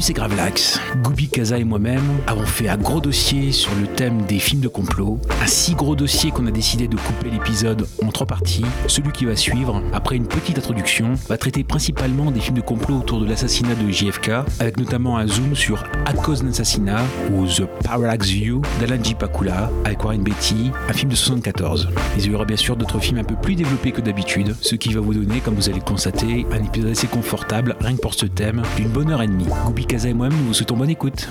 Salut, 0.00 0.06
c'est 0.06 0.12
Gravelax. 0.14 0.80
Goubi 1.02 1.28
Kaza 1.28 1.58
et 1.58 1.64
moi-même 1.64 2.02
avons 2.26 2.46
fait 2.46 2.68
un 2.68 2.78
gros 2.78 3.00
dossier 3.00 3.52
sur 3.52 3.74
le 3.74 3.86
thème 3.86 4.22
des 4.22 4.38
films 4.38 4.62
de 4.62 4.68
complot. 4.68 5.20
Un 5.42 5.46
si 5.46 5.74
gros 5.74 5.94
dossier 5.94 6.30
qu'on 6.30 6.46
a 6.46 6.50
décidé 6.50 6.88
de 6.88 6.96
couper 6.96 7.28
l'épisode 7.30 7.86
en 8.02 8.08
trois 8.08 8.26
parties. 8.26 8.64
Celui 8.86 9.12
qui 9.12 9.26
va 9.26 9.36
suivre, 9.36 9.82
après 9.92 10.16
une 10.16 10.26
petite 10.26 10.56
introduction, 10.56 11.12
va 11.28 11.36
traiter 11.36 11.64
principalement 11.64 12.30
des 12.30 12.40
films 12.40 12.56
de 12.56 12.62
complot 12.62 12.96
autour 12.98 13.20
de 13.20 13.26
l'assassinat 13.26 13.74
de 13.74 13.90
JFK, 13.90 14.30
avec 14.58 14.78
notamment 14.78 15.18
un 15.18 15.26
zoom 15.26 15.54
sur 15.54 15.84
À 16.06 16.14
cause 16.14 16.42
d'un 16.42 16.48
assassinat 16.48 17.02
ou 17.32 17.46
The 17.46 17.66
Parallax 17.84 18.28
View 18.28 18.62
d'Alan 18.80 19.02
J. 19.02 19.14
Pakula 19.14 19.70
avec 19.84 20.02
Warren 20.02 20.22
Beatty, 20.22 20.70
un 20.88 20.92
film 20.92 21.10
de 21.10 21.16
74. 21.16 21.90
Mais 22.16 22.22
il 22.22 22.30
y 22.30 22.34
aura 22.34 22.46
bien 22.46 22.56
sûr 22.56 22.76
d'autres 22.76 23.00
films 23.00 23.18
un 23.18 23.24
peu 23.24 23.36
plus 23.36 23.54
développés 23.54 23.92
que 23.92 24.00
d'habitude, 24.00 24.56
ce 24.62 24.76
qui 24.76 24.94
va 24.94 25.00
vous 25.00 25.14
donner, 25.14 25.40
comme 25.40 25.54
vous 25.54 25.68
allez 25.68 25.80
le 25.80 25.84
constater, 25.84 26.46
un 26.52 26.64
épisode 26.64 26.92
assez 26.92 27.06
confortable, 27.06 27.76
rien 27.80 27.96
que 27.96 28.00
pour 28.00 28.14
ce 28.14 28.26
thème, 28.26 28.62
d'une 28.76 28.88
bonne 28.88 29.10
heure 29.10 29.22
et 29.22 29.26
demie. 29.26 29.46
Goubi 29.66 29.86
Kaza 29.90 30.08
et 30.08 30.14
moi-même, 30.14 30.38
nous 30.38 30.44
vous 30.44 30.54
souhaitons 30.54 30.76
bonne 30.76 30.90
écoute. 30.90 31.30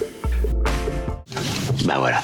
Bah 1.85 1.95
voilà. 1.97 2.21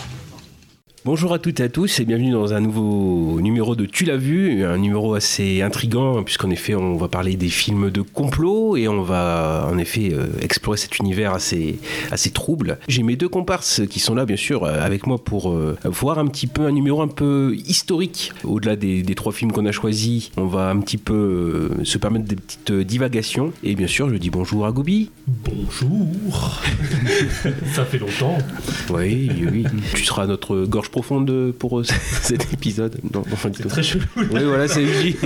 Bonjour 1.06 1.34
à 1.34 1.38
toutes 1.38 1.60
et 1.60 1.64
à 1.64 1.70
tous 1.70 2.00
et 2.00 2.04
bienvenue 2.06 2.32
dans 2.32 2.56
un 2.56 2.60
nouveau 2.62 3.40
numéro 3.40 3.76
de 3.76 3.86
Tu 3.86 4.06
l'as 4.06 4.18
vu, 4.18 4.66
un 4.66 4.80
numéro 4.80 5.14
assez 5.14 5.62
intrigant 5.62 6.24
puisqu'en 6.24 6.50
effet 6.50 6.74
on 6.74 6.98
va 6.98 7.08
parler 7.08 7.36
des 7.36 7.50
films 7.50 7.92
de 7.92 8.02
complot 8.02 8.76
et 8.76 8.88
on 8.88 9.04
va 9.04 9.70
en 9.72 9.78
effet 9.78 10.10
euh, 10.12 10.26
explorer 10.42 10.78
cet 10.78 10.98
univers 10.98 11.36
assez, 11.36 11.78
assez 12.10 12.32
trouble. 12.32 12.80
J'ai 12.88 13.04
mes 13.04 13.18
deux 13.18 13.30
comparses 13.30 13.84
qui 13.88 14.00
sont 14.00 14.16
là 14.16 14.26
bien 14.26 14.36
sûr 14.36 14.64
euh, 14.64 14.80
avec 14.82 15.06
moi 15.06 15.24
pour 15.24 15.52
euh, 15.52 15.78
voir 15.84 16.18
un 16.18 16.26
petit 16.26 16.48
peu 16.48 16.66
un 16.66 16.72
numéro 16.72 17.04
un 17.04 17.08
peu 17.08 17.56
historique. 17.68 18.34
Au-delà 18.44 18.76
des, 18.76 19.04
des 19.04 19.14
trois 19.14 19.32
films 19.32 19.52
qu'on 19.52 19.68
a 19.68 19.72
choisis, 19.72 20.32
on 20.38 20.48
va 20.48 20.72
un 20.72 20.80
petit 20.80 20.98
peu 20.98 21.70
se 21.84 22.00
permettre 22.00 22.26
des 22.26 22.36
petites 22.36 22.72
divagations 22.72 23.54
et 23.64 23.76
bien 23.76 23.86
sûr 23.86 24.10
je 24.10 24.16
dis 24.16 24.32
bonjour 24.32 24.66
à 24.66 24.72
Gobi. 24.72 25.12
Bonjour 25.28 26.64
Ça 27.76 27.86
fait 27.86 28.00
longtemps 28.00 28.40
Oui, 28.90 29.30
oui. 29.52 29.66
tu 29.94 30.04
seras 30.04 30.26
notre 30.26 30.66
gorge 30.66 30.90
profonde 30.96 31.52
pour 31.60 31.80
euh, 31.80 31.84
cet 32.22 32.54
épisode. 32.54 32.96
Non, 33.14 33.24
enfin, 33.34 33.50
tout. 33.50 33.68
Très 33.68 33.84
chelou 33.84 34.06
Oui, 34.16 34.40
voilà, 34.46 34.66
c'est 34.70 34.82
Uji. 34.82 35.18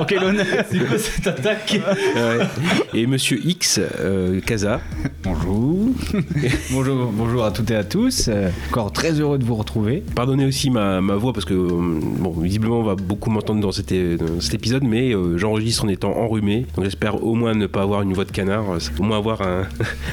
Ok 0.00 0.10
l'honneur 0.12 0.46
C'est 0.70 0.78
quoi 0.78 0.96
cette 0.98 1.26
attaque 1.26 1.78
Ouais. 2.16 2.46
Et 2.94 3.06
Monsieur 3.06 3.38
X, 3.44 3.78
euh, 4.00 4.40
Kaza. 4.40 4.80
Bonjour. 5.22 5.90
bonjour, 6.70 7.10
bonjour 7.12 7.44
à 7.44 7.50
toutes 7.50 7.70
et 7.70 7.76
à 7.76 7.84
tous. 7.84 8.28
Euh, 8.28 8.48
encore 8.70 8.92
très 8.92 9.12
heureux 9.20 9.36
de 9.38 9.44
vous 9.44 9.56
retrouver. 9.56 10.02
Pardonnez 10.14 10.46
aussi 10.46 10.70
ma, 10.70 11.02
ma 11.02 11.16
voix 11.16 11.34
parce 11.34 11.44
que, 11.44 11.52
euh, 11.52 11.68
bon, 12.18 12.30
visiblement, 12.30 12.80
on 12.80 12.84
va 12.84 12.94
beaucoup 12.94 13.28
m'entendre 13.30 13.60
dans, 13.60 13.72
cet 13.72 13.92
é- 13.92 14.16
dans 14.16 14.40
cet 14.40 14.54
épisode, 14.54 14.84
mais 14.84 15.14
euh, 15.14 15.36
j'enregistre 15.36 15.84
en 15.84 15.88
étant 15.88 16.16
enrhumé. 16.16 16.66
Donc 16.76 16.86
j'espère 16.86 17.22
au 17.22 17.34
moins 17.34 17.54
ne 17.54 17.66
pas 17.66 17.82
avoir 17.82 18.00
une 18.02 18.14
voix 18.14 18.24
de 18.24 18.32
canard, 18.32 18.64
au 18.98 19.02
moins 19.02 19.18
avoir 19.18 19.42
un, 19.42 19.64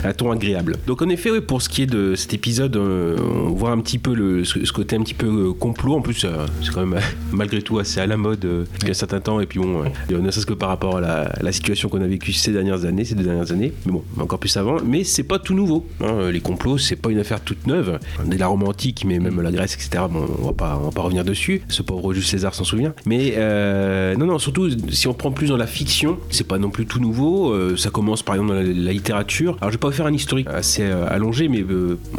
un 0.04 0.14
ton 0.14 0.32
agréable. 0.32 0.76
Donc 0.86 1.02
en 1.02 1.08
effet, 1.10 1.32
oui, 1.32 1.40
pour 1.40 1.62
ce 1.62 1.70
qui 1.70 1.84
est 1.84 1.88
de 1.88 2.16
cet 2.16 2.34
épisode, 2.34 2.76
euh, 2.76 3.16
on 3.38 3.54
voit 3.54 3.72
un 3.72 3.80
petit 3.80 3.98
peu 4.00 4.14
le, 4.14 4.44
ce, 4.44 4.64
ce 4.64 4.72
côté 4.72 4.96
un 4.96 5.02
petit 5.02 5.14
peu 5.14 5.28
euh, 5.28 5.54
complot. 5.54 5.96
En 5.96 6.02
plus, 6.02 6.26
euh, 6.26 6.46
c'est 6.64 6.72
quand 6.72 6.86
même 6.86 7.00
malgré 7.32 7.62
tout 7.62 7.80
assez 7.80 8.00
à 8.00 8.08
la 8.08 8.18
mode 8.18 8.40
depuis 8.40 8.90
un 8.90 8.94
certain 8.94 9.20
temps. 9.20 9.40
Et 9.40 9.46
puis 9.46 9.60
bon, 9.60 9.84
euh, 9.84 10.20
ne 10.20 10.32
serait-ce 10.32 10.46
que 10.46 10.54
par 10.54 10.70
rapport 10.70 10.98
à 10.98 11.02
la, 11.02 11.32
la 11.42 11.52
situation 11.52 11.90
qu'on 11.90 12.02
a 12.02 12.08
vécue 12.08 12.34
ces 12.34 12.52
dernières 12.52 12.86
années, 12.86 13.06
ces 13.06 13.16
deux 13.16 13.24
dernières 13.24 13.52
années. 13.52 13.74
Mais 13.86 13.92
bon, 13.92 14.04
encore 14.20 14.40
plus 14.40 14.56
avant. 14.58 14.78
Mais 14.86 15.04
c'est 15.04 15.24
pas 15.24 15.40
tout 15.40 15.54
nouveau. 15.54 15.86
hein. 16.04 16.30
Les 16.32 16.40
complots, 16.42 16.78
c'est 16.78 16.96
pas 16.96 17.10
une 17.10 17.20
affaire 17.20 17.42
toute 17.42 17.68
neuve. 17.68 18.00
Dès 18.26 18.38
la 18.38 18.48
Rome 18.48 18.64
antique, 18.64 19.06
mais 19.06 19.20
même 19.20 19.42
la 19.42 19.52
Grèce, 19.52 19.76
etc. 19.76 20.04
Bon, 20.10 20.26
on 20.42 20.46
va 20.48 20.54
pas, 20.54 20.78
on 20.82 20.86
va 20.86 20.92
pas 20.92 21.02
revenir 21.02 21.24
dessus. 21.24 21.62
Ce 21.70 21.82
pauvre 21.82 22.14
Jules 22.14 22.24
César 22.24 22.54
s'en 22.56 22.64
souvient. 22.64 22.94
Mais 23.06 23.34
euh, 23.38 24.16
non, 24.16 24.26
non, 24.26 24.40
surtout 24.40 24.70
si 24.90 25.08
on 25.08 25.14
prend 25.14 25.32
plus 25.32 25.48
dans 25.50 25.58
la 25.58 25.68
fiction, 25.68 26.18
c'est 26.30 26.48
pas 26.48 26.58
non 26.58 26.70
plus 26.70 26.86
tout 26.86 27.00
nouveau. 27.00 27.52
Euh, 27.52 27.76
ça 27.78 27.90
commence 27.90 28.24
par 28.24 28.36
exemple 28.36 28.50
dans 28.54 28.56
la, 28.60 28.64
la 28.64 28.92
littérature. 28.94 29.58
Alors 29.62 29.72
je 29.72 29.76
vais 29.76 29.80
pas 29.80 29.88
vous 29.90 29.94
faire 29.94 30.06
un 30.06 30.14
historique 30.14 30.48
assez 30.48 30.84
euh, 30.84 31.06
allongé, 31.10 31.48
mais 31.48 31.66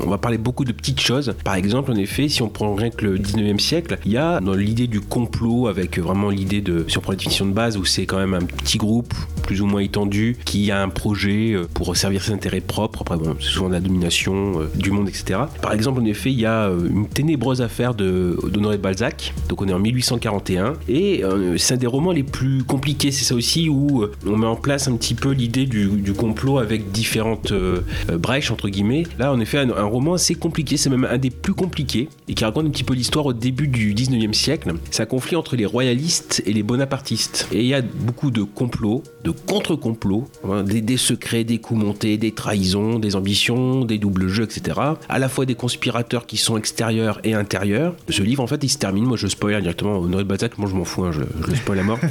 on 0.04 0.08
va 0.10 0.18
parler 0.18 0.38
beaucoup 0.38 0.64
de 0.64 0.72
petites 0.72 1.00
Par 1.44 1.54
exemple, 1.54 1.90
en 1.92 1.96
effet, 1.96 2.28
si 2.28 2.42
on 2.42 2.48
prend 2.48 2.74
rien 2.74 2.90
que 2.90 3.04
le 3.04 3.18
19e 3.18 3.58
siècle, 3.58 3.98
il 4.04 4.12
y 4.12 4.16
a 4.16 4.40
dans 4.40 4.54
l'idée 4.54 4.86
du 4.86 5.00
complot 5.00 5.66
avec 5.68 5.98
vraiment 5.98 6.30
l'idée 6.30 6.60
de, 6.60 6.84
si 6.88 6.98
on 6.98 7.00
prend 7.00 7.12
la 7.12 7.16
définition 7.16 7.46
de 7.46 7.52
base, 7.52 7.76
où 7.76 7.84
c'est 7.84 8.06
quand 8.06 8.18
même 8.18 8.34
un 8.34 8.44
petit 8.44 8.78
groupe 8.78 9.14
plus 9.42 9.62
ou 9.62 9.66
moins 9.66 9.80
étendu 9.80 10.36
qui 10.44 10.70
a 10.70 10.82
un 10.82 10.88
projet 10.90 11.52
euh, 11.54 11.66
pour 11.72 11.96
servir 11.96 12.22
ses 12.22 12.32
intérêts 12.32 12.60
propres. 12.60 13.00
Après, 13.02 13.16
bon, 13.16 13.34
c'est 13.40 13.48
souvent 13.48 13.68
de 13.68 13.74
la 13.74 13.80
domination 13.80 14.60
euh, 14.60 14.70
du 14.74 14.90
monde, 14.90 15.08
etc. 15.08 15.40
Par 15.62 15.72
exemple, 15.72 16.00
en 16.00 16.04
effet, 16.04 16.30
il 16.30 16.38
y 16.38 16.44
a 16.46 16.66
euh, 16.68 16.88
une 16.90 17.08
ténébreuse 17.08 17.62
affaire 17.62 17.94
de- 17.94 18.38
d'Honoré 18.52 18.76
de 18.76 18.82
Balzac. 18.82 19.32
Donc, 19.48 19.62
on 19.62 19.68
est 19.68 19.72
en 19.72 19.78
1841. 19.78 20.74
Et 20.88 21.24
euh, 21.24 21.56
c'est 21.56 21.74
un 21.74 21.76
des 21.78 21.86
romans 21.86 22.12
les 22.12 22.22
plus 22.22 22.62
compliqués. 22.64 23.10
C'est 23.10 23.24
ça 23.24 23.34
aussi 23.34 23.68
où 23.70 24.02
euh, 24.02 24.12
on 24.26 24.36
met 24.36 24.46
en 24.46 24.56
place 24.56 24.88
un 24.88 24.96
petit 24.96 25.14
peu 25.14 25.30
l'idée 25.30 25.64
du, 25.66 26.12
complot 26.12 26.58
avec 26.58 26.90
différentes 26.92 27.52
euh, 27.52 27.80
euh, 28.10 28.18
brèches, 28.18 28.50
entre 28.50 28.68
guillemets. 28.68 29.04
Là, 29.18 29.32
en 29.32 29.40
effet, 29.40 29.58
un, 29.58 29.70
un 29.70 29.84
roman 29.84 30.14
assez 30.14 30.34
compliqué. 30.34 30.76
C'est 30.76 30.90
même 30.90 30.97
un 31.06 31.18
des 31.18 31.30
plus 31.30 31.54
compliqués 31.54 32.08
et 32.28 32.34
qui 32.34 32.44
raconte 32.44 32.66
un 32.66 32.70
petit 32.70 32.84
peu 32.84 32.94
l'histoire 32.94 33.26
au 33.26 33.32
début 33.32 33.68
du 33.68 33.94
19e 33.94 34.32
siècle. 34.32 34.72
C'est 34.90 35.02
un 35.02 35.06
conflit 35.06 35.36
entre 35.36 35.56
les 35.56 35.66
royalistes 35.66 36.42
et 36.46 36.52
les 36.52 36.62
bonapartistes. 36.62 37.48
Et 37.52 37.60
il 37.60 37.66
y 37.66 37.74
a 37.74 37.82
beaucoup 37.82 38.30
de 38.30 38.42
complots, 38.42 39.02
de 39.24 39.30
contre-complots, 39.30 40.28
hein, 40.48 40.62
des, 40.62 40.80
des 40.80 40.96
secrets, 40.96 41.44
des 41.44 41.58
coups 41.58 41.80
montés, 41.82 42.16
des 42.16 42.32
trahisons, 42.32 42.98
des 42.98 43.16
ambitions, 43.16 43.84
des 43.84 43.98
doubles 43.98 44.28
jeux, 44.28 44.44
etc. 44.44 44.78
À 45.08 45.18
la 45.18 45.28
fois 45.28 45.46
des 45.46 45.54
conspirateurs 45.54 46.26
qui 46.26 46.36
sont 46.36 46.56
extérieurs 46.56 47.20
et 47.24 47.34
intérieurs. 47.34 47.94
Ce 48.08 48.22
livre, 48.22 48.42
en 48.42 48.46
fait, 48.46 48.62
il 48.62 48.68
se 48.68 48.78
termine. 48.78 49.04
Moi, 49.04 49.16
je 49.16 49.26
spoil 49.26 49.60
directement. 49.60 49.98
Honoré 49.98 50.24
de 50.24 50.28
Balzac, 50.28 50.58
moi, 50.58 50.68
je 50.70 50.74
m'en 50.76 50.84
fous. 50.84 51.04
hein, 51.04 51.12
je, 51.12 51.20
je 51.42 51.50
le 51.50 51.56
spoil 51.56 51.78
à 51.78 51.82
mort. 51.82 51.98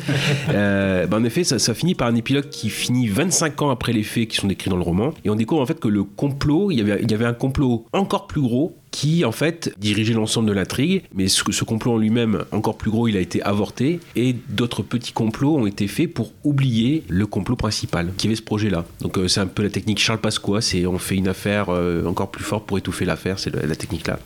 Euh, 0.49 1.07
ben, 1.07 1.19
en 1.19 1.23
effet, 1.23 1.43
ça, 1.43 1.59
ça 1.59 1.73
finit 1.73 1.93
par 1.93 2.07
un 2.07 2.15
épilogue 2.15 2.49
qui 2.49 2.69
finit 2.69 3.07
25 3.07 3.61
ans 3.61 3.69
après 3.69 3.91
les 3.91 4.03
faits 4.03 4.29
qui 4.29 4.37
sont 4.37 4.47
décrits 4.47 4.69
dans 4.69 4.77
le 4.77 4.83
roman. 4.83 5.13
Et 5.25 5.29
on 5.29 5.35
découvre 5.35 5.61
en 5.61 5.65
fait 5.65 5.79
que 5.79 5.87
le 5.87 6.03
complot, 6.03 6.71
il 6.71 6.77
y 6.77 6.81
avait, 6.81 6.99
il 7.03 7.11
y 7.11 7.13
avait 7.13 7.25
un 7.25 7.33
complot 7.33 7.85
encore 7.91 8.27
plus 8.27 8.41
gros 8.41 8.76
qui 8.97 9.23
en 9.25 9.31
fait 9.31 9.71
dirigeait 9.77 10.15
l'ensemble 10.15 10.47
de 10.49 10.53
l'intrigue, 10.53 11.03
mais 11.13 11.27
ce, 11.27 11.43
ce 11.51 11.63
complot 11.63 11.91
en 11.93 11.97
lui-même, 11.97 12.45
encore 12.51 12.77
plus 12.77 12.89
gros, 12.89 13.07
il 13.07 13.15
a 13.15 13.19
été 13.19 13.43
avorté, 13.43 13.99
et 14.15 14.35
d'autres 14.49 14.81
petits 14.81 15.11
complots 15.11 15.55
ont 15.55 15.67
été 15.67 15.85
faits 15.87 16.11
pour 16.11 16.33
oublier 16.43 17.03
le 17.07 17.27
complot 17.27 17.55
principal, 17.55 18.09
qui 18.17 18.25
avait 18.25 18.35
ce 18.35 18.41
projet-là. 18.41 18.85
Donc 19.01 19.19
euh, 19.19 19.27
c'est 19.27 19.39
un 19.39 19.45
peu 19.45 19.61
la 19.61 19.69
technique 19.69 19.99
Charles 19.99 20.19
Pasqua, 20.19 20.61
c'est 20.61 20.87
on 20.87 20.97
fait 20.97 21.13
une 21.15 21.27
affaire 21.27 21.67
euh, 21.69 22.05
encore 22.07 22.31
plus 22.31 22.43
forte 22.43 22.65
pour 22.65 22.79
étouffer 22.79 23.05
l'affaire, 23.05 23.37
c'est 23.37 23.53
la, 23.53 23.67
la 23.67 23.75
technique 23.75 24.07
là. 24.07 24.17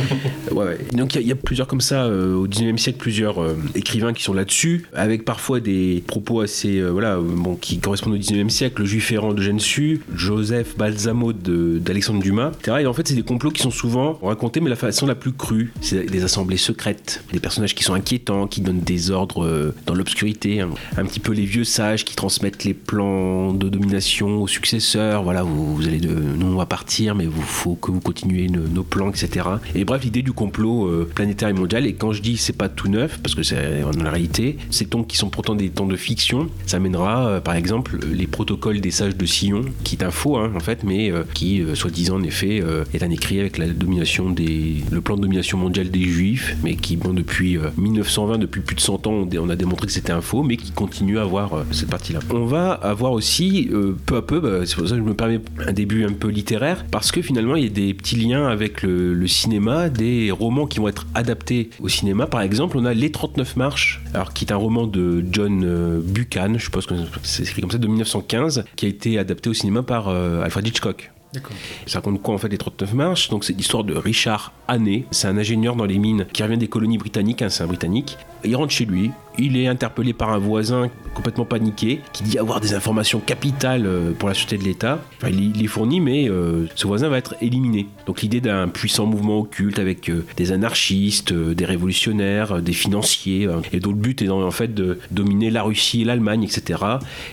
ouais, 0.50 0.64
ouais. 0.64 0.78
Donc 0.92 1.14
il 1.14 1.18
y, 1.18 1.18
a- 1.18 1.22
il 1.22 1.28
y 1.28 1.32
a 1.32 1.36
plusieurs 1.36 1.68
comme 1.68 1.80
ça, 1.80 2.06
euh, 2.06 2.34
au 2.34 2.48
19e 2.48 2.78
siècle, 2.78 2.98
plusieurs 2.98 3.36
écrivains 3.76 4.12
qui 4.12 4.24
sont 4.24 4.34
là-dessus, 4.34 4.86
avec 4.92 5.24
parfois 5.24 5.60
des 5.60 6.02
propos 6.04 6.40
assez, 6.40 6.82
voilà, 6.82 7.18
bon, 7.20 7.54
qui 7.54 7.78
correspondent 7.78 8.14
au 8.14 8.18
19e 8.18 8.48
siècle, 8.48 8.80
le 8.82 8.86
juif 8.88 9.12
errant 9.12 9.32
de 9.34 9.40
Gensu, 9.42 10.00
Joseph 10.14 10.76
Balsamo 10.76 11.32
d'Alexandre 11.32 12.20
Dumas, 12.20 12.50
etc. 12.60 12.78
Et 12.80 12.86
en 12.86 12.92
fait, 12.92 13.06
c'est 13.06 13.14
des 13.14 13.22
complots 13.22 13.50
qui 13.50 13.62
sont 13.62 13.70
souvent 13.70 14.15
racontés, 14.22 14.60
mais 14.60 14.70
la 14.70 14.76
façon 14.76 15.06
la 15.06 15.14
plus 15.14 15.32
crue. 15.32 15.72
C'est 15.80 16.06
des 16.06 16.24
assemblées 16.24 16.56
secrètes, 16.56 17.22
des 17.32 17.40
personnages 17.40 17.74
qui 17.74 17.84
sont 17.84 17.94
inquiétants, 17.94 18.46
qui 18.46 18.60
donnent 18.60 18.80
des 18.80 19.10
ordres 19.10 19.44
euh, 19.44 19.74
dans 19.86 19.94
l'obscurité, 19.94 20.60
hein. 20.60 20.70
un 20.96 21.04
petit 21.04 21.20
peu 21.20 21.32
les 21.32 21.44
vieux 21.44 21.64
sages 21.64 22.04
qui 22.04 22.16
transmettent 22.16 22.64
les 22.64 22.74
plans 22.74 23.52
de 23.52 23.68
domination 23.68 24.42
aux 24.42 24.48
successeurs. 24.48 25.22
Voilà, 25.22 25.42
vous, 25.42 25.86
allez 25.86 25.98
de, 25.98 26.14
nous 26.14 26.46
on 26.46 26.56
va 26.56 26.66
partir, 26.66 27.14
mais 27.14 27.24
il 27.24 27.30
faut 27.30 27.74
que 27.74 27.90
vous 27.90 28.00
continuez 28.00 28.48
nos, 28.48 28.82
plans, 28.82 29.10
etc. 29.10 29.46
Et 29.74 29.84
bref, 29.84 30.04
l'idée 30.04 30.22
du 30.22 30.32
complot 30.32 30.86
euh, 30.86 31.10
planétaire 31.12 31.48
et 31.48 31.52
mondial. 31.52 31.86
Et 31.86 31.94
quand 31.94 32.12
je 32.12 32.22
dis 32.22 32.36
c'est 32.36 32.52
pas 32.52 32.68
tout 32.68 32.88
neuf, 32.88 33.18
parce 33.22 33.34
que 33.34 33.42
c'est 33.42 33.80
dans 33.80 34.02
la 34.02 34.10
réalité, 34.10 34.58
ces 34.70 34.86
temps 34.86 35.02
qui 35.02 35.16
sont 35.16 35.28
pourtant 35.28 35.54
des 35.54 35.70
temps 35.70 35.86
de 35.86 35.96
fiction, 35.96 36.48
ça 36.66 36.78
mènera 36.78 37.28
euh, 37.28 37.40
par 37.40 37.54
exemple 37.54 37.98
les 38.12 38.26
protocoles 38.26 38.80
des 38.80 38.90
sages 38.90 39.16
de 39.16 39.26
Sion, 39.26 39.62
qui 39.84 39.96
est 39.96 40.04
un 40.04 40.10
faux 40.10 40.36
hein, 40.36 40.52
en 40.54 40.60
fait, 40.60 40.84
mais 40.84 41.12
qui 41.34 41.62
soi-disant 41.74 42.16
en 42.16 42.22
effet 42.22 42.62
est 42.94 43.02
un 43.02 43.10
écrit 43.10 43.40
avec 43.40 43.58
la 43.58 43.68
domination 43.68 43.95
le 44.00 45.00
plan 45.00 45.16
de 45.16 45.22
domination 45.22 45.58
mondiale 45.58 45.90
des 45.90 46.02
juifs, 46.02 46.56
mais 46.62 46.76
qui 46.76 46.96
bon 46.96 47.12
depuis 47.12 47.56
euh, 47.56 47.70
1920, 47.76 48.38
depuis 48.38 48.60
plus 48.60 48.76
de 48.76 48.80
100 48.80 49.06
ans, 49.06 49.28
on, 49.38 49.48
a 49.48 49.56
démontré 49.56 49.86
que 49.86 49.92
c'était 49.92 50.12
un 50.12 50.20
faux, 50.20 50.42
mais 50.42 50.56
qui 50.56 50.72
continue 50.72 51.18
à 51.18 51.22
avoir 51.22 51.54
euh, 51.54 51.64
cette 51.72 51.90
partie-là. 51.90 52.20
On 52.30 52.46
va 52.46 52.72
avoir 52.72 53.12
aussi 53.12 53.68
euh, 53.72 53.96
peu 54.06 54.16
à 54.16 54.22
peu, 54.22 54.40
bah, 54.40 54.66
c'est 54.66 54.76
pour 54.76 54.88
ça 54.88 54.94
que 54.94 55.00
je 55.00 55.06
me 55.06 55.14
permets 55.14 55.40
un 55.66 55.72
début 55.72 56.04
un 56.04 56.12
peu 56.12 56.28
littéraire, 56.28 56.84
parce 56.90 57.12
que 57.12 57.22
finalement 57.22 57.56
il 57.56 57.64
y 57.64 57.66
a 57.66 57.70
des 57.70 57.94
petits 57.94 58.16
liens 58.16 58.46
avec 58.46 58.82
le, 58.82 59.26
cinéma, 59.26 59.88
des 59.88 60.30
romans 60.30 60.66
qui 60.66 60.78
vont 60.78 60.88
être 60.88 61.06
adaptés 61.14 61.70
au 61.80 61.88
cinéma. 61.88 62.26
Par 62.26 62.42
exemple, 62.42 62.78
on 62.78 62.84
a 62.84 62.94
Les 62.94 63.10
39 63.10 63.56
marches, 63.56 64.00
alors 64.14 64.32
qui 64.32 64.44
est 64.44 64.52
un 64.52 64.56
roman 64.56 64.86
de 64.86 65.24
John 65.30 65.62
euh, 65.64 66.00
Buchan, 66.02 66.54
je 66.54 66.64
suppose 66.64 66.86
que 66.86 66.94
c'est 67.22 67.42
écrit 67.42 67.60
comme 67.60 67.70
ça, 67.70 67.78
de 67.78 67.86
1915, 67.86 68.64
qui 68.76 68.86
a 68.86 68.88
été 68.88 69.18
adapté 69.18 69.50
au 69.50 69.54
cinéma 69.54 69.82
par 69.82 70.08
euh, 70.08 70.42
Alfred 70.42 70.66
Hitchcock. 70.66 71.10
Ça 71.86 71.98
raconte 71.98 72.22
quoi 72.22 72.34
en 72.34 72.38
fait 72.38 72.48
les 72.48 72.58
39 72.58 72.94
marches 72.94 73.28
Donc 73.28 73.44
c'est 73.44 73.52
l'histoire 73.52 73.84
de 73.84 73.94
Richard 73.94 74.52
Hannay. 74.68 75.04
C'est 75.10 75.28
un 75.28 75.38
ingénieur 75.38 75.76
dans 75.76 75.84
les 75.84 75.98
mines 75.98 76.26
qui 76.32 76.42
revient 76.42 76.58
des 76.58 76.68
colonies 76.68 76.98
britanniques, 76.98 77.42
hein, 77.42 77.48
c'est 77.48 77.62
un 77.62 77.66
britannique. 77.66 78.16
Il 78.46 78.56
rentre 78.56 78.72
chez 78.72 78.84
lui, 78.84 79.10
il 79.38 79.56
est 79.56 79.66
interpellé 79.66 80.12
par 80.12 80.30
un 80.30 80.38
voisin 80.38 80.90
complètement 81.14 81.44
paniqué 81.44 82.00
qui 82.12 82.22
dit 82.22 82.38
avoir 82.38 82.60
des 82.60 82.74
informations 82.74 83.20
capitales 83.20 83.86
euh, 83.86 84.12
pour 84.12 84.28
la 84.28 84.34
sûreté 84.34 84.58
de 84.58 84.64
l'État. 84.64 85.00
Il 85.28 85.52
les 85.52 85.66
fournit, 85.66 86.00
mais 86.00 86.28
euh, 86.28 86.66
ce 86.74 86.86
voisin 86.86 87.08
va 87.08 87.18
être 87.18 87.34
éliminé. 87.40 87.86
Donc 88.06 88.22
l'idée 88.22 88.40
d'un 88.40 88.68
puissant 88.68 89.06
mouvement 89.06 89.40
occulte 89.40 89.78
avec 89.78 90.08
euh, 90.08 90.24
des 90.36 90.52
anarchistes, 90.52 91.32
des 91.32 91.64
révolutionnaires, 91.64 92.62
des 92.62 92.72
financiers, 92.72 93.48
et 93.72 93.80
dont 93.80 93.90
le 93.90 93.96
but 93.96 94.22
est 94.22 94.28
en, 94.28 94.50
fait 94.50 94.74
de 94.74 94.98
dominer 95.10 95.50
la 95.50 95.62
Russie 95.62 96.04
l'Allemagne, 96.04 96.44
etc. 96.44 96.82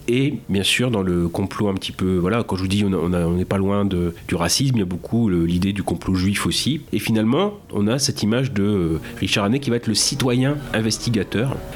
Et 0.07 0.35
bien 0.49 0.63
sûr 0.63 0.91
dans 0.91 1.01
le 1.01 1.27
complot 1.27 1.69
un 1.69 1.73
petit 1.73 1.91
peu, 1.91 2.17
voilà, 2.17 2.43
quand 2.43 2.55
je 2.55 2.61
vous 2.61 2.67
dis 2.67 2.83
on 2.83 3.33
n'est 3.35 3.45
pas 3.45 3.57
loin 3.57 3.85
du 3.85 4.35
racisme, 4.35 4.75
il 4.75 4.79
y 4.79 4.83
a 4.83 4.85
beaucoup 4.85 5.29
l'idée 5.29 5.73
du 5.73 5.83
complot 5.83 6.15
juif 6.15 6.45
aussi. 6.45 6.81
Et 6.91 6.99
finalement, 6.99 7.53
on 7.71 7.87
a 7.87 7.99
cette 7.99 8.23
image 8.23 8.51
de 8.51 8.99
Richard 9.19 9.45
Hannay 9.45 9.59
qui 9.59 9.69
va 9.69 9.75
être 9.75 9.87
le 9.87 9.95
citoyen 9.95 10.57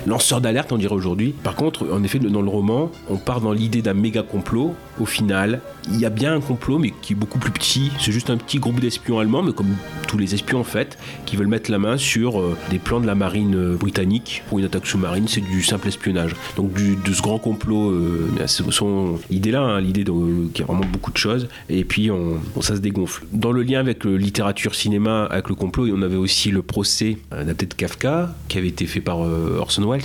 lanceur 0.05 0.41
d'alerte 0.41 0.71
on 0.71 0.77
dirait 0.77 0.93
aujourd'hui. 0.95 1.33
Par 1.43 1.55
contre, 1.55 1.85
en 1.91 2.03
effet, 2.03 2.19
dans 2.19 2.41
le 2.41 2.49
roman, 2.49 2.91
on 3.09 3.17
part 3.17 3.41
dans 3.41 3.51
l'idée 3.51 3.81
d'un 3.81 3.93
méga 3.93 4.21
complot. 4.23 4.75
Au 4.99 5.05
final, 5.05 5.61
il 5.91 5.99
y 5.99 6.05
a 6.05 6.09
bien 6.09 6.33
un 6.33 6.41
complot, 6.41 6.79
mais 6.79 6.91
qui 7.01 7.13
est 7.13 7.15
beaucoup 7.15 7.37
plus 7.39 7.51
petit. 7.51 7.91
C'est 7.99 8.11
juste 8.11 8.29
un 8.29 8.37
petit 8.37 8.57
groupe 8.59 8.79
d'espions 8.79 9.19
allemands, 9.19 9.43
mais 9.43 9.53
comme 9.53 9.75
tous 10.07 10.17
les 10.17 10.33
espions 10.33 10.59
en 10.59 10.63
fait, 10.63 10.97
qui 11.25 11.35
veulent 11.35 11.47
mettre 11.47 11.69
la 11.69 11.77
main 11.77 11.97
sur 11.97 12.39
euh, 12.39 12.57
des 12.71 12.79
plans 12.79 12.99
de 12.99 13.05
la 13.05 13.13
marine 13.15 13.55
euh, 13.55 13.75
britannique 13.75 14.43
pour 14.49 14.59
une 14.59 14.65
attaque 14.65 14.87
sous-marine. 14.87 15.27
C'est 15.27 15.41
du 15.41 15.61
simple 15.63 15.87
espionnage. 15.87 16.35
Donc 16.55 16.73
de 16.73 17.13
ce 17.13 17.21
grand 17.21 17.37
complot, 17.37 17.91
euh, 17.91 18.27
son 18.47 19.19
idée 19.29 19.51
là, 19.51 19.61
hein, 19.61 19.81
l'idée 19.81 20.03
de- 20.03 20.47
qui 20.53 20.63
a 20.63 20.65
vraiment 20.65 20.85
beaucoup 20.91 21.11
de 21.11 21.17
choses. 21.17 21.47
Et 21.69 21.83
puis 21.83 22.09
on, 22.11 22.39
ça 22.61 22.75
se 22.75 22.81
dégonfle. 22.81 23.25
Dans 23.31 23.51
le 23.51 23.61
lien 23.63 23.79
avec 23.79 24.03
littérature 24.05 24.73
cinéma, 24.75 25.25
avec 25.25 25.49
le 25.49 25.55
complot, 25.55 25.87
on 25.95 26.01
avait 26.01 26.15
aussi 26.15 26.49
le 26.49 26.61
procès 26.63 27.17
adapté 27.31 27.65
de 27.67 27.73
Kafka, 27.73 28.33
qui 28.47 28.57
avait 28.57 28.67
été 28.67 28.85
fait 28.87 28.99
par 29.01 29.16
euh, 29.23 29.59
Orson 29.59 29.89
Welles. 29.89 30.01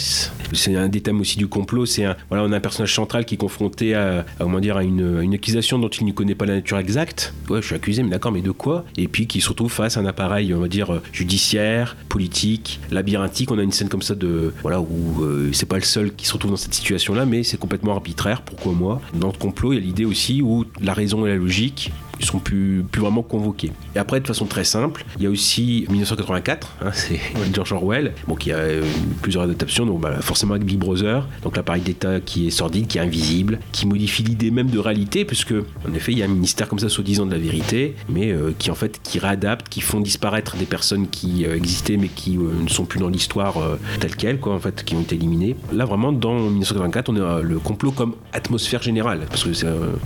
C'est 0.53 0.77
un 0.77 0.89
des 0.89 1.01
thèmes 1.01 1.21
aussi 1.21 1.39
du 1.39 1.49
complot. 1.49 1.87
C'est 1.87 2.05
voilà, 2.29 2.45
on 2.45 2.53
a 2.53 2.57
un 2.57 2.61
personnage 2.61 2.95
central 2.95 3.25
qui 3.25 3.35
est 3.35 3.39
confronté 3.39 3.95
à, 3.95 4.25
comment 4.39 4.61
dire, 4.61 4.77
à 4.77 4.85
une, 4.85 5.19
à 5.19 5.23
une 5.23 5.35
accusation 5.35 5.79
dont 5.79 5.89
il 5.89 6.07
ne 6.07 6.13
connaît 6.13 6.35
pas 6.35 6.47
la 6.47 6.55
nature 6.55 6.79
exacte. 6.79 7.35
Ouais, 7.49 7.61
je 7.61 7.67
suis 7.67 7.75
accusé, 7.75 8.03
mais 8.03 8.11
d'accord, 8.11 8.33
mais 8.33 8.43
de 8.43 8.51
quoi? 8.51 8.85
Et 8.97 9.09
puis 9.09 9.27
qui 9.27 9.41
se 9.41 9.49
retrouve 9.49 9.73
face 9.73 9.97
à 9.97 10.01
un 10.01 10.07
appareil, 10.07 10.53
on 10.55 10.61
va 10.61 10.69
dire, 10.69 10.93
euh, 10.93 11.03
judiciaire, 11.13 11.97
politique, 12.09 12.81
labyrinthique. 12.91 13.51
On 13.51 13.59
a 13.59 13.63
une 13.63 13.73
scène 13.73 13.89
comme 13.89 14.03
ça 14.03 14.15
de, 14.15 14.53
voilà, 14.63 14.81
où 14.81 15.23
euh, 15.23 15.51
c'est 15.53 15.67
pas 15.67 15.77
le 15.77 15.83
seul 15.83 16.15
qui 16.15 16.27
se 16.27 16.33
retrouve 16.33 16.51
dans 16.53 16.57
cette 16.57 16.75
situation-là, 16.75 17.27
mais 17.27 17.43
c'est 17.43 17.59
complètement 17.59 17.93
arbitraire. 17.93 18.43
Pourquoi 18.43 18.73
moi? 18.73 19.01
Dans 19.15 19.29
le 19.29 19.39
complot, 19.39 19.73
il 19.73 19.79
y 19.79 19.83
a 19.83 19.85
l'idée 19.85 20.05
aussi 20.05 20.43
où 20.43 20.65
la 20.81 20.93
raison 20.93 21.27
et 21.27 21.31
la 21.31 21.37
logique 21.37 21.93
ils 22.21 22.27
sont 22.27 22.39
plus, 22.39 22.85
plus 22.91 23.01
vraiment 23.01 23.23
convoqués. 23.23 23.73
Et 23.95 23.99
après, 23.99 24.21
de 24.21 24.27
façon 24.27 24.47
très 24.47 24.65
simple, 24.65 25.05
il 25.19 25.25
y 25.25 25.27
a 25.27 25.31
aussi 25.31 25.87
1984, 25.91 26.77
hein, 26.81 26.91
c'est 26.93 27.21
George 27.53 27.73
Orwell, 27.73 28.13
bon, 28.27 28.35
qui 28.35 28.53
a 28.53 28.57
euh, 28.57 28.83
plusieurs 29.21 29.45
adaptations, 29.45 29.87
donc 29.87 30.01
bah, 30.01 30.21
forcément 30.21 30.55
avec 30.55 30.65
Big 30.65 30.79
Brother, 30.79 31.27
donc 31.43 31.57
l'appareil 31.57 31.83
d'État 31.83 32.21
qui 32.21 32.47
est 32.47 32.51
sordide, 32.51 32.87
qui 32.87 32.99
est 32.99 33.01
invisible, 33.01 33.59
qui 33.73 33.87
modifie 33.87 34.23
l'idée 34.23 34.51
même 34.51 34.71
de 34.71 34.79
réalité, 34.79 35.25
puisque 35.25 35.53
en 35.53 35.95
effet, 35.95 36.13
il 36.13 36.19
y 36.19 36.23
a 36.23 36.27
un 36.27 36.29
ministère 36.29 36.69
comme 36.69 36.79
ça 36.79 36.89
soi-disant 36.89 37.27
de 37.27 37.33
la 37.33 37.39
vérité, 37.39 37.97
mais 38.09 38.33
euh, 38.33 38.53
qui 38.59 38.71
en 38.71 38.75
fait 38.75 39.01
qui 39.03 39.19
réadapte, 39.19 39.69
qui 39.69 39.81
font 39.81 40.01
disparaître 40.01 40.57
des 40.57 40.67
personnes 40.67 41.09
qui 41.09 41.45
euh, 41.45 41.57
existaient 41.57 41.97
mais 41.97 42.09
qui 42.09 42.37
ne 42.39 42.69
sont 42.69 42.85
plus 42.85 43.01
dans 43.01 43.09
l'histoire 43.09 43.55
telle 44.01 44.17
quelle, 44.17 44.39
quoi, 44.39 44.55
en 44.55 44.59
fait, 44.59 44.85
qui 44.85 44.95
ont 44.95 45.01
été 45.01 45.15
éliminées. 45.15 45.57
Là, 45.73 45.85
vraiment, 45.85 46.13
dans 46.13 46.35
1984, 46.35 47.09
on 47.11 47.17
a 47.17 47.41
le 47.41 47.59
complot 47.59 47.93
comme 47.93 48.15
atmosphère 48.33 48.83
générale, 48.83 49.21
parce 49.29 49.45
que 49.45 49.51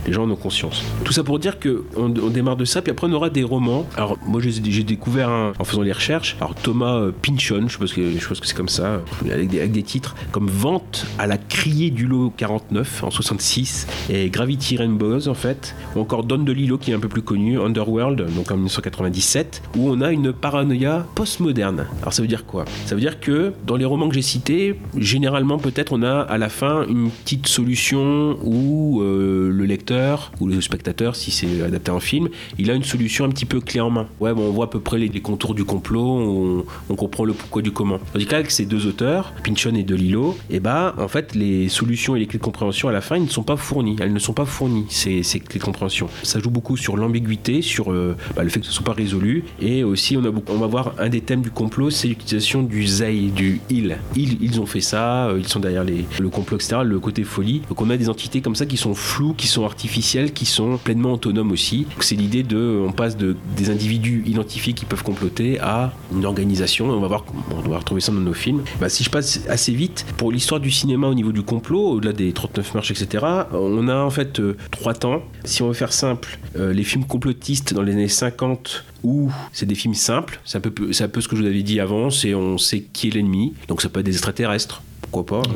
les 0.07 0.13
gens 0.13 0.25
en 0.25 0.31
ont 0.31 0.37
conscience. 0.37 0.83
Tout 1.05 1.13
ça 1.13 1.25
pour 1.25 1.39
dire 1.39 1.59
que 1.59 1.85
on, 1.99 2.09
démarre 2.09 2.57
de 2.57 2.65
ça, 2.65 2.83
puis 2.83 2.91
après 2.91 3.07
on 3.07 3.13
aura 3.13 3.31
des 3.31 3.45
romans. 3.45 3.87
Alors 3.97 4.19
moi 4.27 4.41
j'ai 4.41 4.83
découvert 4.83 5.31
en 5.59 5.65
faisant 5.65 5.83
les 5.83 5.93
recherches, 5.93 6.37
alors 6.41 6.55
Thomas 6.55 6.97
euh, 6.97 7.13
Pynchon, 7.23 7.69
je 7.69 7.79
pense 7.79 7.93
que 7.93 8.19
je 8.19 8.29
pense 8.29 8.41
que 8.41 8.47
c'est 8.47 8.57
comme 8.57 8.69
ça, 8.69 9.01
avec 9.31 9.49
des, 9.49 9.59
avec 9.61 9.73
des 9.73 9.83
titres 9.83 10.15
comme 10.33 10.49
Vente 10.49 11.07
à 11.19 11.27
la 11.27 11.39
criée 11.39 11.91
du 11.91 12.07
lot 12.07 12.33
49 12.37 13.05
en 13.05 13.11
66 13.11 13.87
et 14.11 14.31
Gravity 14.31 14.77
Rainbows 14.77 15.29
en 15.29 15.35
fait, 15.35 15.75
ou 15.95 16.01
encore 16.01 16.25
Don 16.25 16.39
DeLillo 16.39 16.79
qui 16.79 16.91
est 16.91 16.95
un 16.95 17.01
peu 17.01 17.09
plus 17.09 17.23
connu, 17.23 17.61
Underworld 17.61 18.27
donc 18.35 18.51
en 18.51 18.57
1997, 18.57 19.63
où 19.77 19.91
on 19.91 20.01
a 20.01 20.13
une 20.13 20.33
paranoïa 20.33 21.07
postmoderne. 21.15 21.87
Alors 22.03 22.13
ça 22.13 22.23
veut 22.23 22.29
dire 22.29 22.47
quoi? 22.47 22.65
Ça 22.87 22.95
veut 22.95 23.01
dire 23.01 23.21
que 23.21 23.53
dans 23.67 23.77
les 23.77 23.85
romans 23.85 24.09
que 24.09 24.15
j'ai 24.15 24.23
cités, 24.23 24.79
généralement 24.97 25.59
peut-être 25.59 25.93
on 25.93 26.03
a 26.03 26.21
à 26.21 26.39
la 26.39 26.49
fin 26.49 26.87
une 26.89 27.11
petite 27.11 27.47
solution 27.49 28.39
où 28.43 29.01
euh, 29.01 29.51
le 29.51 29.65
lecteur 29.65 30.33
ou 30.41 30.47
le 30.47 30.61
spectateur, 30.61 31.17
si 31.17 31.31
c'est 31.31 31.63
adapté 31.63 31.86
en 31.91 32.01
film, 32.01 32.29
il 32.59 32.71
a 32.71 32.75
une 32.75 32.85
solution 32.85 33.25
un 33.25 33.29
petit 33.31 33.45
peu 33.45 33.61
clé 33.61 33.81
en 33.81 33.91
main. 33.91 34.07
Ouais, 34.21 34.33
bon, 34.33 34.43
on 34.49 34.51
voit 34.51 34.67
à 34.67 34.69
peu 34.69 34.81
près 34.81 34.99
les, 34.99 35.09
contours 35.21 35.55
du 35.55 35.65
complot, 35.65 36.65
on, 36.89 36.95
comprend 36.95 37.25
le 37.25 37.33
pourquoi 37.33 37.63
du 37.63 37.73
comment. 37.73 37.99
Tandis 38.13 38.27
qu'avec 38.27 38.51
ces 38.51 38.65
deux 38.65 38.87
auteurs, 38.87 39.33
Pynchon 39.45 39.75
et 39.75 39.83
DeLillo, 39.83 40.37
et 40.51 40.61
bah 40.61 40.95
en 40.99 41.09
fait 41.09 41.35
les 41.35 41.69
solutions 41.69 42.17
et 42.17 42.21
les 42.21 42.27
clés 42.27 42.39
de 42.39 42.45
compréhension 42.45 42.89
à 42.89 42.93
la 42.93 43.01
fin, 43.01 43.17
ils 43.17 43.25
ne 43.25 43.29
sont 43.29 43.43
pas 43.43 43.57
fournies. 43.57 43.97
Elles 44.01 44.13
ne 44.13 44.19
sont 44.19 44.33
pas 44.33 44.47
fournies 44.47 44.87
ces, 44.89 45.23
clés 45.41 45.59
de 45.59 45.65
compréhension. 45.65 46.09
Ça 46.23 46.41
joue 46.41 46.51
beaucoup 46.51 46.77
sur 46.77 46.97
l'ambiguïté, 46.97 47.63
sur 47.63 47.93
euh, 47.93 48.17
bah, 48.35 48.45
le 48.45 48.49
fait 48.49 48.61
que 48.61 48.67
ce 48.67 48.71
ne 48.71 48.75
soit 48.75 48.85
pas 48.85 48.93
résolu, 48.93 49.45
et 49.61 49.85
aussi 49.85 50.17
on 50.17 50.25
a 50.25 50.31
beaucoup- 50.31 50.53
on 50.53 50.59
va 50.59 50.67
voir 50.67 50.95
un 50.99 51.09
des 51.09 51.21
thèmes 51.21 51.43
du 51.43 51.51
complot, 51.51 51.91
c'est 51.91 52.09
l'utilisation 52.09 52.63
du 52.63 52.87
they, 52.87 53.31
du 53.31 53.61
il. 53.71 53.99
Ils, 54.15 54.43
ils 54.43 54.61
ont 54.61 54.67
fait 54.67 54.81
ça, 54.81 55.27
euh, 55.27 55.39
ils 55.39 55.49
sont 55.49 55.61
derrière 55.61 55.85
les, 55.85 56.07
le 56.19 56.29
complot, 56.29 56.57
etc. 56.57 56.79
Le 56.85 56.99
côté 56.99 57.25
folie. 57.25 57.63
Donc 57.69 57.81
on 57.83 57.91
a 57.91 57.97
des 57.97 58.09
entités 58.09 58.41
comme 58.41 58.57
ça 58.57 58.67
qui 58.67 58.77
sont 58.77 58.95
floues, 58.95 59.35
qui 59.35 59.47
sont 59.47 59.65
artificielles, 59.65 60.33
qui 60.33 60.47
sont 60.47 60.79
pleinement 60.79 61.13
autonomes 61.13 61.53
aussi. 61.53 61.76
C'est 62.01 62.15
l'idée 62.15 62.43
de, 62.43 62.83
on 62.87 62.93
passe 62.93 63.17
de 63.17 63.37
des 63.57 63.71
individus 63.71 64.23
identifiés 64.27 64.73
qui 64.73 64.85
peuvent 64.85 65.03
comploter 65.03 65.59
à 65.61 65.93
une 66.15 66.25
organisation. 66.25 66.89
On 66.89 67.01
va 67.01 67.09
voir, 67.09 67.25
on 67.51 67.69
va 67.69 67.79
retrouver 67.79 68.01
ça 68.01 68.13
dans 68.13 68.21
nos 68.21 68.33
films. 68.33 68.63
Bah, 68.81 68.89
si 68.89 69.05
je 69.05 69.11
passe 69.11 69.41
assez 69.49 69.73
vite 69.73 70.07
pour 70.17 70.33
l'histoire 70.33 70.61
du 70.61 70.71
cinéma 70.71 71.09
au 71.09 71.15
niveau 71.15 71.33
du 71.33 71.43
complot, 71.43 71.91
au-delà 71.91 72.13
des 72.13 72.33
39 72.33 72.75
marches, 72.75 72.91
etc. 72.91 73.25
On 73.53 73.89
a 73.89 73.97
en 73.97 74.11
fait 74.11 74.41
euh, 74.41 74.57
trois 74.71 74.95
temps. 74.95 75.23
Si 75.45 75.63
on 75.63 75.69
veut 75.69 75.75
faire 75.75 75.93
simple, 75.93 76.39
euh, 76.57 76.73
les 76.73 76.85
films 76.85 77.05
complotistes 77.05 77.75
dans 77.75 77.83
les 77.83 77.93
années 77.93 78.09
50 78.09 78.85
où 79.03 79.31
c'est 79.53 79.67
des 79.67 79.75
films 79.75 79.95
simples, 79.95 80.41
c'est 80.45 80.59
un, 80.59 80.61
peu, 80.61 80.93
c'est 80.93 81.05
un 81.05 81.09
peu 81.09 81.21
ce 81.21 81.29
que 81.29 81.37
je 81.37 81.43
vous 81.43 81.47
avais 81.47 81.63
dit 81.63 81.79
avant, 81.81 82.11
c'est 82.11 82.35
on 82.35 82.59
sait 82.59 82.81
qui 82.93 83.09
est 83.09 83.11
l'ennemi, 83.11 83.55
donc 83.69 83.81
ça 83.81 83.89
peut 83.89 84.01
être 84.01 84.07
des 84.07 84.13
extraterrestres, 84.13 84.83
pourquoi 85.11 85.43
pas. 85.43 85.49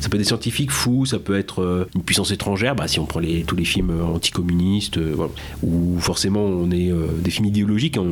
Ça 0.00 0.08
peut 0.08 0.16
être 0.16 0.22
des 0.22 0.24
scientifiques 0.24 0.70
fous, 0.70 1.06
ça 1.06 1.18
peut 1.18 1.38
être 1.38 1.62
euh, 1.62 1.88
une 1.94 2.02
puissance 2.02 2.30
étrangère, 2.30 2.74
bah, 2.74 2.88
si 2.88 2.98
on 3.00 3.06
prend 3.06 3.20
les, 3.20 3.42
tous 3.42 3.56
les 3.56 3.64
films 3.64 3.90
euh, 3.90 4.04
anticommunistes, 4.04 4.98
euh, 4.98 5.12
voilà. 5.14 5.32
ou 5.62 5.98
forcément 6.00 6.40
on 6.40 6.70
est 6.70 6.92
des 7.22 7.30
films 7.30 7.46
idéologiques, 7.46 7.96
on, 7.98 8.06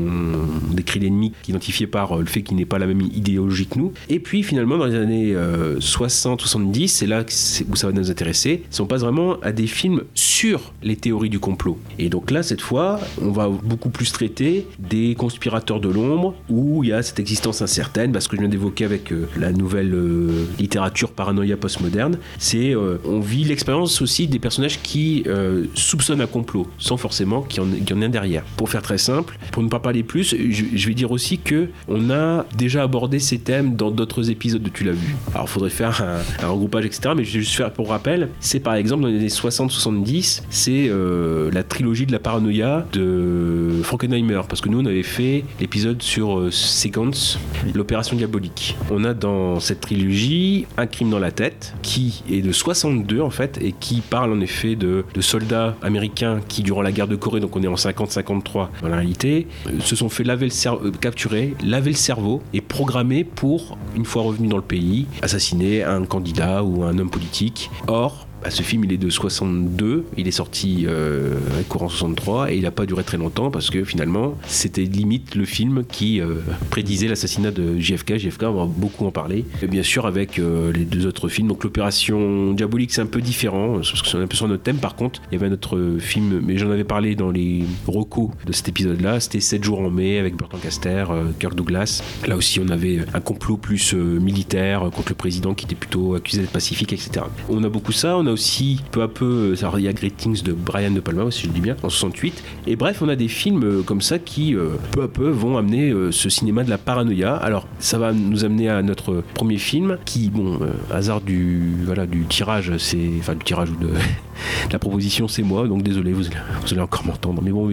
on 0.70 0.74
décrit 0.74 1.00
l'ennemi 1.00 1.32
identifié 1.48 1.86
par 1.86 2.16
le 2.16 2.26
fait 2.26 2.42
qu'il 2.42 2.56
n'est 2.56 2.64
pas 2.64 2.78
la 2.78 2.86
même 2.86 3.02
idéologie 3.02 3.66
que 3.66 3.78
nous. 3.78 3.92
Et 4.08 4.18
puis 4.18 4.42
finalement 4.42 4.78
dans 4.78 4.86
les 4.86 4.94
années 4.96 5.34
60-70, 5.34 6.88
c'est 6.88 7.06
là 7.06 7.24
où 7.68 7.76
ça 7.76 7.86
va 7.86 7.92
nous 7.92 8.10
intéresser, 8.10 8.62
c'est 8.70 8.80
on 8.80 8.86
passe 8.86 9.02
vraiment 9.02 9.38
à 9.40 9.52
des 9.52 9.66
films 9.66 10.02
sur 10.14 10.72
les 10.82 10.96
théories 10.96 11.30
du 11.30 11.38
complot. 11.38 11.78
Et 11.98 12.08
donc 12.08 12.30
là, 12.30 12.42
cette 12.42 12.60
fois, 12.60 13.00
on 13.20 13.30
va 13.30 13.48
beaucoup 13.48 13.90
plus 13.90 14.12
traiter 14.12 14.66
des 14.78 15.14
conspirateurs 15.14 15.80
de 15.80 15.88
l'ombre, 15.88 16.34
où 16.48 16.84
il 16.84 16.90
y 16.90 16.92
a 16.92 17.02
cette 17.02 17.20
existence 17.20 17.62
incertaine, 17.62 18.12
parce 18.12 18.28
que 18.28 18.36
je 18.36 18.42
viens 18.42 18.50
d'évoquer 18.50 18.84
avec 18.84 19.12
la 19.36 19.52
nouvelle 19.52 19.94
euh, 19.94 20.46
littérature 20.86 21.10
paranoïa 21.10 21.56
postmoderne, 21.56 22.18
c'est 22.38 22.74
euh, 22.74 22.98
on 23.04 23.20
vit 23.20 23.44
l'expérience 23.44 24.00
aussi 24.02 24.26
des 24.28 24.38
personnages 24.38 24.80
qui 24.82 25.24
euh, 25.26 25.64
soupçonnent 25.74 26.20
un 26.20 26.26
complot, 26.26 26.66
sans 26.78 26.96
forcément 26.96 27.42
qu'il 27.42 27.62
y, 27.62 27.92
en- 27.92 28.02
ait 28.02 28.08
derrière. 28.08 28.44
Pour 28.56 28.70
faire 28.70 28.82
très 28.82 28.98
simple, 28.98 29.38
pour 29.52 29.62
ne 29.62 29.68
pas 29.68 29.80
parler 29.80 30.02
plus, 30.02 30.34
je, 30.50 30.86
vais 30.86 30.94
dire 30.94 31.10
aussi 31.10 31.38
que 31.38 31.68
on 31.88 32.10
a 32.10 32.46
déjà 32.56 32.82
abordé 32.82 33.18
ces 33.18 33.38
thèmes 33.38 33.74
dans 33.74 33.90
d'autres 33.90 34.30
épisodes 34.30 34.62
de 34.62 34.68
Tu 34.68 34.84
l'as 34.84 34.92
vu. 34.92 35.16
Alors, 35.34 35.48
faudrait 35.48 35.70
faire 35.70 36.02
un, 36.42 36.46
regroupage, 36.46 36.84
etc. 36.84 37.14
Mais 37.16 37.24
je 37.24 37.32
vais 37.34 37.40
juste 37.40 37.56
faire 37.56 37.72
pour 37.72 37.88
rappel, 37.88 38.28
c'est 38.40 38.60
par 38.60 38.74
exemple 38.74 39.02
dans 39.02 39.08
les 39.08 39.18
années 39.18 39.26
60-70, 39.26 40.42
c'est 40.50 40.88
euh, 40.88 41.50
la 41.52 41.62
trilogie 41.62 42.06
de 42.06 42.12
la 42.12 42.18
paranoïa 42.18 42.86
de 42.92 43.80
Frankenheimer, 43.82 44.42
parce 44.48 44.60
que 44.60 44.68
nous 44.68 44.80
on 44.80 44.86
avait 44.86 45.02
fait 45.02 45.44
l'épisode 45.60 46.02
sur 46.02 46.48
Sequence, 46.52 47.38
l'opération 47.74 48.16
diabolique. 48.16 48.76
On 48.90 49.04
a 49.04 49.14
dans 49.14 49.58
cette 49.60 49.80
trilogie 49.80 50.66
Un 50.78 50.86
crime 50.86 51.10
dans 51.10 51.18
la 51.18 51.30
tête, 51.30 51.74
qui 51.82 52.22
est 52.30 52.42
de 52.42 52.52
62 52.52 53.20
en 53.20 53.30
fait, 53.30 53.58
et 53.62 53.72
qui 53.72 54.00
parle 54.00 54.32
en 54.32 54.40
effet 54.40 54.76
de, 54.76 55.04
soldats 55.20 55.76
américains 55.82 56.40
qui, 56.48 56.62
durant 56.62 56.82
la 56.82 56.92
guerre 56.92 57.08
de 57.08 57.16
Corée, 57.16 57.40
donc 57.40 57.56
on 57.56 57.62
est 57.62 57.66
en 57.66 57.74
50-53 57.74 58.68
dans 58.82 58.88
la 58.88 58.96
réalité, 58.96 59.46
euh, 59.66 59.80
se 59.80 59.96
sont 59.96 60.08
fait 60.08 60.24
laver 60.24 60.46
le 60.46 60.50
cerveau, 60.50 60.90
capturer, 60.92 61.54
laver 61.64 61.90
le 61.90 61.96
cerveau 61.96 62.42
et 62.52 62.60
programmer 62.60 63.24
pour, 63.24 63.78
une 63.96 64.04
fois 64.04 64.22
revenus 64.22 64.50
dans 64.50 64.56
le 64.56 64.62
pays, 64.62 65.06
assassiner 65.22 65.82
un 65.82 66.04
candidat 66.04 66.62
ou 66.62 66.84
un 66.84 66.98
homme 66.98 67.10
politique. 67.10 67.70
Or, 67.86 68.25
Bah, 68.42 68.50
ce 68.50 68.62
film, 68.62 68.84
il 68.84 68.92
est 68.92 68.98
de 68.98 69.10
62, 69.10 70.04
il 70.16 70.28
est 70.28 70.32
sorti 70.32 70.86
euh, 70.88 71.36
courant 71.68 71.88
63 71.88 72.52
et 72.52 72.56
il 72.56 72.62
n'a 72.62 72.70
pas 72.70 72.86
duré 72.86 73.02
très 73.02 73.16
longtemps 73.16 73.50
parce 73.50 73.70
que 73.70 73.84
finalement, 73.84 74.36
c'était 74.46 74.84
limite 74.84 75.34
le 75.34 75.44
film 75.44 75.84
qui 75.90 76.20
euh, 76.20 76.36
prédisait 76.70 77.08
l'assassinat 77.08 77.50
de 77.50 77.78
JFK. 77.78 78.18
JFK, 78.18 78.44
on 78.44 78.52
va 78.52 78.66
beaucoup 78.66 79.06
en 79.06 79.10
parler. 79.10 79.44
Et 79.62 79.66
bien 79.66 79.82
sûr, 79.82 80.06
avec 80.06 80.38
euh, 80.38 80.72
les 80.72 80.84
deux 80.84 81.06
autres 81.06 81.28
films. 81.28 81.48
Donc, 81.48 81.64
l'opération 81.64 82.52
Diabolique, 82.52 82.92
c'est 82.92 83.02
un 83.02 83.06
peu 83.06 83.20
différent 83.20 83.74
parce 83.76 84.02
que 84.02 84.08
c'est 84.08 84.18
un 84.18 84.26
peu 84.26 84.36
sur 84.36 84.48
notre 84.48 84.62
thème. 84.62 84.78
Par 84.78 84.96
contre, 84.96 85.20
il 85.30 85.38
y 85.40 85.44
avait 85.44 85.52
un 85.54 85.98
film, 85.98 86.40
mais 86.44 86.58
j'en 86.58 86.70
avais 86.70 86.84
parlé 86.84 87.14
dans 87.14 87.30
les 87.30 87.64
recos 87.86 88.30
de 88.46 88.52
cet 88.52 88.68
épisode-là. 88.68 89.20
C'était 89.20 89.40
7 89.40 89.64
jours 89.64 89.80
en 89.80 89.90
mai 89.90 90.18
avec 90.18 90.36
Burton 90.36 90.60
Caster, 90.60 91.04
euh, 91.10 91.24
Kirk 91.38 91.54
Douglas. 91.54 92.02
Là 92.26 92.36
aussi, 92.36 92.60
on 92.60 92.68
avait 92.68 93.00
un 93.14 93.20
complot 93.20 93.56
plus 93.56 93.94
euh, 93.94 94.18
militaire 94.20 94.88
contre 94.94 95.10
le 95.10 95.14
président 95.14 95.54
qui 95.54 95.64
était 95.66 95.74
plutôt 95.74 96.14
accusé 96.14 96.42
d'être 96.42 96.52
pacifique, 96.52 96.92
etc. 96.92 97.26
On 97.48 97.62
a 97.64 97.68
beaucoup 97.68 97.92
ça. 97.92 98.16
A 98.26 98.32
aussi 98.32 98.80
peu 98.90 99.02
à 99.02 99.08
peu, 99.08 99.52
euh, 99.52 99.56
alors, 99.60 99.78
il 99.78 99.84
y 99.84 99.88
a 99.88 99.92
Great 99.92 100.16
Things 100.16 100.42
de 100.42 100.52
Brian 100.52 100.90
De 100.90 101.00
Palma, 101.00 101.30
si 101.30 101.42
je 101.42 101.46
le 101.48 101.52
dis 101.52 101.60
bien, 101.60 101.76
en 101.82 101.88
68. 101.88 102.42
Et 102.66 102.76
bref, 102.76 103.02
on 103.02 103.08
a 103.08 103.16
des 103.16 103.28
films 103.28 103.64
euh, 103.64 103.82
comme 103.82 104.00
ça 104.00 104.18
qui, 104.18 104.54
euh, 104.54 104.70
peu 104.92 105.02
à 105.02 105.08
peu, 105.08 105.28
vont 105.28 105.56
amener 105.56 105.92
ce 106.10 106.28
cinéma 106.28 106.64
de 106.64 106.70
la 106.70 106.78
paranoïa. 106.78 107.34
Alors, 107.34 107.66
ça 107.78 107.98
va 107.98 108.12
nous 108.12 108.44
amener 108.44 108.68
à 108.68 108.82
notre 108.82 109.22
premier 109.34 109.58
film, 109.58 109.98
qui, 110.04 110.30
bon, 110.30 110.58
hasard 110.90 111.20
du, 111.20 111.74
voilà, 111.84 112.06
du 112.06 112.24
tirage, 112.24 112.76
c'est, 112.78 113.10
enfin, 113.18 113.34
du 113.34 113.44
tirage 113.44 113.70
ou 113.70 113.76
de, 113.76 113.90
la 114.72 114.78
proposition, 114.78 115.28
c'est 115.28 115.42
moi. 115.42 115.66
Donc, 115.68 115.82
désolé, 115.82 116.12
vous 116.12 116.26
allez, 116.70 116.80
encore 116.80 117.04
m'entendre. 117.06 117.42
Mais 117.42 117.50
bon, 117.50 117.70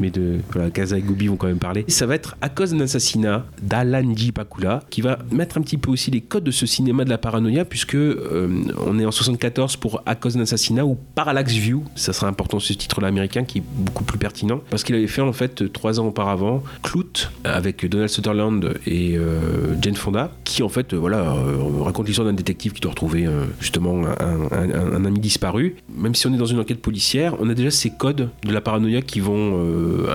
mais, 0.00 0.10
de, 0.10 0.38
voilà, 0.52 0.70
Kaza 0.70 0.98
et 0.98 1.02
Gobi 1.02 1.26
vont 1.28 1.36
quand 1.36 1.48
même 1.48 1.58
parler. 1.58 1.84
Ça 1.88 2.06
va 2.06 2.14
être 2.14 2.36
à 2.40 2.48
cause 2.48 2.72
d'un 2.72 2.80
assassinat 2.80 3.46
d'Alan 3.62 4.14
J. 4.16 4.32
Pakula, 4.32 4.80
qui 4.90 5.00
va 5.00 5.18
mettre 5.30 5.58
un 5.58 5.62
petit 5.62 5.78
peu 5.78 5.90
aussi 5.90 6.10
les 6.10 6.20
codes 6.20 6.44
de 6.44 6.50
ce 6.50 6.66
cinéma 6.66 7.04
de 7.04 7.10
la 7.10 7.18
paranoïa, 7.18 7.64
puisque 7.64 7.96
on 7.96 8.98
est 8.98 9.04
en 9.04 9.10
74 9.10 9.59
pour 9.78 10.02
à 10.06 10.14
cause 10.14 10.34
d'un 10.34 10.42
assassinat 10.42 10.84
ou 10.84 10.96
Parallax 11.14 11.52
View. 11.52 11.84
Ça 11.94 12.12
sera 12.12 12.28
important 12.28 12.58
ce 12.58 12.72
titre-là 12.72 13.08
américain 13.08 13.44
qui 13.44 13.58
est 13.58 13.62
beaucoup 13.62 14.04
plus 14.04 14.18
pertinent 14.18 14.60
parce 14.70 14.84
qu'il 14.84 14.94
avait 14.94 15.06
fait 15.06 15.22
en 15.22 15.32
fait 15.32 15.72
trois 15.72 16.00
ans 16.00 16.06
auparavant 16.06 16.62
Clout 16.82 17.30
avec 17.44 17.86
Donald 17.86 18.10
Sutherland 18.10 18.74
et 18.86 19.16
euh, 19.16 19.80
Jane 19.80 19.96
Fonda, 19.96 20.30
qui 20.44 20.62
en 20.62 20.68
fait 20.68 20.94
voilà 20.94 21.18
euh, 21.18 21.82
raconte 21.82 22.06
l'histoire 22.06 22.26
d'un 22.26 22.34
détective 22.34 22.72
qui 22.72 22.80
doit 22.80 22.90
retrouver 22.90 23.26
euh, 23.26 23.44
justement 23.60 24.02
un, 24.20 25.04
ami 25.04 25.20
disparu. 25.20 25.76
Même 25.94 26.14
si 26.14 26.26
on 26.26 26.34
est 26.34 26.38
dans 26.38 26.46
une 26.46 26.60
enquête 26.60 26.80
policière, 26.80 27.34
on 27.40 27.48
a 27.48 27.54
déjà 27.54 27.70
ces 27.70 27.90
codes 27.90 28.30
de 28.44 28.52
la 28.52 28.60
paranoïa 28.60 29.02
qui 29.02 29.20
vont 29.20 29.60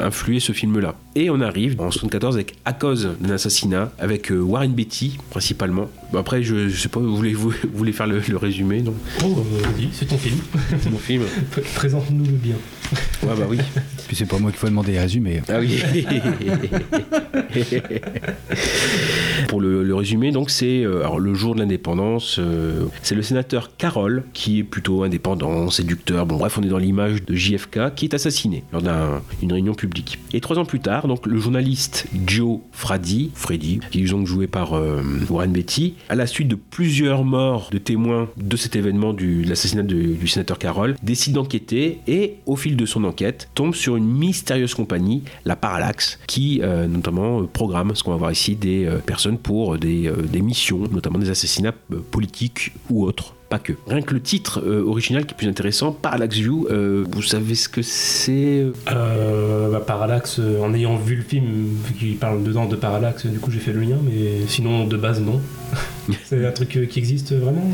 influer 0.01 0.39
ce 0.39 0.51
film-là. 0.51 0.95
Et 1.17 1.29
on 1.29 1.39
arrive 1.39 1.79
en 1.79 1.91
74 1.91 2.36
avec 2.36 2.55
à 2.65 2.74
cause 2.74 3.07
d'un 3.22 3.34
assassinat 3.36 3.89
avec 4.00 4.31
euh, 4.31 4.39
Warren 4.41 4.74
Beatty 4.74 5.17
principalement. 5.29 5.89
Après 6.13 6.43
je, 6.43 6.67
je 6.67 6.77
sais 6.77 6.89
pas, 6.89 7.00
vous 7.00 7.15
voulez 7.15 7.34
vous, 7.34 7.51
vous 7.51 7.77
voulez 7.77 7.93
faire 7.93 8.05
le, 8.07 8.19
le 8.27 8.36
résumé 8.36 8.81
non? 8.81 8.93
Oh, 9.24 9.38
euh, 9.39 9.84
c'est 9.93 10.07
ton 10.07 10.17
film. 10.17 10.38
C'est 10.81 10.89
mon 10.89 10.98
film. 10.98 11.24
Présente-nous 11.75 12.25
le 12.25 12.31
bien. 12.31 12.55
Ouais 13.24 13.29
bah 13.38 13.45
oui. 13.50 13.60
Puis 14.07 14.15
c'est 14.15 14.25
pas 14.25 14.38
moi 14.39 14.51
qu'il 14.51 14.59
faut 14.59 14.67
demander 14.67 14.93
les 14.93 15.00
résumés. 15.00 15.41
Ah 15.50 15.59
oui. 15.59 15.79
Pour 19.47 19.62
le, 19.62 19.83
le 19.83 19.95
résumé, 19.95 20.31
donc 20.31 20.50
c'est 20.50 20.83
euh, 20.83 21.03
le 21.19 21.33
jour 21.33 21.55
de 21.55 21.59
l'indépendance. 21.59 22.38
euh, 22.39 22.85
c'est 23.03 23.15
le 23.15 23.21
sénateur 23.21 23.75
Carroll 23.77 24.24
qui 24.33 24.59
est 24.59 24.63
plutôt 24.63 25.03
indépendant, 25.03 25.69
séducteur. 25.69 26.25
Bon 26.25 26.38
bref, 26.38 26.57
on 26.57 26.63
est 26.63 26.67
dans 26.69 26.77
l'image 26.77 27.24
de 27.25 27.35
JFK 27.35 27.93
qui 27.95 28.05
est 28.05 28.13
assassiné 28.13 28.63
lors 28.71 28.81
d'une 28.81 29.51
réunion 29.53 29.74
publique. 29.74 30.19
Et 30.33 30.41
trois 30.41 30.57
ans 30.59 30.65
plus 30.65 30.79
tard, 30.79 31.07
donc 31.07 31.25
le 31.27 31.38
journaliste 31.39 32.07
Joe 32.25 32.59
Fraddy, 32.71 33.31
Freddy, 33.35 33.79
qui 33.91 34.03
est 34.03 34.07
donc 34.09 34.27
joué 34.27 34.47
par 34.47 34.74
euh, 34.74 35.01
Warren 35.29 35.51
Beatty, 35.51 35.95
à 36.09 36.15
la 36.15 36.27
suite 36.27 36.47
de 36.47 36.55
plusieurs 36.55 37.24
morts 37.24 37.69
de 37.71 37.77
témoins 37.77 38.29
de 38.38 38.57
cet 38.57 38.75
événement 38.75 39.13
du, 39.13 39.43
de 39.43 39.50
l'assassinat 39.50 39.83
du, 39.83 40.13
du 40.15 40.27
sénateur 40.27 40.57
Carroll, 40.57 40.95
décide 41.03 41.33
d'enquêter 41.33 42.00
et 42.07 42.35
au 42.45 42.55
fil 42.55 42.75
de 42.75 42.85
son 42.85 43.03
enquête 43.03 43.50
tombe 43.55 43.75
sur 43.75 43.94
une 43.97 44.07
mystérieuse 44.07 44.73
compagnie, 44.73 45.23
la 45.45 45.55
Parallax, 45.55 46.19
qui 46.27 46.61
euh, 46.63 46.87
notamment 46.87 47.41
euh, 47.41 47.47
programme 47.47 47.95
ce 47.95 48.03
qu'on 48.03 48.11
va 48.11 48.17
voir 48.17 48.31
ici 48.31 48.55
des 48.55 48.85
euh, 48.85 48.97
personnes 48.97 49.37
pour 49.37 49.77
des, 49.77 50.11
missions, 50.41 50.79
notamment 50.91 51.19
des 51.19 51.29
assassinats 51.29 51.73
politiques 52.11 52.73
ou 52.89 53.05
autres. 53.05 53.33
Pas 53.49 53.59
que. 53.59 53.73
Rien 53.87 54.01
que 54.01 54.13
le 54.15 54.21
titre 54.21 54.63
original 54.87 55.25
qui 55.25 55.33
est 55.33 55.37
plus 55.37 55.47
intéressant, 55.47 55.91
Parallax 55.91 56.35
View, 56.35 56.67
vous 57.11 57.21
savez 57.21 57.53
ce 57.53 57.69
que 57.69 57.83
c'est 57.83 58.65
bah, 58.85 59.83
Parallax, 59.85 60.39
en 60.39 60.73
ayant 60.73 60.95
vu 60.95 61.15
le 61.15 61.21
film, 61.21 61.45
vu 61.85 61.93
qu'il 61.93 62.17
parle 62.17 62.43
dedans 62.43 62.65
de 62.65 62.75
Parallax, 62.75 63.27
du 63.27 63.39
coup 63.39 63.51
j'ai 63.51 63.59
fait 63.59 63.71
le 63.71 63.81
lien, 63.81 63.97
mais 64.03 64.47
sinon 64.47 64.85
de 64.85 64.97
base 64.97 65.21
non. 65.21 65.39
c'est 66.24 66.46
un 66.46 66.51
truc 66.51 66.75
euh, 66.77 66.86
qui 66.86 67.00
existe 67.00 67.34
vraiment 67.34 67.72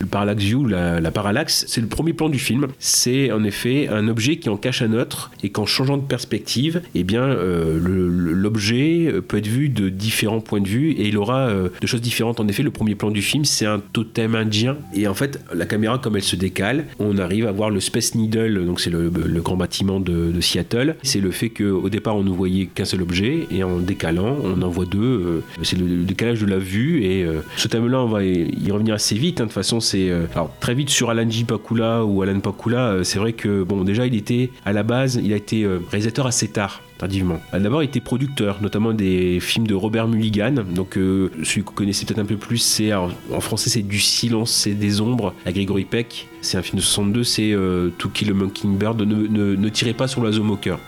Le 0.00 0.06
parallax 0.06 0.42
view, 0.42 0.66
la, 0.66 1.00
la 1.00 1.10
parallaxe, 1.10 1.64
c'est 1.68 1.80
le 1.80 1.86
premier 1.86 2.12
plan 2.12 2.28
du 2.28 2.38
film. 2.38 2.68
C'est 2.78 3.32
en 3.32 3.44
effet 3.44 3.88
un 3.88 4.08
objet 4.08 4.36
qui 4.36 4.48
en 4.48 4.56
cache 4.56 4.82
un 4.82 4.92
autre 4.92 5.30
et 5.42 5.50
qu'en 5.50 5.66
changeant 5.66 5.96
de 5.96 6.02
perspective, 6.02 6.82
eh 6.94 7.04
bien, 7.04 7.22
euh, 7.22 7.78
l'objet 7.80 9.06
euh, 9.06 9.20
peut 9.20 9.38
être 9.38 9.46
vu 9.46 9.68
de 9.68 9.88
différents 9.88 10.40
points 10.40 10.60
de 10.60 10.68
vue 10.68 10.92
et 10.92 11.08
il 11.08 11.16
aura 11.16 11.48
euh, 11.48 11.68
de 11.80 11.86
choses 11.86 12.00
différentes. 12.00 12.40
En 12.40 12.48
effet, 12.48 12.62
le 12.62 12.70
premier 12.70 12.94
plan 12.94 13.10
du 13.10 13.22
film, 13.22 13.44
c'est 13.44 13.66
un 13.66 13.80
totem 13.92 14.34
indien 14.34 14.76
et 14.94 15.06
en 15.08 15.14
fait, 15.14 15.40
la 15.52 15.66
caméra, 15.66 15.98
comme 15.98 16.16
elle 16.16 16.22
se 16.22 16.36
décale, 16.36 16.86
on 16.98 17.18
arrive 17.18 17.46
à 17.46 17.52
voir 17.52 17.70
le 17.70 17.80
Space 17.80 18.14
Needle, 18.14 18.64
donc 18.66 18.80
c'est 18.80 18.90
le, 18.90 19.10
grand 19.40 19.56
bâtiment 19.56 20.00
de, 20.00 20.32
Seattle. 20.40 20.96
C'est 21.02 21.20
le 21.20 21.30
fait 21.30 21.50
qu'au 21.50 21.88
départ, 21.88 22.16
on 22.16 22.22
ne 22.22 22.30
voyait 22.30 22.66
qu'un 22.66 22.84
seul 22.84 23.02
objet 23.02 23.46
et 23.50 23.62
en 23.62 23.78
décalant, 23.78 24.36
on 24.42 24.60
en 24.62 24.68
voit 24.68 24.84
deux. 24.84 24.98
euh, 24.98 25.40
c'est 25.62 25.78
le, 25.78 26.04
décalage 26.04 26.40
de 26.40 26.46
la 26.46 26.58
vue 26.58 27.04
et 27.04 27.24
euh, 27.24 27.40
ce 27.56 27.68
thème-là, 27.68 28.00
on 28.00 28.06
va 28.08 28.24
y 28.24 28.70
revenir 28.70 28.94
assez 28.94 29.14
vite. 29.14 29.40
hein. 29.40 29.44
De 29.44 29.48
toute 29.48 29.54
façon, 29.54 29.80
c'est 29.80 30.08
euh, 30.10 30.26
alors 30.34 30.50
très 30.60 30.74
vite 30.74 30.90
sur 30.90 31.10
Alan 31.10 31.28
J. 31.28 31.44
Pakula 31.44 32.04
ou 32.04 32.22
Alan 32.22 32.40
Pakula. 32.40 32.88
euh, 32.88 33.04
c'est 33.04 33.18
vrai 33.18 33.32
que 33.32 33.62
bon, 33.62 33.84
déjà, 33.84 34.06
il 34.06 34.14
était 34.14 34.50
à 34.64 34.72
la 34.72 34.82
base, 34.82 35.20
il 35.22 35.32
a 35.32 35.36
été 35.36 35.62
euh, 35.64 35.80
réalisateur 35.90 36.26
assez 36.26 36.48
tard 36.48 36.82
tardivement. 36.98 37.40
D'abord, 37.52 37.82
il 37.82 37.86
était 37.86 38.00
producteur, 38.00 38.60
notamment 38.62 38.92
des 38.92 39.40
films 39.40 39.66
de 39.66 39.74
Robert 39.74 40.08
Mulligan. 40.08 40.54
Donc, 40.74 40.96
euh, 40.96 41.30
celui 41.42 41.62
que 41.62 41.68
vous 41.68 41.74
connaissez 41.74 42.06
peut-être 42.06 42.20
un 42.20 42.24
peu 42.24 42.36
plus, 42.36 42.58
c'est 42.58 42.92
en 42.94 43.10
français, 43.40 43.70
c'est 43.70 43.82
Du 43.82 44.00
silence, 44.00 44.50
c'est 44.52 44.74
des 44.74 45.00
ombres, 45.00 45.34
à 45.44 45.52
Gregory 45.52 45.84
Peck. 45.84 46.28
C'est 46.40 46.58
un 46.58 46.62
film 46.62 46.76
de 46.78 46.82
62, 46.82 47.24
c'est 47.24 47.52
euh, 47.52 47.88
To 47.98 48.08
Kill 48.08 48.30
a 48.30 48.34
Mockingbird. 48.34 49.00
Ne, 49.00 49.26
ne, 49.26 49.56
ne 49.56 49.68
tirez 49.70 49.94
pas 49.94 50.06
sur 50.08 50.20
l'oiseau 50.20 50.42
moqueur. 50.42 50.78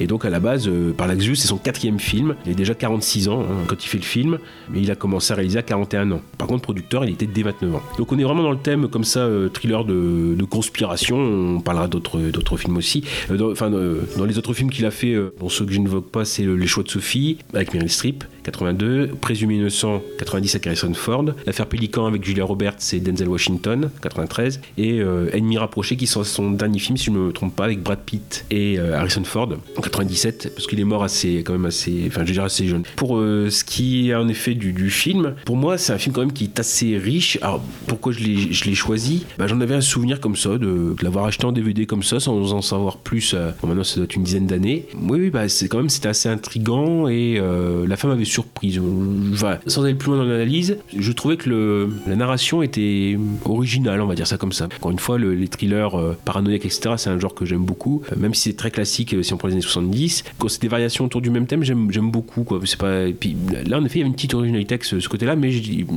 Et 0.00 0.06
donc 0.06 0.24
à 0.24 0.30
la 0.30 0.38
base, 0.40 0.68
euh, 0.68 0.92
c'est 1.34 1.48
son 1.48 1.56
quatrième 1.56 1.98
film. 1.98 2.34
Il 2.44 2.52
a 2.52 2.54
déjà 2.54 2.74
46 2.74 3.28
ans 3.28 3.40
hein, 3.42 3.64
quand 3.66 3.82
il 3.82 3.88
fait 3.88 3.98
le 3.98 4.04
film, 4.04 4.38
mais 4.70 4.80
il 4.82 4.90
a 4.90 4.94
commencé 4.94 5.32
à 5.32 5.36
réaliser 5.36 5.58
à 5.58 5.62
41 5.62 6.10
ans. 6.12 6.20
Par 6.36 6.46
contre, 6.46 6.62
producteur, 6.62 7.04
il 7.04 7.12
était 7.12 7.26
dès 7.26 7.42
29 7.42 7.74
ans. 7.74 7.82
Donc 7.98 8.12
on 8.12 8.18
est 8.18 8.24
vraiment 8.24 8.42
dans 8.42 8.50
le 8.50 8.58
thème 8.58 8.88
comme 8.88 9.04
ça, 9.04 9.20
euh, 9.20 9.48
thriller 9.48 9.84
de, 9.84 10.34
de 10.36 10.44
conspiration. 10.44 11.16
On 11.16 11.60
parlera 11.60 11.88
d'autres 11.88 12.56
films 12.56 12.76
aussi. 12.76 13.02
Euh, 13.30 13.36
dans, 13.36 13.50
enfin, 13.50 13.72
euh, 13.72 14.02
dans 14.16 14.24
les 14.24 14.38
autres 14.38 14.52
films 14.54 14.70
qu'il 14.70 14.86
a 14.86 14.90
fait, 14.90 15.12
euh, 15.14 15.31
bon, 15.38 15.48
ceux 15.48 15.66
que 15.66 15.72
je 15.72 15.78
n'évoque 15.78 16.10
pas, 16.10 16.24
c'est 16.24 16.44
Les 16.44 16.66
choix 16.66 16.82
de 16.82 16.88
Sophie 16.88 17.38
avec 17.54 17.72
Meryl 17.74 17.90
Streep, 17.90 18.24
82, 18.42 19.10
Présumé 19.20 19.56
innocent, 19.56 20.02
90 20.18 20.54
avec 20.54 20.66
Harrison 20.66 20.94
Ford, 20.94 21.26
L'affaire 21.46 21.66
Pélican 21.66 22.06
avec 22.06 22.24
Julia 22.24 22.44
Roberts 22.44 22.78
et 22.92 23.00
Denzel 23.00 23.28
Washington, 23.28 23.90
93, 24.02 24.60
et 24.78 25.00
euh, 25.00 25.30
Ennemi 25.32 25.58
rapproché 25.58 25.96
qui 25.96 26.06
sont 26.06 26.24
son 26.24 26.50
dernier 26.50 26.78
film, 26.78 26.96
si 26.96 27.06
je 27.06 27.10
ne 27.10 27.18
me 27.18 27.32
trompe 27.32 27.54
pas, 27.54 27.64
avec 27.64 27.82
Brad 27.82 28.00
Pitt 28.00 28.44
et 28.50 28.78
euh, 28.78 28.96
Harrison 28.96 29.24
Ford, 29.24 29.48
en 29.76 29.80
97, 29.80 30.52
parce 30.54 30.66
qu'il 30.66 30.80
est 30.80 30.84
mort 30.84 31.04
assez, 31.04 31.42
quand 31.44 31.52
même 31.52 31.66
assez, 31.66 32.04
enfin, 32.06 32.24
je 32.24 32.32
veux 32.32 32.40
assez 32.42 32.66
jeune. 32.66 32.82
Pour 32.96 33.16
euh, 33.16 33.50
ce 33.50 33.64
qui 33.64 34.10
est 34.10 34.14
en 34.14 34.28
effet 34.28 34.54
du, 34.54 34.90
film, 34.90 35.34
pour 35.44 35.56
moi, 35.56 35.78
c'est 35.78 35.92
un 35.92 35.98
film 35.98 36.14
quand 36.14 36.20
même 36.20 36.32
qui 36.32 36.44
est 36.44 36.58
assez 36.58 36.98
riche. 36.98 37.38
Alors, 37.42 37.62
pourquoi 37.86 38.12
je 38.12 38.20
l'ai, 38.20 38.74
choisi? 38.74 39.24
Bah, 39.38 39.46
J'en 39.46 39.60
avais 39.60 39.74
un 39.74 39.80
souvenir 39.80 40.20
comme 40.20 40.36
ça, 40.36 40.58
de, 40.58 40.94
l'avoir 41.02 41.26
acheté 41.26 41.44
en 41.44 41.52
DVD 41.52 41.86
comme 41.86 42.02
ça, 42.02 42.20
sans 42.20 42.52
en 42.52 42.62
savoir 42.62 42.98
plus. 42.98 43.34
euh, 43.34 43.50
maintenant, 43.62 43.84
ça 43.84 43.96
doit 43.96 44.04
être 44.04 44.16
une 44.16 44.24
dizaine 44.24 44.46
d'années. 44.46 44.86
Oui, 44.94 45.20
oui, 45.20 45.30
bah, 45.30 45.48
c'est 45.48 45.68
quand 45.68 45.78
même, 45.78 45.90
c'était 45.90 46.08
assez 46.08 46.28
intriguant 46.28 47.08
et 47.08 47.40
la 47.86 47.96
femme 47.96 48.10
avait 48.10 48.24
surprise. 48.32 48.78
Euh, 48.78 49.56
sans 49.66 49.84
aller 49.84 49.94
plus 49.94 50.08
loin 50.10 50.18
dans 50.18 50.24
l'analyse, 50.24 50.78
je 50.96 51.12
trouvais 51.12 51.36
que 51.36 51.88
la 52.06 52.16
narration 52.16 52.62
était 52.62 53.18
originale, 53.44 54.00
on 54.00 54.06
va 54.06 54.14
dire 54.14 54.26
ça 54.26 54.36
comme 54.38 54.52
ça. 54.52 54.68
Encore 54.78 54.90
une 54.90 54.98
fois, 54.98 55.18
le- 55.18 55.34
les 55.34 55.48
thrillers 55.48 55.94
euh, 55.94 56.14
etc., 56.54 56.94
c'est 56.96 57.10
un 57.10 57.18
genre 57.18 57.34
que 57.34 57.44
j'aime 57.44 57.64
beaucoup, 57.64 58.02
Euh, 58.10 58.16
même 58.18 58.34
si 58.34 58.42
c'est 58.50 58.56
très 58.56 58.70
classique 58.70 59.14
euh, 59.14 59.22
si 59.22 59.32
on 59.32 59.36
prend 59.36 59.48
les 59.48 59.54
années 59.54 59.62
70. 59.62 60.24
Quand 60.38 60.48
c'est 60.48 60.62
des 60.62 60.68
variations 60.68 61.04
autour 61.04 61.20
du 61.20 61.30
même 61.30 61.46
thème, 61.46 61.62
j'aime 61.64 62.10
beaucoup. 62.10 62.44
Là, 62.52 63.78
en 63.78 63.84
effet, 63.84 63.98
il 63.98 64.02
y 64.02 64.04
a 64.04 64.06
une 64.06 64.14
petite 64.14 64.34
originalité 64.34 64.74
avec 64.74 64.84
ce, 64.84 65.00
ce 65.00 65.08
côté-là, 65.08 65.36
mais 65.36 65.50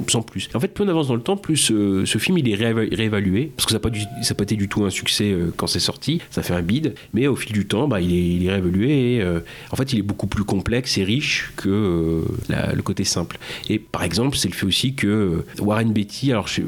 sans 0.09 0.21
plus. 0.21 0.49
En 0.53 0.59
fait, 0.59 0.67
plus 0.69 0.83
on 0.83 0.87
avance 0.87 1.07
dans 1.07 1.15
le 1.15 1.21
temps, 1.21 1.37
plus 1.37 1.57
ce 1.57 2.17
film 2.17 2.37
il 2.37 2.49
est 2.49 2.55
rééva- 2.55 2.93
réévalué, 2.95 3.51
parce 3.55 3.65
que 3.65 3.71
ça 3.71 3.77
n'a 3.77 4.35
pas, 4.35 4.43
été 4.43 4.55
du 4.55 4.67
tout 4.67 4.83
un 4.85 4.89
succès 4.89 5.35
quand 5.57 5.67
c'est 5.67 5.79
sorti, 5.79 6.19
ça 6.29 6.43
fait 6.43 6.53
un 6.53 6.61
bide, 6.61 6.95
mais 7.13 7.27
au 7.27 7.35
fil 7.35 7.53
du 7.53 7.65
temps, 7.65 7.87
bah, 7.87 8.01
il, 8.01 8.45
est, 8.45 8.49
réévalué 8.51 9.15
et 9.15 9.23
en 9.71 9.75
fait, 9.75 9.93
il 9.93 9.99
est 9.99 10.03
beaucoup 10.03 10.27
plus 10.27 10.43
complexe 10.43 10.97
et 10.97 11.03
riche 11.03 11.51
que, 11.55 12.23
la- 12.49 12.73
le 12.73 12.81
côté 12.81 13.03
simple. 13.03 13.37
Et 13.69 13.79
par 13.79 14.03
exemple, 14.03 14.37
c'est 14.37 14.47
le 14.49 14.53
fait 14.53 14.65
aussi 14.65 14.93
que 14.93 15.07
euh, 15.07 15.45
Warren 15.59 15.91
Beatty, 15.91 16.31
alors 16.31 16.47
je, 16.47 16.61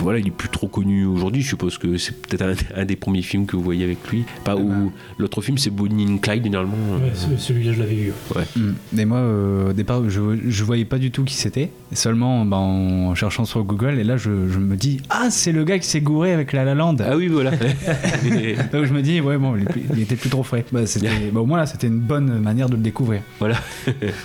voilà, 0.00 0.18
il 0.18 0.26
est 0.28 0.30
plus 0.30 0.48
trop 0.48 0.68
connu 0.68 1.04
aujourd'hui. 1.06 1.42
Je 1.42 1.48
suppose 1.48 1.78
que 1.78 1.96
c'est 1.98 2.20
peut-être 2.22 2.42
un, 2.42 2.80
un 2.82 2.84
des 2.84 2.96
premiers 2.96 3.22
films 3.22 3.46
que 3.46 3.56
vous 3.56 3.62
voyez 3.62 3.84
avec 3.84 4.06
lui. 4.08 4.24
Pas 4.44 4.56
où 4.56 4.92
l'autre 5.18 5.40
film, 5.42 5.58
c'est 5.58 5.70
Bonnie 5.70 6.06
and 6.10 6.18
Clyde 6.18 6.44
généralement. 6.44 6.76
Ouais, 7.02 7.12
ce- 7.14 7.36
celui-là, 7.36 7.72
je 7.72 7.78
l'avais 7.80 7.94
vu. 7.94 8.12
Mm. 8.56 8.98
Et 8.98 9.04
moi, 9.04 9.18
euh, 9.18 9.70
au 9.70 9.72
départ, 9.72 10.02
je, 10.08 10.20
je 10.48 10.64
voyais 10.64 10.84
pas 10.84 10.98
du 10.98 11.10
tout 11.10 11.24
qui 11.24 11.34
c'était. 11.34 11.70
Seulement 11.92 12.44
ben, 12.44 12.56
en 12.56 13.14
cherchant 13.14 13.44
sur 13.44 13.62
Google, 13.64 13.98
et 13.98 14.04
là, 14.04 14.16
je, 14.16 14.48
je 14.48 14.58
me 14.58 14.76
dis 14.76 15.00
Ah, 15.10 15.28
c'est 15.30 15.52
le 15.52 15.64
gars 15.64 15.78
qui 15.78 15.86
s'est 15.86 16.00
gouré 16.00 16.32
avec 16.32 16.52
La 16.52 16.64
La 16.64 16.74
Land. 16.74 16.96
Ah 17.00 17.16
oui, 17.16 17.28
voilà. 17.28 17.50
Donc 18.72 18.84
je 18.84 18.92
me 18.92 19.02
dis, 19.02 19.20
ouais, 19.20 19.36
bon, 19.38 19.56
il, 19.56 19.66
il 19.94 20.00
était 20.02 20.16
plus 20.16 20.30
trop 20.30 20.42
frais. 20.42 20.64
Bah, 20.72 20.80
bah, 21.32 21.40
au 21.40 21.46
moins, 21.46 21.58
là, 21.58 21.66
c'était 21.66 21.86
une 21.88 21.98
bonne 22.00 22.38
manière 22.40 22.68
de 22.68 22.76
le 22.76 22.82
découvrir. 22.82 23.22
voilà. 23.38 23.56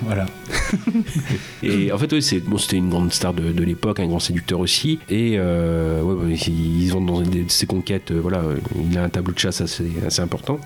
Voilà. 0.03 0.25
Et 1.63 1.91
en 1.91 1.97
fait, 1.97 2.11
ouais, 2.13 2.21
c'est 2.21 2.39
bon, 2.39 2.57
c'était 2.57 2.77
une 2.77 2.89
grande 2.89 3.11
star 3.11 3.33
de, 3.33 3.63
l'époque, 3.63 3.99
un 3.99 4.07
grand 4.07 4.19
séducteur 4.19 4.59
aussi. 4.59 4.99
Et 5.09 5.35
euh, 5.37 6.01
ils 6.29 6.83
ils 6.87 6.95
ont 6.95 7.01
dans 7.01 7.21
ses 7.47 7.65
conquêtes, 7.65 8.11
euh, 8.11 8.19
voilà, 8.21 8.41
il 8.89 8.97
a 8.97 9.03
un 9.03 9.09
tableau 9.09 9.33
de 9.33 9.39
chasse 9.39 9.61
assez, 9.61 9.85
assez 10.05 10.21
important 10.21 10.59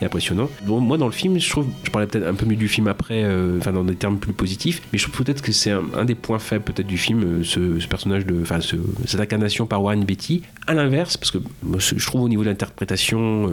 et 0.00 0.04
impressionnant. 0.04 0.48
Bon, 0.66 0.80
moi, 0.80 0.98
dans 0.98 1.06
le 1.06 1.12
film, 1.12 1.38
je 1.38 1.48
trouve, 1.48 1.66
je 1.84 1.90
parlais 1.90 2.06
peut-être 2.06 2.26
un 2.26 2.34
peu 2.34 2.46
mieux 2.46 2.56
du 2.56 2.68
film 2.68 2.88
après, 2.88 3.22
euh, 3.24 3.58
enfin 3.58 3.72
dans 3.72 3.84
des 3.84 3.94
termes 3.94 4.18
plus 4.18 4.32
positifs, 4.32 4.82
mais 4.92 4.98
je 4.98 5.04
trouve 5.08 5.24
peut-être 5.24 5.42
que 5.42 5.52
c'est 5.52 5.70
un, 5.70 6.04
des 6.04 6.14
points 6.14 6.38
faibles 6.38 6.64
peut-être 6.64 6.86
du 6.86 6.98
film, 6.98 7.22
euh, 7.22 7.44
ce, 7.44 7.86
personnage 7.86 8.26
de, 8.26 8.40
enfin, 8.42 8.60
ce- 8.60 8.76
cette 9.06 9.20
incarnation 9.20 9.66
par 9.66 9.82
Warren 9.82 10.04
Beatty. 10.04 10.42
À 10.66 10.74
l'inverse, 10.74 11.16
parce 11.16 11.30
que 11.30 11.38
je 11.78 12.06
trouve 12.06 12.22
au 12.22 12.28
niveau 12.28 12.42
de 12.42 12.48
l'interprétation, 12.48 13.50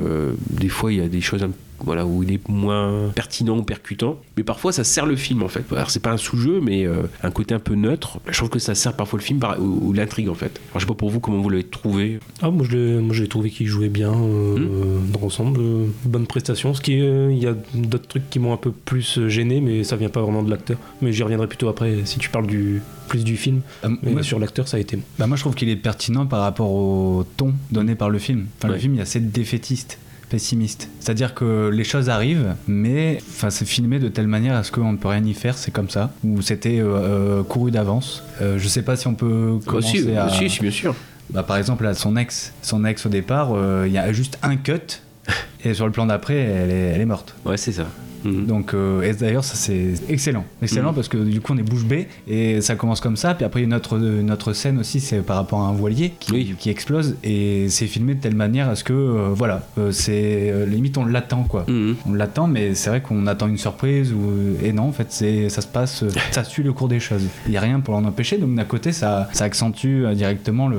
des 0.49 0.69
fois, 0.69 0.91
il 0.91 0.99
y 0.99 1.01
a 1.01 1.07
des 1.07 1.21
choses 1.21 1.43
un 1.43 1.51
voilà, 1.79 2.05
où 2.05 2.23
il 2.23 2.31
est 2.33 2.47
moins 2.49 3.09
pertinent 3.15 3.57
ou 3.57 3.63
percutant. 3.63 4.17
Mais 4.37 4.43
parfois, 4.43 4.71
ça 4.71 4.83
sert 4.83 5.05
le 5.05 5.15
film, 5.15 5.43
en 5.43 5.47
fait. 5.47 5.63
Alors, 5.71 5.89
c'est 5.89 5.99
pas 6.01 6.11
un 6.11 6.17
sous-jeu, 6.17 6.59
mais 6.61 6.85
euh, 6.85 7.03
un 7.23 7.31
côté 7.31 7.53
un 7.53 7.59
peu 7.59 7.75
neutre. 7.75 8.19
Je 8.27 8.37
trouve 8.37 8.49
que 8.49 8.59
ça 8.59 8.75
sert 8.75 8.93
parfois 8.93 9.19
le 9.19 9.23
film 9.23 9.39
par- 9.39 9.59
ou, 9.61 9.79
ou 9.89 9.93
l'intrigue, 9.93 10.29
en 10.29 10.33
fait. 10.35 10.59
Alors, 10.71 10.75
je 10.75 10.79
sais 10.79 10.85
pas 10.85 10.93
pour 10.93 11.09
vous 11.09 11.19
comment 11.19 11.39
vous 11.41 11.49
l'avez 11.49 11.63
trouvé. 11.63 12.19
Ah, 12.41 12.49
moi, 12.51 12.65
je 12.69 12.75
l'ai- 12.77 13.01
moi, 13.01 13.13
j'ai 13.15 13.27
trouvé 13.27 13.49
qu'il 13.49 13.67
jouait 13.67 13.89
bien 13.89 14.13
euh, 14.13 14.55
Hmm. 14.57 15.11
dans 15.11 15.19
l'ensemble. 15.21 15.59
euh, 15.61 15.85
bonne 16.05 16.27
prestation. 16.27 16.73
Ce 16.73 16.81
qui 16.81 16.93
est, 16.93 17.01
euh, 17.01 17.31
il 17.31 17.37
y 17.43 17.47
a 17.47 17.55
d'autres 17.73 18.07
trucs 18.07 18.29
qui 18.29 18.39
m'ont 18.39 18.53
un 18.53 18.57
peu 18.57 18.71
plus 18.71 19.17
euh, 19.17 19.27
gêné, 19.29 19.61
mais 19.61 19.83
ça 19.83 19.95
vient 19.95 20.09
pas 20.09 20.21
vraiment 20.21 20.43
de 20.43 20.49
l'acteur. 20.49 20.77
Mais 21.01 21.11
j'y 21.11 21.23
reviendrai 21.23 21.47
plutôt 21.47 21.67
après 21.69 22.01
si 22.05 22.19
tu 22.19 22.29
parles 22.29 22.47
du 22.47 22.81
plus 23.07 23.23
du 23.23 23.37
film. 23.37 23.61
Euh, 23.83 23.89
Mais 24.01 24.11
moi, 24.11 24.23
sur 24.23 24.39
l'acteur, 24.39 24.67
ça 24.67 24.77
a 24.77 24.79
été. 24.79 24.97
bah, 25.19 25.27
moi, 25.27 25.37
je 25.37 25.41
trouve 25.43 25.53
qu'il 25.55 25.69
est 25.69 25.75
pertinent 25.75 26.25
par 26.25 26.41
rapport 26.41 26.71
au 26.71 27.23
ton 27.37 27.53
donné 27.71 27.95
par 27.95 28.09
le 28.09 28.17
film. 28.19 28.45
Enfin, 28.57 28.69
Ouais. 28.69 28.75
Le 28.75 28.79
film, 28.81 28.95
il 28.95 28.99
est 28.99 29.03
assez 29.03 29.19
défaitiste. 29.19 29.99
Pessimiste. 30.29 30.89
C'est-à-dire 30.99 31.33
que 31.33 31.69
les 31.73 31.83
choses 31.83 32.09
arrivent, 32.09 32.55
mais 32.67 33.17
enfin, 33.29 33.49
c'est 33.49 33.65
filmé 33.65 33.99
de 33.99 34.07
telle 34.09 34.27
manière 34.27 34.55
à 34.55 34.63
ce 34.63 34.71
qu'on 34.71 34.91
ne 34.91 34.97
peut 34.97 35.07
rien 35.07 35.23
y 35.23 35.33
faire, 35.33 35.57
c'est 35.57 35.71
comme 35.71 35.89
ça. 35.89 36.11
Ou 36.23 36.41
c'était 36.41 36.79
euh, 36.79 36.95
euh, 36.95 37.43
couru 37.43 37.71
d'avance. 37.71 38.23
Euh, 38.41 38.57
je 38.57 38.67
sais 38.67 38.81
pas 38.81 38.95
si 38.95 39.07
on 39.07 39.13
peut 39.15 39.59
Ah, 39.61 39.69
commencer 39.69 40.01
si, 40.03 40.11
à... 40.15 40.29
si, 40.29 40.49
si, 40.49 40.59
bien 40.61 40.71
sûr. 40.71 40.95
Bah, 41.31 41.43
par 41.43 41.57
exemple, 41.57 41.83
là, 41.83 41.93
son 41.93 42.15
ex, 42.17 42.53
son 42.61 42.85
ex 42.85 43.05
au 43.05 43.09
départ, 43.09 43.49
euh, 43.53 43.85
il 43.87 43.93
y 43.93 43.97
a 43.97 44.11
juste 44.13 44.37
un 44.43 44.57
cut, 44.57 45.01
et 45.63 45.73
sur 45.73 45.85
le 45.85 45.91
plan 45.91 46.05
d'après, 46.05 46.35
elle 46.37 46.69
est, 46.71 46.91
elle 46.95 47.01
est 47.01 47.05
morte. 47.05 47.35
Ouais, 47.45 47.57
c'est 47.57 47.71
ça. 47.71 47.87
Mhm. 48.25 48.45
Donc, 48.45 48.73
euh, 48.73 49.01
et 49.03 49.13
d'ailleurs, 49.13 49.43
ça 49.43 49.55
c'est 49.55 49.93
excellent. 50.09 50.43
Excellent 50.61 50.89
Mhm. 50.89 50.95
parce 50.95 51.07
que 51.07 51.17
du 51.17 51.41
coup, 51.41 51.53
on 51.53 51.57
est 51.57 51.63
bouche 51.63 51.85
bée 51.85 52.07
et 52.27 52.59
ça 52.61 52.75
commence 52.75 52.99
comme 53.01 53.15
ça. 53.17 53.33
Puis 53.35 53.45
après, 53.45 53.61
une 53.63 53.73
autre 53.73 54.53
scène 54.53 54.79
aussi, 54.79 54.99
c'est 54.99 55.19
par 55.19 55.37
rapport 55.37 55.61
à 55.61 55.67
un 55.67 55.73
voilier 55.73 56.13
qui, 56.19 56.31
Oui. 56.31 56.55
qui 56.57 56.69
explose 56.69 57.15
et 57.23 57.67
c'est 57.69 57.87
filmé 57.87 58.15
de 58.15 58.21
telle 58.21 58.35
manière 58.35 58.69
à 58.69 58.75
ce 58.75 58.83
que, 58.83 58.93
euh, 58.93 59.29
voilà, 59.33 59.67
euh, 59.77 59.91
c'est 59.91 60.49
euh, 60.51 60.65
limite 60.65 60.97
on 60.97 61.05
l'attend 61.05 61.43
quoi. 61.43 61.65
Mhm. 61.67 61.95
On 62.07 62.13
l'attend, 62.13 62.47
mais 62.47 62.73
c'est 62.75 62.89
vrai 62.89 63.01
qu'on 63.01 63.27
attend 63.27 63.47
une 63.47 63.57
surprise 63.57 64.11
ou 64.13 64.55
et 64.63 64.73
non, 64.73 64.83
en 64.83 64.91
fait, 64.91 65.07
c'est 65.09 65.49
ça 65.49 65.61
se 65.61 65.67
passe, 65.67 66.03
euh, 66.03 66.09
ça 66.31 66.43
suit 66.43 66.63
le 66.63 66.73
cours 66.73 66.87
des 66.87 66.99
choses. 66.99 67.23
Il 67.47 67.53
y 67.53 67.57
a 67.57 67.61
rien 67.61 67.79
pour 67.79 67.93
l'en 67.93 68.03
empêcher. 68.05 68.37
Donc 68.37 68.55
d'un 68.55 68.63
côté, 68.65 68.91
ça, 68.91 69.29
ça 69.33 69.45
accentue 69.45 70.03
euh, 70.05 70.13
directement 70.15 70.69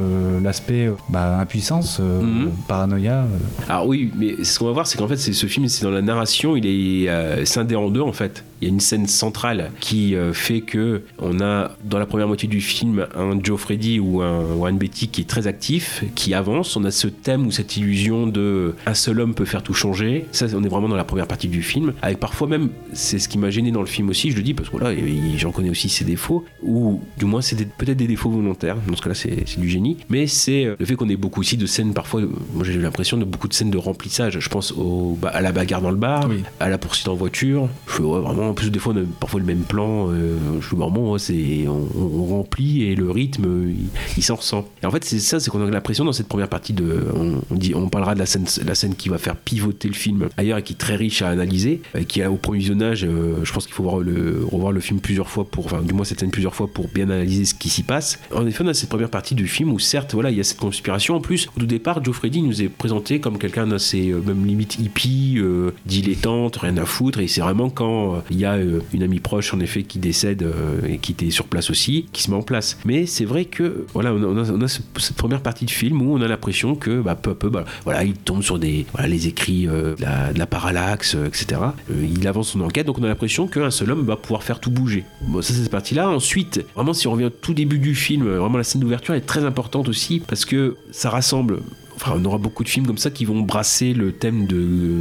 l'aspect 0.42 0.86
euh, 0.88 0.92
bah, 1.08 1.38
impuissance, 1.38 1.98
euh, 2.00 2.22
Mhm. 2.22 2.50
paranoïa. 2.68 3.20
euh. 3.24 3.26
Alors 3.68 3.86
oui, 3.86 4.10
mais 4.16 4.42
ce 4.44 4.58
qu'on 4.58 4.66
va 4.66 4.72
voir, 4.72 4.86
c'est 4.86 4.98
qu'en 4.98 5.08
fait, 5.08 5.16
c'est 5.16 5.32
ce 5.32 5.46
film, 5.46 5.68
c'est 5.68 5.84
dans 5.84 5.90
la 5.90 6.02
narration, 6.02 6.56
il 6.56 6.66
est 6.66 7.08
euh, 7.08 7.35
scindé 7.44 7.76
en 7.76 7.88
deux 7.88 8.00
en 8.00 8.12
fait. 8.12 8.44
Il 8.60 8.68
y 8.68 8.70
a 8.70 8.72
une 8.72 8.80
scène 8.80 9.06
centrale 9.06 9.70
qui 9.80 10.14
euh, 10.14 10.32
fait 10.32 10.60
que 10.62 11.02
on 11.18 11.40
a 11.40 11.72
dans 11.84 11.98
la 11.98 12.06
première 12.06 12.26
moitié 12.26 12.48
du 12.48 12.60
film 12.60 13.06
un 13.14 13.38
Joe 13.42 13.60
Freddy 13.60 14.00
ou 14.00 14.22
un 14.22 14.40
Warren 14.54 14.78
Beatty 14.78 15.08
qui 15.08 15.20
est 15.22 15.24
très 15.24 15.46
actif, 15.46 16.04
qui 16.14 16.32
avance. 16.34 16.76
On 16.76 16.84
a 16.84 16.90
ce 16.90 17.06
thème 17.08 17.46
ou 17.46 17.50
cette 17.50 17.76
illusion 17.76 18.26
de 18.26 18.74
un 18.86 18.94
seul 18.94 19.20
homme 19.20 19.34
peut 19.34 19.44
faire 19.44 19.62
tout 19.62 19.74
changer. 19.74 20.26
Ça, 20.32 20.46
on 20.54 20.64
est 20.64 20.68
vraiment 20.68 20.88
dans 20.88 20.96
la 20.96 21.04
première 21.04 21.26
partie 21.26 21.48
du 21.48 21.62
film. 21.62 21.92
Avec 22.02 22.18
parfois 22.18 22.46
même, 22.48 22.70
c'est 22.92 23.18
ce 23.18 23.28
qui 23.28 23.38
m'a 23.38 23.50
gêné 23.50 23.70
dans 23.72 23.80
le 23.80 23.86
film 23.86 24.08
aussi. 24.08 24.30
Je 24.30 24.36
le 24.36 24.42
dis 24.42 24.54
parce 24.54 24.68
que 24.70 24.76
voilà, 24.76 24.92
il- 24.98 25.38
j'en 25.38 25.52
connais 25.52 25.70
aussi 25.70 25.88
ses 25.88 26.04
défauts 26.04 26.44
ou 26.62 27.02
du 27.18 27.24
moins 27.26 27.42
c'est 27.42 27.56
peut-être 27.76 27.96
des 27.98 28.06
défauts 28.06 28.30
volontaires. 28.30 28.76
Dans 28.88 28.96
ce 28.96 29.02
cas-là, 29.02 29.14
c'est 29.14 29.58
du 29.58 29.68
génie. 29.68 29.98
Mais 30.08 30.26
c'est 30.26 30.64
euh, 30.64 30.76
le 30.78 30.86
fait 30.86 30.94
qu'on 30.96 31.08
ait 31.08 31.16
beaucoup 31.16 31.40
aussi 31.40 31.56
de 31.56 31.66
scènes 31.66 31.92
parfois. 31.92 32.22
Moi, 32.54 32.64
j'ai 32.64 32.74
eu 32.74 32.80
l'impression 32.80 33.16
de 33.16 33.24
beaucoup 33.24 33.48
de 33.48 33.54
scènes 33.54 33.70
de 33.70 33.78
remplissage. 33.78 34.38
Je 34.40 34.48
pense 34.48 34.72
au, 34.72 35.18
bah, 35.20 35.28
à 35.34 35.40
la 35.42 35.52
bagarre 35.52 35.82
dans 35.82 35.90
le 35.90 35.96
bar, 35.96 36.26
Oui. 36.28 36.42
à 36.60 36.68
la 36.68 36.78
poursuite 36.78 37.08
en 37.08 37.14
voiture. 37.14 37.68
Je 37.86 37.92
fais 37.92 38.02
ouais, 38.02 38.20
vraiment. 38.20 38.45
En 38.46 38.54
plus, 38.54 38.70
des 38.70 38.78
fois, 38.78 38.94
on 38.94 39.02
a 39.02 39.04
parfois 39.20 39.40
le 39.40 39.46
même 39.46 39.62
plan. 39.62 40.10
euh, 40.10 40.36
je 40.60 40.66
fais 40.66 40.76
vraiment, 40.76 41.12
ouais, 41.12 41.18
c'est 41.18 41.66
on, 41.68 42.24
remplit 42.26 42.84
et 42.84 42.94
le 42.94 43.10
rythme, 43.10 43.70
il, 44.16 44.22
s'en 44.22 44.36
ressent. 44.36 44.66
Et 44.82 44.86
en 44.86 44.90
fait, 44.90 45.04
c'est 45.04 45.18
ça, 45.18 45.40
c'est 45.40 45.50
qu'on 45.50 45.66
a 45.66 45.70
l'impression 45.70 46.04
dans 46.04 46.12
cette 46.12 46.28
première 46.28 46.48
partie 46.48 46.72
de. 46.72 47.06
On, 47.14 47.54
dit, 47.54 47.74
on 47.74 47.88
parlera 47.88 48.14
de 48.14 48.18
la 48.18 48.26
scène, 48.26 48.46
la 48.64 48.74
scène 48.74 48.94
qui 48.94 49.08
va 49.08 49.18
faire 49.18 49.36
pivoter 49.36 49.88
le 49.88 49.94
film 49.94 50.28
ailleurs 50.36 50.58
et 50.58 50.62
qui 50.62 50.72
est 50.72 50.76
très 50.76 50.96
riche 50.96 51.22
à 51.22 51.28
analyser, 51.28 51.82
euh, 51.94 52.02
qui 52.04 52.20
est 52.20 52.26
au 52.26 52.36
premier 52.36 52.58
visionnage. 52.58 53.04
euh, 53.04 53.44
je 53.44 53.52
pense 53.52 53.66
qu'il 53.66 53.74
faut 53.74 53.84
revoir 53.84 54.72
le 54.72 54.80
film 54.80 55.00
plusieurs 55.00 55.28
fois 55.28 55.44
pour, 55.44 55.66
enfin, 55.66 55.82
du 55.82 55.94
moins 55.94 56.04
cette 56.04 56.20
scène 56.20 56.30
plusieurs 56.30 56.54
fois 56.54 56.68
pour 56.68 56.88
bien 56.88 57.10
analyser 57.10 57.44
ce 57.44 57.54
qui 57.54 57.68
s'y 57.68 57.82
passe. 57.82 58.18
En 58.34 58.46
effet, 58.46 58.64
on 58.64 58.68
a 58.68 58.74
cette 58.74 58.88
première 58.88 59.10
partie 59.10 59.34
du 59.34 59.46
film 59.46 59.72
où 59.72 59.78
certes, 59.78 60.14
voilà, 60.14 60.30
il 60.30 60.36
y 60.36 60.40
a 60.40 60.44
cette 60.44 60.58
conspiration. 60.58 61.16
En 61.16 61.20
plus, 61.20 61.48
au 61.60 61.64
départ, 61.64 62.02
Joe 62.02 62.14
Freddy 62.14 62.42
nous 62.42 62.62
est 62.62 62.68
présenté 62.68 63.20
comme 63.20 63.38
quelqu'un 63.38 63.66
d'assez 63.66 64.10
euh, 64.10 64.20
même 64.20 64.44
limite 64.44 64.78
hippie, 64.78 65.38
dilettante, 65.86 66.56
rien 66.56 66.76
à 66.76 66.84
foutre. 66.84 67.20
Et 67.20 67.28
c'est 67.28 67.40
vraiment 67.40 67.70
quand 67.70 68.22
il 68.36 68.40
y 68.40 68.44
a 68.44 68.54
euh, 68.54 68.80
une 68.92 69.02
amie 69.02 69.18
proche, 69.18 69.54
en 69.54 69.60
effet, 69.60 69.82
qui 69.82 69.98
décède 69.98 70.42
euh, 70.42 70.86
et 70.86 70.98
qui 70.98 71.12
était 71.12 71.30
sur 71.30 71.46
place 71.46 71.70
aussi, 71.70 72.06
qui 72.12 72.22
se 72.22 72.30
met 72.30 72.36
en 72.36 72.42
place. 72.42 72.78
Mais 72.84 73.06
c'est 73.06 73.24
vrai 73.24 73.46
que 73.46 73.86
voilà, 73.94 74.12
on 74.12 74.60
a, 74.60 74.68
cette 74.68 75.16
première 75.16 75.40
partie 75.40 75.64
de 75.64 75.70
film 75.70 76.02
où 76.02 76.14
on 76.14 76.20
a 76.20 76.28
l'impression 76.28 76.74
que 76.74 77.00
bah, 77.00 77.14
peu 77.14 77.30
à 77.30 77.34
peu, 77.34 77.48
bah, 77.48 77.64
voilà, 77.84 78.04
il 78.04 78.12
tombe 78.12 78.42
sur 78.42 78.58
des 78.58 78.86
les 79.06 79.26
écrits 79.26 79.66
euh, 79.66 79.94
de, 79.96 80.38
la, 80.38 80.46
parallaxe, 80.46 81.16
etc. 81.26 81.60
Il 81.90 82.26
avance 82.28 82.50
son 82.50 82.60
enquête, 82.60 82.86
donc 82.86 82.98
on 82.98 83.04
a 83.04 83.08
l'impression 83.08 83.46
qu'un 83.46 83.70
seul 83.70 83.90
homme 83.90 84.04
va 84.04 84.16
pouvoir 84.16 84.42
faire 84.42 84.60
tout 84.60 84.70
bouger. 84.70 85.04
Bon, 85.22 85.40
ça 85.40 85.54
c'est 85.54 85.62
cette 85.62 85.70
partie-là. 85.70 86.08
Ensuite, 86.08 86.64
vraiment, 86.74 86.92
si 86.92 87.08
on 87.08 87.12
revient 87.12 87.24
au 87.24 87.30
tout 87.30 87.54
début 87.54 87.78
du 87.78 87.94
film, 87.94 88.28
vraiment 88.28 88.58
la 88.58 88.64
scène 88.64 88.82
d'ouverture 88.82 89.14
est 89.14 89.22
très 89.22 89.44
importante 89.44 89.88
aussi 89.88 90.20
parce 90.20 90.44
que 90.44 90.76
ça 90.92 91.10
rassemble 91.10 91.60
Enfin, 91.96 92.12
on 92.16 92.24
aura 92.24 92.38
beaucoup 92.38 92.62
de 92.62 92.68
films 92.68 92.86
comme 92.86 92.98
ça 92.98 93.10
qui 93.10 93.24
vont 93.24 93.40
brasser 93.40 93.92
le 93.94 94.12
thème 94.12 94.46
de, 94.46 94.56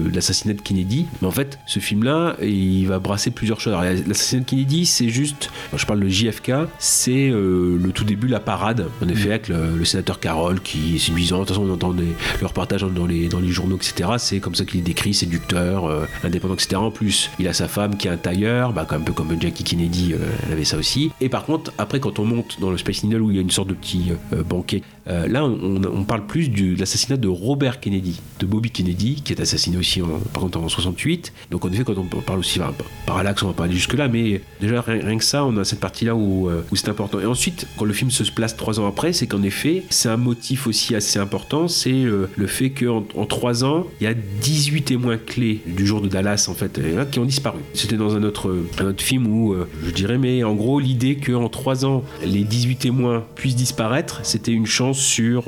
de 0.09 0.15
l'assassinat 0.15 0.53
de 0.53 0.61
Kennedy. 0.61 1.05
Mais 1.21 1.27
en 1.27 1.31
fait, 1.31 1.59
ce 1.67 1.79
film-là, 1.79 2.37
il 2.41 2.85
va 2.87 2.99
brasser 2.99 3.31
plusieurs 3.31 3.59
choses. 3.59 3.73
L'assassinat 4.07 4.41
de 4.43 4.45
Kennedy, 4.49 4.85
c'est 4.85 5.09
juste, 5.09 5.49
quand 5.71 5.77
je 5.77 5.85
parle 5.85 5.99
de 5.99 6.07
JFK, 6.07 6.51
c'est 6.79 7.29
euh, 7.29 7.77
le 7.81 7.91
tout 7.91 8.03
début, 8.05 8.27
la 8.27 8.39
parade, 8.39 8.87
en 9.03 9.07
effet, 9.09 9.29
avec 9.31 9.47
le, 9.49 9.75
le 9.77 9.85
sénateur 9.85 10.19
Carroll 10.19 10.61
qui 10.61 10.95
est 10.95 10.99
séduisant. 10.99 11.39
De 11.41 11.45
toute 11.45 11.49
façon, 11.49 11.67
on 11.69 11.73
entend 11.73 11.93
des, 11.93 12.07
le 12.39 12.47
reportage 12.47 12.81
dans 12.83 13.05
les, 13.05 13.27
dans 13.27 13.39
les 13.39 13.49
journaux, 13.49 13.75
etc. 13.77 14.11
C'est 14.17 14.39
comme 14.39 14.55
ça 14.55 14.63
qu'il 14.65 14.79
est 14.79 14.83
décrit, 14.83 15.13
séducteur, 15.13 15.85
euh, 15.85 16.05
indépendant, 16.23 16.53
etc. 16.53 16.77
En 16.77 16.91
plus, 16.91 17.29
il 17.39 17.47
a 17.47 17.53
sa 17.53 17.67
femme 17.67 17.97
qui 17.97 18.07
est 18.07 18.11
un 18.11 18.17
tailleur, 18.17 18.71
bah, 18.73 18.87
un 18.89 19.01
peu 19.01 19.11
comme 19.13 19.35
Jackie 19.41 19.63
Kennedy, 19.63 20.13
euh, 20.13 20.17
elle 20.45 20.53
avait 20.53 20.63
ça 20.65 20.77
aussi. 20.77 21.11
Et 21.19 21.27
par 21.29 21.45
contre, 21.45 21.73
après, 21.77 21.99
quand 21.99 22.19
on 22.19 22.25
monte 22.25 22.57
dans 22.61 22.71
le 22.71 22.77
Space 22.77 23.03
Needle 23.03 23.21
où 23.21 23.31
il 23.31 23.35
y 23.35 23.39
a 23.39 23.41
une 23.41 23.51
sorte 23.51 23.67
de 23.67 23.73
petit 23.73 24.11
banquet, 24.47 24.81
là, 25.07 25.43
on, 25.45 25.81
on 25.83 26.03
parle 26.03 26.25
plus 26.25 26.49
du- 26.49 26.75
de 26.75 26.84
l'assassinat 26.85 27.17
de 27.17 27.27
Robert 27.27 27.79
Kennedy, 27.79 28.21
de 28.39 28.45
Bobby 28.45 28.69
Kennedy, 28.69 29.15
qui 29.23 29.33
est 29.33 29.41
assassiné 29.41 29.75
aussi 29.75 30.03
en, 30.03 30.19
par 30.31 30.43
contre 30.43 30.59
en 30.59 30.69
68. 30.69 31.33
Donc 31.49 31.65
en 31.65 31.71
effet, 31.71 31.83
quand 31.83 31.97
on 31.97 32.05
parle 32.21 32.37
aussi 32.37 32.61
enfin, 32.61 32.75
parallaxe, 33.07 33.41
on 33.41 33.47
va 33.47 33.53
pas 33.53 33.63
aller 33.63 33.73
jusque 33.73 33.95
là, 33.95 34.07
mais 34.07 34.41
déjà 34.61 34.81
rien, 34.81 35.17
que 35.17 35.23
ça, 35.23 35.43
on 35.45 35.57
a 35.57 35.63
cette 35.63 35.79
partie-là 35.79 36.15
où, 36.15 36.47
euh, 36.47 36.61
où 36.71 36.75
c'est 36.75 36.89
important. 36.89 37.19
Et 37.19 37.25
ensuite, 37.25 37.65
quand 37.75 37.85
le 37.85 37.93
film 37.93 38.11
se 38.11 38.23
place 38.31 38.55
trois 38.55 38.79
ans 38.79 38.87
après, 38.87 39.13
c'est 39.13 39.25
qu'en 39.25 39.41
effet, 39.41 39.83
c'est 39.89 40.09
un 40.09 40.17
motif 40.17 40.67
aussi 40.67 40.93
assez 40.93 41.17
important, 41.17 41.67
c'est 41.67 41.91
euh, 41.91 42.29
le 42.35 42.45
fait 42.45 42.69
qu'en 42.69 43.03
en 43.15 43.25
trois 43.25 43.63
ans, 43.63 43.87
il 43.99 44.03
y 44.03 44.07
a 44.07 44.13
18 44.13 44.83
témoins 44.83 45.17
clés 45.17 45.61
du 45.65 45.87
jour 45.87 46.01
de 46.01 46.07
Dallas 46.07 46.45
en 46.49 46.53
fait, 46.53 46.79
qui 47.09 47.17
ont 47.17 47.25
disparu. 47.25 47.61
C'était 47.73 47.97
dans 47.97 48.15
un 48.15 48.21
autre, 48.21 48.55
un 48.79 48.85
autre 48.85 49.03
film 49.03 49.25
où, 49.25 49.53
euh, 49.53 49.67
je 49.83 49.89
dirais, 49.89 50.19
mais 50.19 50.43
en 50.43 50.53
gros, 50.53 50.79
l'idée 50.79 51.15
qu'en 51.15 51.49
trois 51.49 51.83
ans, 51.83 52.03
les 52.23 52.43
18 52.43 52.75
témoins 52.75 53.25
puissent 53.33 53.55
disparaître, 53.55 54.19
c'était 54.21 54.51
une 54.51 54.67
chance 54.67 54.99
sur 54.99 55.45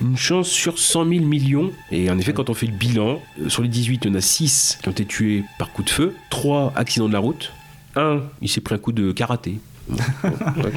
une 0.00 0.16
chance 0.16 0.48
sur 0.48 0.77
100 0.78 1.08
000 1.08 1.24
millions. 1.24 1.72
Et 1.90 2.10
en 2.10 2.18
effet, 2.18 2.32
quand 2.32 2.50
on 2.50 2.54
fait 2.54 2.66
le 2.66 2.72
bilan, 2.72 3.20
euh, 3.40 3.48
sur 3.48 3.62
les 3.62 3.68
18, 3.68 4.04
il 4.04 4.08
y 4.08 4.10
en 4.12 4.14
a 4.14 4.20
6 4.20 4.78
qui 4.82 4.88
ont 4.88 4.92
été 4.92 5.04
tués 5.04 5.44
par 5.58 5.72
coup 5.72 5.82
de 5.82 5.90
feu, 5.90 6.14
3 6.30 6.72
accidents 6.76 7.08
de 7.08 7.12
la 7.12 7.18
route, 7.18 7.52
un, 7.96 8.22
il 8.40 8.48
s'est 8.48 8.60
pris 8.60 8.74
un 8.74 8.78
coup 8.78 8.92
de 8.92 9.12
karaté. 9.12 9.58
Bon, 9.88 9.96
bon, 10.22 10.62
ouais. 10.64 10.72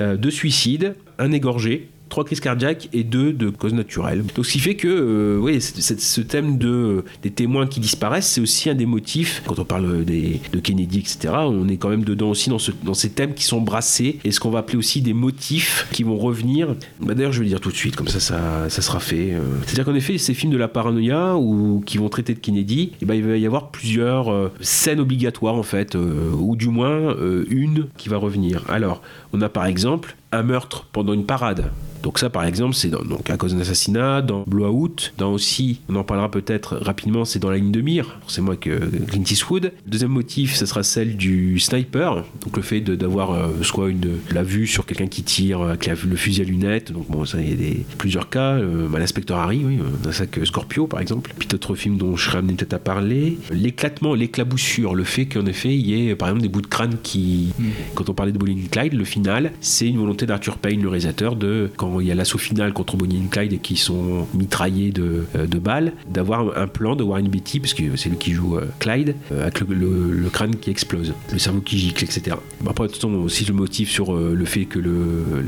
Euh, 0.00 0.16
deux 0.16 0.30
suicides, 0.30 0.96
un 1.18 1.30
égorgé. 1.30 1.90
Trois 2.10 2.24
crises 2.24 2.40
cardiaques 2.40 2.90
et 2.92 3.04
deux 3.04 3.32
de 3.32 3.48
cause 3.48 3.72
naturelle. 3.72 4.22
Donc 4.36 4.44
ce 4.44 4.52
qui 4.52 4.58
fait 4.58 4.74
que 4.74 4.88
euh, 4.88 5.38
oui, 5.38 5.60
ce 5.62 6.20
thème 6.20 6.58
de, 6.58 7.04
des 7.22 7.30
témoins 7.30 7.66
qui 7.66 7.80
disparaissent, 7.80 8.28
c'est 8.28 8.40
aussi 8.42 8.68
un 8.68 8.74
des 8.74 8.84
motifs, 8.84 9.42
quand 9.46 9.58
on 9.58 9.64
parle 9.64 10.04
des, 10.04 10.40
de 10.52 10.58
Kennedy, 10.60 10.98
etc., 10.98 11.32
on 11.46 11.68
est 11.68 11.76
quand 11.78 11.88
même 11.88 12.04
dedans 12.04 12.28
aussi 12.30 12.50
dans, 12.50 12.58
ce- 12.58 12.72
dans 12.82 12.92
ces 12.94 13.10
thèmes 13.10 13.32
qui 13.32 13.44
sont 13.44 13.62
brassés 13.62 14.18
et 14.24 14.32
ce 14.32 14.40
qu'on 14.40 14.50
va 14.50 14.58
appeler 14.58 14.76
aussi 14.76 15.00
des 15.00 15.14
motifs 15.14 15.86
qui 15.92 16.02
vont 16.02 16.18
revenir. 16.18 16.74
Bah, 17.00 17.14
D'ailleurs, 17.14 17.32
je 17.32 17.38
vais 17.38 17.44
le 17.44 17.50
dire 17.50 17.60
tout 17.60 17.70
de 17.70 17.76
suite, 17.76 17.96
comme 17.96 18.08
ça, 18.08 18.20
ça, 18.20 18.68
sera 18.82 19.00
fait. 19.00 19.32
euh. 19.32 19.40
C'est-à-dire 19.64 19.84
qu'en 19.86 19.94
effet, 19.94 20.18
ces 20.18 20.34
films 20.34 20.52
de 20.52 20.58
la 20.58 20.68
paranoïa 20.68 21.36
ou 21.36 21.82
qui 21.86 21.96
vont 21.98 22.08
traiter 22.08 22.34
de 22.34 22.40
Kennedy, 22.40 22.92
eh 23.00 23.04
ben, 23.06 23.14
il 23.14 23.24
va 23.24 23.36
y 23.36 23.46
avoir 23.46 23.70
plusieurs 23.70 24.32
euh, 24.32 24.50
scènes 24.60 24.98
obligatoires 25.00 25.54
en 25.54 25.62
fait, 25.62 25.94
euh, 25.94 26.30
ou 26.36 26.56
du 26.56 26.68
moins 26.68 26.90
euh, 26.90 27.46
une 27.50 27.86
qui 27.96 28.08
va 28.08 28.16
revenir. 28.16 28.64
Alors, 28.68 29.00
on 29.32 29.40
a 29.40 29.48
par 29.48 29.66
exemple 29.66 30.16
un 30.32 30.42
meurtre 30.42 30.86
pendant 30.92 31.12
une 31.12 31.26
parade. 31.26 31.70
Donc 32.02 32.18
ça, 32.18 32.30
par 32.30 32.44
exemple, 32.46 32.74
c'est 32.74 32.88
donc 32.88 33.28
à 33.28 33.36
cause 33.36 33.54
d'un 33.54 33.60
assassinat, 33.60 34.22
dans 34.22 34.42
Blowout, 34.46 35.12
dans 35.18 35.34
aussi, 35.34 35.80
on 35.90 35.96
en 35.96 36.02
parlera 36.02 36.30
peut-être 36.30 36.76
rapidement, 36.78 37.26
c'est 37.26 37.38
dans 37.38 37.50
la 37.50 37.58
ligne 37.58 37.72
de 37.72 37.82
mire, 37.82 38.18
c'est 38.26 38.40
moi 38.40 38.56
que 38.56 38.70
Clint 39.06 39.22
Eastwood. 39.30 39.72
Deuxième 39.86 40.10
motif, 40.12 40.54
ce 40.54 40.64
sera 40.64 40.82
celle 40.82 41.18
du 41.18 41.58
sniper, 41.58 42.24
donc 42.42 42.56
le 42.56 42.62
fait 42.62 42.80
d'avoir 42.80 43.32
euh, 43.32 43.48
soit 43.60 43.90
une 43.90 44.12
la 44.32 44.42
vue 44.42 44.66
sur 44.66 44.86
quelqu'un 44.86 45.08
qui 45.08 45.22
tire 45.24 45.60
avec 45.60 45.84
la- 45.84 45.92
le 45.92 46.16
fusil 46.16 46.40
à 46.40 46.44
lunettes. 46.44 46.90
Donc 46.90 47.06
bon, 47.10 47.26
ça, 47.26 47.38
il 47.38 47.50
y 47.50 47.52
a 47.52 47.56
des, 47.56 47.84
plusieurs 47.98 48.30
cas. 48.30 48.52
Euh, 48.54 48.88
bah, 48.88 48.98
L'inspecteur 48.98 49.36
Harry, 49.36 49.60
oui, 49.62 49.78
euh, 49.78 49.84
dans 50.02 50.12
ça 50.12 50.26
que 50.26 50.42
Scorpio, 50.46 50.86
par 50.86 51.00
exemple. 51.00 51.34
Puis 51.38 51.48
d'autres 51.48 51.74
films 51.74 51.98
dont 51.98 52.16
je 52.16 52.24
serais 52.30 52.38
amené 52.38 52.54
peut-être 52.54 52.72
à 52.72 52.78
parler. 52.78 53.36
L'éclatement, 53.52 54.14
l'éclaboussure, 54.14 54.94
le 54.94 55.04
fait 55.04 55.26
qu'en 55.26 55.44
effet, 55.44 55.74
il 55.76 55.86
y 55.86 56.08
ait 56.08 56.14
par 56.14 56.28
exemple 56.28 56.42
des 56.44 56.48
bouts 56.48 56.62
de 56.62 56.66
crâne 56.66 56.96
qui, 57.02 57.52
quand 57.94 58.08
on 58.08 58.14
parlait 58.14 58.32
de 58.32 58.38
and 58.40 58.68
Clyde, 58.70 58.94
le 58.94 59.04
final, 59.04 59.52
c'est 59.60 59.86
une 59.86 59.98
volonté 59.98 60.19
d'Arthur 60.26 60.58
Payne, 60.58 60.82
le 60.82 60.88
réalisateur, 60.88 61.36
de 61.36 61.70
quand 61.76 62.00
il 62.00 62.06
y 62.06 62.12
a 62.12 62.14
l'assaut 62.14 62.38
final 62.38 62.72
contre 62.72 62.96
Bonnie 62.96 63.18
and 63.24 63.28
Clyde 63.30 63.52
et 63.52 63.58
qui 63.58 63.76
sont 63.76 64.26
mitraillés 64.34 64.90
de, 64.90 65.26
euh, 65.36 65.46
de 65.46 65.58
balles, 65.58 65.92
d'avoir 66.08 66.56
un 66.58 66.66
plan 66.66 66.96
de 66.96 67.02
Warren 67.02 67.28
Beatty, 67.28 67.60
parce 67.60 67.74
que 67.74 67.96
c'est 67.96 68.08
lui 68.08 68.18
qui 68.18 68.32
joue 68.32 68.56
euh, 68.56 68.66
Clyde, 68.78 69.14
euh, 69.32 69.42
avec 69.42 69.60
le, 69.60 70.28
crâne 70.30 70.56
qui 70.56 70.70
explose, 70.70 71.12
le 71.32 71.38
cerveau 71.38 71.60
qui 71.60 71.78
gicle, 71.78 72.04
etc. 72.04 72.36
Après, 72.66 72.86
de 72.86 72.92
toute 72.92 73.02
façon, 73.02 73.14
aussi 73.14 73.44
le 73.44 73.54
motif 73.54 73.90
sur 73.90 74.14
le 74.14 74.44
fait 74.44 74.64
que 74.64 74.78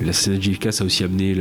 l'assassinat 0.04 0.38
de 0.38 0.42
JFK, 0.42 0.72
ça 0.72 0.82
a 0.82 0.86
aussi 0.86 1.04
amené 1.04 1.36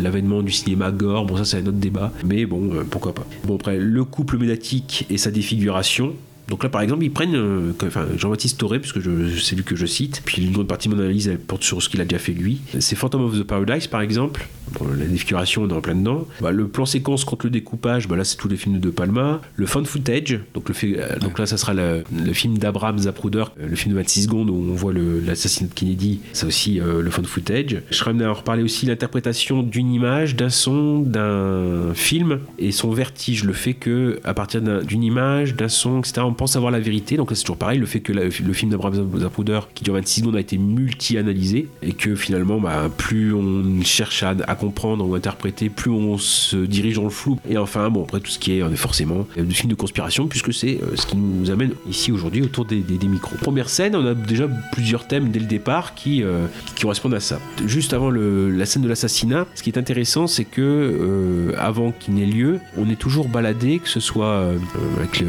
l'avènement 0.00 0.42
du 0.42 0.50
cinéma 0.50 0.90
gore. 0.90 1.24
Bon, 1.24 1.36
ça, 1.36 1.44
c'est 1.44 1.58
un 1.58 1.66
autre 1.66 1.78
débat, 1.78 2.12
mais 2.24 2.46
bon, 2.46 2.70
pourquoi 2.90 3.14
pas. 3.14 3.24
Bon, 3.44 3.54
après, 3.54 3.78
le 3.78 4.04
couple 4.04 4.38
médiatique 4.38 5.06
et 5.08 5.18
sa 5.18 5.30
défiguration. 5.30 6.14
Donc 6.50 6.64
là, 6.64 6.68
par 6.68 6.82
exemple, 6.82 7.04
ils 7.04 7.12
prennent 7.12 7.36
euh, 7.36 7.72
Jean-Baptiste 8.16 8.58
Toré, 8.58 8.80
puisque 8.80 8.98
c'est 9.40 9.54
lui 9.54 9.62
que 9.62 9.76
je 9.76 9.86
cite, 9.86 10.20
puis 10.24 10.42
une 10.42 10.50
grande 10.52 10.66
partie 10.66 10.88
de 10.88 10.94
mon 10.94 11.00
analyse, 11.00 11.30
porte 11.46 11.62
sur 11.62 11.80
ce 11.80 11.88
qu'il 11.88 12.00
a 12.00 12.04
déjà 12.04 12.18
fait 12.18 12.32
lui. 12.32 12.60
C'est 12.80 12.96
Phantom 12.96 13.22
of 13.22 13.38
the 13.38 13.44
Paradise, 13.44 13.86
par 13.86 14.00
exemple. 14.00 14.48
Bon, 14.78 14.86
la 14.96 15.04
défiguration, 15.06 15.62
on 15.62 15.68
est 15.68 15.72
en 15.72 15.80
plein 15.80 15.94
dedans. 15.94 16.26
Bah, 16.40 16.52
le 16.52 16.68
plan 16.68 16.86
séquence 16.86 17.24
contre 17.24 17.46
le 17.46 17.50
découpage, 17.50 18.06
bah, 18.08 18.16
là, 18.16 18.24
c'est 18.24 18.36
tous 18.36 18.48
les 18.48 18.56
films 18.56 18.78
de 18.78 18.90
Palma. 18.90 19.40
Le 19.56 19.66
fan 19.66 19.84
footage, 19.84 20.32
euh, 20.56 21.18
donc 21.18 21.38
là, 21.38 21.46
ça 21.46 21.56
sera 21.56 21.74
le, 21.74 22.04
film 22.32 22.58
d'Abraham 22.58 22.98
Zapruder, 22.98 23.44
euh, 23.60 23.68
le 23.68 23.76
film 23.76 23.94
de 23.94 23.98
26 24.00 24.24
secondes 24.24 24.50
où 24.50 24.54
on 24.54 24.74
voit 24.74 24.92
l'assassinat 24.92 25.68
de 25.68 25.74
Kennedy. 25.74 26.20
C'est 26.32 26.46
aussi 26.46 26.80
euh, 26.80 27.02
le 27.02 27.10
fan 27.10 27.24
footage. 27.24 27.82
Je 27.90 27.94
serais 27.96 28.10
à 28.22 28.30
en 28.30 28.34
reparler 28.34 28.62
aussi 28.62 28.86
l'interprétation 28.86 29.62
d'une 29.62 29.92
image, 29.92 30.36
d'un 30.36 30.50
son, 30.50 31.00
d'un 31.00 31.92
film 31.94 32.40
et 32.58 32.70
son 32.72 32.90
vertige. 32.90 33.44
Le 33.44 33.52
fait 33.52 33.74
que, 33.74 34.20
à 34.24 34.34
partir 34.34 34.62
d'un- 34.62 34.82
d'une 34.82 35.02
image, 35.02 35.56
d'un 35.56 35.68
son, 35.68 35.98
etc., 36.00 36.22
on 36.24 36.32
pense 36.34 36.56
avoir 36.56 36.70
la 36.70 36.80
vérité. 36.80 37.16
Donc 37.16 37.30
là, 37.30 37.36
c'est 37.36 37.42
toujours 37.42 37.56
pareil. 37.56 37.78
Le 37.78 37.86
fait 37.86 38.00
que 38.00 38.12
le 38.12 38.52
film 38.52 38.70
d'Abraham 38.70 39.18
Zapruder, 39.18 39.60
qui 39.74 39.84
dure 39.84 39.94
26 39.94 40.20
secondes, 40.20 40.36
a 40.36 40.40
été 40.40 40.58
multi-analysé 40.58 41.68
et 41.82 41.92
que 41.92 42.14
finalement, 42.14 42.60
bah, 42.60 42.88
plus 42.96 43.34
on 43.34 43.82
cherche 43.82 44.22
à, 44.22 44.34
à 44.46 44.54
comprendre 44.60 45.06
ou 45.08 45.14
interpréter, 45.14 45.68
plus 45.70 45.90
on 45.90 46.18
se 46.18 46.56
dirige 46.56 46.96
dans 46.96 47.04
le 47.04 47.10
flou. 47.10 47.38
Et 47.48 47.56
enfin, 47.58 47.88
bon, 47.90 48.04
après 48.04 48.20
tout 48.20 48.30
ce 48.30 48.38
qui 48.38 48.52
est 48.58 48.62
euh, 48.62 48.70
forcément 48.76 49.26
euh, 49.38 49.42
du 49.42 49.54
film 49.54 49.70
de 49.70 49.74
conspiration, 49.74 50.28
puisque 50.28 50.52
c'est 50.52 50.78
euh, 50.82 50.94
ce 50.96 51.06
qui 51.06 51.16
nous 51.16 51.50
amène 51.50 51.72
ici 51.88 52.12
aujourd'hui 52.12 52.42
autour 52.42 52.64
des, 52.66 52.80
des- 52.80 52.98
des 52.98 53.08
micros. 53.08 53.36
Première 53.40 53.68
scène, 53.70 53.96
on 53.96 54.06
a 54.06 54.14
déjà 54.14 54.46
plusieurs 54.72 55.06
thèmes 55.08 55.30
dès 55.30 55.40
le 55.40 55.46
départ 55.46 55.94
qui, 55.94 56.22
euh, 56.22 56.46
qui 56.76 56.82
correspondent 56.82 57.14
à 57.14 57.20
ça. 57.20 57.38
Juste 57.66 57.92
avant 57.94 58.10
le- 58.10 58.50
la 58.50 58.66
scène 58.66 58.82
de 58.82 58.88
l'assassinat, 58.88 59.46
ce 59.54 59.62
qui 59.62 59.70
est 59.70 59.78
intéressant, 59.78 60.26
c'est 60.26 60.44
que 60.44 60.60
euh, 60.60 61.52
avant 61.58 61.92
qu'il 61.92 62.14
n'ait 62.14 62.26
lieu, 62.26 62.60
on 62.76 62.88
est 62.90 62.96
toujours 62.98 63.28
baladé, 63.28 63.78
que 63.78 63.88
ce 63.88 64.00
soit 64.00 64.26
euh, 64.26 64.58
avec 64.98 65.20
le, 65.20 65.28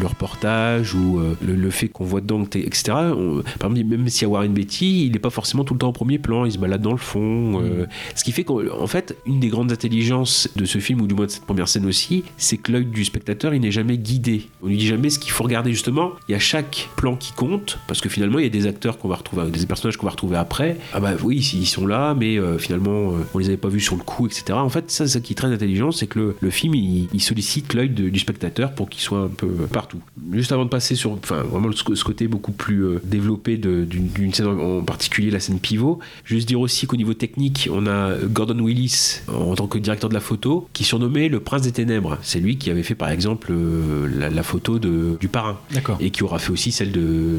le 0.00 0.06
reportage 0.06 0.94
ou 0.94 1.20
le, 1.46 1.54
le 1.54 1.70
fait 1.70 1.88
qu'on 1.88 2.04
voit 2.04 2.20
dedans, 2.20 2.42
etc. 2.42 2.92
On- 3.16 3.42
par 3.58 3.70
exemple, 3.70 3.84
même 3.96 4.08
s'il 4.08 4.22
y 4.22 4.24
a 4.24 4.28
Warren 4.28 4.52
Beatty, 4.52 5.06
il 5.06 5.12
n'est 5.12 5.18
pas 5.18 5.30
forcément 5.30 5.64
tout 5.64 5.74
le 5.74 5.78
temps 5.78 5.88
au 5.90 5.92
premier 5.92 6.18
plan, 6.18 6.44
il 6.44 6.52
se 6.52 6.58
balade 6.58 6.82
dans 6.82 6.90
le 6.92 6.96
fond. 6.96 7.60
euh, 7.62 7.86
ce 8.14 8.24
qui 8.24 8.32
fait 8.32 8.44
qu'en 8.72 8.86
fait, 8.86 9.16
une 9.26 9.40
des 9.40 9.48
grandes 9.48 9.72
intelligences 9.72 10.48
de 10.56 10.64
ce 10.64 10.78
film, 10.78 11.00
ou 11.00 11.06
du 11.06 11.14
moins 11.14 11.26
de 11.26 11.30
cette 11.30 11.44
première 11.44 11.68
scène 11.68 11.86
aussi, 11.86 12.24
c'est 12.36 12.56
que 12.56 12.72
l'œil 12.72 12.84
du 12.86 13.04
spectateur, 13.04 13.54
il 13.54 13.60
n'est 13.60 13.70
jamais 13.70 13.98
guidé. 13.98 14.48
On 14.62 14.66
lui 14.66 14.76
dit 14.76 14.86
jamais 14.86 15.10
ce 15.10 15.18
qu'il 15.18 15.32
faut 15.32 15.44
regarder 15.44 15.72
justement. 15.72 16.12
Il 16.28 16.32
y 16.32 16.34
a 16.34 16.38
chaque 16.38 16.88
plan 16.96 17.16
qui 17.16 17.32
compte, 17.32 17.78
parce 17.86 18.00
que 18.00 18.08
finalement, 18.08 18.38
il 18.38 18.44
y 18.44 18.46
a 18.46 18.50
des 18.50 18.66
acteurs 18.66 18.98
qu'on 18.98 19.08
va 19.08 19.16
retrouver, 19.16 19.50
des 19.50 19.66
personnages 19.66 19.96
qu'on 19.96 20.06
va 20.06 20.12
retrouver 20.12 20.36
après. 20.36 20.76
Ah 20.92 21.00
bah 21.00 21.12
oui, 21.22 21.36
ils 21.54 21.66
sont 21.66 21.86
là, 21.86 22.14
mais 22.14 22.38
euh, 22.38 22.58
finalement, 22.58 23.12
euh, 23.12 23.26
on 23.34 23.38
les 23.38 23.48
avait 23.48 23.56
pas 23.56 23.68
vus 23.68 23.80
sur 23.80 23.96
le 23.96 24.02
coup, 24.02 24.26
etc. 24.26 24.52
En 24.52 24.68
fait, 24.68 24.90
ça, 24.90 25.06
c'est 25.06 25.14
ça 25.14 25.20
qui 25.20 25.32
est 25.32 25.36
très 25.36 25.52
intelligent, 25.52 25.92
c'est 25.92 26.06
que 26.06 26.34
le, 26.40 26.50
film, 26.50 26.74
il, 26.74 27.20
sollicite 27.20 27.72
l'œil 27.74 27.90
du 27.90 28.18
spectateur 28.18 28.72
pour 28.72 28.88
qu'il 28.88 29.00
soit 29.00 29.20
un 29.20 29.28
peu 29.28 29.48
partout. 29.72 30.00
Juste 30.32 30.52
avant 30.52 30.64
de 30.64 30.70
passer 30.70 30.96
sur, 30.96 31.12
enfin, 31.12 31.42
vraiment 31.42 31.70
ce, 31.72 32.04
côté 32.04 32.26
beaucoup 32.26 32.52
plus 32.52 32.84
euh, 32.84 33.00
développé 33.04 33.56
d'une 33.56 34.32
scène 34.34 34.46
en, 34.46 34.78
en 34.78 34.82
particulier, 34.82 35.30
la 35.30 35.40
scène 35.40 35.60
pivot, 35.60 36.00
juste 36.24 36.48
dire 36.48 36.60
aussi 36.60 36.86
qu'au 36.86 36.96
niveau 36.96 37.14
technique, 37.14 37.68
on 37.72 37.86
a 37.86 38.16
Gordon 38.24 38.61
Willis 38.64 39.20
en 39.28 39.54
tant 39.54 39.66
que 39.66 39.78
directeur 39.78 40.08
de 40.08 40.14
la 40.14 40.20
photo, 40.20 40.68
qui 40.72 40.84
surnommé 40.84 41.28
le 41.28 41.40
prince 41.40 41.62
des 41.62 41.72
ténèbres. 41.72 42.18
C'est 42.22 42.40
lui 42.40 42.56
qui 42.58 42.70
avait 42.70 42.82
fait 42.82 42.94
par 42.94 43.10
exemple 43.10 43.48
euh, 43.52 44.08
la, 44.18 44.30
la 44.30 44.42
photo 44.42 44.78
de, 44.78 45.16
du 45.20 45.28
parrain 45.28 45.58
D'accord. 45.72 45.96
et 46.00 46.10
qui 46.10 46.22
aura 46.24 46.38
fait 46.38 46.50
aussi 46.52 46.72
celle 46.72 46.92
de, 46.92 47.38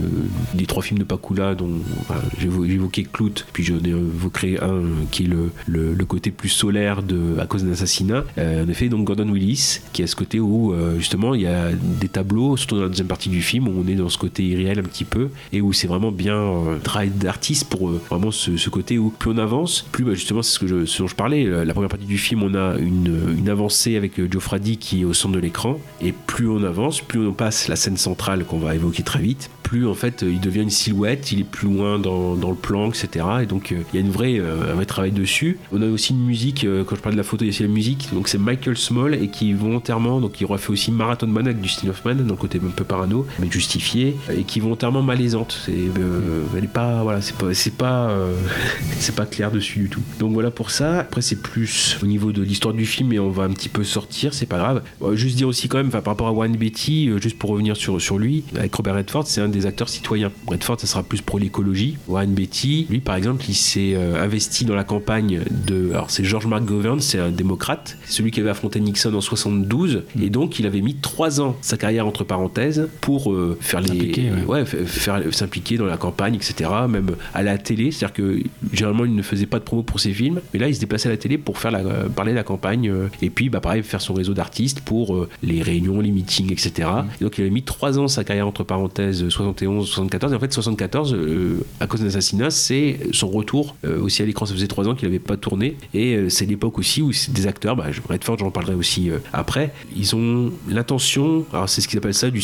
des 0.53 0.65
trois 0.65 0.81
films 0.83 0.99
de 0.99 1.03
Pakula 1.03 1.55
dont 1.55 1.69
enfin, 2.01 2.15
j'ai 2.39 2.47
évo- 2.47 2.65
j'ai 2.67 2.73
évoqué 2.73 3.03
Clout, 3.11 3.45
puis 3.53 3.63
j'en 3.63 3.77
ai 3.83 3.89
évoqué 3.89 4.59
un 4.61 4.69
euh, 4.73 4.89
qui 5.11 5.23
est 5.23 5.27
le, 5.27 5.49
le, 5.67 5.93
le 5.93 6.05
côté 6.05 6.31
plus 6.31 6.49
solaire 6.49 7.03
de, 7.03 7.37
à 7.39 7.45
cause 7.45 7.63
d'un 7.63 7.71
assassinat. 7.71 8.23
Euh, 8.37 8.65
en 8.65 8.69
effet, 8.69 8.89
donc 8.89 9.05
Gordon 9.05 9.29
Willis, 9.29 9.79
qui 9.93 10.03
a 10.03 10.07
ce 10.07 10.15
côté 10.15 10.39
où 10.39 10.73
euh, 10.73 10.97
justement 10.97 11.33
il 11.35 11.41
y 11.41 11.47
a 11.47 11.71
des 11.71 12.09
tableaux, 12.09 12.57
surtout 12.57 12.75
dans 12.75 12.83
la 12.83 12.87
deuxième 12.89 13.07
partie 13.07 13.29
du 13.29 13.41
film, 13.41 13.67
où 13.67 13.83
on 13.83 13.87
est 13.87 13.95
dans 13.95 14.09
ce 14.09 14.17
côté 14.17 14.43
irréel 14.43 14.79
un 14.79 14.83
petit 14.83 15.05
peu, 15.05 15.29
et 15.51 15.61
où 15.61 15.73
c'est 15.73 15.87
vraiment 15.87 16.11
bien 16.11 16.35
euh, 16.37 16.77
travail 16.83 17.09
d'artiste 17.09 17.65
pour 17.69 17.89
euh, 17.89 18.01
vraiment 18.09 18.31
ce, 18.31 18.57
ce 18.57 18.69
côté 18.69 18.97
où 18.97 19.09
plus 19.09 19.31
on 19.31 19.37
avance, 19.37 19.85
plus 19.91 20.03
bah, 20.03 20.13
justement 20.13 20.41
c'est 20.41 20.53
ce, 20.53 20.59
que 20.59 20.67
je, 20.67 20.85
ce 20.85 21.01
dont 21.01 21.07
je 21.07 21.12
parlais. 21.15 21.45
La 21.45 21.73
la 21.73 21.75
première 21.75 21.89
partie 21.89 22.05
du 22.05 22.19
film, 22.19 22.43
on 22.43 22.53
a 22.53 22.77
une, 22.77 23.49
avancée 23.49 23.97
avec 23.97 24.19
euh, 24.19 24.29
Fraddy 24.39 24.77
qui 24.77 25.01
est 25.01 25.05
au 25.05 25.13
centre 25.13 25.33
de 25.33 25.39
l'écran, 25.39 25.79
et 26.01 26.11
plus 26.11 26.47
on 26.47 26.63
avance, 26.63 27.01
plus 27.01 27.25
on 27.25 27.33
passe 27.33 27.67
la 27.67 27.75
scène 27.75 27.97
centrale 27.97 28.45
qu'on 28.45 28.59
va 28.59 28.75
évoquer 28.75 29.01
très 29.01 29.19
vite, 29.19 29.49
plus 29.63 29.87
en 29.87 29.95
fait 29.95 30.21
euh, 30.21 30.31
il 30.31 30.39
devient 30.39 30.61
une 30.61 30.69
silhouette, 30.69 31.31
il 31.31 31.39
est 31.39 31.43
plus 31.45 31.67
loin 31.67 31.97
dans, 31.97 32.35
le 32.35 32.55
plan, 32.55 32.89
etc. 32.89 33.25
Et 33.41 33.45
donc 33.47 33.71
euh, 33.71 33.77
il 33.91 33.99
y 33.99 34.03
a 34.03 34.05
une 34.05 34.11
vraie, 34.11 34.37
euh, 34.39 34.71
un 34.71 34.75
vrai 34.75 34.85
travail 34.85 35.11
dessus. 35.11 35.57
On 35.71 35.81
a 35.81 35.87
aussi 35.87 36.13
une 36.13 36.23
musique, 36.23 36.63
euh, 36.63 36.83
quand 36.83 36.95
je 36.95 37.01
parle 37.01 37.15
de 37.15 37.19
la 37.19 37.23
photo, 37.23 37.43
il 37.43 37.47
y 37.47 37.49
a 37.49 37.53
aussi 37.53 37.63
la 37.63 37.69
musique, 37.69 38.09
donc 38.13 38.27
c'est 38.27 38.37
Michael 38.37 38.77
Small 38.77 39.15
et 39.15 39.29
qui 39.29 39.51
volontairement, 39.53 40.21
donc 40.21 40.39
il 40.39 40.45
aura 40.45 40.59
fait 40.59 40.69
aussi 40.69 40.91
Marathon 40.91 41.25
Man 41.25 41.47
avec 41.47 41.59
Dustin 41.59 41.89
Hoffman, 41.89 42.13
dans 42.13 42.35
le 42.35 42.35
côté 42.35 42.61
un 42.63 42.69
peu 42.69 42.83
parano, 42.83 43.25
mais 43.39 43.49
justifié, 43.49 44.15
et 44.31 44.43
qui 44.43 44.59
est 44.59 44.61
volontairement 44.61 45.01
malaisante. 45.01 45.59
C'est, 45.65 45.71
euh, 45.71 46.43
pas, 46.71 47.01
voilà, 47.01 47.21
c'est 47.21 47.35
pas, 47.35 47.47
pas, 47.77 48.09
euh, 48.11 48.35
c'est 48.99 49.15
pas 49.15 49.25
clair 49.25 49.49
dessus 49.49 49.79
du 49.79 49.89
tout. 49.89 50.01
Donc 50.19 50.33
voilà 50.33 50.51
pour 50.51 50.69
ça. 50.69 50.92
Après 50.99 51.21
c'est 51.21 51.41
plus 51.41 51.97
au 52.01 52.05
niveau 52.05 52.31
de 52.31 52.41
l'histoire 52.41 52.73
du 52.73 52.85
film 52.85 53.13
et 53.13 53.19
on 53.19 53.29
va 53.29 53.43
un 53.43 53.51
petit 53.51 53.69
peu 53.69 53.83
sortir, 53.83 54.33
c'est 54.33 54.45
pas 54.45 54.57
grave. 54.57 54.83
Juste 55.13 55.35
dire 55.35 55.47
aussi 55.47 55.67
quand 55.67 55.77
même, 55.77 55.89
par 55.89 56.03
rapport 56.03 56.27
à 56.27 56.31
Warren 56.31 56.55
Beatty, 56.55 57.09
euh, 57.09 57.19
juste 57.19 57.37
pour 57.37 57.51
revenir 57.51 57.75
sur, 57.75 58.01
sur 58.01 58.17
lui, 58.17 58.43
avec 58.55 58.73
Robert 58.73 58.95
Redford, 58.95 59.27
c'est 59.27 59.41
un 59.41 59.49
des 59.49 59.65
acteurs 59.65 59.89
citoyens. 59.89 60.31
Redford, 60.47 60.79
ça 60.79 60.87
sera 60.87 61.03
plus 61.03 61.21
pour 61.21 61.39
l'écologie. 61.39 61.97
Warren 62.07 62.33
Beatty, 62.33 62.87
lui 62.89 62.99
par 62.99 63.15
exemple, 63.15 63.43
il 63.47 63.55
s'est 63.55 63.93
euh, 63.95 64.23
investi 64.23 64.65
dans 64.65 64.75
la 64.75 64.83
campagne 64.83 65.41
de. 65.49 65.91
Alors 65.91 66.09
c'est 66.09 66.23
George 66.23 66.47
McGovern, 66.47 66.99
c'est 66.99 67.19
un 67.19 67.31
démocrate, 67.31 67.97
celui 68.07 68.31
qui 68.31 68.39
avait 68.39 68.49
affronté 68.49 68.79
Nixon 68.79 69.13
en 69.13 69.21
72, 69.21 70.03
et 70.21 70.29
donc 70.29 70.59
il 70.59 70.65
avait 70.65 70.81
mis 70.81 70.95
trois 70.95 71.41
ans 71.41 71.55
sa 71.61 71.77
carrière 71.77 72.07
entre 72.07 72.23
parenthèses 72.23 72.87
pour 73.01 73.31
euh, 73.31 73.57
faire 73.59 73.81
les. 73.81 74.13
Ouais. 74.47 74.61
ouais, 74.61 74.65
faire 74.65 75.21
s'impliquer 75.31 75.77
dans 75.77 75.85
la 75.85 75.97
campagne, 75.97 76.35
etc. 76.35 76.69
Même 76.87 77.15
à 77.33 77.43
la 77.43 77.57
télé, 77.57 77.91
c'est-à-dire 77.91 78.13
que 78.13 78.39
généralement 78.71 79.05
il 79.05 79.15
ne 79.15 79.21
faisait 79.21 79.45
pas 79.45 79.59
de 79.59 79.63
promo 79.63 79.83
pour 79.83 79.99
ses 79.99 80.13
films, 80.13 80.41
mais 80.53 80.59
là 80.59 80.67
il 80.67 80.75
se 80.75 80.79
déplaçait 80.83 81.09
à 81.09 81.11
la 81.11 81.17
télé 81.17 81.37
pour 81.37 81.57
faire 81.57 81.71
la, 81.71 81.79
euh, 81.79 82.09
parler 82.09 82.31
de 82.31 82.37
la 82.37 82.43
campagne 82.43 82.89
euh, 82.89 83.07
et 83.21 83.29
puis 83.29 83.49
bah 83.49 83.59
pareil 83.59 83.83
faire 83.83 84.01
son 84.01 84.13
réseau 84.13 84.33
d'artistes 84.33 84.81
pour 84.81 85.15
euh, 85.15 85.29
les 85.41 85.61
réunions, 85.61 85.99
les 86.01 86.11
meetings, 86.11 86.51
etc. 86.51 86.89
Et 87.19 87.23
donc 87.23 87.37
il 87.37 87.41
avait 87.41 87.49
mis 87.49 87.63
trois 87.63 87.99
ans 87.99 88.07
sa 88.07 88.23
carrière 88.23 88.47
entre 88.47 88.63
parenthèses 88.63 89.27
71, 89.29 89.87
74 89.87 90.33
et 90.33 90.35
en 90.35 90.39
fait 90.39 90.53
74 90.53 91.13
euh, 91.13 91.65
à 91.79 91.87
cause 91.87 92.01
d'un 92.01 92.07
assassinat 92.07 92.49
c'est 92.49 92.99
son 93.11 93.29
retour 93.29 93.75
aussi 94.01 94.21
à 94.21 94.25
l'écran. 94.25 94.45
Ça 94.45 94.53
faisait 94.53 94.67
trois 94.67 94.87
ans 94.87 94.95
qu'il 94.95 95.07
n'avait 95.07 95.19
pas 95.19 95.37
tourné 95.37 95.77
et 95.93 96.29
c'est 96.29 96.45
l'époque 96.45 96.77
aussi 96.79 97.01
où 97.01 97.11
des 97.29 97.47
acteurs, 97.47 97.75
bah, 97.75 97.91
je- 97.91 98.01
Redford 98.07 98.37
j'en 98.39 98.51
parlerai 98.51 98.75
aussi 98.75 99.09
après, 99.31 99.73
ils 99.95 100.15
ont 100.15 100.51
l'intention, 100.69 101.45
alors 101.53 101.69
c'est 101.69 101.81
ce 101.81 101.87
qu'ils 101.87 101.97
appellent 101.99 102.13
ça 102.13 102.29
du, 102.29 102.41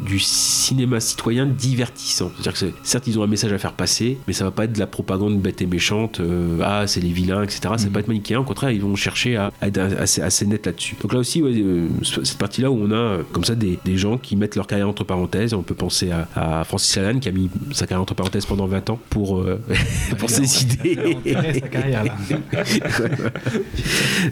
du 0.00 0.18
cinéma 0.18 1.00
citoyen 1.00 1.46
divertissant. 1.46 2.30
C'est-à-dire 2.40 2.60
que 2.60 2.66
certes 2.82 3.06
ils 3.06 3.18
ont 3.18 3.22
un 3.22 3.26
message 3.26 3.52
à 3.52 3.58
faire 3.58 3.72
passer, 3.72 4.18
mais 4.26 4.32
ça 4.32 4.44
va 4.44 4.50
pas 4.50 4.64
être 4.64 4.72
de 4.72 4.78
la 4.78 4.86
propagande 4.86 5.40
bête 5.40 5.60
et 5.62 5.66
méchante, 5.66 6.20
euh, 6.20 6.58
ah 6.62 6.86
c'est 6.86 7.00
les 7.00 7.10
vilains, 7.12 7.42
etc. 7.42 7.55
etc. 7.56 7.74
Ça 7.76 7.82
va 7.84 7.86
Mhm. 7.86 7.92
pas 7.92 8.00
être 8.00 8.08
manichéen. 8.08 8.40
Au 8.40 8.44
contraire, 8.44 8.70
ils 8.70 8.80
vont 8.80 8.94
chercher 8.96 9.36
à, 9.36 9.52
à 9.60 9.68
être 9.68 9.78
assez, 9.78 10.20
assez 10.22 10.46
net 10.46 10.66
là-dessus. 10.66 10.96
Donc 11.00 11.12
là 11.12 11.18
aussi, 11.20 11.42
ouais, 11.42 11.52
euh, 11.56 11.88
cette 12.02 12.38
partie-là 12.38 12.70
où 12.70 12.78
on 12.80 12.90
a 12.90 12.94
euh, 12.94 13.22
comme 13.32 13.44
ça 13.44 13.54
des, 13.54 13.78
des 13.84 13.96
gens 13.96 14.18
qui 14.18 14.36
mettent 14.36 14.56
leur 14.56 14.66
carrière 14.66 14.88
entre 14.88 15.04
parenthèses. 15.04 15.54
On 15.54 15.62
peut 15.62 15.74
penser 15.74 16.10
à, 16.10 16.28
à 16.34 16.64
Francis 16.64 16.96
Allan 16.98 17.18
qui 17.18 17.28
a 17.28 17.32
mis 17.32 17.48
sa 17.72 17.86
carrière 17.86 18.02
entre 18.02 18.14
parenthèses 18.14 18.46
pendant 18.46 18.66
20 18.66 18.90
ans 18.90 18.98
pour, 19.10 19.38
euh, 19.40 19.60
pour 20.18 20.30
ses 20.30 20.62
idées. 20.64 21.16
sa 21.54 21.60
carrière 21.68 22.04
là. 22.04 22.16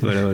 voilà. 0.01 0.33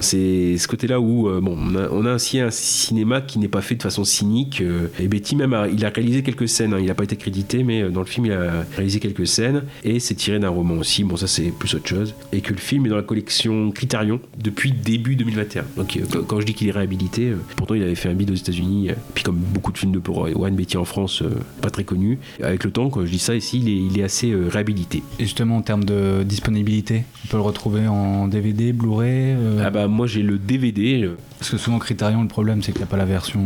C'est 0.00 0.56
ce 0.58 0.66
côté-là 0.68 1.00
où 1.00 1.28
euh, 1.28 1.40
bon, 1.40 1.56
on 1.60 1.74
a, 1.76 1.88
on 1.90 2.06
a 2.06 2.10
ainsi 2.12 2.38
un 2.40 2.50
cinéma 2.50 3.20
qui 3.20 3.38
n'est 3.38 3.48
pas 3.48 3.60
fait 3.60 3.74
de 3.74 3.82
façon 3.82 4.04
cynique. 4.04 4.62
et 4.98 5.08
Betty 5.08 5.36
même, 5.36 5.52
a, 5.52 5.68
il 5.68 5.84
a 5.84 5.90
réalisé 5.90 6.22
quelques 6.22 6.48
scènes. 6.48 6.74
hein. 6.74 6.78
il 6.80 6.86
n'a 6.86 6.94
pas 6.94 7.04
été 7.04 7.16
crédité, 7.16 7.62
mais 7.62 7.88
dans 7.90 8.00
le 8.00 8.06
film, 8.06 8.26
il 8.26 8.32
a 8.32 8.64
réalisé 8.76 9.00
quelques 9.00 9.26
scènes 9.26 9.64
et 9.84 10.00
c'est 10.00 10.14
tiré 10.14 10.38
d'un 10.38 10.48
roman 10.48 10.74
aussi. 10.76 11.04
Bon, 11.04 11.16
ça 11.16 11.26
c'est 11.26 11.52
plus 11.58 11.74
autre 11.74 11.86
chose. 11.88 11.89
Et 12.32 12.40
que 12.40 12.52
le 12.52 12.58
film 12.58 12.86
est 12.86 12.88
dans 12.88 12.96
la 12.96 13.02
collection 13.02 13.70
Criterion 13.70 14.20
depuis 14.42 14.72
début 14.72 15.16
2021. 15.16 15.64
Donc 15.76 15.96
euh, 15.96 16.22
quand- 16.26 16.40
je 16.40 16.46
dis 16.46 16.54
qu'il 16.54 16.68
est 16.68 16.72
réhabilité, 16.72 17.30
euh, 17.30 17.36
pourtant 17.56 17.74
il 17.74 17.82
avait 17.82 17.94
fait 17.94 18.08
un 18.08 18.14
bid 18.14 18.30
aux 18.30 18.34
États-Unis. 18.34 18.90
euh, 18.90 18.94
puis 19.14 19.24
comme 19.24 19.36
beaucoup 19.36 19.72
de 19.72 19.78
films 19.78 19.92
de 19.92 19.98
pour 19.98 20.18
One 20.18 20.54
Betty 20.56 20.76
en 20.76 20.84
France, 20.84 21.22
pas 21.60 21.70
très 21.70 21.84
connu. 21.84 22.18
Avec 22.42 22.64
le 22.64 22.70
temps, 22.70 22.88
quand 22.90 23.04
je 23.04 23.10
dis 23.10 23.18
ça 23.18 23.34
ici, 23.34 23.58
il 23.58 23.68
est, 23.68 23.76
il 23.92 23.98
est 23.98 24.02
assez 24.04 24.32
réhabilité. 24.34 25.02
Et 25.18 25.24
justement, 25.24 25.56
en 25.58 25.62
termes 25.62 25.84
de 25.84 26.22
disponibilité, 26.24 27.04
on 27.24 27.28
peut 27.28 27.36
le 27.36 27.42
retrouver 27.42 27.86
en 27.86 28.28
DVD, 28.28 28.72
Blu-ray 28.72 29.36
Ah 29.62 29.70
bah 29.70 29.88
moi 29.88 30.06
j'ai 30.06 30.22
le 30.22 30.38
DVD. 30.38 31.10
Parce 31.38 31.50
que 31.50 31.56
souvent, 31.56 31.78
Criterion, 31.78 32.22
le 32.22 32.28
problème, 32.28 32.62
c'est 32.62 32.72
qu'il 32.72 32.80
n'y 32.80 32.84
a 32.84 32.86
pas 32.86 32.96
la 32.98 33.04
version. 33.06 33.40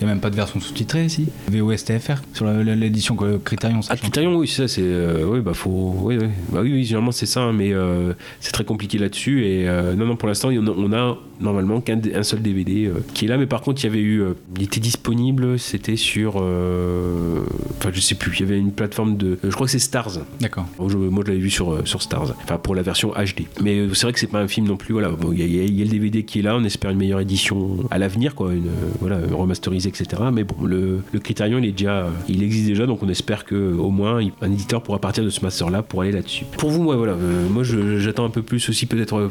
Il 0.00 0.04
n'y 0.04 0.10
a 0.10 0.14
même 0.14 0.20
pas 0.20 0.28
de 0.30 0.36
version 0.36 0.60
sous-titrée 0.60 1.06
ici. 1.06 1.28
VOSTFR 1.50 2.16
sur 2.34 2.46
l'édition 2.46 3.16
Criterion. 3.44 3.80
Ah. 3.88 3.96
Criterion, 3.96 4.36
oui, 4.36 4.46
ça, 4.48 4.68
c'est. 4.68 4.82
euh, 4.82 5.24
oui, 5.26 5.40
bah, 5.40 5.54
faut. 5.54 5.94
Oui, 6.02 6.18
oui. 6.20 6.26
Bah, 6.52 6.60
oui, 6.62 6.72
oui, 6.72 6.84
généralement, 6.84 7.12
c'est 7.12 7.24
ça, 7.26 7.40
hein, 7.40 7.52
mais 7.54 7.72
euh, 7.72 8.12
c'est 8.40 8.52
très 8.52 8.64
compliqué 8.64 8.98
là-dessus. 8.98 9.46
Et 9.46 9.68
euh, 9.68 9.94
non, 9.94 10.04
non, 10.04 10.16
pour 10.16 10.28
l'instant, 10.28 10.50
on 10.50 10.92
a 10.92 11.16
normalement 11.40 11.80
qu'un 11.80 11.98
un 12.14 12.22
seul 12.22 12.42
DVD 12.42 12.86
euh, 12.86 12.94
qui 13.14 13.24
est 13.24 13.28
là, 13.28 13.38
mais 13.38 13.46
par 13.46 13.62
contre, 13.62 13.82
il 13.82 13.86
y 13.86 13.90
avait 13.90 14.00
eu. 14.02 14.22
il 14.56 14.64
était 14.64 14.80
disponible, 14.80 15.58
c'était 15.58 15.96
sur. 15.96 16.36
Enfin, 16.36 17.90
je 17.92 18.00
sais 18.00 18.14
plus, 18.14 18.36
il 18.36 18.40
y 18.40 18.42
avait 18.44 18.58
une 18.58 18.72
plateforme 18.72 19.16
de. 19.16 19.38
Je 19.42 19.50
crois 19.50 19.66
que 19.66 19.70
c'est 19.72 19.78
Stars. 19.78 20.18
D'accord. 20.40 20.66
Moi, 20.78 20.88
je, 20.90 21.26
l'avais 21.26 21.38
vu 21.40 21.50
sur, 21.50 21.86
sur 21.86 22.02
Stars, 22.02 22.34
enfin 22.44 22.58
pour 22.58 22.74
la 22.74 22.82
version 22.82 23.10
HD. 23.12 23.44
Mais 23.62 23.86
c'est 23.94 24.02
vrai 24.02 24.12
que 24.12 24.18
c'est 24.20 24.26
pas 24.26 24.40
un 24.40 24.48
film 24.48 24.66
non 24.66 24.76
plus. 24.76 24.92
Voilà, 24.92 25.08
Bon, 25.10 25.32
il 25.32 25.40
y, 25.40 25.56
y 25.56 25.60
a- 25.60 25.64
il 25.64 25.74
y 25.74 25.80
a 25.80 25.84
le 25.84 25.90
DVD 25.90 26.22
qui 26.24 26.40
est 26.40 26.42
là. 26.42 26.56
On 26.56 26.64
espère 26.64 26.90
une 26.90 26.98
meilleure 26.98 27.20
édition 27.20 27.78
à 27.90 27.98
l'avenir, 27.98 28.34
quoi, 28.34 28.52
une 28.52 28.68
voilà 29.00 29.18
remasterisée, 29.32 29.85
etc. 29.86 30.22
Mais 30.32 30.44
bon, 30.44 30.64
le, 30.64 31.00
le 31.12 31.18
Criterion, 31.20 31.58
il 31.58 31.66
est 31.66 31.72
déjà, 31.72 32.04
euh, 32.04 32.10
il 32.28 32.42
existe 32.42 32.66
déjà, 32.66 32.86
donc 32.86 33.02
on 33.02 33.08
espère 33.08 33.44
que 33.44 33.72
au 33.74 33.90
moins 33.90 34.20
un 34.42 34.52
éditeur 34.52 34.82
pourra 34.82 34.98
partir 35.00 35.24
de 35.24 35.30
ce 35.30 35.40
master-là 35.42 35.82
pour 35.82 36.02
aller 36.02 36.12
là-dessus. 36.12 36.44
Pour 36.58 36.70
vous, 36.70 36.82
moi, 36.82 36.96
voilà, 36.96 37.12
euh, 37.12 37.48
moi, 37.48 37.62
j'attends 37.98 38.24
un 38.24 38.30
peu 38.30 38.42
plus 38.42 38.68
aussi 38.68 38.86
peut-être, 38.86 39.16
euh, 39.18 39.28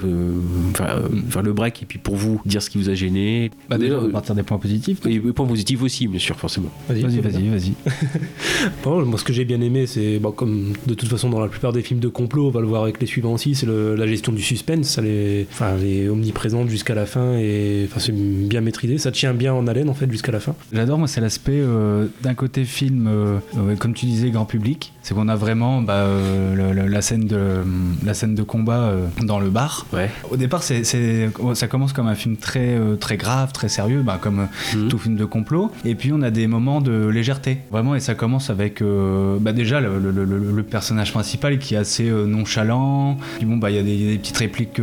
enfin, 0.71 0.85
euh, 0.97 1.07
faire 1.29 1.41
le 1.43 1.53
break 1.53 1.83
et 1.83 1.85
puis 1.85 1.99
pour 1.99 2.15
vous 2.15 2.41
dire 2.45 2.61
ce 2.61 2.69
qui 2.69 2.77
vous 2.77 2.89
a 2.89 2.93
gêné. 2.93 3.51
Bah, 3.69 3.77
déjà, 3.77 3.95
on 3.95 4.03
Euh, 4.03 4.07
va 4.07 4.13
partir 4.13 4.35
des 4.35 4.43
points 4.43 4.57
positifs. 4.57 5.05
et 5.05 5.09
les 5.09 5.19
points 5.19 5.45
positifs 5.47 5.81
aussi, 5.83 6.07
bien 6.07 6.19
sûr, 6.19 6.35
forcément. 6.37 6.69
Vas-y, 6.89 7.01
vas-y, 7.19 7.47
vas-y. 7.49 7.73
Bon, 8.83 9.03
moi, 9.05 9.17
ce 9.19 9.23
que 9.23 9.33
j'ai 9.33 9.45
bien 9.45 9.61
aimé, 9.61 9.87
c'est 9.87 10.19
bon, 10.19 10.31
comme 10.31 10.73
de 10.87 10.93
toute 10.93 11.09
façon 11.09 11.29
dans 11.29 11.39
la 11.39 11.47
plupart 11.47 11.73
des 11.73 11.81
films 11.81 11.99
de 11.99 12.07
complot, 12.07 12.47
on 12.47 12.51
va 12.51 12.61
le 12.61 12.67
voir 12.67 12.83
avec 12.83 12.99
les 12.99 13.07
suivants 13.07 13.33
aussi, 13.33 13.55
c'est 13.55 13.65
la 13.67 14.07
gestion 14.07 14.31
du 14.31 14.41
suspense. 14.41 14.97
Elle 14.97 15.07
est, 15.07 15.47
enfin, 15.51 15.73
elle 15.79 15.87
est 15.87 16.09
omniprésente 16.09 16.69
jusqu'à 16.69 16.95
la 16.95 17.05
fin 17.05 17.37
et 17.37 17.87
enfin, 17.89 17.99
c'est 17.99 18.13
bien 18.15 18.61
maîtrisé. 18.61 18.97
Ça 18.97 19.11
tient 19.11 19.33
bien 19.33 19.53
en 19.53 19.67
haleine 19.67 19.89
en 19.89 19.93
fait 19.93 20.09
jusqu'à 20.11 20.31
la 20.31 20.39
fin. 20.39 20.44
J'adore, 20.71 20.97
moi, 20.97 21.07
c'est 21.07 21.21
l'aspect 21.21 21.59
euh, 21.59 22.07
d'un 22.21 22.33
côté 22.33 22.65
film, 22.65 23.07
euh, 23.07 23.39
euh, 23.57 23.75
comme 23.75 23.93
tu 23.93 24.05
disais, 24.05 24.29
grand 24.29 24.45
public. 24.45 24.93
C'est 25.07 25.13
qu'on 25.13 25.27
a 25.27 25.35
vraiment 25.35 25.83
bah, 25.83 25.97
euh, 25.97 26.55
le- 26.55 26.73
le- 26.73 26.87
la, 26.87 27.01
scène 27.03 27.27
de, 27.27 27.61
la 28.03 28.15
scène 28.15 28.33
de 28.33 28.41
combat 28.41 28.79
euh, 28.85 29.05
dans 29.21 29.39
le 29.39 29.51
bar. 29.51 29.85
Ouais. 29.93 30.09
Au 30.31 30.35
départ, 30.35 30.63
c'est, 30.63 30.83
ça 30.83 31.67
commence 31.67 31.93
comme 31.93 32.07
un 32.07 32.15
film 32.15 32.37
très, 32.37 32.69
euh, 32.75 32.95
très 32.95 33.15
grave, 33.15 33.51
très 33.51 33.69
sérieux, 33.69 34.01
bah, 34.01 34.17
comme 34.19 34.47
Mhm. 34.75 34.87
tout 34.87 34.97
film 34.97 35.15
de 35.15 35.25
complot. 35.25 35.71
Et 35.85 35.93
puis, 35.93 36.11
on 36.11 36.23
a 36.23 36.31
des 36.31 36.47
moments 36.47 36.81
de 36.81 37.05
légèreté. 37.05 37.59
Vraiment, 37.71 37.93
et 37.93 37.99
ça 37.99 38.15
commence 38.15 38.49
avec 38.49 38.81
bah, 38.81 39.51
déjà 39.53 39.79
le, 39.79 40.63
personnage 40.63 41.11
principal 41.11 41.59
qui 41.59 41.75
est 41.75 41.77
assez 41.77 42.09
nonchalant. 42.09 43.19
Puis 43.37 43.45
bon, 43.45 43.57
bah, 43.57 43.69
il 43.69 43.75
y, 43.75 43.79
a 43.79 43.83
des- 43.83 43.93
il 43.93 44.05
y 44.05 44.09
a 44.09 44.11
des 44.13 44.17
petites 44.17 44.37
répliques 44.37 44.81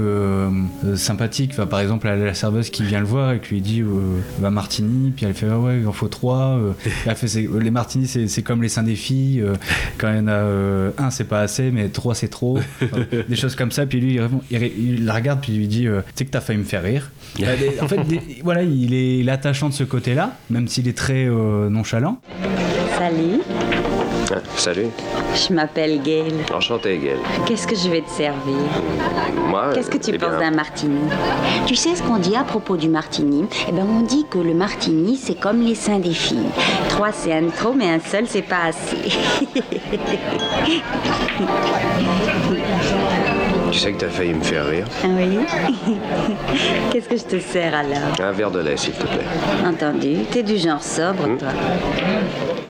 sympathiques. 0.94 1.50
Enfin, 1.54 1.66
par 1.66 1.80
exemple, 1.80 2.06
la, 2.06 2.32
serveuse 2.34 2.70
qui 2.70 2.84
vient 2.84 3.00
le 3.00 3.06
voir 3.06 3.32
et 3.32 3.40
qui 3.40 3.54
lui 3.54 3.60
dit 3.60 3.82
bah, 4.38 4.50
Martini. 4.50 5.10
Puis 5.10 5.26
elle 5.26 5.34
fait 5.34 5.48
Ah 5.50 5.58
ouais, 5.58 5.80
il 5.80 5.88
en 5.88 5.92
faut 5.92 6.06
trois. 6.06 6.60
elle 7.06 7.16
fait 7.16 7.48
Les 7.60 7.70
Martini, 7.72 8.06
c'est, 8.06 8.42
comme 8.42 8.62
les 8.62 8.68
seins 8.68 8.84
des 8.84 8.94
filles. 8.94 9.42
quand 9.98 10.11
il 10.14 10.18
y 10.18 10.20
en 10.20 10.28
a 10.28 10.32
euh, 10.32 10.90
un, 10.98 11.10
c'est 11.10 11.24
pas 11.24 11.40
assez, 11.40 11.70
mais 11.70 11.88
trois, 11.88 12.14
c'est 12.14 12.28
trop. 12.28 12.58
Enfin, 12.82 12.98
des 13.28 13.36
choses 13.36 13.54
comme 13.56 13.70
ça. 13.70 13.86
Puis 13.86 14.00
lui, 14.00 14.14
il, 14.14 14.20
répond- 14.20 14.40
il 14.50 15.04
la 15.04 15.14
regarde, 15.14 15.40
puis 15.40 15.52
il 15.52 15.58
lui 15.58 15.68
dit 15.68 15.86
euh, 15.86 16.00
Tu 16.08 16.12
sais 16.16 16.24
que 16.24 16.30
t'as 16.30 16.40
failli 16.40 16.58
me 16.58 16.64
faire 16.64 16.82
rire. 16.82 17.10
Euh, 17.42 17.56
des- 17.56 17.80
en 17.80 17.88
fait, 17.88 18.02
des- 18.06 18.20
voilà, 18.44 18.62
il 18.62 18.92
est, 18.92 19.18
il 19.20 19.28
est 19.28 19.32
attachant 19.32 19.68
de 19.70 19.74
ce 19.74 19.84
côté-là, 19.84 20.36
même 20.50 20.68
s'il 20.68 20.86
est 20.86 20.96
très 20.96 21.24
euh, 21.26 21.70
nonchalant. 21.70 22.20
Salut, 22.98 23.40
Salut, 24.56 24.88
je 25.34 25.52
m'appelle 25.52 26.00
Gail. 26.02 26.32
enchanté 26.54 26.98
Gaël. 26.98 27.18
Qu'est-ce 27.46 27.66
que 27.66 27.76
je 27.76 27.88
vais 27.90 28.00
te 28.02 28.10
servir? 28.10 28.56
Moi, 29.48 29.70
Qu'est-ce 29.74 29.90
que 29.90 29.98
tu 29.98 30.10
eh 30.14 30.18
bien, 30.18 30.28
penses 30.28 30.38
d'un 30.38 30.50
martini? 30.50 31.00
Tu 31.66 31.74
sais 31.76 31.94
ce 31.94 32.02
qu'on 32.02 32.18
dit 32.18 32.36
à 32.36 32.44
propos 32.44 32.76
du 32.76 32.88
martini? 32.88 33.44
Eh 33.68 33.72
ben, 33.72 33.86
on 33.88 34.02
dit 34.02 34.24
que 34.30 34.38
le 34.38 34.54
martini, 34.54 35.16
c'est 35.16 35.38
comme 35.38 35.60
les 35.62 35.74
seins 35.74 35.98
des 35.98 36.12
filles. 36.14 36.48
Trois, 36.88 37.12
c'est 37.12 37.32
un 37.32 37.42
de 37.42 37.50
trop, 37.50 37.72
mais 37.72 37.88
un 37.90 38.00
seul, 38.00 38.26
c'est 38.26 38.42
pas 38.42 38.64
assez. 38.68 38.96
Tu 43.72 43.78
sais 43.78 43.92
que 43.92 44.00
t'as 44.00 44.08
failli 44.10 44.34
me 44.34 44.42
faire 44.42 44.66
rire. 44.68 44.84
Ah 45.02 45.06
oui 45.16 45.38
Qu'est-ce 46.92 47.08
que 47.08 47.16
je 47.16 47.24
te 47.24 47.40
sers 47.40 47.74
alors? 47.74 48.20
Un 48.20 48.32
verre 48.32 48.50
de 48.50 48.60
lait, 48.60 48.76
s'il 48.76 48.92
te 48.92 49.02
plaît. 49.06 49.24
Entendu, 49.66 50.16
t'es 50.30 50.42
du 50.42 50.58
genre 50.58 50.82
sobre, 50.82 51.26
Hmm. 51.26 51.38
toi. 51.38 51.48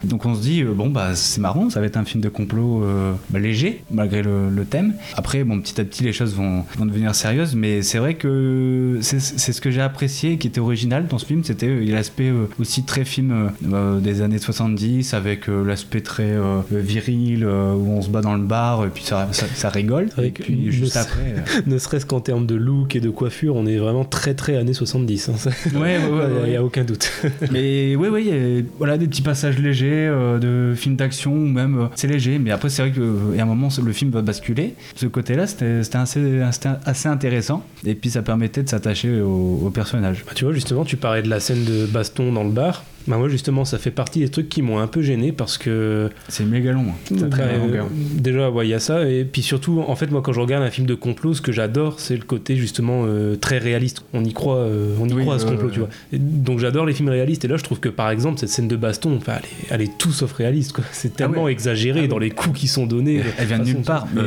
Donc 0.04 0.26
on 0.26 0.34
se 0.34 0.40
dit, 0.40 0.62
euh, 0.62 0.72
bon, 0.74 0.90
bah 0.90 1.10
c'est 1.14 1.40
marrant, 1.40 1.70
ça 1.70 1.78
va 1.80 1.86
être 1.86 1.96
un 1.96 2.04
film 2.04 2.20
de 2.22 2.28
complot 2.28 2.82
euh, 2.84 3.12
bah, 3.30 3.38
léger, 3.38 3.82
malgré 3.90 4.20
le, 4.22 4.50
le 4.50 4.64
thème. 4.64 4.94
Après, 5.16 5.42
bon, 5.44 5.60
petit 5.60 5.80
à 5.80 5.84
petit, 5.84 6.02
les 6.02 6.12
choses 6.12 6.34
vont, 6.34 6.64
vont 6.76 6.86
devenir 6.86 7.14
sérieuses, 7.14 7.54
mais 7.54 7.82
c'est 7.82 7.98
vrai 7.98 8.14
que 8.14 8.98
c'est 9.00 9.20
c'est 9.20 9.52
ce 9.52 9.60
que 9.60 9.70
j'ai 9.70 9.80
apprécié, 9.80 10.38
qui 10.38 10.48
était 10.48 10.60
original 10.60 11.06
dans 11.06 11.18
ce 11.18 11.26
film, 11.26 11.44
c'était 11.44 11.68
euh, 11.68 11.84
l'aspect 11.86 12.28
euh, 12.30 12.48
aussi 12.60 12.82
très 12.84 13.04
film 13.04 13.50
euh, 13.72 14.00
des 14.00 14.22
années 14.22 14.38
70, 14.38 15.14
avec 15.14 15.48
euh, 15.48 15.64
l'aspect 15.64 16.00
très 16.00 16.24
euh, 16.30 16.60
viril, 16.70 17.44
euh, 17.44 17.72
où 17.72 17.92
on 17.92 18.02
se 18.02 18.08
bat 18.10 18.22
dans 18.22 18.34
le 18.34 18.42
bar, 18.42 18.84
et 18.84 18.88
puis 18.88 19.04
ça, 19.04 19.28
ça, 19.30 19.46
ça 19.54 19.68
rigole. 19.70 20.08
Et 20.20 20.30
puis 20.30 20.52
une- 20.66 20.72
juste 20.92 21.08
après... 21.10 21.34
euh, 21.36 21.60
Ne 21.66 21.78
serait-ce 21.78 22.06
qu'en 22.06 22.20
termes 22.20 22.46
de 22.46 22.54
look 22.54 22.96
et 22.96 23.00
de 23.00 23.10
coiffure, 23.10 23.56
on 23.56 23.66
est 23.66 23.78
vraiment 23.78 24.04
très 24.04 24.34
très 24.34 24.56
années 24.56 24.72
70. 24.74 25.28
hein. 25.28 25.32
Ça- 25.36 25.50
Ouais, 25.78 25.98
Il 26.00 26.12
ouais. 26.42 26.50
n'y 26.50 26.56
a 26.56 26.64
aucun 26.64 26.84
doute. 26.84 27.10
Mais 27.50 27.96
oui, 27.96 28.08
oui, 28.10 28.64
voilà 28.78 28.98
des 28.98 29.06
petits 29.06 29.22
passages 29.22 29.58
légers 29.58 30.06
euh, 30.10 30.38
de 30.38 30.74
films 30.74 30.96
d'action 30.96 31.32
ou 31.32 31.46
même 31.46 31.78
euh, 31.78 31.86
c'est 31.94 32.06
léger. 32.08 32.38
Mais 32.38 32.50
après, 32.50 32.68
c'est 32.68 32.82
vrai 32.82 32.90
qu'il 32.92 33.36
y 33.36 33.40
a 33.40 33.42
un 33.42 33.46
moment, 33.46 33.68
le 33.84 33.92
film 33.92 34.10
va 34.10 34.22
basculer. 34.22 34.74
Ce 34.94 35.06
côté-là, 35.06 35.46
c'était 35.46 35.80
assez, 35.94 37.08
intéressant. 37.08 37.64
Et 37.84 37.94
puis, 37.94 38.10
ça 38.10 38.22
permettait 38.22 38.62
de 38.62 38.68
s'attacher 38.68 39.20
au, 39.20 39.60
au 39.64 39.70
personnage. 39.70 40.24
Bah, 40.26 40.32
tu 40.34 40.44
vois, 40.44 40.52
justement, 40.52 40.84
tu 40.84 40.96
parlais 40.96 41.22
de 41.22 41.28
la 41.28 41.40
scène 41.40 41.64
de 41.64 41.86
baston 41.86 42.32
dans 42.32 42.44
le 42.44 42.50
bar. 42.50 42.84
Bah, 43.06 43.16
moi, 43.18 43.28
justement, 43.28 43.64
ça 43.64 43.78
fait 43.78 43.90
partie 43.90 44.20
des 44.20 44.28
trucs 44.28 44.48
qui 44.48 44.62
m'ont 44.62 44.78
un 44.78 44.86
peu 44.86 45.02
gêné 45.02 45.32
parce 45.32 45.58
que. 45.58 46.10
C'est 46.28 46.44
méga 46.44 46.72
long. 46.72 46.86
hein. 46.90 46.94
C'est 47.04 47.30
très 47.30 47.42
Bah, 47.46 47.58
longueur. 47.58 47.86
euh, 47.86 47.88
déjà, 48.20 48.50
ouais, 48.50 48.66
il 48.66 48.70
y 48.70 48.74
a 48.74 48.80
ça. 48.80 49.08
Et 49.08 49.24
puis 49.24 49.42
surtout, 49.42 49.82
en 49.86 49.96
fait, 49.96 50.10
moi, 50.10 50.22
quand 50.22 50.32
je 50.32 50.40
regarde 50.40 50.62
un 50.64 50.70
film 50.70 50.86
de 50.86 50.94
complot, 50.94 51.34
ce 51.34 51.40
que 51.42 51.52
j'adore, 51.52 52.00
c'est 52.00 52.16
le 52.16 52.22
côté 52.24 52.56
justement 52.56 53.02
euh, 53.06 53.36
très 53.36 53.58
réaliste. 53.58 54.04
On 54.14 54.24
y 54.24 54.32
croit, 54.32 54.56
euh, 54.56 54.94
on 55.00 55.08
y 55.08 55.12
Oui, 55.12 55.22
croit 55.22 55.34
à 55.34 55.38
ce 55.38 55.46
complot, 55.46 55.70
tu 55.70 55.80
vois. 55.80 55.88
Et 56.12 56.18
donc, 56.18 56.58
j'adore 56.58 56.86
les 56.86 56.92
films 56.94 57.08
réalistes. 57.08 57.44
Et 57.44 57.48
là, 57.48 57.56
je 57.56 57.64
trouve 57.64 57.80
que 57.80 57.88
par 57.88 58.10
exemple, 58.10 58.38
cette 58.38 58.48
scène 58.50 58.68
de 58.68 58.76
baston, 58.76 59.16
enfin, 59.16 59.34
elle, 59.36 59.44
est, 59.44 59.74
elle 59.74 59.82
est 59.82 59.98
tout 59.98 60.12
sauf 60.12 60.32
réaliste. 60.32 60.72
quoi. 60.72 60.84
C'est 60.92 61.14
tellement 61.16 61.44
ouais. 61.44 61.52
exagéré 61.52 62.02
Ah 62.04 62.08
dans 62.08 62.18
les 62.18 62.30
coups 62.30 62.58
qui 62.60 62.68
sont 62.68 62.86
donnés. 62.86 63.20
Elle 63.38 63.46
vient 63.46 63.58
de 63.58 63.64
nulle 63.64 63.82
part. 63.82 64.06
Mais-. 64.14 64.22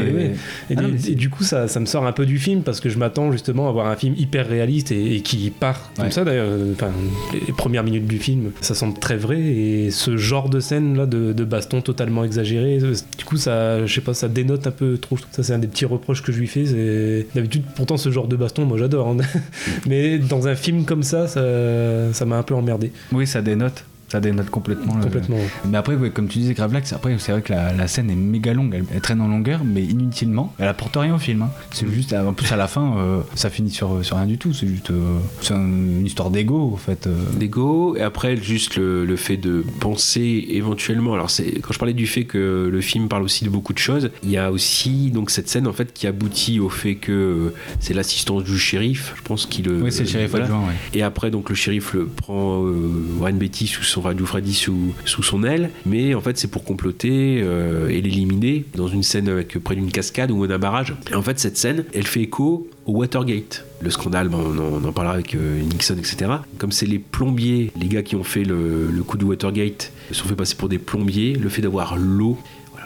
Et, 0.69 0.75
Ah 0.77 0.81
non, 0.81 0.87
du- 0.87 0.93
mais 0.93 0.99
c'est- 0.99 1.11
et 1.11 1.15
du 1.15 1.29
coup, 1.29 1.43
ça, 1.43 1.67
ça 1.67 1.79
me 1.79 1.85
sort 1.85 2.05
un 2.05 2.11
peu 2.11 2.25
du 2.25 2.37
film 2.39 2.61
parce 2.63 2.79
que 2.79 2.89
je 2.89 2.97
m'attends 2.97 3.31
justement 3.31 3.69
à 3.69 3.71
voir 3.71 3.87
un 3.87 3.95
film 3.95 4.15
hyper 4.17 4.47
réaliste 4.47 4.91
et, 4.91 5.15
et 5.15 5.21
qui 5.21 5.49
part 5.49 5.91
comme 5.97 6.11
ça 6.11 6.23
d'ailleurs. 6.23 6.47
euh, 6.49 6.73
Enfin, 6.73 6.91
les 7.33 7.53
premières 7.53 7.83
minutes 7.83 8.07
du 8.07 8.17
film, 8.17 8.51
ça 8.65 8.75
semble 8.75 8.99
très 8.99 9.15
vrai 9.17 9.39
et 9.39 9.91
ce 9.91 10.17
genre 10.17 10.49
de 10.49 10.59
scène 10.59 10.97
là 10.97 11.05
de, 11.05 11.43
baston 11.43 11.81
totalement 11.81 12.23
exagéré, 12.23 12.79
euh, 12.81 12.95
du 13.17 13.23
coup, 13.23 13.37
ça, 13.37 13.85
je 13.85 13.93
sais 13.93 14.01
pas, 14.01 14.13
ça 14.13 14.27
dénote 14.27 14.67
un 14.67 14.71
peu 14.71 14.97
trop. 14.97 15.17
Ça, 15.31 15.43
c'est 15.43 15.53
un 15.53 15.59
des 15.59 15.67
petits 15.67 15.85
reproches 15.85 16.23
que 16.23 16.31
je 16.31 16.39
lui 16.39 16.47
fais. 16.47 17.25
D'habitude, 17.35 17.63
pourtant, 17.75 17.97
ce 17.97 18.09
genre 18.11 18.27
de 18.27 18.35
baston, 18.35 18.65
moi, 18.65 18.77
j'adore. 18.77 19.09
hein. 19.09 19.17
Mais 19.87 20.17
dans 20.17 20.47
un 20.47 20.55
film 20.55 20.85
comme 20.85 21.03
ça, 21.03 21.27
ça 21.27 22.25
m'a 22.25 22.37
un 22.37 22.43
peu 22.43 22.55
emmerdé. 22.55 22.91
Oui, 23.11 23.27
ça 23.27 23.41
dénote. 23.41 23.85
Ça 24.07 24.19
dénote 24.19 24.49
complètement. 24.49 24.95
le- 24.97 25.03
Complètement. 25.03 25.37
Mais 25.67 25.77
après, 25.77 25.95
ouais, 25.95 26.09
comme 26.11 26.27
tu 26.27 26.39
disais, 26.39 26.53
Gravelax, 26.53 26.93
après, 26.93 27.15
c'est 27.19 27.31
vrai 27.31 27.41
que 27.41 27.51
la, 27.53 27.73
la 27.73 27.87
scène 27.87 28.09
est 28.09 28.15
méga 28.15 28.53
longue, 28.53 28.73
elle, 28.75 28.85
elle 28.93 29.01
traîne 29.01 29.19
en 29.21 29.27
longueur, 29.27 29.61
mais 29.65 29.83
inutilement. 29.83 30.53
Elle 30.59 30.67
apporte 30.67 30.95
rien 30.95 31.15
au 31.15 31.17
film. 31.17 31.41
hein. 31.41 31.49
C'est 31.71 31.89
juste, 31.91 32.13
en 32.13 32.33
plus, 32.33 32.51
à 32.51 32.55
la 32.55 32.67
fin, 32.67 32.97
euh, 32.97 33.21
ça 33.33 33.49
finit 33.49 33.71
sur, 33.71 34.05
sur 34.05 34.17
rien 34.17 34.25
du 34.27 34.37
tout. 34.37 34.53
C'est 34.53 34.67
juste 34.67 34.91
euh, 34.91 35.17
c'est 35.41 35.53
un- 35.53 35.57
une 35.59 36.05
histoire 36.05 36.29
d'ego, 36.29 36.71
en 36.73 36.77
fait. 36.77 37.07
euh. 37.07 37.15
d'ego 37.39 37.95
et 37.97 38.01
après 38.01 38.37
juste 38.37 38.75
le, 38.77 39.05
le 39.05 39.15
fait 39.15 39.37
de 39.37 39.63
penser 39.79 40.45
éventuellement 40.49 41.13
alors 41.13 41.29
c'est 41.29 41.59
quand 41.61 41.73
je 41.73 41.79
parlais 41.79 41.93
du 41.93 42.07
fait 42.07 42.23
que 42.25 42.69
le 42.71 42.81
film 42.81 43.07
parle 43.07 43.23
aussi 43.23 43.43
de 43.45 43.49
beaucoup 43.49 43.73
de 43.73 43.77
choses 43.77 44.09
il 44.23 44.29
y 44.29 44.37
a 44.37 44.51
aussi 44.51 45.11
donc 45.11 45.29
cette 45.29 45.47
scène 45.49 45.67
en 45.67 45.73
fait 45.73 45.93
qui 45.93 46.07
aboutit 46.07 46.59
au 46.59 46.69
fait 46.69 46.95
que 46.95 47.11
euh, 47.11 47.53
c'est 47.79 47.93
l'assistance 47.93 48.43
du 48.43 48.57
shérif 48.57 49.13
je 49.17 49.21
pense 49.21 49.45
qu'il 49.45 49.65
le 49.65 49.81
Oui, 49.81 49.91
c'est 49.91 50.03
le 50.03 50.09
shérif 50.09 50.29
voilà. 50.31 50.45
adjoint, 50.45 50.59
ouais. 50.67 50.73
et 50.93 51.03
après 51.03 51.31
donc 51.31 51.49
le 51.49 51.55
shérif 51.55 51.93
le 51.93 52.05
prend 52.05 52.63
euh, 52.63 52.73
Warren 53.19 53.37
Beatty 53.37 53.67
sous 53.67 53.83
son 53.95 54.01
Radio 54.01 54.25
Freddy 54.25 54.53
sous, 54.53 54.93
sous 55.05 55.23
son 55.23 55.45
aile 55.45 55.69
mais 55.85 56.15
en 56.15 56.21
fait 56.21 56.37
c'est 56.37 56.49
pour 56.49 56.65
comploter 56.65 57.39
euh, 57.41 57.87
et 57.87 58.01
l'éliminer 58.01 58.65
dans 58.75 58.89
une 58.89 59.03
scène 59.03 59.29
avec 59.29 59.57
près 59.59 59.75
d'une 59.75 59.89
cascade 59.89 60.31
ou 60.31 60.45
d'un 60.47 60.59
barrage. 60.59 60.93
Et 61.09 61.15
en 61.15 61.21
fait 61.21 61.39
cette 61.39 61.55
scène 61.55 61.85
elle 61.93 62.05
fait 62.05 62.21
écho 62.21 62.67
au 62.85 62.91
Watergate 62.97 63.65
le 63.79 63.89
scandale 63.89 64.27
bon, 64.27 64.43
on, 64.83 64.85
en, 64.85 64.91
parlera 64.91 65.13
avec 65.13 65.33
euh, 65.33 65.61
Nixon 65.61 65.95
etc 65.97 66.29
comme 66.57 66.73
c'est 66.73 66.85
les 66.85 66.99
plombiers 66.99 67.71
les 67.79 67.87
gars 67.87 68.03
qui 68.03 68.17
ont 68.17 68.25
fait 68.25 68.43
le, 68.43 68.91
le 68.91 69.03
coup 69.03 69.17
du 69.17 69.23
Watergate 69.23 69.93
se 70.09 70.15
sont 70.15 70.27
fait 70.27 70.35
passer 70.35 70.55
pour 70.55 70.69
des 70.69 70.77
plombiers. 70.77 71.33
Le 71.33 71.49
fait 71.49 71.61
d'avoir 71.61 71.97
l'eau 71.97 72.37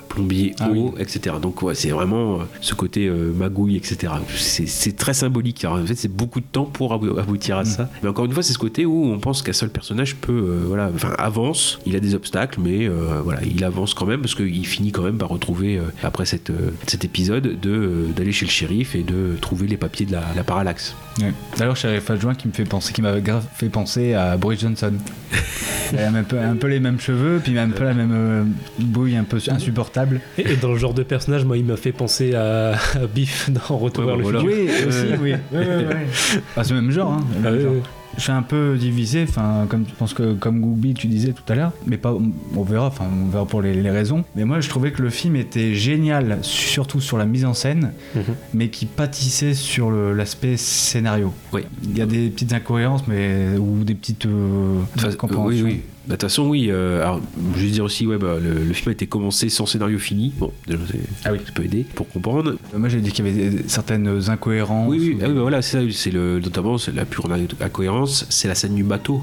plombier, 0.09 0.53
Ah 0.59 0.69
eau, 0.71 0.93
etc. 0.99 1.35
Donc 1.41 1.61
ouais, 1.61 1.75
c'est 1.75 1.91
vraiment 1.91 2.35
euh, 2.35 2.43
ce 2.61 2.73
côté 2.73 3.07
euh, 3.07 3.31
magouille, 3.33 3.77
etc. 3.77 4.11
C'est- 4.35 4.97
très 4.97 5.13
symbolique. 5.13 5.63
Alors, 5.63 5.77
en 5.79 5.85
fait, 5.85 5.95
c'est 5.95 6.11
beaucoup 6.13 6.39
de 6.41 6.45
temps 6.51 6.65
pour 6.65 6.93
abou- 6.93 7.17
aboutir 7.17 7.55
Mm. 7.57 7.59
à 7.59 7.65
ça. 7.65 7.89
Mais 8.03 8.09
encore 8.09 8.25
une 8.25 8.33
fois, 8.33 8.43
c'est 8.43 8.53
ce 8.53 8.57
côté 8.57 8.85
où 8.85 9.05
on 9.05 9.19
pense 9.19 9.41
qu'un 9.41 9.53
seul 9.53 9.69
personnage 9.69 10.15
peut, 10.15 10.33
euh, 10.33 10.63
voilà, 10.67 10.91
enfin 10.93 11.13
avance. 11.17 11.79
Il 11.85 11.95
a 11.95 11.99
des 11.99 12.15
obstacles, 12.15 12.59
mais 12.61 12.87
voilà, 13.23 13.39
il 13.45 13.63
avance 13.63 13.93
quand 13.93 14.05
même 14.05 14.21
parce 14.21 14.35
qu'il 14.35 14.65
finit 14.65 14.91
quand 14.91 15.03
même 15.03 15.17
par 15.17 15.29
retrouver 15.29 15.79
après 16.03 16.25
cette, 16.25 16.51
cet 16.87 17.05
épisode 17.05 17.59
de 17.61 18.07
d'aller 18.15 18.31
chez 18.31 18.45
le 18.45 18.51
shérif 18.51 18.95
et 18.95 19.03
de 19.03 19.35
trouver 19.39 19.67
les 19.67 19.77
papiers 19.77 20.05
de 20.05 20.11
la, 20.13 20.23
la 20.35 20.43
parallaxe. 20.43 20.95
Ouais. 21.21 21.33
D'ailleurs, 21.57 21.75
shérif 21.77 22.09
adjoint 22.09 22.33
qui 22.35 22.47
me 22.47 22.53
fait 22.53 22.63
penser, 22.65 22.91
qui 22.93 23.01
m'avait 23.01 23.21
grave 23.21 23.45
fait 23.53 23.69
penser 23.69 24.13
à 24.13 24.35
Boris 24.37 24.59
Johnson. 24.61 24.93
Il 25.93 25.97
a 25.99 26.09
un 26.11 26.23
peu, 26.23 26.39
un 26.39 26.55
peu 26.55 26.67
les 26.67 26.79
mêmes 26.79 26.99
cheveux, 26.99 27.41
puis 27.43 27.57
un 27.57 27.69
peu 27.69 27.83
la 27.83 27.93
même 27.93 28.53
bouille 28.79 29.15
un 29.15 29.23
peu 29.23 29.37
insupportable. 29.49 29.98
Et, 30.37 30.51
et 30.51 30.55
dans 30.55 30.71
le 30.71 30.77
genre 30.77 30.93
de 30.93 31.03
personnage, 31.03 31.45
moi, 31.45 31.57
il 31.57 31.65
m'a 31.65 31.77
fait 31.77 31.91
penser 31.91 32.33
à, 32.35 32.71
à 32.73 33.07
Biff 33.13 33.49
dans 33.49 33.77
Retour 33.77 34.05
Ouais, 34.05 34.11
vers 34.11 34.17
le 34.17 34.23
bah, 34.23 34.29
voilà. 34.31 34.39
futur. 34.39 34.57
Oui, 34.57 34.87
aussi, 34.87 35.21
oui. 35.21 35.33
Ouais, 35.51 35.57
ouais, 35.67 35.85
ouais. 35.85 36.07
Ah, 36.55 36.63
c'est 36.63 36.73
le 36.73 36.81
même 36.81 36.91
genre, 36.91 37.13
hein. 37.13 37.23
le 37.41 37.47
Ah 37.47 37.51
même 37.51 37.57
oui, 37.57 37.63
genre. 37.63 37.73
oui. 37.73 37.79
Je 38.17 38.23
suis 38.23 38.31
un 38.31 38.41
peu 38.41 38.75
divisé, 38.77 39.23
enfin, 39.29 39.65
comme 39.69 39.85
je 39.87 39.93
pense 39.93 40.13
que 40.15 40.33
comme 40.33 40.59
Gooby 40.59 40.93
tu 40.95 41.05
disais 41.07 41.31
tout 41.31 41.43
à 41.47 41.55
l'heure, 41.55 41.71
mais 41.85 41.95
pas, 41.95 42.17
on 42.57 42.63
verra, 42.63 42.87
enfin, 42.87 43.05
on 43.25 43.29
verra 43.29 43.45
pour 43.45 43.61
les, 43.61 43.73
les 43.75 43.89
raisons. 43.91 44.25
Mais 44.35 44.45
moi, 44.45 44.59
je 44.61 44.67
trouvais 44.67 44.91
que 44.91 45.01
le 45.03 45.11
film 45.11 45.35
était 45.35 45.75
génial, 45.75 46.39
surtout 46.41 46.99
sur 47.01 47.17
la 47.17 47.25
mise 47.25 47.45
en 47.45 47.53
scène, 47.53 47.91
Mhm. 48.15 48.23
mais 48.55 48.69
qui 48.69 48.87
pâtissait 48.87 49.53
sur 49.53 49.91
le- 49.91 50.13
l'aspect 50.13 50.57
scénario. 50.57 51.31
Oui. 51.53 51.61
Il 51.83 51.97
y 51.97 52.01
a 52.01 52.07
des 52.07 52.29
petites 52.29 52.51
incohérences, 52.51 53.07
mais 53.07 53.55
ou 53.57 53.83
des 53.83 53.93
petites 53.95 54.25
euh, 54.25 54.79
Enfin, 54.97 55.09
oui, 55.45 55.61
oui. 55.63 55.81
Bah, 56.09 56.15
De 56.15 56.21
toute 56.21 56.29
façon, 56.29 56.47
oui. 56.47 56.69
euh, 56.71 57.01
alors, 57.03 57.21
je 57.55 57.63
vais 57.65 57.69
dire 57.71 57.83
aussi, 57.83 58.07
ouais, 58.07 58.17
bah, 58.17 58.37
le, 58.41 58.63
le 58.65 58.73
film 58.73 58.89
a 58.89 58.91
été 58.93 59.05
commencé 59.05 59.47
sans 59.49 59.67
scénario 59.67 59.99
fini. 59.99 60.33
Bon, 60.39 60.51
déjà, 60.67 60.79
c'est- 60.91 60.97
Ah 61.23 61.31
oui. 61.31 61.39
ça 61.45 61.51
peut 61.53 61.63
aider 61.63 61.85
pour 61.93 62.09
comprendre. 62.09 62.55
Euh, 62.73 62.77
Moi, 62.79 62.89
j'ai 62.89 62.99
dit 62.99 63.11
qu'il 63.11 63.25
y 63.25 63.29
avait 63.29 63.63
certaines 63.67 64.27
incohérences. 64.29 64.89
Oui, 64.89 64.97
oui, 64.99 65.13
ou- 65.13 65.19
ah 65.21 65.27
oui, 65.27 65.33
bah 65.35 65.41
voilà, 65.41 65.61
c'est 65.61 65.77
ça, 65.79 65.93
c'est 65.93 66.09
le, 66.11 66.39
notamment 66.39 66.79
c'est 66.79 66.95
la 66.95 67.05
plus 67.05 67.21
grande 67.21 67.47
incohérence, 67.61 68.25
c'est 68.29 68.47
la 68.47 68.55
scène 68.55 68.73
du 68.75 68.83
bateau. 68.83 69.21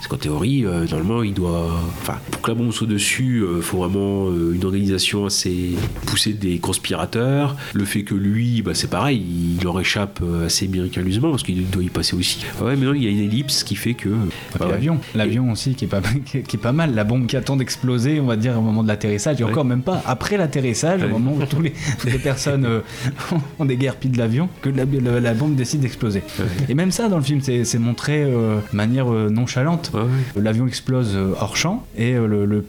C'est 0.00 0.08
qu'en 0.08 0.16
théorie, 0.16 0.64
euh, 0.66 0.86
normalement, 0.86 1.22
il 1.22 1.34
doit. 1.34 1.68
Enfin, 2.00 2.16
pour 2.30 2.40
que 2.42 2.50
la 2.50 2.54
bombe 2.56 2.72
soit 2.72 2.86
dessus, 2.86 3.42
il 3.56 3.62
faut 3.62 3.78
vraiment 3.78 4.28
euh, 4.28 4.52
une 4.54 4.64
organisation 4.64 5.26
assez 5.26 5.70
poussée 6.06 6.32
des 6.32 6.58
conspirateurs. 6.58 7.56
Le 7.74 7.84
fait 7.84 8.02
que 8.02 8.14
lui, 8.14 8.62
bah, 8.62 8.72
c'est 8.74 8.90
pareil, 8.90 9.22
il 9.58 9.62
leur 9.62 9.78
échappe 9.80 10.20
euh, 10.22 10.46
assez 10.46 10.66
miraculeusement 10.68 11.30
parce 11.30 11.42
qu'il 11.42 11.68
doit 11.70 11.82
y 11.82 11.88
passer 11.90 12.16
aussi. 12.16 12.44
Ah 12.60 12.64
Ouais, 12.64 12.76
mais 12.76 12.86
non, 12.86 12.94
il 12.94 13.04
y 13.04 13.06
a 13.06 13.10
une 13.10 13.20
ellipse 13.20 13.62
qui 13.62 13.76
fait 13.76 13.94
que. 13.94 14.08
Et 14.08 14.12
bah 14.58 14.66
ouais. 14.66 14.72
l'avion, 14.72 14.98
l'avion 15.14 15.52
aussi 15.52 15.74
qui 15.74 15.84
est, 15.84 15.88
pas, 15.88 16.00
qui 16.24 16.38
est- 16.38 16.56
pas 16.60 16.72
mal, 16.72 16.94
la 16.94 17.04
bombe 17.04 17.26
qui 17.26 17.36
attend 17.36 17.56
d'exploser, 17.56 18.20
on 18.20 18.26
va 18.26 18.36
dire 18.36 18.58
au 18.58 18.62
moment 18.62 18.82
de 18.82 18.88
l'atterrissage, 18.88 19.40
et 19.40 19.44
Ouais. 19.44 19.50
encore 19.50 19.64
même 19.64 19.82
pas 19.82 20.02
après 20.06 20.36
l'atterrissage, 20.36 21.00
Ouais. 21.02 21.06
au 21.06 21.18
moment 21.18 21.32
où 21.34 21.46
tous 21.46 21.60
les, 21.62 21.72
toutes 22.00 22.10
les 22.12 22.18
personnes 22.18 22.64
euh, 22.64 22.80
ont 23.58 23.64
des 23.64 23.76
guerpilles 23.76 24.10
de 24.10 24.18
l'avion, 24.18 24.48
que 24.62 24.68
la, 24.70 24.84
la- 24.84 25.20
la 25.20 25.34
bombe 25.34 25.54
décide 25.54 25.80
d'exploser. 25.80 26.22
Et 26.68 26.74
même 26.74 26.90
ça 26.90 27.08
dans 27.08 27.18
le 27.18 27.22
film, 27.22 27.40
c'est 27.40 27.78
montré 27.78 28.22
euh, 28.24 28.56
de 28.72 28.76
manière 28.76 29.12
euh, 29.12 29.28
nonchalante. 29.64 29.90
Ouais, 29.94 30.00
ouais. 30.00 30.42
L'avion 30.42 30.66
explose 30.66 31.12
euh, 31.14 31.32
hors 31.40 31.56
champ 31.56 31.84
et 31.96 32.14
euh, 32.14 32.26
le, 32.26 32.64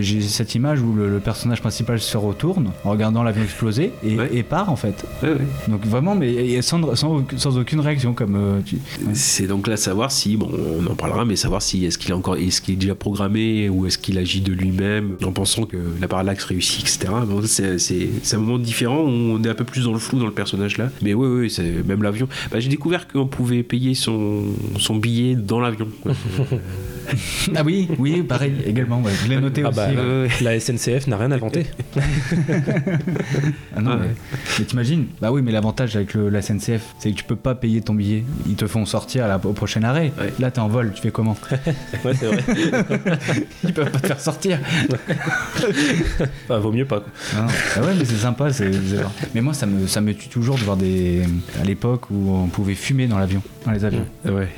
j'ai 0.00 0.20
cette 0.20 0.54
image 0.54 0.80
où 0.80 0.92
le, 0.94 1.08
le 1.10 1.18
personnage 1.20 1.60
principal 1.60 2.00
se 2.00 2.16
retourne 2.16 2.70
en 2.84 2.90
regardant 2.90 3.22
l'avion 3.22 3.42
exploser 3.42 3.92
et, 4.04 4.16
Ouais. 4.16 4.30
et 4.32 4.42
part 4.42 4.70
en 4.70 4.76
fait. 4.76 5.04
Donc 5.68 5.84
vraiment, 5.86 6.14
mais 6.14 6.60
sans, 6.62 6.94
sans, 6.94 7.24
sans 7.36 7.58
aucune 7.58 7.80
réaction 7.80 8.14
comme 8.14 8.36
euh, 8.36 8.60
tu- 8.64 8.78
C'est 9.14 9.46
donc 9.46 9.66
là 9.66 9.76
savoir 9.76 10.10
si, 10.12 10.36
bon, 10.36 10.50
on 10.80 10.86
en 10.90 10.94
parlera, 10.94 11.24
mais 11.24 11.36
savoir 11.36 11.60
si 11.62 11.84
est-ce 11.84 11.98
qu'il 11.98 12.10
est 12.10 12.14
encore, 12.14 12.36
est-ce 12.36 12.60
qu'il 12.60 12.74
est 12.74 12.78
déjà 12.78 12.94
programmé 12.94 13.68
ou 13.68 13.86
est-ce 13.86 13.98
qu'il 13.98 14.18
agit 14.18 14.40
de 14.40 14.52
lui-même 14.52 15.16
en 15.24 15.32
pensant 15.32 15.64
que 15.64 15.76
la 16.00 16.08
parallaxe 16.08 16.44
réussit, 16.44 16.80
etc. 16.82 17.12
Bon, 17.26 17.42
c'est, 17.44 17.76
un 18.34 18.38
moment 18.38 18.58
différent 18.58 19.00
où 19.00 19.08
on 19.08 19.42
est 19.42 19.48
un 19.48 19.54
peu 19.54 19.64
plus 19.64 19.84
dans 19.84 19.92
le 19.92 19.98
flou 19.98 20.18
dans 20.18 20.26
le 20.26 20.32
personnage 20.32 20.78
là. 20.78 20.90
Mais 21.02 21.14
oui, 21.14 21.26
oui, 21.28 21.50
c'est 21.50 21.84
même 21.86 22.02
l'avion. 22.02 22.28
Bah, 22.50 22.60
j'ai 22.60 22.68
découvert 22.68 23.06
qu'on 23.08 23.26
pouvait 23.26 23.62
payer 23.62 23.94
son, 23.94 24.44
son 24.78 24.96
billet 24.96 25.34
dans 25.34 25.60
l'avion. 25.60 25.88
Ah 27.54 27.62
oui, 27.64 27.88
oui, 27.98 28.22
pareil 28.24 28.54
également. 28.66 29.00
ouais. 29.00 29.12
Je 29.24 29.28
l'ai 29.28 29.40
noté 29.40 29.62
Ah 29.64 29.68
aussi. 29.68 29.76
bah, 29.76 29.86
ouais. 29.88 29.96
Ouais, 29.96 30.22
ouais. 30.22 30.28
La 30.40 30.58
SNCF 30.58 31.06
n'a 31.06 31.16
rien 31.16 31.30
inventé. 31.30 31.66
Ah 33.76 33.80
non, 33.80 33.92
Ouais. 33.92 33.96
mais, 34.00 34.14
mais 34.58 34.64
t'imagines 34.64 35.06
Bah 35.20 35.30
oui, 35.30 35.42
mais 35.42 35.52
l'avantage 35.52 35.94
avec 35.96 36.14
le- 36.14 36.30
la 36.30 36.40
SNCF, 36.42 36.94
c'est 36.98 37.10
que 37.10 37.16
tu 37.16 37.24
peux 37.24 37.36
pas 37.36 37.54
payer 37.54 37.80
ton 37.82 37.94
billet. 37.94 38.24
Ils 38.46 38.54
te 38.56 38.66
font 38.66 38.84
sortir 38.86 39.24
à 39.24 39.28
la- 39.28 39.36
au 39.44 39.52
prochain 39.52 39.82
arrêt. 39.82 40.12
Ouais. 40.18 40.32
Là, 40.38 40.50
t'es 40.50 40.60
en 40.60 40.68
vol, 40.68 40.92
tu 40.94 41.02
fais 41.02 41.10
comment 41.10 41.36
Ouais, 42.04 42.12
c'est 42.14 42.26
vrai. 42.26 42.42
Ils 43.64 43.72
peuvent 43.72 43.90
pas 43.90 44.00
te 44.00 44.06
faire 44.06 44.20
sortir. 44.20 44.58
Enfin, 46.44 46.58
vaut 46.58 46.72
mieux 46.72 46.86
pas. 46.86 47.00
quoi. 47.00 47.40
Non. 47.42 47.46
Ah 47.76 47.80
ouais, 47.82 47.94
mais 47.98 48.04
c'est 48.04 48.16
sympa. 48.16 48.52
c'est- 48.52 48.72
c'est- 48.72 48.96
Mais 49.34 49.40
moi, 49.42 49.54
ça 49.54 49.66
me, 49.66 49.86
ça 49.86 50.00
me 50.00 50.14
tue 50.14 50.28
toujours 50.28 50.56
de 50.56 50.62
voir 50.64 50.76
des. 50.76 51.22
À 51.60 51.64
l'époque 51.64 52.10
où 52.10 52.30
on 52.34 52.46
pouvait 52.48 52.74
fumer 52.74 53.06
dans 53.06 53.18
l'avion, 53.18 53.42
dans 53.64 53.72
les 53.72 53.84
avions. 53.84 54.06
Ouais. 54.24 54.48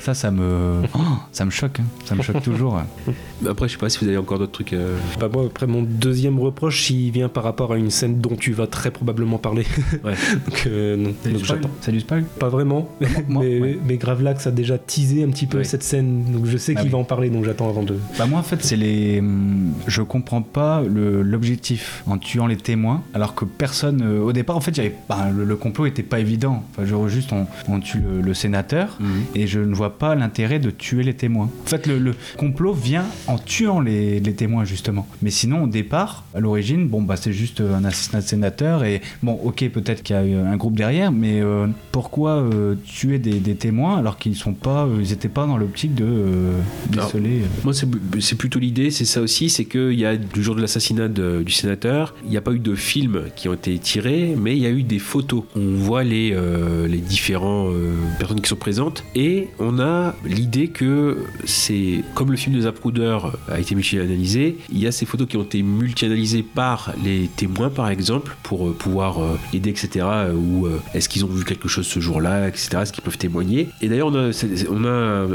Ça, 0.00 0.14
ça 0.14 0.30
me. 0.30 0.82
Oh, 0.94 0.98
ça 1.32 1.44
me 1.44 1.50
choque. 1.50 1.80
hein. 1.80 1.84
Ça 2.04 2.14
me 2.14 2.22
choque 2.22 2.42
toujours. 2.42 2.80
Après, 3.46 3.68
je 3.68 3.72
sais 3.74 3.78
pas 3.78 3.88
si 3.88 3.98
vous 4.00 4.08
avez 4.08 4.16
encore 4.16 4.38
d'autres 4.38 4.52
trucs. 4.52 4.72
euh, 4.72 4.96
Bah, 5.20 5.28
moi, 5.32 5.44
après, 5.46 5.66
mon 5.66 5.82
deuxième 5.82 6.38
reproche, 6.40 6.90
il 6.90 7.10
vient 7.10 7.28
par 7.28 7.44
rapport 7.44 7.72
à 7.72 7.76
une 7.76 7.90
scène 7.90 8.20
dont 8.20 8.34
tu 8.36 8.52
vas 8.52 8.66
très 8.66 8.90
probablement 8.90 9.38
parler. 9.38 9.64
Ouais. 10.04 10.14
donc, 10.46 10.64
euh, 10.66 10.96
non. 10.96 11.12
C'est 11.22 11.28
du 11.30 11.34
Donc, 11.36 11.44
j'attends. 11.44 11.70
C'est 11.80 11.92
du 11.92 12.00
spoil 12.00 12.24
Pas 12.38 12.48
vraiment, 12.48 12.88
moi, 13.28 13.42
mais, 13.46 13.60
ouais. 13.60 13.78
mais 13.84 13.96
Gravelax 13.96 14.46
a 14.46 14.50
déjà 14.50 14.78
teasé 14.78 15.22
un 15.24 15.28
petit 15.30 15.46
peu 15.46 15.62
cette 15.64 15.82
scène, 15.82 16.24
donc 16.32 16.46
je 16.46 16.56
sais 16.56 16.72
Ah 16.76 16.80
qu'il 16.80 16.86
oui. 16.88 16.92
va 16.92 16.98
en 16.98 17.04
parler, 17.04 17.30
donc 17.30 17.44
j'attends 17.44 17.68
avant 17.68 17.82
de. 17.82 17.96
Bah 18.18 18.26
moi 18.26 18.38
en 18.38 18.42
fait 18.42 18.62
c'est 18.64 18.76
les 18.76 19.18
hum, 19.20 19.72
je 19.86 20.02
comprends 20.02 20.42
pas 20.42 20.82
le- 20.82 21.22
l'objectif 21.22 22.02
en 22.06 22.18
tuant 22.18 22.46
les 22.46 22.56
témoins 22.56 23.02
alors 23.14 23.34
que 23.34 23.44
personne 23.44 24.02
euh, 24.02 24.20
au 24.20 24.32
départ 24.32 24.56
en 24.56 24.60
fait 24.60 24.74
j'avais 24.74 24.94
bah, 25.08 25.28
le, 25.34 25.44
le 25.44 25.56
complot 25.56 25.86
était 25.86 26.02
pas 26.02 26.20
évident 26.20 26.64
enfin 26.72 26.84
genre 26.86 27.08
juste 27.08 27.32
on, 27.32 27.46
on 27.68 27.80
tue 27.80 27.98
le, 27.98 28.20
le 28.20 28.34
sénateur 28.34 28.96
Mhm. 29.00 29.08
et 29.34 29.46
je 29.46 29.60
ne 29.60 29.74
vois 29.74 29.98
pas 29.98 30.14
l'intérêt 30.14 30.58
de 30.58 30.70
tuer 30.70 31.02
les 31.02 31.14
témoins 31.14 31.46
en 31.64 31.68
fait 31.68 31.86
le, 31.86 31.98
le 31.98 32.14
complot 32.36 32.72
vient 32.72 33.04
en 33.28 33.38
tuant 33.38 33.80
les, 33.80 34.20
les 34.20 34.34
témoins 34.34 34.64
justement 34.64 35.06
mais 35.22 35.30
sinon 35.30 35.64
au 35.64 35.66
départ 35.66 36.24
à 36.34 36.40
l'origine 36.40 36.88
bon 36.88 37.02
bah 37.02 37.16
c'est 37.16 37.32
juste 37.32 37.60
un 37.60 37.84
assassinat 37.84 38.22
de 38.22 38.26
sénateur 38.26 38.84
et 38.84 39.00
bon 39.22 39.38
ok 39.44 39.68
peut-être 39.70 40.02
qu'il 40.02 40.16
y 40.16 40.18
a 40.18 40.24
eu 40.24 40.34
un 40.34 40.56
groupe 40.56 40.76
derrière 40.76 41.12
mais 41.12 41.40
euh, 41.40 41.66
pourquoi 41.92 42.38
euh, 42.38 42.74
tuer 42.84 43.18
des, 43.18 43.38
des 43.38 43.54
témoins 43.54 43.98
alors 43.98 44.18
qu'ils 44.18 44.36
sont 44.36 44.54
pas 44.54 44.86
euh, 44.86 44.98
ils 45.00 45.12
étaient 45.12 45.28
pas 45.28 45.46
dans 45.46 45.56
l'optique 45.56 45.94
de 45.94 46.04
euh, 46.04 46.58
déceler 46.88 47.42
euh, 47.42 47.62
Moi, 47.64 47.72
c'est 47.72 48.36
plutôt 48.36 48.58
l'idée, 48.58 48.90
c'est 48.90 49.04
ça 49.04 49.20
aussi, 49.20 49.50
c'est 49.50 49.64
qu'il 49.64 49.94
y 49.94 50.04
a 50.04 50.16
du 50.16 50.42
jour 50.42 50.54
de 50.54 50.60
l'assassinat 50.60 51.08
du 51.08 51.52
sénateur, 51.52 52.14
il 52.24 52.30
n'y 52.30 52.36
a 52.36 52.40
pas 52.40 52.52
eu 52.52 52.58
de 52.58 52.74
films 52.74 53.24
qui 53.36 53.48
ont 53.48 53.54
été 53.54 53.78
tirés, 53.78 54.34
mais 54.36 54.56
il 54.56 54.62
y 54.62 54.66
a 54.66 54.70
eu 54.70 54.82
des 54.82 54.98
photos. 54.98 55.44
On 55.56 55.74
voit 55.74 56.04
les, 56.04 56.32
euh, 56.32 56.86
les 56.86 56.98
différents 56.98 57.68
euh, 57.70 57.92
personnes 58.18 58.40
qui 58.40 58.48
sont 58.48 58.56
présentes, 58.56 59.04
et 59.14 59.48
on 59.58 59.78
a 59.80 60.14
l'idée 60.24 60.68
que 60.68 61.18
c'est 61.44 62.02
comme 62.14 62.30
le 62.30 62.36
film 62.36 62.56
de 62.56 62.62
Zapruder 62.62 63.17
a 63.48 63.60
été 63.60 63.74
multi-analysé, 63.74 64.58
il 64.70 64.78
y 64.78 64.86
a 64.86 64.92
ces 64.92 65.06
photos 65.06 65.28
qui 65.28 65.36
ont 65.36 65.42
été 65.42 65.62
multi-analysées 65.62 66.42
par 66.42 66.92
les 67.04 67.28
témoins, 67.36 67.70
par 67.70 67.88
exemple, 67.90 68.36
pour 68.42 68.68
euh, 68.68 68.72
pouvoir 68.72 69.22
euh, 69.22 69.38
aider, 69.52 69.70
etc. 69.70 70.06
euh, 70.06 70.34
Ou 70.34 70.66
euh, 70.66 70.80
est-ce 70.94 71.08
qu'ils 71.08 71.24
ont 71.24 71.28
vu 71.28 71.44
quelque 71.44 71.68
chose 71.68 71.86
ce 71.86 72.00
jour-là, 72.00 72.48
etc. 72.48 72.78
Est-ce 72.82 72.92
qu'ils 72.92 73.02
peuvent 73.04 73.18
témoigner 73.18 73.68
Et 73.80 73.88
d'ailleurs, 73.88 74.08
on 74.08 74.84
a, 74.84 74.90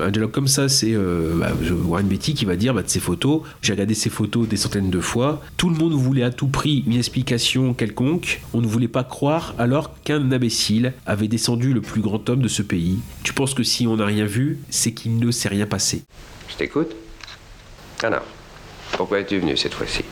un 0.05 0.11
dialogue 0.11 0.31
comme 0.31 0.47
ça, 0.47 0.69
c'est 0.69 0.93
euh, 0.93 1.35
bah, 1.35 1.51
Warren 1.85 2.07
Beatty 2.07 2.33
qui 2.33 2.45
va 2.45 2.55
dire 2.55 2.73
bah, 2.73 2.83
de 2.83 2.89
ces 2.89 2.99
photos, 2.99 3.41
j'ai 3.61 3.73
regardé 3.73 3.93
ces 3.93 4.09
photos 4.09 4.47
des 4.47 4.57
centaines 4.57 4.89
de 4.89 4.99
fois, 4.99 5.41
tout 5.57 5.69
le 5.69 5.75
monde 5.75 5.93
voulait 5.93 6.23
à 6.23 6.31
tout 6.31 6.47
prix 6.47 6.83
une 6.87 6.97
explication 6.97 7.73
quelconque, 7.73 8.41
on 8.53 8.61
ne 8.61 8.67
voulait 8.67 8.87
pas 8.87 9.03
croire 9.03 9.53
alors 9.57 9.91
qu'un 10.03 10.31
imbécile 10.31 10.93
avait 11.05 11.27
descendu 11.27 11.73
le 11.73 11.81
plus 11.81 12.01
grand 12.01 12.29
homme 12.29 12.41
de 12.41 12.47
ce 12.47 12.61
pays. 12.61 12.99
Tu 13.23 13.33
penses 13.33 13.53
que 13.53 13.63
si 13.63 13.87
on 13.87 13.97
n'a 13.97 14.05
rien 14.05 14.25
vu, 14.25 14.59
c'est 14.69 14.91
qu'il 14.93 15.17
ne 15.17 15.31
s'est 15.31 15.49
rien 15.49 15.65
passé. 15.65 16.03
Je 16.49 16.55
t'écoute 16.55 16.95
Non. 18.03 18.19
Pourquoi 18.91 19.19
es-tu 19.19 19.39
venu 19.39 19.55
cette 19.57 19.73
fois-ci? 19.73 20.03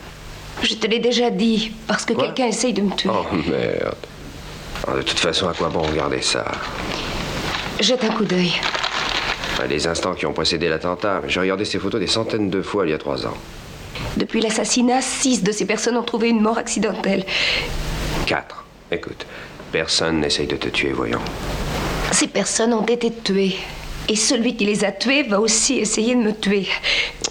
Je 0.62 0.74
te 0.74 0.86
l'ai 0.86 0.98
déjà 0.98 1.30
dit, 1.30 1.72
parce 1.86 2.04
que 2.04 2.14
quelqu'un 2.14 2.46
essaye 2.46 2.72
de 2.72 2.82
me 2.82 2.94
tuer. 2.94 3.10
Oh 3.12 3.24
merde. 3.32 3.96
De 4.96 5.02
toute 5.02 5.18
façon, 5.18 5.48
à 5.48 5.54
quoi 5.54 5.68
bon 5.68 5.82
regarder 5.82 6.22
ça? 6.22 6.44
Jette 7.80 8.04
un 8.04 8.10
coup 8.10 8.24
d'œil. 8.24 8.52
Les 9.68 9.86
instants 9.86 10.14
qui 10.14 10.26
ont 10.26 10.32
précédé 10.32 10.68
l'attentat, 10.68 11.22
j'ai 11.28 11.38
regardé 11.38 11.64
ces 11.64 11.78
photos 11.78 12.00
des 12.00 12.06
centaines 12.08 12.50
de 12.50 12.62
fois 12.62 12.84
il 12.86 12.90
y 12.90 12.94
a 12.94 12.98
trois 12.98 13.26
ans. 13.26 13.36
Depuis 14.16 14.40
l'assassinat, 14.40 15.00
six 15.02 15.42
de 15.42 15.52
ces 15.52 15.66
personnes 15.66 15.96
ont 15.96 16.02
trouvé 16.02 16.30
une 16.30 16.40
mort 16.40 16.58
accidentelle. 16.58 17.24
Quatre. 18.26 18.64
Écoute, 18.90 19.26
personne 19.70 20.20
n'essaye 20.20 20.46
de 20.46 20.56
te 20.56 20.68
tuer, 20.68 20.92
voyons. 20.92 21.20
Ces 22.10 22.26
personnes 22.26 22.72
ont 22.72 22.84
été 22.84 23.12
tuées. 23.12 23.56
Et 24.08 24.16
celui 24.16 24.56
qui 24.56 24.64
les 24.66 24.84
a 24.84 24.92
tuées 24.92 25.22
va 25.22 25.40
aussi 25.40 25.78
essayer 25.78 26.14
de 26.14 26.20
me 26.20 26.32
tuer. 26.34 26.66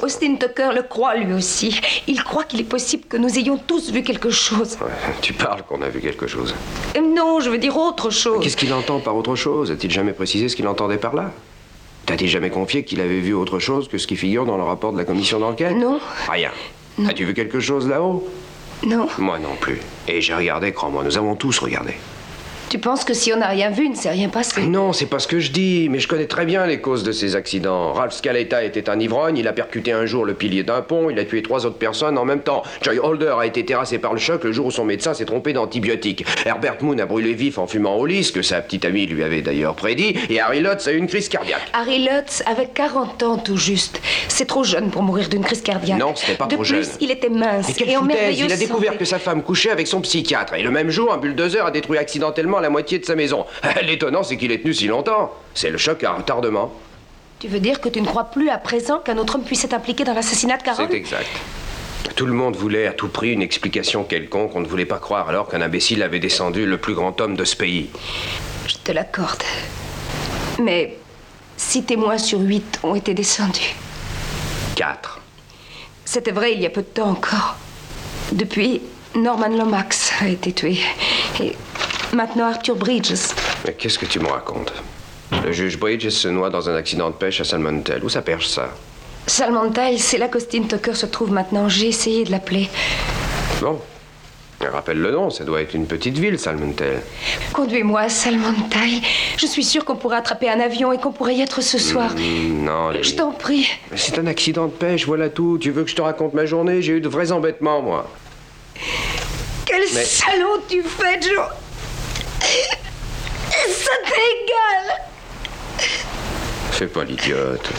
Austin 0.02 0.36
Tucker 0.36 0.70
le 0.74 0.84
croit 0.84 1.16
lui 1.16 1.34
aussi. 1.34 1.80
Il 2.08 2.24
croit 2.24 2.44
qu'il 2.46 2.60
est 2.62 2.64
possible 2.70 3.04
que 3.08 3.18
nous 3.18 3.38
ayons 3.38 3.58
tous 3.58 3.92
vu 3.92 4.02
quelque 4.04 4.30
chose. 4.30 4.78
Ouais, 4.82 4.88
tu 5.22 5.34
parles 5.34 5.64
qu'on 5.64 5.82
a 5.82 5.90
vu 5.90 6.00
quelque 6.00 6.28
chose. 6.28 6.56
Euh, 6.98 7.02
Non, 7.02 7.40
je 7.42 7.50
veux 7.50 7.58
dire 7.58 7.76
autre 7.78 8.10
chose. 8.10 8.42
Qu'est-ce 8.42 8.58
qu'il 8.58 8.74
entend 8.74 9.00
par 9.00 9.16
autre 9.16 9.36
chose? 9.36 9.70
A-t-il 9.70 9.92
jamais 9.92 10.14
précisé 10.14 10.48
ce 10.50 10.56
qu'il 10.56 10.68
entendait 10.68 10.98
par 10.98 11.14
là? 11.14 11.32
T'a-t-il 12.06 12.30
jamais 12.30 12.50
confié 12.50 12.84
qu'il 12.84 13.00
avait 13.02 13.20
vu 13.20 13.34
autre 13.34 13.60
chose 13.60 13.88
que 13.88 13.98
ce 13.98 14.08
qui 14.08 14.16
figure 14.16 14.46
dans 14.46 14.58
le 14.58 14.64
rapport 14.64 14.92
de 14.94 14.98
la 14.98 15.06
commission 15.06 15.40
d'enquête? 15.40 15.76
Non, 15.76 16.00
Rien. 16.30 16.52
As-tu 17.08 17.26
vu 17.26 17.34
quelque 17.34 17.60
chose 17.60 17.88
là-haut? 17.88 18.28
Non. 18.86 19.08
Moi 19.20 19.38
non 19.40 19.56
plus. 19.60 19.80
Et 20.08 20.22
j'ai 20.22 20.34
regardé, 20.34 20.72
crois-moi, 20.72 21.04
nous 21.04 21.18
avons 21.18 21.36
tous 21.36 21.60
regardé. 21.60 21.94
Tu 22.72 22.80
penses 22.80 23.04
que 23.04 23.14
si 23.14 23.34
on 23.34 23.36
n'a 23.36 23.48
rien 23.50 23.70
vu, 23.70 23.84
il 23.84 23.92
ne 23.92 23.96
s'est 23.98 24.12
rien 24.12 24.30
passé 24.30 24.62
Non, 24.62 24.94
c'est 24.94 25.06
pas 25.06 25.20
ce 25.20 25.28
que 25.28 25.42
je 25.42 25.52
dis, 25.52 25.90
mais 25.90 26.00
je 26.00 26.08
connais 26.08 26.26
très 26.26 26.46
bien 26.46 26.66
les 26.66 26.80
causes 26.80 27.04
de 27.04 27.12
ces 27.12 27.36
accidents. 27.36 27.92
Ralph 27.92 28.14
Scaletta 28.14 28.64
était 28.64 28.90
un 28.90 28.98
ivrogne, 28.98 29.36
il 29.36 29.46
a 29.50 29.52
percuté 29.52 29.92
un 29.92 30.06
jour 30.06 30.24
le 30.24 30.36
pilier 30.36 30.64
d'un 30.64 30.82
pont, 30.82 31.10
il 31.10 31.20
a 31.20 31.26
tué 31.26 31.42
trois 31.44 31.66
autres 31.66 31.76
personnes 31.76 32.18
en 32.18 32.24
même 32.24 32.40
temps. 32.40 32.64
Joy 32.82 32.98
Holder 32.98 33.36
a 33.38 33.46
été 33.46 33.66
terrassé 33.66 33.98
par 33.98 34.14
le 34.14 34.20
choc 34.20 34.46
le 34.46 34.54
jour 34.54 34.68
où 34.68 34.72
son 34.72 34.86
médecin 34.86 35.14
s'est 35.14 35.26
trompé 35.26 35.52
d'antibiotiques. 35.52 36.26
Herbert 36.46 36.78
Moon 36.80 36.98
a 36.98 37.06
brûlé 37.06 37.34
vif 37.34 37.58
en 37.58 37.68
fumant 37.68 37.98
au 37.98 38.06
lit, 38.06 38.24
ce 38.24 38.32
que 38.32 38.42
sa 38.42 38.62
petite 38.62 38.86
amie 38.86 39.06
lui 39.06 39.22
avait 39.22 39.42
d'ailleurs 39.42 39.76
prédit, 39.76 40.16
et 40.30 40.40
Harry 40.40 40.62
Lutz 40.62 40.88
a 40.88 40.94
eu 40.94 40.98
une 40.98 41.08
crise 41.08 41.28
cardiaque. 41.28 41.68
Harry 41.74 42.00
Lutz 42.00 42.42
avait 42.46 42.70
40 42.74 43.24
ans 43.24 43.38
tout 43.38 43.58
juste. 43.58 44.00
C'est 44.30 44.48
trop 44.48 44.64
jeune 44.64 44.92
pour 44.92 45.04
mourir 45.04 45.28
d'une 45.28 45.44
crise 45.44 45.62
cardiaque. 45.62 46.00
Non, 46.00 46.16
c'était 46.16 46.36
pas 46.36 46.46
de 46.46 46.54
trop 46.54 46.64
plus, 46.64 46.86
jeune. 46.86 46.98
il 47.02 47.12
était 47.12 47.28
mince 47.28 47.68
Mais 47.68 47.74
quelle 47.74 47.90
et 47.90 47.98
en 47.98 48.04
merveilleuse 48.04 48.46
Il 48.46 48.54
a 48.54 48.56
découvert 48.56 48.92
santé. 48.94 49.00
que 49.00 49.06
sa 49.06 49.20
femme 49.20 49.44
couchait 49.44 49.72
avec 49.72 49.88
son 49.88 50.00
psychiatre, 50.00 50.54
et 50.54 50.64
le 50.64 50.72
même 50.72 50.90
jour, 50.90 51.12
un 51.12 51.18
bulldozer 51.18 51.66
a 51.66 51.72
détruit 51.72 51.98
accidentellement 51.98 52.61
la 52.62 52.70
moitié 52.70 53.00
de 53.00 53.06
sa 53.06 53.16
maison. 53.16 53.46
L'étonnant, 53.84 54.24
c'est 54.24 54.38
qu'il 54.38 54.52
est 54.52 54.60
tenu 54.60 54.74
si 54.74 54.88
longtemps. 54.88 55.34
C'est 55.54 55.70
le 55.70 55.78
choc 55.78 56.04
à 56.04 56.14
retardement. 56.14 56.72
Tu 57.40 57.48
veux 57.48 57.60
dire 57.60 57.82
que 57.82 57.90
tu 57.90 58.02
ne 58.02 58.06
crois 58.06 58.26
plus 58.26 58.50
à 58.50 58.58
présent 58.58 59.00
qu'un 59.00 59.18
autre 59.18 59.36
homme 59.36 59.44
puisse 59.44 59.64
être 59.66 59.74
impliqué 59.74 60.04
dans 60.04 60.14
l'assassinat 60.14 60.58
de 60.58 60.64
Carole? 60.64 60.88
C'est 60.90 60.96
exact. 60.96 61.28
Tout 62.16 62.26
le 62.26 62.34
monde 62.34 62.56
voulait 62.56 62.88
à 62.88 62.94
tout 62.94 63.08
prix 63.08 63.32
une 63.32 63.42
explication 63.42 64.04
quelconque. 64.04 64.56
On 64.56 64.60
ne 64.60 64.68
voulait 64.68 64.86
pas 64.86 65.00
croire 65.00 65.30
alors 65.30 65.48
qu'un 65.48 65.62
imbécile 65.62 66.04
avait 66.04 66.20
descendu 66.20 66.66
le 66.66 66.78
plus 66.78 66.94
grand 66.94 67.20
homme 67.20 67.36
de 67.36 67.44
ce 67.44 67.56
pays. 67.56 67.90
Je 68.68 68.76
te 68.84 68.92
l'accorde. 68.92 69.44
Mais 70.62 70.98
six 71.58 71.84
témoins 71.84 72.18
sur 72.18 72.40
huit 72.40 72.80
ont 72.84 72.96
été 72.96 73.14
descendus. 73.14 73.76
Quatre. 74.76 75.20
C'était 76.06 76.32
vrai 76.32 76.54
il 76.54 76.62
y 76.62 76.66
a 76.66 76.70
peu 76.70 76.82
de 76.82 76.88
temps 76.88 77.10
encore. 77.10 77.56
Depuis, 78.32 78.82
Norman 79.16 79.50
Lomax 79.50 80.14
a 80.22 80.28
été 80.28 80.54
tué. 80.54 80.78
Et 81.40 81.54
maintenant 82.14 82.46
Arthur 82.46 82.76
Bridges. 82.76 83.14
Mais 83.66 83.74
qu'est-ce 83.74 84.00
que 84.00 84.06
tu 84.06 84.20
me 84.20 84.28
racontes? 84.28 84.74
Le 85.46 85.52
juge 85.52 85.78
Bridges 85.80 86.10
se 86.10 86.28
noie 86.28 86.50
dans 86.50 86.70
un 86.70 86.76
accident 86.76 87.10
de 87.10 87.16
pêche 87.16 87.40
à 87.42 87.44
Salmontel. 87.44 88.04
Où 88.04 88.10
ça 88.10 88.22
perche 88.22 88.48
ça? 88.48 88.70
Salmontail, 89.28 89.98
c'est 90.00 90.18
là 90.18 90.28
qu'Austin 90.28 90.64
Tucker 90.64 90.94
se 90.94 91.06
trouve 91.06 91.32
maintenant. 91.32 91.70
J'ai 91.70 91.88
essayé 91.88 92.24
de 92.26 92.32
l'appeler. 92.32 92.70
Bon. 93.62 93.80
Rappelle 94.60 95.00
le 95.00 95.10
nom, 95.10 95.32
ça 95.32 95.44
doit 95.44 95.60
être 95.62 95.74
une 95.74 95.88
petite 95.88 96.18
ville, 96.20 96.38
Salmontel. 96.38 97.02
Conduis-moi 97.52 98.02
à 98.02 98.10
Salmontail. 98.10 99.02
Je 99.38 99.48
suis 99.48 99.64
sûre 99.64 99.86
qu'on 99.86 99.96
pourrait 99.96 100.18
attraper 100.18 100.50
un 100.52 100.60
avion 100.60 100.92
et 100.92 101.00
qu'on 101.00 101.12
pourrait 101.12 101.34
y 101.36 101.42
être 101.42 101.62
ce 101.62 101.80
soir. 101.80 102.12
Hmm, 102.16 102.66
non, 102.66 102.90
Lily. 102.90 103.04
Je 103.04 103.16
t'en 103.16 103.32
prie. 103.32 103.68
C'est 103.96 104.20
un 104.20 104.28
accident 104.28 104.66
de 104.68 104.72
pêche, 104.72 105.06
voilà 105.08 105.30
tout. 105.30 105.58
Tu 105.60 105.72
veux 105.72 105.84
que 105.84 105.90
je 105.90 105.96
te 105.96 106.02
raconte 106.02 106.36
ma 106.36 106.46
journée? 106.46 106.82
J'ai 106.84 106.94
eu 106.94 107.02
de 107.02 107.10
vrais 107.10 107.32
embêtements, 107.32 107.82
moi. 107.82 108.08
Quel 109.66 109.82
Mais- 109.96 110.04
salaud 110.04 110.62
tu 110.70 110.84
fais, 110.84 111.20
Joe 111.22 111.40
Ça 112.52 113.92
t'est 114.06 114.28
égal 114.44 114.86
Fais 116.72 116.88
pas 116.88 117.04
l'idiote. 117.04 117.70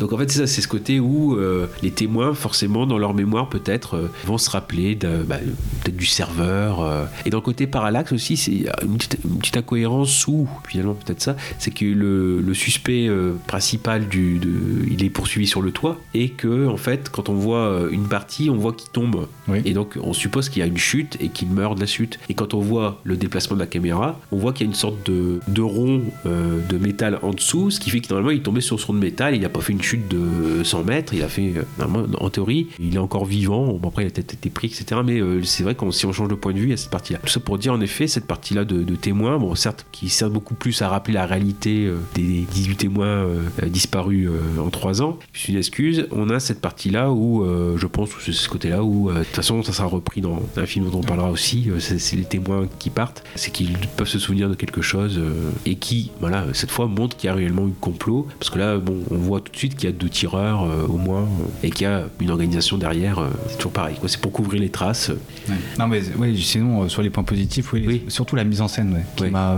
Donc 0.00 0.12
en 0.12 0.18
fait 0.18 0.30
c'est 0.30 0.38
ça, 0.40 0.46
c'est 0.46 0.60
ce 0.60 0.68
côté 0.68 1.00
où 1.00 1.34
euh, 1.36 1.66
les 1.82 1.90
témoins 1.90 2.34
forcément 2.34 2.86
dans 2.86 2.98
leur 2.98 3.14
mémoire 3.14 3.48
peut-être 3.48 3.94
euh, 3.94 4.08
vont 4.24 4.38
se 4.38 4.50
rappeler 4.50 4.94
de, 4.94 5.22
bah, 5.22 5.38
peut-être 5.82 5.96
du 5.96 6.06
serveur. 6.06 6.80
euh. 6.82 7.04
Et 7.24 7.30
dans 7.30 7.38
le 7.38 7.42
côté 7.42 7.66
parallaxe 7.66 8.12
aussi, 8.12 8.36
c'est 8.36 8.66
une 8.82 8.96
petite, 8.96 9.18
une 9.24 9.38
petite 9.38 9.56
incohérence 9.56 10.26
ou 10.26 10.48
finalement 10.68 10.94
peut-être 10.94 11.22
ça, 11.22 11.36
c'est 11.58 11.70
que 11.70 11.84
le, 11.84 12.40
le 12.40 12.54
suspect 12.54 13.08
principal 13.46 14.08
du, 14.08 14.38
de, 14.38 14.50
il 14.90 15.04
est 15.04 15.10
poursuivi 15.10 15.46
sur 15.46 15.62
le 15.62 15.70
toit 15.70 15.98
et 16.14 16.30
que 16.30 16.66
en 16.66 16.76
fait 16.76 17.08
quand 17.10 17.28
on 17.28 17.34
voit 17.34 17.86
une 17.90 18.08
partie, 18.08 18.50
on 18.50 18.56
voit 18.56 18.72
qu'il 18.72 18.90
tombe. 18.90 19.26
Oui. 19.48 19.62
Et 19.64 19.72
donc 19.72 19.98
on 20.02 20.12
suppose 20.12 20.48
qu'il 20.48 20.60
y 20.60 20.62
a 20.62 20.66
une 20.66 20.76
chute 20.78 21.16
et 21.20 21.28
qu'il 21.28 21.48
meurt 21.48 21.76
de 21.76 21.80
la 21.80 21.86
chute. 21.86 22.18
Et 22.28 22.34
quand 22.34 22.54
on 22.54 22.60
voit 22.60 23.00
le 23.04 23.16
déplacement 23.16 23.56
de 23.56 23.60
la 23.60 23.66
caméra, 23.66 24.20
on 24.32 24.36
voit 24.36 24.52
qu'il 24.52 24.66
y 24.66 24.68
a 24.68 24.70
une 24.70 24.74
sorte 24.76 25.06
de, 25.06 25.40
de 25.48 25.62
rond 25.62 26.02
de 26.24 26.78
métal 26.78 27.18
en 27.22 27.30
dessous, 27.30 27.70
ce 27.70 27.80
qui 27.80 27.90
fait 27.90 28.00
que 28.00 28.08
normalement 28.08 28.30
il 28.30 28.38
est 28.38 28.42
tombé 28.42 28.60
sur 28.60 28.78
ce 28.80 28.86
rond 28.86 28.94
de 28.94 28.98
métal, 28.98 29.34
il 29.34 29.40
n'a 29.40 29.48
pas 29.48 29.60
fait 29.60 29.72
une 29.72 29.75
chute 29.82 30.08
de 30.08 30.62
100 30.64 30.84
mètres, 30.84 31.14
il 31.14 31.22
a 31.22 31.28
fait, 31.28 31.54
euh, 31.56 32.06
en 32.18 32.30
théorie, 32.30 32.68
il 32.78 32.94
est 32.94 32.98
encore 32.98 33.24
vivant, 33.24 33.72
bon 33.74 33.88
après 33.88 34.04
il 34.04 34.08
a 34.08 34.10
peut-être 34.10 34.34
été 34.34 34.50
pris, 34.50 34.68
etc. 34.68 35.00
Mais 35.04 35.20
euh, 35.20 35.42
c'est 35.42 35.62
vrai 35.62 35.74
que 35.74 35.90
si 35.90 36.06
on 36.06 36.12
change 36.12 36.28
de 36.28 36.34
point 36.34 36.52
de 36.52 36.58
vue, 36.58 36.66
il 36.66 36.70
y 36.70 36.74
a 36.74 36.76
cette 36.76 36.90
partie-là. 36.90 37.20
Tout 37.22 37.28
ça 37.28 37.40
pour 37.40 37.58
dire 37.58 37.72
en 37.72 37.80
effet, 37.80 38.06
cette 38.06 38.26
partie-là 38.26 38.64
de, 38.64 38.96
témoins, 38.96 39.38
bon 39.38 39.54
certes, 39.54 39.86
qui 39.92 40.08
sert 40.08 40.30
beaucoup 40.30 40.54
plus 40.54 40.80
à 40.82 40.88
rappeler 40.88 41.14
la 41.14 41.26
réalité 41.26 41.86
euh, 41.86 41.98
des 42.14 42.46
18 42.50 42.76
témoins 42.76 43.26
disparus 43.66 44.28
en 44.58 44.70
3 44.70 45.02
ans, 45.02 45.18
c'est 45.32 45.48
une 45.48 45.58
excuse, 45.58 46.06
on 46.12 46.30
a 46.30 46.40
cette 46.40 46.60
partie-là 46.60 47.10
où 47.10 47.44
je 47.76 47.86
pense 47.86 48.10
c'est 48.20 48.32
ce 48.32 48.48
côté-là 48.48 48.82
où, 48.82 49.10
de 49.10 49.18
toute 49.18 49.26
façon, 49.28 49.62
ça 49.62 49.72
sera 49.72 49.86
repris 49.86 50.20
dans 50.20 50.42
un 50.56 50.66
film 50.66 50.88
dont 50.90 50.98
on 50.98 51.02
parlera 51.02 51.30
aussi, 51.30 51.68
c'est 51.78 52.16
les 52.16 52.24
témoins 52.24 52.66
qui 52.78 52.90
partent, 52.90 53.24
c'est 53.34 53.50
qu'ils 53.50 53.76
peuvent 53.96 54.08
se 54.08 54.18
souvenir 54.18 54.48
de 54.48 54.54
quelque 54.54 54.82
chose 54.82 55.20
et 55.64 55.76
qui, 55.76 56.10
voilà, 56.20 56.46
cette 56.52 56.70
fois 56.70 56.86
montrent 56.86 57.16
qu'il 57.16 57.28
y 57.28 57.30
a 57.30 57.34
réellement 57.34 57.66
eu 57.68 57.72
complot, 57.80 58.26
parce 58.38 58.50
que 58.50 58.58
là, 58.58 58.78
bon, 58.78 58.98
on 59.10 59.16
voit 59.16 59.40
tout 59.40 59.52
de 59.52 59.56
suite 59.56 59.65
qu'il 59.74 59.88
y 59.90 59.92
a 59.92 59.96
deux 59.96 60.08
tireurs 60.08 60.64
euh, 60.64 60.86
au 60.86 60.96
moins 60.96 61.22
euh, 61.22 61.26
et 61.62 61.70
qu'il 61.70 61.86
y 61.86 61.90
a 61.90 62.04
une 62.20 62.30
organisation 62.30 62.78
derrière, 62.78 63.18
euh, 63.18 63.28
c'est 63.48 63.56
toujours 63.56 63.72
pareil, 63.72 63.96
c'est 64.06 64.20
pour 64.20 64.32
couvrir 64.32 64.60
les 64.60 64.68
traces. 64.70 65.10
Ouais. 65.48 65.54
Non 65.78 65.88
mais 65.88 66.00
oui, 66.18 66.40
sinon 66.40 66.88
sur 66.88 67.02
les 67.02 67.10
points 67.10 67.24
positifs, 67.24 67.72
oui, 67.72 67.84
Oui. 67.86 68.02
surtout 68.08 68.36
la 68.36 68.44
mise 68.44 68.60
en 68.60 68.68
scène, 68.68 68.92
ouais, 68.94 69.04
qui 69.16 69.24
Oui. 69.24 69.30
m'a 69.30 69.56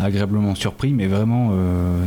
agréablement 0.00 0.54
surpris, 0.54 0.92
mais 0.92 1.06
vraiment 1.06 1.52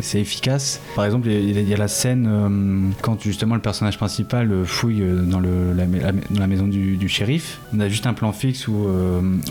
c'est 0.01 0.19
efficace. 0.19 0.81
Par 0.95 1.05
exemple, 1.05 1.27
il 1.27 1.33
y, 1.33 1.57
a- 1.57 1.61
il 1.61 1.69
y 1.69 1.73
a 1.73 1.77
la 1.77 1.87
scène 1.87 2.93
quand 3.01 3.21
justement 3.21 3.55
le 3.55 3.61
personnage 3.61 3.97
principal 3.97 4.49
fouille 4.65 5.03
dans, 5.27 5.39
le, 5.39 5.73
la, 5.75 5.85
la- 5.85 6.11
dans 6.11 6.39
la 6.39 6.47
maison 6.47 6.67
du, 6.67 6.97
du 6.97 7.09
shérif. 7.09 7.59
On 7.73 7.79
a 7.79 7.89
juste 7.89 8.07
un 8.07 8.13
plan 8.13 8.31
fixe 8.31 8.67
où 8.67 8.73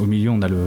au 0.00 0.06
milieu 0.06 0.30
on 0.30 0.42
a 0.42 0.48
le, 0.48 0.58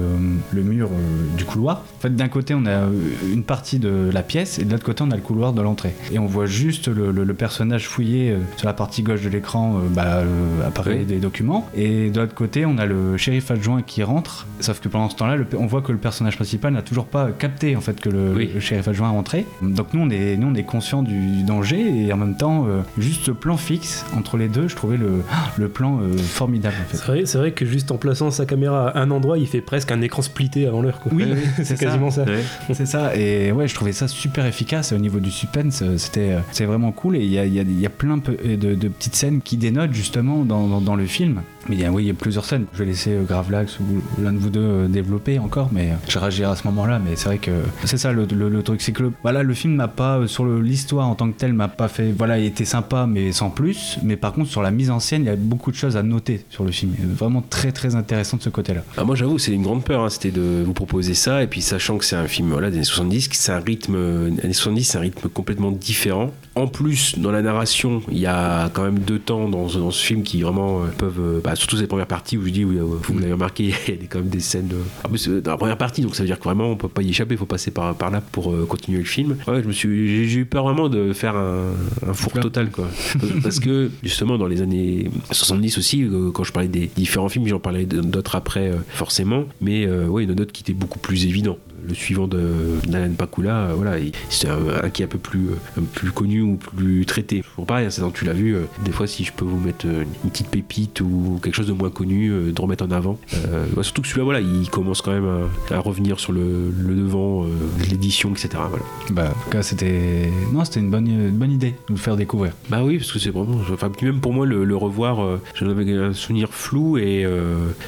le 0.51 0.61
mur 0.63 0.89
du 1.37 1.45
couloir. 1.45 1.83
En 1.97 2.01
fait, 2.01 2.15
d'un 2.15 2.27
côté 2.27 2.53
on 2.53 2.65
a 2.65 2.83
une 3.31 3.43
partie 3.43 3.79
de 3.79 4.09
la 4.13 4.23
pièce 4.23 4.59
et 4.59 4.65
de 4.65 4.71
l'autre 4.71 4.85
côté 4.85 5.03
on 5.03 5.11
a 5.11 5.15
le 5.15 5.21
couloir 5.21 5.53
de 5.53 5.61
l'entrée. 5.61 5.93
Et 6.11 6.19
on 6.19 6.25
voit 6.25 6.45
juste 6.45 6.87
le, 6.87 7.11
le- 7.17 7.23
le 7.23 7.33
personnage 7.33 7.87
fouiller 7.87 8.31
euh, 8.31 8.37
sur 8.57 8.67
la 8.67 8.73
partie 8.73 9.03
gauche 9.03 9.21
de 9.21 9.29
l'écran, 9.29 9.77
euh, 9.77 9.79
bah, 9.89 10.17
euh, 10.17 10.67
apparaît 10.67 10.99
Oui. 10.99 11.05
des 11.05 11.17
documents. 11.17 11.69
Et 11.75 12.09
de 12.09 12.19
l'autre 12.21 12.33
côté, 12.35 12.65
on 12.65 12.77
a 12.77 12.85
le 12.85 13.17
shérif 13.17 13.51
adjoint 13.51 13.81
qui 13.81 14.03
rentre. 14.03 14.45
Sauf 14.59 14.79
que 14.79 14.87
pendant 14.87 15.09
ce 15.09 15.15
temps-là, 15.17 15.35
on 15.57 15.65
voit 15.65 15.81
que 15.81 15.91
le 15.91 15.97
personnage 15.97 16.35
principal 16.35 16.73
n'a 16.73 16.81
toujours 16.81 17.05
pas 17.05 17.29
capté 17.37 17.75
en 17.75 17.81
fait 17.81 17.99
que 17.99 18.09
le, 18.09 18.33
Oui. 18.35 18.49
le 18.53 18.59
shérif 18.59 18.87
adjoint 18.87 19.07
est 19.09 19.11
rentré. 19.15 19.45
Donc 19.61 19.93
nous, 19.93 20.01
on 20.01 20.09
est, 20.09 20.37
nous, 20.37 20.47
on 20.47 20.55
est 20.55 20.63
conscient 20.63 21.03
du 21.03 21.43
danger 21.43 22.05
et 22.05 22.13
en 22.13 22.17
même 22.17 22.37
temps, 22.37 22.65
euh, 22.67 22.81
juste 22.97 23.25
ce 23.25 23.31
plan 23.31 23.57
fixe 23.57 24.05
entre 24.15 24.37
les 24.37 24.47
deux, 24.47 24.67
je 24.67 24.75
trouvais 24.75 24.97
le, 24.97 25.21
le 25.57 25.67
plan 25.69 25.99
euh, 26.01 26.17
formidable 26.17 26.75
en 26.85 26.89
fait. 26.89 26.97
C'est 26.97 27.05
vrai, 27.07 27.25
c'est 27.25 27.37
vrai 27.37 27.51
que 27.51 27.65
juste 27.65 27.91
en 27.91 27.97
plaçant 27.97 28.31
sa 28.31 28.45
caméra 28.45 28.89
à 28.89 28.99
un 29.01 29.11
endroit, 29.11 29.37
il 29.37 29.47
fait 29.47 29.61
presque 29.61 29.91
un 29.91 30.01
écran 30.01 30.21
splitté 30.21 30.67
avant 30.67 30.81
l'heure. 30.81 30.99
quoi. 30.99 31.11
Oui, 31.15 31.25
c'est 31.57 31.63
c'est 31.63 31.75
ça. 31.77 31.85
quasiment 31.85 32.11
ça. 32.11 32.23
Ouais. 32.23 32.43
C'est 32.73 32.85
ça, 32.85 33.15
et 33.15 33.51
ouais, 33.51 33.67
je 33.67 33.75
trouvais 33.75 33.91
ça 33.93 34.07
super 34.07 34.45
efficace 34.45 34.91
au 34.91 34.97
niveau 34.97 35.19
du 35.19 35.31
suspense. 35.31 35.83
C'était 35.97 36.35
c'est 36.51 36.65
vraiment 36.65 36.91
cool 36.91 37.06
et 37.15 37.23
il 37.23 37.79
y 37.79 37.85
a, 37.85 37.89
plein 37.89 38.19
peu- 38.19 38.35
de, 38.35 38.87
petites 38.87 39.15
scènes 39.15 39.41
qui 39.41 39.57
dénotent 39.57 39.93
justement 39.93 40.43
dans 40.45 40.95
le 40.95 41.05
film. 41.05 41.41
Mais 41.69 41.75
il 41.75 41.89
oui, 41.89 42.03
il 42.03 42.07
y 42.07 42.11
a 42.11 42.13
plusieurs 42.13 42.45
scènes. 42.45 42.65
Je 42.73 42.79
vais 42.79 42.85
laisser 42.85 43.11
euh, 43.11 43.23
Gravelax 43.23 43.79
ou 43.79 43.83
l'un 44.21 44.31
de 44.33 44.37
vous 44.37 44.49
deux 44.49 44.59
euh, 44.59 44.87
développer 44.87 45.39
encore, 45.39 45.69
mais 45.71 45.91
euh, 45.91 45.95
je 46.07 46.17
réagirai 46.17 46.49
à 46.49 46.55
ce 46.55 46.65
moment-là. 46.67 46.99
Mais 46.99 47.15
c'est 47.15 47.25
vrai 47.25 47.37
que 47.37 47.51
c'est 47.83 47.97
ça 47.97 48.11
le, 48.11 48.25
truc, 48.63 48.81
c'est 48.81 48.91
que 48.91 49.03
le, 49.03 49.11
voilà, 49.23 49.43
le 49.43 49.53
film 49.53 49.75
m'a 49.75 49.87
pas, 49.87 50.27
sur 50.27 50.45
l'histoire 50.45 51.07
en 51.07 51.15
tant 51.15 51.29
que 51.31 51.37
tel, 51.37 51.53
m'a 51.53 51.67
pas 51.67 51.87
fait. 51.87 52.11
Voilà, 52.11 52.39
il 52.39 52.45
était 52.45 52.65
sympa, 52.65 53.05
mais 53.07 53.31
sans 53.31 53.49
plus. 53.49 53.97
Mais 54.03 54.15
par 54.15 54.33
contre, 54.33 54.49
sur 54.49 54.61
la 54.61 54.71
mise 54.71 54.89
en 54.89 54.99
scène, 54.99 55.23
il 55.23 55.27
y 55.27 55.29
a 55.29 55.35
beaucoup 55.35 55.71
de 55.71 55.75
choses 55.75 55.97
à 55.97 56.03
noter 56.03 56.45
sur 56.49 56.63
le 56.63 56.71
film. 56.71 56.93
Vraiment 56.99 57.43
très 57.47 57.71
très 57.71 57.95
intéressant 57.95 58.37
de 58.37 58.43
ce 58.43 58.49
côté-là. 58.49 58.81
Ah, 58.97 59.03
moi 59.03 59.15
j'avoue, 59.15 59.37
c'est 59.37 59.51
une 59.51 59.63
grande 59.63 59.83
peur, 59.83 60.03
hein, 60.03 60.09
c'était 60.09 60.31
de 60.31 60.63
vous 60.65 60.73
proposer 60.73 61.13
ça, 61.13 61.43
et 61.43 61.47
puis 61.47 61.61
sachant 61.61 61.97
que 61.97 62.05
c'est 62.05 62.15
un 62.15 62.27
film 62.27 62.49
voilà, 62.51 62.69
des 62.69 62.77
années 62.77 62.83
70, 62.85 63.27
que 63.27 63.35
c'est 63.35 63.51
un 63.51 63.59
rythme, 63.59 63.95
années 64.43 64.53
70, 64.53 64.83
c'est 64.83 64.97
un 64.97 65.01
rythme 65.01 65.29
complètement 65.29 65.71
différent. 65.71 66.31
En 66.55 66.67
plus, 66.67 67.19
dans 67.19 67.31
la 67.31 67.41
narration, 67.41 68.01
il 68.11 68.17
y 68.17 68.25
a 68.25 68.69
quand 68.73 68.83
même 68.83 68.99
deux 68.99 69.19
temps 69.19 69.49
dans, 69.49 69.67
ce- 69.67 69.77
film 69.97 70.23
qui 70.23 70.41
vraiment 70.41 70.81
peuvent, 70.97 71.41
bah, 71.43 71.55
surtout 71.57 71.77
ces 71.77 71.87
premières 71.87 72.07
parties 72.07 72.37
où 72.37 72.45
je 72.45 72.49
dis, 72.51 72.63
oui, 72.65 72.77
euh, 72.77 72.83
vous 72.83 73.19
l'avez 73.19 73.33
remarqué, 73.33 73.73
il 73.87 73.93
y 73.95 74.03
a 74.03 74.07
quand 74.09 74.19
même 74.19 74.29
des 74.29 74.39
scènes. 74.39 74.69
euh, 74.73 75.41
dans 75.41 75.51
la 75.51 75.57
première 75.57 75.77
partie, 75.77 76.01
donc 76.01 76.15
ça 76.15 76.23
veut 76.23 76.27
dire 76.27 76.37
que 76.39 76.43
vraiment 76.43 76.69
on 76.71 76.75
peut 76.75 76.87
pas 76.87 77.01
y 77.01 77.09
échapper, 77.09 77.35
il 77.35 77.37
faut 77.37 77.45
passer 77.45 77.71
par, 77.71 77.95
par 77.95 78.11
là 78.11 78.21
pour 78.21 78.53
euh, 78.53 78.65
continuer 78.65 78.99
le 78.99 79.05
film. 79.05 79.37
Ouais, 79.47 79.61
je 79.61 79.67
me 79.67 79.73
suis, 79.73 80.27
j'ai- 80.27 80.37
eu 80.39 80.45
peur 80.45 80.63
vraiment 80.65 80.87
de 80.89 81.13
faire 81.13 81.35
un, 81.35 81.71
un 82.07 82.13
four 82.13 82.33
total, 82.33 82.69
quoi. 82.69 82.87
Parce 83.43 83.59
que 83.59 83.89
justement, 84.03 84.37
dans 84.37 84.47
les 84.47 84.61
années 84.61 85.09
70 85.31 85.77
aussi, 85.77 86.03
euh, 86.03 86.31
quand 86.31 86.43
je 86.43 86.51
parlais 86.51 86.67
des 86.69 86.89
différents 86.95 87.29
films, 87.29 87.47
j'en 87.47 87.59
parlais 87.59 87.85
d'autres 87.85 88.35
après, 88.35 88.69
euh, 88.69 88.75
forcément. 88.89 89.45
Mais 89.61 89.87
ouais, 89.87 90.23
il 90.23 90.27
y 90.27 90.29
en 90.29 90.33
a 90.33 90.35
d'autres 90.35 90.51
qui 90.53 90.63
étaient 90.63 90.73
beaucoup 90.73 90.99
plus 90.99 91.25
évidents. 91.25 91.57
Le 91.87 91.93
suivant 91.93 92.27
de 92.27 92.49
d'Alan 92.87 93.13
Pakula, 93.17 93.55
euh, 93.67 93.73
voilà, 93.75 93.99
il- 93.99 94.11
c'est 94.29 94.49
un, 94.49 94.57
un 94.83 94.89
qui 94.89 95.01
est 95.01 95.05
un 95.05 95.09
peu 95.09 95.17
plus, 95.17 95.47
euh, 95.49 95.79
un 95.81 95.83
plus 95.83 96.11
connu 96.11 96.41
ou 96.41 96.55
plus 96.57 97.05
traité. 97.05 97.43
Pour 97.55 97.65
pareil, 97.65 97.85
hein, 97.85 97.89
c'est 97.89 98.01
tu 98.13 98.25
l'as 98.25 98.33
vu. 98.33 98.55
euh, 98.55 98.61
des 98.85 98.91
fois, 98.91 99.07
si 99.07 99.23
je 99.23 99.31
peux 99.33 99.45
vous 99.45 99.59
mettre 99.59 99.85
une 99.85 100.29
petite 100.29 100.47
pépite 100.49 101.01
ou 101.01 101.39
quelque 101.41 101.55
chose 101.55 101.67
de 101.67 101.73
moins 101.73 101.89
connu, 101.89 102.29
euh, 102.31 102.51
de 102.51 102.61
remettre 102.61 102.85
en 102.85 102.91
avant. 102.91 103.17
Euh, 103.33 103.65
surtout 103.83 104.01
que 104.01 104.07
celui-là, 104.07 104.23
voilà, 104.25 104.39
il 104.41 104.69
commence 104.69 105.01
quand 105.01 105.11
même 105.11 105.27
à, 105.71 105.75
à 105.75 105.79
revenir 105.79 106.19
sur 106.19 106.31
le, 106.31 106.71
le 106.77 106.95
devant 106.95 107.43
de 107.45 107.83
l'édition, 107.89 108.31
etc. 108.31 108.49
Voilà. 108.69 108.85
Bah, 109.11 109.33
en 109.37 109.43
tout 109.43 109.49
cas, 109.49 109.61
c'était. 109.61 110.29
Non, 110.53 110.63
c'était 110.65 110.79
une 110.79 110.89
bonne, 110.89 111.07
une 111.07 111.31
bonne 111.37 111.51
idée 111.51 111.71
de 111.71 111.75
nous 111.89 111.95
le 111.95 112.01
faire 112.01 112.15
découvrir. 112.17 112.53
Bah 112.69 112.81
oui, 112.83 112.97
parce 112.97 113.11
que 113.11 113.19
c'est 113.19 113.29
vraiment. 113.29 113.59
Enfin, 113.71 113.91
même 114.01 114.19
pour 114.19 114.33
moi, 114.33 114.45
le, 114.45 114.63
le 114.65 114.75
revoir, 114.75 115.19
j'en 115.55 115.69
avais 115.69 115.91
un 115.93 116.13
souvenir 116.13 116.49
flou 116.51 116.97
et. 116.97 117.25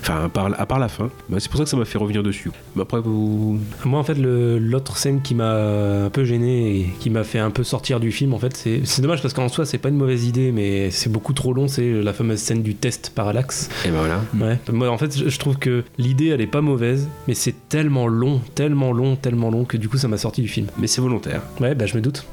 Enfin, 0.02 0.26
à 0.26 0.30
part, 0.30 0.50
à 0.60 0.66
part 0.66 0.80
la 0.80 0.88
fin. 0.89 1.10
Bah, 1.30 1.38
c'est 1.39 1.50
pour 1.50 1.58
ça 1.58 1.64
que 1.64 1.70
ça 1.70 1.78
m'a 1.78 1.86
fait 1.86 1.97
revenir 1.97 2.24
dessus. 2.24 2.52
Mais 2.76 2.82
après, 2.84 3.00
vous. 3.02 3.60
Moi, 3.90 4.00
en 4.00 4.04
fait, 4.04 4.20
l'autre 4.20 4.98
scène 4.98 5.22
qui 5.22 5.34
m'a 5.34 6.06
un 6.06 6.10
peu 6.12 6.24
gêné 6.24 6.80
et 6.80 6.90
qui 7.00 7.10
m'a 7.10 7.24
fait 7.24 7.40
un 7.40 7.50
peu 7.50 7.64
sortir 7.64 8.00
du 8.00 8.12
film, 8.12 8.36
en 8.36 8.40
fait, 8.40 8.56
c'est 8.56 8.82
c'est 8.84 9.02
dommage 9.02 9.24
parce 9.24 9.34
qu'en 9.34 9.50
soi, 9.50 9.66
c'est 9.66 9.80
pas 9.80 9.90
une 9.90 9.98
mauvaise 9.98 10.28
idée, 10.28 10.52
mais 10.52 10.92
c'est 10.92 11.12
beaucoup 11.12 11.34
trop 11.34 11.54
long. 11.54 11.68
C'est 11.68 11.92
la 11.92 12.14
fameuse 12.14 12.38
scène 12.38 12.62
du 12.62 12.76
test 12.76 13.12
parallaxe. 13.16 13.68
Et 13.86 13.90
ben 13.90 13.98
voilà. 13.98 14.22
Ouais. 14.40 14.60
Moi, 14.72 14.92
en 14.92 14.98
fait, 15.00 15.18
je 15.18 15.28
je 15.28 15.40
trouve 15.40 15.58
que 15.58 15.84
l'idée, 15.98 16.28
elle 16.28 16.42
est 16.42 16.48
pas 16.48 16.62
mauvaise, 16.62 17.08
mais 17.28 17.34
c'est 17.34 17.56
tellement 17.70 18.08
long, 18.08 18.42
tellement 18.54 18.92
long, 18.92 19.16
tellement 19.16 19.50
long 19.50 19.64
que 19.64 19.78
du 19.78 19.90
coup, 19.90 19.98
ça 19.98 20.08
m'a 20.08 20.18
sorti 20.18 20.42
du 20.42 20.50
film. 20.50 20.68
Mais 20.78 20.86
c'est 20.86 21.02
volontaire. 21.02 21.42
Ouais, 21.60 21.74
bah, 21.74 21.86
je 21.88 21.96
me 21.96 22.02
doute. 22.02 22.26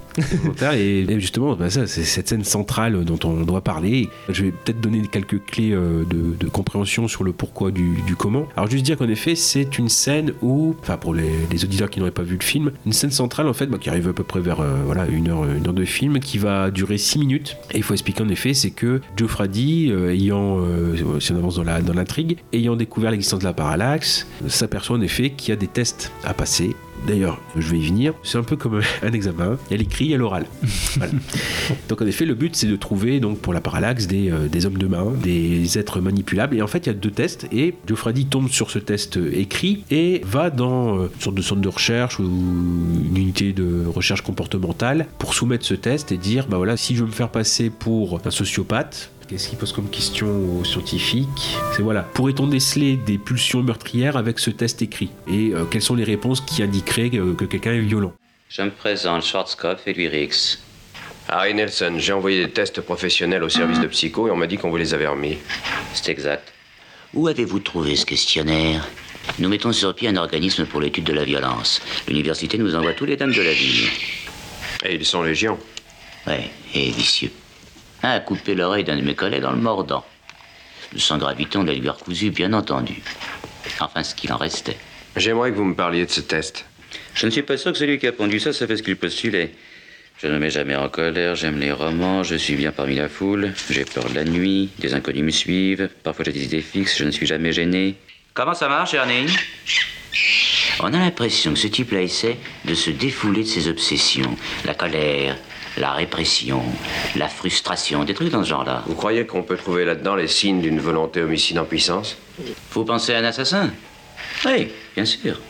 Et, 0.75 1.21
justement 1.21 1.57
bah, 1.57 1.71
c'est 1.71 1.87
cette 1.87 2.29
scène 2.29 2.45
centrale 2.45 3.05
dont 3.05 3.19
on 3.25 3.43
doit 3.43 3.61
parler. 3.61 4.09
Je 4.29 4.45
vais 4.45 4.51
peut-être 4.51 4.81
donner 4.81 5.03
quelques 5.11 5.45
clés 5.45 5.73
euh, 5.73 6.05
de, 6.05 6.49
compréhension 6.49 7.09
sur 7.09 7.25
le 7.25 7.33
pourquoi 7.33 7.71
du, 7.71 8.03
comment. 8.19 8.47
Alors 8.57 8.71
juste 8.71 8.85
dire 8.85 8.97
qu'en 8.97 9.09
effet 9.09 9.35
c'est 9.35 9.79
une 9.79 9.89
scène 9.89 10.33
où 10.43 10.75
enfin 10.81 10.97
pour 10.97 11.14
les, 11.14 11.64
auditeurs 11.64 11.91
qui 11.91 11.99
n'auraient 11.99 12.11
pas 12.11 12.23
vu 12.23 12.37
le 12.37 12.45
film 12.45 12.73
une 12.85 12.93
scène 12.93 13.11
centrale 13.11 13.49
en 13.49 13.53
fait 13.53 13.67
bah, 13.67 13.79
qui 13.79 13.89
arrive 13.89 14.09
à 14.09 14.12
peu 14.12 14.25
près 14.25 14.41
vers 14.41 14.61
euh, 14.61 14.77
voilà 14.85 15.07
une 15.07 15.29
heure 15.29 15.45
une 15.45 15.67
heure 15.67 15.75
de 15.75 15.85
film 15.85 16.19
qui 16.21 16.39
va 16.39 16.71
durer 16.71 16.99
6 16.99 17.19
minutes. 17.19 17.57
Et 17.73 17.79
il 17.79 17.83
faut 17.83 17.95
expliquer 17.95 18.23
en 18.23 18.29
effet 18.29 18.55
c'est 18.55 18.71
que 18.71 19.01
Joe 19.17 19.31
euh, 19.41 20.11
ayant 20.11 20.61
si 21.21 21.33
on 21.33 21.37
avance 21.37 21.57
dans 21.57 21.64
dans 21.64 21.95
l'intrigue 21.95 22.39
ayant 22.53 22.77
découvert 22.77 23.11
l'existence 23.11 23.41
de 23.41 23.45
la 23.45 23.53
parallaxe 23.53 24.27
s'aperçoit 24.49 24.97
en 24.97 25.01
effet 25.01 25.31
qu'il 25.31 25.51
y 25.51 25.53
a 25.53 25.57
des 25.57 25.67
tests 25.67 26.12
à 26.25 26.35
passer 26.35 26.75
D'ailleurs, 27.07 27.41
je 27.57 27.71
vais 27.71 27.79
y 27.79 27.87
venir. 27.87 28.15
C'est 28.23 28.39
un 28.39 28.43
peu 28.43 28.57
comme 28.57 28.81
un 29.03 29.13
examen. 29.13 29.59
Il 29.69 29.73
y 29.73 29.75
a 29.75 29.79
l'écrit, 29.79 30.07
il 30.07 30.11
y 30.11 30.15
a 30.15 30.19
l'oral. 30.19 30.47
Voilà. 30.97 31.13
Donc 31.89 32.01
en 32.01 32.07
effet, 32.07 32.25
le 32.25 32.35
but 32.35 32.57
c'est 32.57 32.67
de 32.67 32.77
trouver 32.77 33.21
donc 33.21 33.39
pour 33.39 33.53
la 33.53 33.61
parallaxe 33.61 34.07
des, 34.07 34.31
euh, 34.31 34.49
des 34.49 34.65
hommes 34.65 34.79
de 34.79 34.87
main, 34.87 35.13
des 35.23 35.79
êtres 35.79 36.01
manipulables. 36.01 36.57
Et 36.57 36.63
en 36.63 36.67
fait, 36.67 36.87
il 36.87 36.87
y 36.87 36.91
a 36.91 36.95
deux 36.95 37.11
tests. 37.11 37.47
Et 37.53 37.75
Fraddy 37.95 38.27
tombe 38.27 38.49
sur 38.49 38.71
ce 38.71 38.79
test 38.79 39.17
euh, 39.17 39.31
écrit 39.35 39.85
et 39.91 40.23
va 40.25 40.51
dans 40.51 40.99
euh, 40.99 41.11
une 41.15 41.21
sorte 41.21 41.37
de 41.37 41.43
centre 41.43 41.61
de 41.61 41.69
recherche 41.69 42.19
ou 42.19 42.25
une 42.25 43.17
unité 43.17 43.53
de 43.53 43.85
recherche 43.87 44.23
comportementale 44.23 45.07
pour 45.19 45.35
soumettre 45.35 45.67
ce 45.67 45.75
test 45.75 46.13
et 46.13 46.17
dire 46.17 46.47
bah 46.49 46.57
voilà, 46.57 46.77
si 46.77 46.95
je 46.95 47.03
veux 47.03 47.09
me 47.09 47.13
faire 47.13 47.31
passer 47.31 47.71
pour 47.71 48.21
un 48.25 48.31
sociopathe, 48.31 49.11
Qu'est-ce 49.29 49.49
qu'il 49.49 49.59
pose 49.59 49.72
comme 49.72 49.91
question 49.91 50.61
aux 50.61 50.64
scientifiques 50.64 51.57
C'est 51.74 51.83
voilà, 51.83 52.03
pourrait-on 52.03 52.47
déceler 52.47 52.97
des 52.97 53.18
pulsions 53.18 53.61
meurtrières 53.61 54.16
avec 54.16 54.39
ce 54.39 54.51
test 54.51 54.83
écrit 54.83 55.11
Et 55.27 55.51
euh, 55.53 55.64
quelles 55.64 55.83
sont 55.83 55.97
les 55.97 56.05
réponses 56.05 56.41
qui 56.41 56.62
indiqueraient 56.62 57.11
que, 57.11 57.35
que 57.35 57.45
quelqu'un 57.45 57.72
est 57.72 57.81
violent 57.81 58.12
Je 58.49 58.62
me 58.62 58.70
présente, 58.70 59.24
Schwarzkopf 59.24 59.89
et 59.89 59.95
lui 59.95 60.07
Rix. 60.07 60.61
Harry 61.29 61.55
Nelson, 61.55 61.95
j'ai 61.99 62.12
envoyé 62.12 62.47
des 62.47 62.53
tests 62.53 62.81
professionnels 62.81 63.43
au 63.43 63.49
service 63.49 63.81
de 63.81 63.89
psycho 63.89 64.29
et 64.29 64.31
on 64.31 64.37
m'a 64.37 64.47
dit 64.47 64.59
qu'on 64.59 64.70
vous 64.70 64.77
les 64.77 64.95
avait 64.95 65.09
remis. 65.09 65.39
C'est 65.93 66.12
exact. 66.12 66.53
Où 67.12 67.27
avez-vous 67.27 67.59
trouvé 67.59 67.97
ce 67.97 68.07
questionnaire 68.07 68.87
Nous 69.41 69.49
mettons 69.49 69.72
sur 69.72 69.93
pied 69.93 70.09
un 70.09 70.16
organisme 70.16 70.66
pour 70.66 70.81
l'étude 70.81 71.05
de 71.05 71.12
la 71.12 71.24
violence. 71.24 71.83
L'université 72.07 72.59
nous 72.59 72.77
envoie 72.77 72.93
tous 72.93 73.07
les 73.07 73.16
dames 73.16 73.33
de 73.33 73.43
la 73.43 73.53
ville. 73.53 73.89
Et 74.85 74.95
ils 74.95 75.05
sont 75.05 75.24
légion. 75.24 75.59
Ouais, 76.29 76.49
et 76.74 76.91
vicieux. 76.91 77.33
Un 78.07 78.11
a 78.11 78.21
coupé 78.21 78.55
l'oreille 78.55 78.85
d'un 78.85 78.97
de 78.97 79.03
mes 79.03 79.17
collègues 79.17 79.45
en 79.45 79.51
le 79.51 79.57
mordant. 79.57 80.05
Sans 80.97 81.19
gravité, 81.19 81.59
on 81.59 81.65
l'a 81.65 81.75
lui 81.75 81.89
recousu, 81.89 82.31
bien 82.31 82.53
entendu. 82.53 83.03
Enfin, 83.81 84.05
ce 84.05 84.15
qu'il 84.15 84.33
en 84.33 84.37
restait. 84.37 84.77
J'aimerais 85.17 85.51
que 85.51 85.57
vous 85.57 85.65
me 85.65 85.75
parliez 85.75 86.07
de 86.07 86.11
ce 86.11 86.21
test. 86.21 86.67
Je 87.15 87.27
ne 87.27 87.33
suis 87.33 87.43
pas 87.43 87.57
sûr 87.57 87.73
que 87.73 87.79
celui 87.79 87.99
qui 87.99 88.07
a 88.07 88.13
pondu 88.13 88.39
ça 88.39 88.53
savait 88.53 88.77
ce 88.77 88.85
qu'il 88.85 88.95
postulait. 88.95 89.51
Je 90.19 90.29
ne 90.29 90.35
me 90.35 90.39
mets 90.39 90.51
jamais 90.51 90.77
en 90.77 90.89
colère, 90.89 91.35
j'aime 91.35 91.59
les 91.59 91.73
romans, 91.73 92.23
je 92.23 92.37
suis 92.37 92.55
bien 92.55 92.71
parmi 92.71 92.95
la 92.95 93.09
foule, 93.09 93.53
j'ai 93.71 93.85
peur 93.85 94.09
de 94.09 94.15
la 94.15 94.23
nuit, 94.23 94.71
des 94.79 94.95
inconnus 94.95 95.25
me 95.25 95.31
suivent, 95.31 95.91
parfois 96.05 96.25
j'ai 96.27 96.33
des 96.33 96.45
idées 96.45 96.63
fixes, 96.63 96.97
je 96.97 97.05
ne 97.05 97.11
suis 97.11 97.27
jamais 97.27 97.53
gêné. 97.53 97.97
Comment 98.35 98.55
ça 98.55 98.69
marche, 98.69 98.95
Ernie? 98.95 99.27
On 100.79 100.95
a 100.95 100.99
l'impression 100.99 101.55
que 101.55 101.59
ce 101.59 101.67
type-là 101.67 102.03
essaie 102.03 102.37
de 102.67 102.75
se 102.75 102.91
défouler 102.91 103.43
de 103.43 103.49
ses 103.49 103.67
obsessions. 103.69 104.37
La 104.65 104.75
colère, 104.75 105.37
la 105.77 105.93
répression, 105.93 106.62
la 107.16 107.29
frustration, 107.29 108.05
des 108.05 108.14
trucs 108.14 108.31
dans 108.31 108.43
ce 108.43 108.49
genre-là. 108.49 108.83
Vous 108.87 108.95
croyez 108.95 109.27
qu'on 109.27 109.43
peut 109.43 109.57
trouver 109.57 109.85
là-dedans 109.85 110.14
les 110.14 110.29
signes 110.29 110.61
d'une 110.61 110.81
volonté 110.81 111.22
homicide 111.22 111.59
en 111.59 111.64
puissance? 111.64 112.16
Vous 112.72 112.85
pensez 112.85 113.14
à 113.14 113.18
un 113.18 113.24
assassin? 113.24 113.70
Oui, 114.45 114.68
bien 114.95 115.05
sûr. 115.05 115.41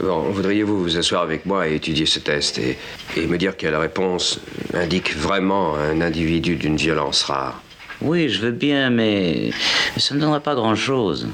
Bon, 0.00 0.30
voudriez-vous 0.30 0.82
vous 0.82 0.96
asseoir 0.96 1.22
avec 1.22 1.46
moi 1.46 1.68
et 1.68 1.74
étudier 1.76 2.06
ce 2.06 2.18
test 2.18 2.58
et, 2.58 2.78
et 3.16 3.26
me 3.26 3.38
dire 3.38 3.56
quelle 3.56 3.76
réponse 3.76 4.40
indique 4.74 5.14
vraiment 5.16 5.76
un 5.76 6.00
individu 6.00 6.56
d'une 6.56 6.76
violence 6.76 7.24
rare? 7.24 7.62
Oui, 8.00 8.28
je 8.28 8.40
veux 8.40 8.50
bien, 8.50 8.90
mais 8.90 9.50
ça 9.96 10.14
ne 10.14 10.20
donnera 10.20 10.40
pas 10.40 10.54
grand-chose. 10.54 11.28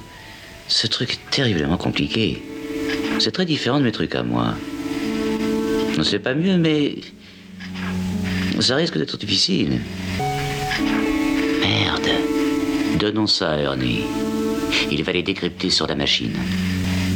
Ce 0.66 0.86
truc 0.86 1.12
est 1.12 1.30
terriblement 1.30 1.78
compliqué. 1.78 2.42
C'est 3.20 3.32
très 3.32 3.46
différent 3.46 3.78
de 3.78 3.84
mes 3.84 3.92
trucs 3.92 4.14
à 4.14 4.22
moi. 4.22 4.54
Non, 5.96 6.04
c'est 6.04 6.18
pas 6.18 6.34
mieux, 6.34 6.58
mais 6.58 6.96
ça 8.62 8.76
risque 8.76 8.98
d'être 8.98 9.16
difficile. 9.16 9.80
Merde. 11.60 12.08
Donnons 12.98 13.26
ça 13.26 13.50
à 13.52 13.56
Ernie. 13.58 14.00
Il 14.90 15.02
va 15.04 15.12
les 15.12 15.22
décrypter 15.22 15.70
sur 15.70 15.86
la 15.86 15.94
machine. 15.94 16.32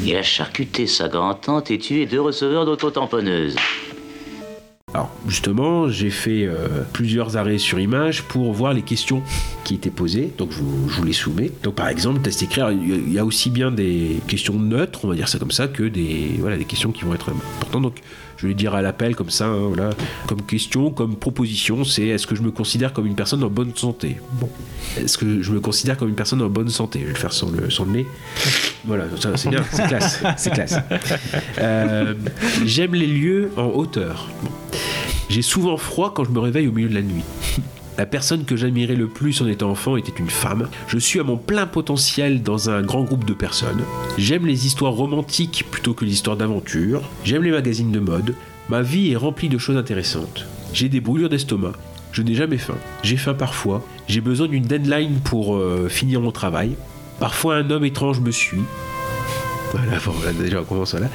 Il 0.04 0.16
a 0.16 0.22
charcuté 0.22 0.86
sa 0.86 1.08
grand-tante 1.08 1.70
et 1.70 1.78
tué 1.78 2.06
deux 2.06 2.20
receveurs 2.20 2.64
d'autotamponneuses. 2.66 3.56
Alors 4.94 5.10
justement, 5.26 5.88
j'ai 5.88 6.10
fait 6.10 6.44
euh, 6.44 6.82
plusieurs 6.92 7.36
arrêts 7.38 7.56
sur 7.56 7.80
image 7.80 8.22
pour 8.24 8.52
voir 8.52 8.74
les 8.74 8.82
questions 8.82 9.22
qui 9.64 9.74
étaient 9.74 9.90
posées. 9.90 10.30
Donc 10.36 10.50
je 10.52 10.58
vous, 10.58 11.04
les 11.04 11.14
soumets. 11.14 11.50
Donc 11.62 11.76
par 11.76 11.88
exemple, 11.88 12.20
test 12.20 12.42
écrit, 12.42 12.60
il 12.70 13.12
y 13.12 13.18
a- 13.18 13.24
aussi 13.24 13.48
bien 13.48 13.70
des 13.70 14.18
questions 14.28 14.54
neutres, 14.54 15.04
on 15.04 15.08
va 15.08 15.14
dire 15.14 15.28
ça 15.28 15.38
comme 15.38 15.50
ça, 15.52 15.66
que 15.66 15.84
des 15.84 16.32
voilà 16.38 16.58
des 16.58 16.66
questions 16.66 16.92
qui 16.92 17.04
vont 17.04 17.14
être 17.14 17.30
importantes. 17.30 17.82
Donc 17.82 17.96
je 18.42 18.48
vais 18.48 18.54
dire 18.54 18.74
à 18.74 18.82
l'appel 18.82 19.14
comme 19.14 19.30
ça, 19.30 19.46
hein, 19.46 19.68
voilà, 19.68 19.90
comme 20.26 20.42
question, 20.42 20.90
comme 20.90 21.14
proposition, 21.14 21.84
c'est 21.84 22.08
est-ce 22.08 22.26
que 22.26 22.34
je 22.34 22.42
me 22.42 22.50
considère 22.50 22.92
comme 22.92 23.06
une 23.06 23.14
personne 23.14 23.44
en 23.44 23.48
bonne 23.48 23.72
santé? 23.76 24.16
Bon, 24.32 24.50
est-ce 24.98 25.16
que 25.16 25.42
je 25.42 25.52
me 25.52 25.60
considère 25.60 25.96
comme 25.96 26.08
une 26.08 26.16
personne 26.16 26.42
en 26.42 26.48
bonne 26.48 26.68
santé? 26.68 26.98
Je 27.00 27.06
vais 27.06 27.12
le 27.12 27.18
faire 27.18 27.32
sans 27.32 27.50
le, 27.50 27.70
sans 27.70 27.84
le 27.84 27.92
nez. 27.92 28.06
Voilà, 28.84 29.04
c'est 29.36 29.48
bien, 29.48 29.62
c'est 29.70 29.86
classe, 29.86 30.20
c'est 30.36 30.50
classe. 30.50 30.74
Euh, 31.58 32.14
J'aime 32.64 32.96
les 32.96 33.06
lieux 33.06 33.52
en 33.56 33.66
hauteur. 33.66 34.28
Bon. 34.42 34.50
J'ai 35.28 35.42
souvent 35.42 35.76
froid 35.76 36.12
quand 36.12 36.24
je 36.24 36.30
me 36.30 36.40
réveille 36.40 36.66
au 36.66 36.72
milieu 36.72 36.88
de 36.88 36.94
la 36.94 37.02
nuit. 37.02 37.22
La 37.98 38.06
personne 38.06 38.44
que 38.44 38.56
j'admirais 38.56 38.94
le 38.94 39.06
plus 39.06 39.42
en 39.42 39.48
étant 39.48 39.70
enfant 39.70 39.96
était 39.96 40.18
une 40.18 40.30
femme. 40.30 40.68
Je 40.88 40.98
suis 40.98 41.20
à 41.20 41.24
mon 41.24 41.36
plein 41.36 41.66
potentiel 41.66 42.42
dans 42.42 42.70
un 42.70 42.80
grand 42.80 43.02
groupe 43.02 43.26
de 43.26 43.34
personnes. 43.34 43.82
J'aime 44.16 44.46
les 44.46 44.66
histoires 44.66 44.92
romantiques 44.92 45.66
plutôt 45.70 45.92
que 45.92 46.06
les 46.06 46.12
histoires 46.12 46.38
d'aventure. 46.38 47.02
J'aime 47.24 47.42
les 47.42 47.50
magazines 47.50 47.92
de 47.92 48.00
mode. 48.00 48.34
Ma 48.70 48.80
vie 48.80 49.12
est 49.12 49.16
remplie 49.16 49.50
de 49.50 49.58
choses 49.58 49.76
intéressantes. 49.76 50.46
J'ai 50.72 50.88
des 50.88 51.00
brûlures 51.00 51.28
d'estomac. 51.28 51.72
Je 52.12 52.22
n'ai 52.22 52.34
jamais 52.34 52.56
faim. 52.56 52.76
J'ai 53.02 53.18
faim 53.18 53.34
parfois. 53.34 53.84
J'ai 54.08 54.22
besoin 54.22 54.48
d'une 54.48 54.64
deadline 54.64 55.20
pour 55.22 55.56
euh, 55.56 55.88
finir 55.90 56.22
mon 56.22 56.32
travail. 56.32 56.76
Parfois 57.20 57.56
un 57.56 57.70
homme 57.70 57.84
étrange 57.84 58.20
me 58.20 58.30
suit. 58.30 58.62
Voilà, 59.72 59.92
là, 59.92 60.32
déjà 60.32 60.60
on 60.60 60.64
commence 60.64 60.94
là. 60.94 61.08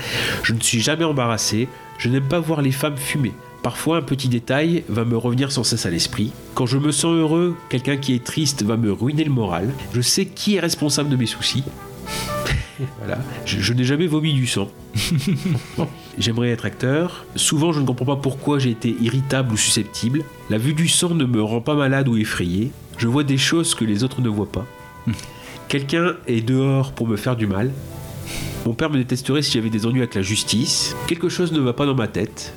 Je 0.44 0.54
ne 0.54 0.60
suis 0.60 0.80
jamais 0.80 1.06
embarrassé. 1.06 1.68
Je 1.98 2.10
n'aime 2.10 2.28
pas 2.28 2.40
voir 2.40 2.62
les 2.62 2.72
femmes 2.72 2.98
fumer. 2.98 3.34
Parfois 3.68 3.98
un 3.98 4.02
petit 4.02 4.30
détail 4.30 4.86
va 4.88 5.04
me 5.04 5.18
revenir 5.18 5.52
sans 5.52 5.66
cesse 5.66 5.86
à 5.86 5.90
l'esprit. 5.90 6.32
Quand 6.54 6.66
je 6.66 6.78
me 6.78 6.94
sens 6.94 7.14
heureux, 7.14 7.54
quelqu'un 7.68 7.98
qui 7.98 8.16
est 8.16 8.24
triste 8.24 8.64
va 8.64 8.78
me 8.78 8.94
ruiner 8.94 9.26
le 9.26 9.30
moral. 9.30 9.74
Je 9.92 10.00
sais 10.00 10.26
qui 10.26 10.56
est 10.56 10.62
responsable 10.62 11.10
de 11.10 11.18
mes 11.18 11.26
soucis. 11.26 11.66
voilà. 13.00 13.18
Je, 13.44 13.60
je 13.60 13.74
n'ai 13.74 13.84
jamais 13.84 14.08
vomi 14.08 14.32
du 14.32 14.48
sang. 14.48 14.70
Bon. 15.78 15.90
J'aimerais 16.18 16.52
être 16.52 16.66
acteur. 16.66 17.26
Souvent, 17.36 17.74
je 17.74 17.82
ne 17.82 17.86
comprends 17.86 18.06
pas 18.06 18.16
pourquoi 18.16 18.58
j'ai 18.58 18.70
été 18.70 18.96
irritable 19.02 19.52
ou 19.52 19.58
susceptible. 19.58 20.24
La 20.50 20.58
vue 20.58 20.74
du 20.74 20.88
sang 20.88 21.14
ne 21.14 21.26
me 21.26 21.44
rend 21.44 21.60
pas 21.60 21.76
malade 21.76 22.08
ou 22.08 22.16
effrayé. 22.16 22.72
Je 22.98 23.10
vois 23.10 23.26
des 23.26 23.38
choses 23.38 23.76
que 23.76 23.84
les 23.84 24.06
autres 24.06 24.22
ne 24.22 24.30
voient 24.30 24.50
pas. 24.50 24.66
Quelqu'un 25.68 26.14
est 26.26 26.40
dehors 26.40 26.94
pour 26.94 27.06
me 27.06 27.18
faire 27.18 27.36
du 27.36 27.48
mal. 27.48 27.74
Mon 28.66 28.74
père 28.74 28.90
me 28.90 28.98
détesterait 28.98 29.42
si 29.42 29.52
j'avais 29.52 29.70
des 29.70 29.86
ennuis 29.86 30.00
avec 30.00 30.16
la 30.16 30.22
justice. 30.22 30.96
Quelque 31.08 31.28
chose 31.28 31.52
ne 31.52 31.60
va 31.60 31.74
pas 31.74 31.86
dans 31.86 31.96
ma 31.96 32.08
tête. 32.08 32.54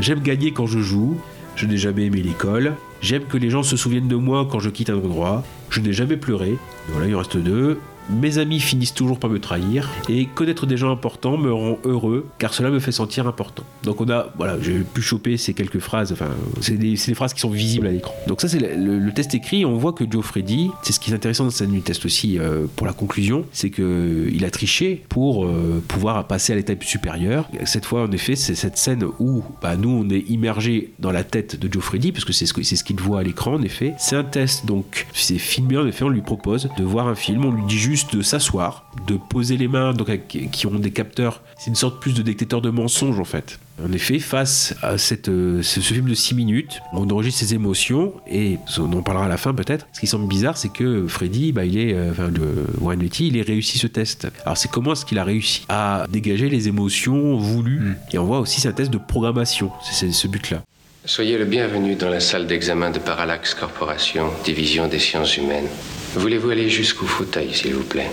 J'aime 0.00 0.20
gagner 0.20 0.52
quand 0.52 0.66
je 0.66 0.78
joue. 0.80 1.16
Je 1.54 1.66
n'ai 1.66 1.78
jamais 1.78 2.06
aimé 2.06 2.22
l'école. 2.22 2.74
J'aime 3.00 3.24
que 3.24 3.36
les 3.36 3.50
gens 3.50 3.62
se 3.62 3.76
souviennent 3.76 4.08
de 4.08 4.16
moi 4.16 4.46
quand 4.50 4.58
je 4.58 4.68
quitte 4.70 4.90
un 4.90 4.96
endroit. 4.96 5.42
Je 5.70 5.80
n'ai 5.80 5.92
jamais 5.92 6.16
pleuré. 6.16 6.56
Voilà, 6.88 7.06
il 7.06 7.14
en 7.14 7.18
reste 7.18 7.36
deux. 7.36 7.78
Mes 8.08 8.38
amis 8.38 8.60
finissent 8.60 8.94
toujours 8.94 9.18
par 9.18 9.30
me 9.30 9.38
trahir. 9.38 9.90
Et 10.08 10.26
connaître 10.26 10.66
des 10.66 10.76
gens 10.76 10.92
importants 10.92 11.36
me 11.36 11.52
rend 11.52 11.78
heureux 11.84 12.26
car 12.38 12.54
cela 12.54 12.70
me 12.70 12.78
fait 12.78 12.92
sentir 12.92 13.26
important. 13.26 13.64
Donc 13.82 14.00
on 14.00 14.08
a, 14.08 14.28
voilà, 14.36 14.56
j'ai 14.60 14.78
pu 14.80 15.02
choper 15.02 15.36
ces 15.36 15.54
quelques 15.54 15.80
phrases. 15.80 16.12
Enfin, 16.12 16.30
c'est 16.60 16.76
des, 16.76 16.96
phrases 16.96 17.34
qui 17.34 17.40
sont 17.40 17.50
visibles 17.50 17.86
à 17.86 17.90
l'écran. 17.90 18.14
Donc 18.26 18.40
ça, 18.40 18.48
c'est 18.48 18.58
le, 18.58 19.12
test 19.12 19.34
écrit. 19.34 19.64
On 19.64 19.76
voit 19.76 19.92
que 19.92 20.04
Joe 20.08 20.24
Freddy, 20.24 20.70
c'est 20.82 20.92
ce 20.92 21.00
qui 21.00 21.10
est 21.10 21.14
intéressant 21.14 21.44
dans 21.44 21.50
cette 21.50 21.70
nuit 21.70 21.80
test 21.80 22.04
aussi 22.04 22.38
euh, 22.38 22.66
pour 22.76 22.86
la 22.86 22.92
conclusion, 22.92 23.44
c'est 23.52 23.70
que 23.70 24.28
il 24.32 24.44
a 24.44 24.50
triché 24.50 25.04
pour 25.08 25.46
euh, 25.46 25.82
pouvoir 25.88 26.26
passer 26.26 26.52
à 26.52 26.56
l'étape 26.56 26.84
supérieure. 26.84 27.48
Cette 27.64 27.86
fois, 27.86 28.02
en 28.02 28.12
effet, 28.12 28.36
c'est 28.36 28.54
cette 28.54 28.76
scène 28.76 29.04
où 29.18 29.42
bah, 29.62 29.76
nous, 29.76 29.90
on 29.90 30.10
est 30.10 30.28
immergé 30.28 30.92
dans 30.98 31.12
la 31.12 31.24
tête 31.24 31.58
de 31.58 31.72
Joe 31.72 31.82
Freddy, 31.82 32.12
parce 32.12 32.24
que 32.24 32.32
c'est 32.32 32.46
ce 32.46 32.56
ce 32.62 32.84
qu'il 32.84 33.00
voit 33.00 33.20
à 33.20 33.22
l'écran, 33.22 33.54
en 33.54 33.62
effet. 33.62 33.94
C'est 33.98 34.16
un 34.16 34.24
test, 34.24 34.66
donc 34.66 35.06
c'est 35.14 35.38
filmé, 35.38 35.76
en 35.78 35.86
effet, 35.86 36.04
on 36.04 36.08
lui 36.08 36.20
propose 36.20 36.68
de 36.76 36.84
voir 36.84 37.08
un 37.08 37.14
film, 37.14 37.44
on 37.44 37.52
lui 37.52 37.64
dit 37.66 37.78
juste 37.78 37.95
de 38.12 38.20
s'asseoir, 38.22 38.84
de 39.06 39.16
poser 39.16 39.56
les 39.56 39.68
mains, 39.68 39.92
donc 39.94 40.08
avec- 40.08 40.28
qui 40.52 40.66
ont 40.66 40.74
des 40.78 40.90
capteurs. 40.90 41.40
C'est 41.58 41.68
une 41.70 41.76
sorte 41.76 42.00
plus 42.00 42.12
de 42.14 42.22
détecteur 42.22 42.60
de 42.60 42.70
mensonges, 42.70 43.18
en 43.20 43.24
fait. 43.24 43.58
En 43.84 43.92
effet, 43.92 44.18
face 44.18 44.74
à 44.82 44.96
cette, 44.98 45.28
euh, 45.28 45.62
ce, 45.62 45.80
ce 45.82 45.92
film 45.92 46.08
de 46.08 46.14
6 46.14 46.34
minutes, 46.34 46.80
on 46.94 47.08
enregistre 47.10 47.40
ses 47.40 47.54
émotions 47.54 48.12
et 48.30 48.58
on 48.78 48.90
en 48.92 49.02
parlera 49.02 49.26
à 49.26 49.28
la 49.28 49.36
fin 49.36 49.52
peut-être. 49.54 49.86
Ce 49.92 50.00
qui 50.00 50.06
semble 50.06 50.26
bizarre, 50.28 50.56
c'est 50.56 50.72
que 50.72 51.06
Freddy, 51.06 51.52
bah, 51.52 51.64
il 51.66 51.76
est, 51.78 51.92
euh, 51.94 52.10
enfin, 52.12 52.28
le 52.28 52.64
Warren 52.80 52.98
Beatty, 53.00 53.28
il 53.28 53.38
a 53.40 53.44
réussi 53.44 53.78
ce 53.78 53.86
test. 53.86 54.28
Alors 54.44 54.56
c'est 54.56 54.70
comment 54.70 54.92
est-ce 54.92 55.04
qu'il 55.04 55.18
a 55.18 55.24
réussi 55.24 55.64
à 55.68 56.06
dégager 56.10 56.48
les 56.48 56.68
émotions 56.68 57.36
voulues 57.36 57.96
Et 58.12 58.18
on 58.18 58.24
voit 58.24 58.40
aussi 58.40 58.66
un 58.66 58.72
test 58.72 58.90
de 58.90 58.98
programmation. 58.98 59.70
C'est 59.84 59.94
c'est 60.06 60.12
ce 60.12 60.26
but-là. 60.26 60.62
Soyez 61.04 61.36
le 61.38 61.44
bienvenu 61.44 61.94
dans 61.96 62.08
la 62.08 62.18
salle 62.20 62.46
d'examen 62.46 62.90
de 62.90 62.98
Parallax 62.98 63.52
Corporation, 63.54 64.30
division 64.44 64.88
des 64.88 64.98
sciences 64.98 65.36
humaines. 65.36 65.68
Voulez-vous 66.16 66.50
aller 66.50 66.70
jusqu'au 66.70 67.06
fauteuil, 67.06 67.52
s'il 67.52 67.74
vous 67.74 67.84
plaît 67.84 68.10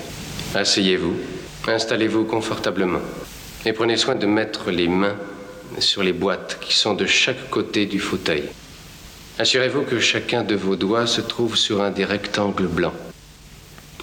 Asseyez-vous, 0.53 1.15
installez-vous 1.67 2.25
confortablement 2.25 2.99
et 3.65 3.71
prenez 3.71 3.95
soin 3.95 4.15
de 4.15 4.25
mettre 4.25 4.71
les 4.71 4.89
mains 4.89 5.15
sur 5.79 6.03
les 6.03 6.11
boîtes 6.11 6.59
qui 6.59 6.75
sont 6.75 6.95
de 6.95 7.05
chaque 7.05 7.49
côté 7.49 7.85
du 7.85 7.99
fauteuil. 7.99 8.43
Assurez-vous 9.39 9.83
que 9.83 10.01
chacun 10.01 10.43
de 10.43 10.53
vos 10.53 10.75
doigts 10.75 11.07
se 11.07 11.21
trouve 11.21 11.55
sur 11.55 11.81
un 11.81 11.91
des 11.91 12.03
rectangles 12.03 12.67
blancs. 12.67 12.93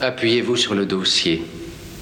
Appuyez-vous 0.00 0.56
sur 0.56 0.74
le 0.74 0.86
dossier. 0.86 1.44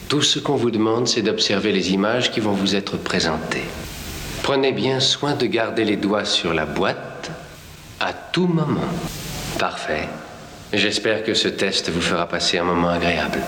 Tout 0.08 0.22
ce 0.22 0.38
qu'on 0.38 0.56
vous 0.56 0.70
demande, 0.70 1.08
c'est 1.08 1.22
d'observer 1.22 1.72
les 1.72 1.92
images 1.92 2.30
qui 2.30 2.38
vont 2.38 2.52
vous 2.52 2.76
être 2.76 2.96
présentées. 2.96 3.64
Prenez 4.44 4.70
bien 4.70 5.00
soin 5.00 5.34
de 5.34 5.46
garder 5.46 5.84
les 5.84 5.96
doigts 5.96 6.24
sur 6.24 6.54
la 6.54 6.64
boîte 6.64 7.30
à 7.98 8.12
tout 8.12 8.46
moment. 8.46 8.88
Parfait. 9.58 10.08
J'espère 10.72 11.24
que 11.24 11.32
ce 11.32 11.48
test 11.48 11.90
vous 11.90 12.00
fera 12.00 12.28
passer 12.28 12.58
un 12.58 12.64
moment 12.64 12.90
agréable. 12.90 13.38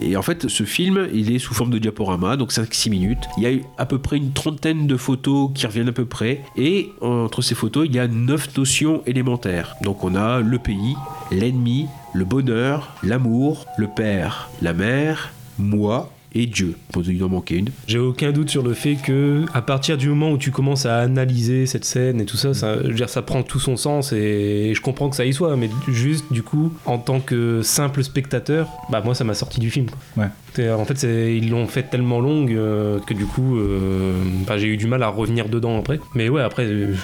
Et 0.00 0.16
en 0.16 0.22
fait, 0.22 0.48
ce 0.48 0.64
film, 0.64 1.08
il 1.12 1.34
est 1.34 1.38
sous 1.38 1.52
forme 1.52 1.70
de 1.70 1.78
diaporama, 1.78 2.36
donc 2.36 2.52
5-6 2.52 2.90
minutes. 2.90 3.24
Il 3.36 3.42
y 3.42 3.46
a 3.46 3.60
à 3.76 3.86
peu 3.86 3.98
près 3.98 4.16
une 4.16 4.32
trentaine 4.32 4.86
de 4.86 4.96
photos 4.96 5.50
qui 5.54 5.66
reviennent 5.66 5.88
à 5.88 5.92
peu 5.92 6.06
près. 6.06 6.42
Et 6.56 6.90
entre 7.00 7.42
ces 7.42 7.54
photos, 7.54 7.86
il 7.86 7.94
y 7.94 7.98
a 7.98 8.06
9 8.06 8.56
notions 8.56 9.02
élémentaires. 9.06 9.76
Donc 9.82 10.02
on 10.04 10.14
a 10.14 10.40
le 10.40 10.58
pays, 10.58 10.94
l'ennemi, 11.30 11.88
le 12.14 12.24
bonheur, 12.24 12.94
l'amour, 13.02 13.66
le 13.76 13.88
père, 13.88 14.48
la 14.62 14.72
mère, 14.72 15.32
moi 15.58 16.10
et 16.34 16.46
Dieu. 16.46 16.76
Pour 16.92 17.02
il 17.08 17.22
en 17.24 17.28
manquer 17.28 17.56
une. 17.56 17.68
J'ai 17.86 17.98
aucun 17.98 18.32
doute 18.32 18.50
sur 18.50 18.62
le 18.62 18.74
fait 18.74 18.96
que, 18.96 19.44
à 19.52 19.62
partir 19.62 19.96
du 19.96 20.08
moment 20.08 20.30
où 20.30 20.38
tu 20.38 20.50
commences 20.50 20.86
à 20.86 20.98
analyser 20.98 21.66
cette 21.66 21.84
scène 21.84 22.20
et 22.20 22.24
tout 22.24 22.36
ça, 22.36 22.54
ça, 22.54 22.80
je 22.82 22.88
veux 22.88 22.94
dire, 22.94 23.08
ça 23.08 23.22
prend 23.22 23.42
tout 23.42 23.58
son 23.58 23.76
sens 23.76 24.12
et 24.12 24.72
je 24.74 24.80
comprends 24.80 25.08
que 25.10 25.16
ça 25.16 25.24
y 25.24 25.32
soit, 25.32 25.56
mais 25.56 25.70
juste 25.88 26.32
du 26.32 26.42
coup, 26.42 26.72
en 26.86 26.98
tant 26.98 27.20
que 27.20 27.62
simple 27.62 28.02
spectateur, 28.04 28.68
bah 28.90 29.02
moi 29.04 29.14
ça 29.14 29.24
m'a 29.24 29.34
sorti 29.34 29.60
du 29.60 29.70
film. 29.70 29.86
quoi. 29.86 30.24
Ouais. 30.24 30.30
En 30.58 30.84
fait, 30.84 31.02
ils 31.02 31.50
l'ont 31.50 31.66
fait 31.66 31.84
tellement 31.84 32.20
longue 32.20 32.52
euh, 32.52 32.98
que 33.00 33.14
du 33.14 33.26
coup, 33.26 33.58
euh, 33.58 34.12
bah, 34.46 34.58
j'ai 34.58 34.66
eu 34.66 34.76
du 34.76 34.86
mal 34.86 35.02
à 35.02 35.08
revenir 35.08 35.48
dedans 35.48 35.78
après. 35.78 36.00
Mais 36.14 36.28
ouais, 36.28 36.42
après, 36.42 36.66
euh, 36.66 36.94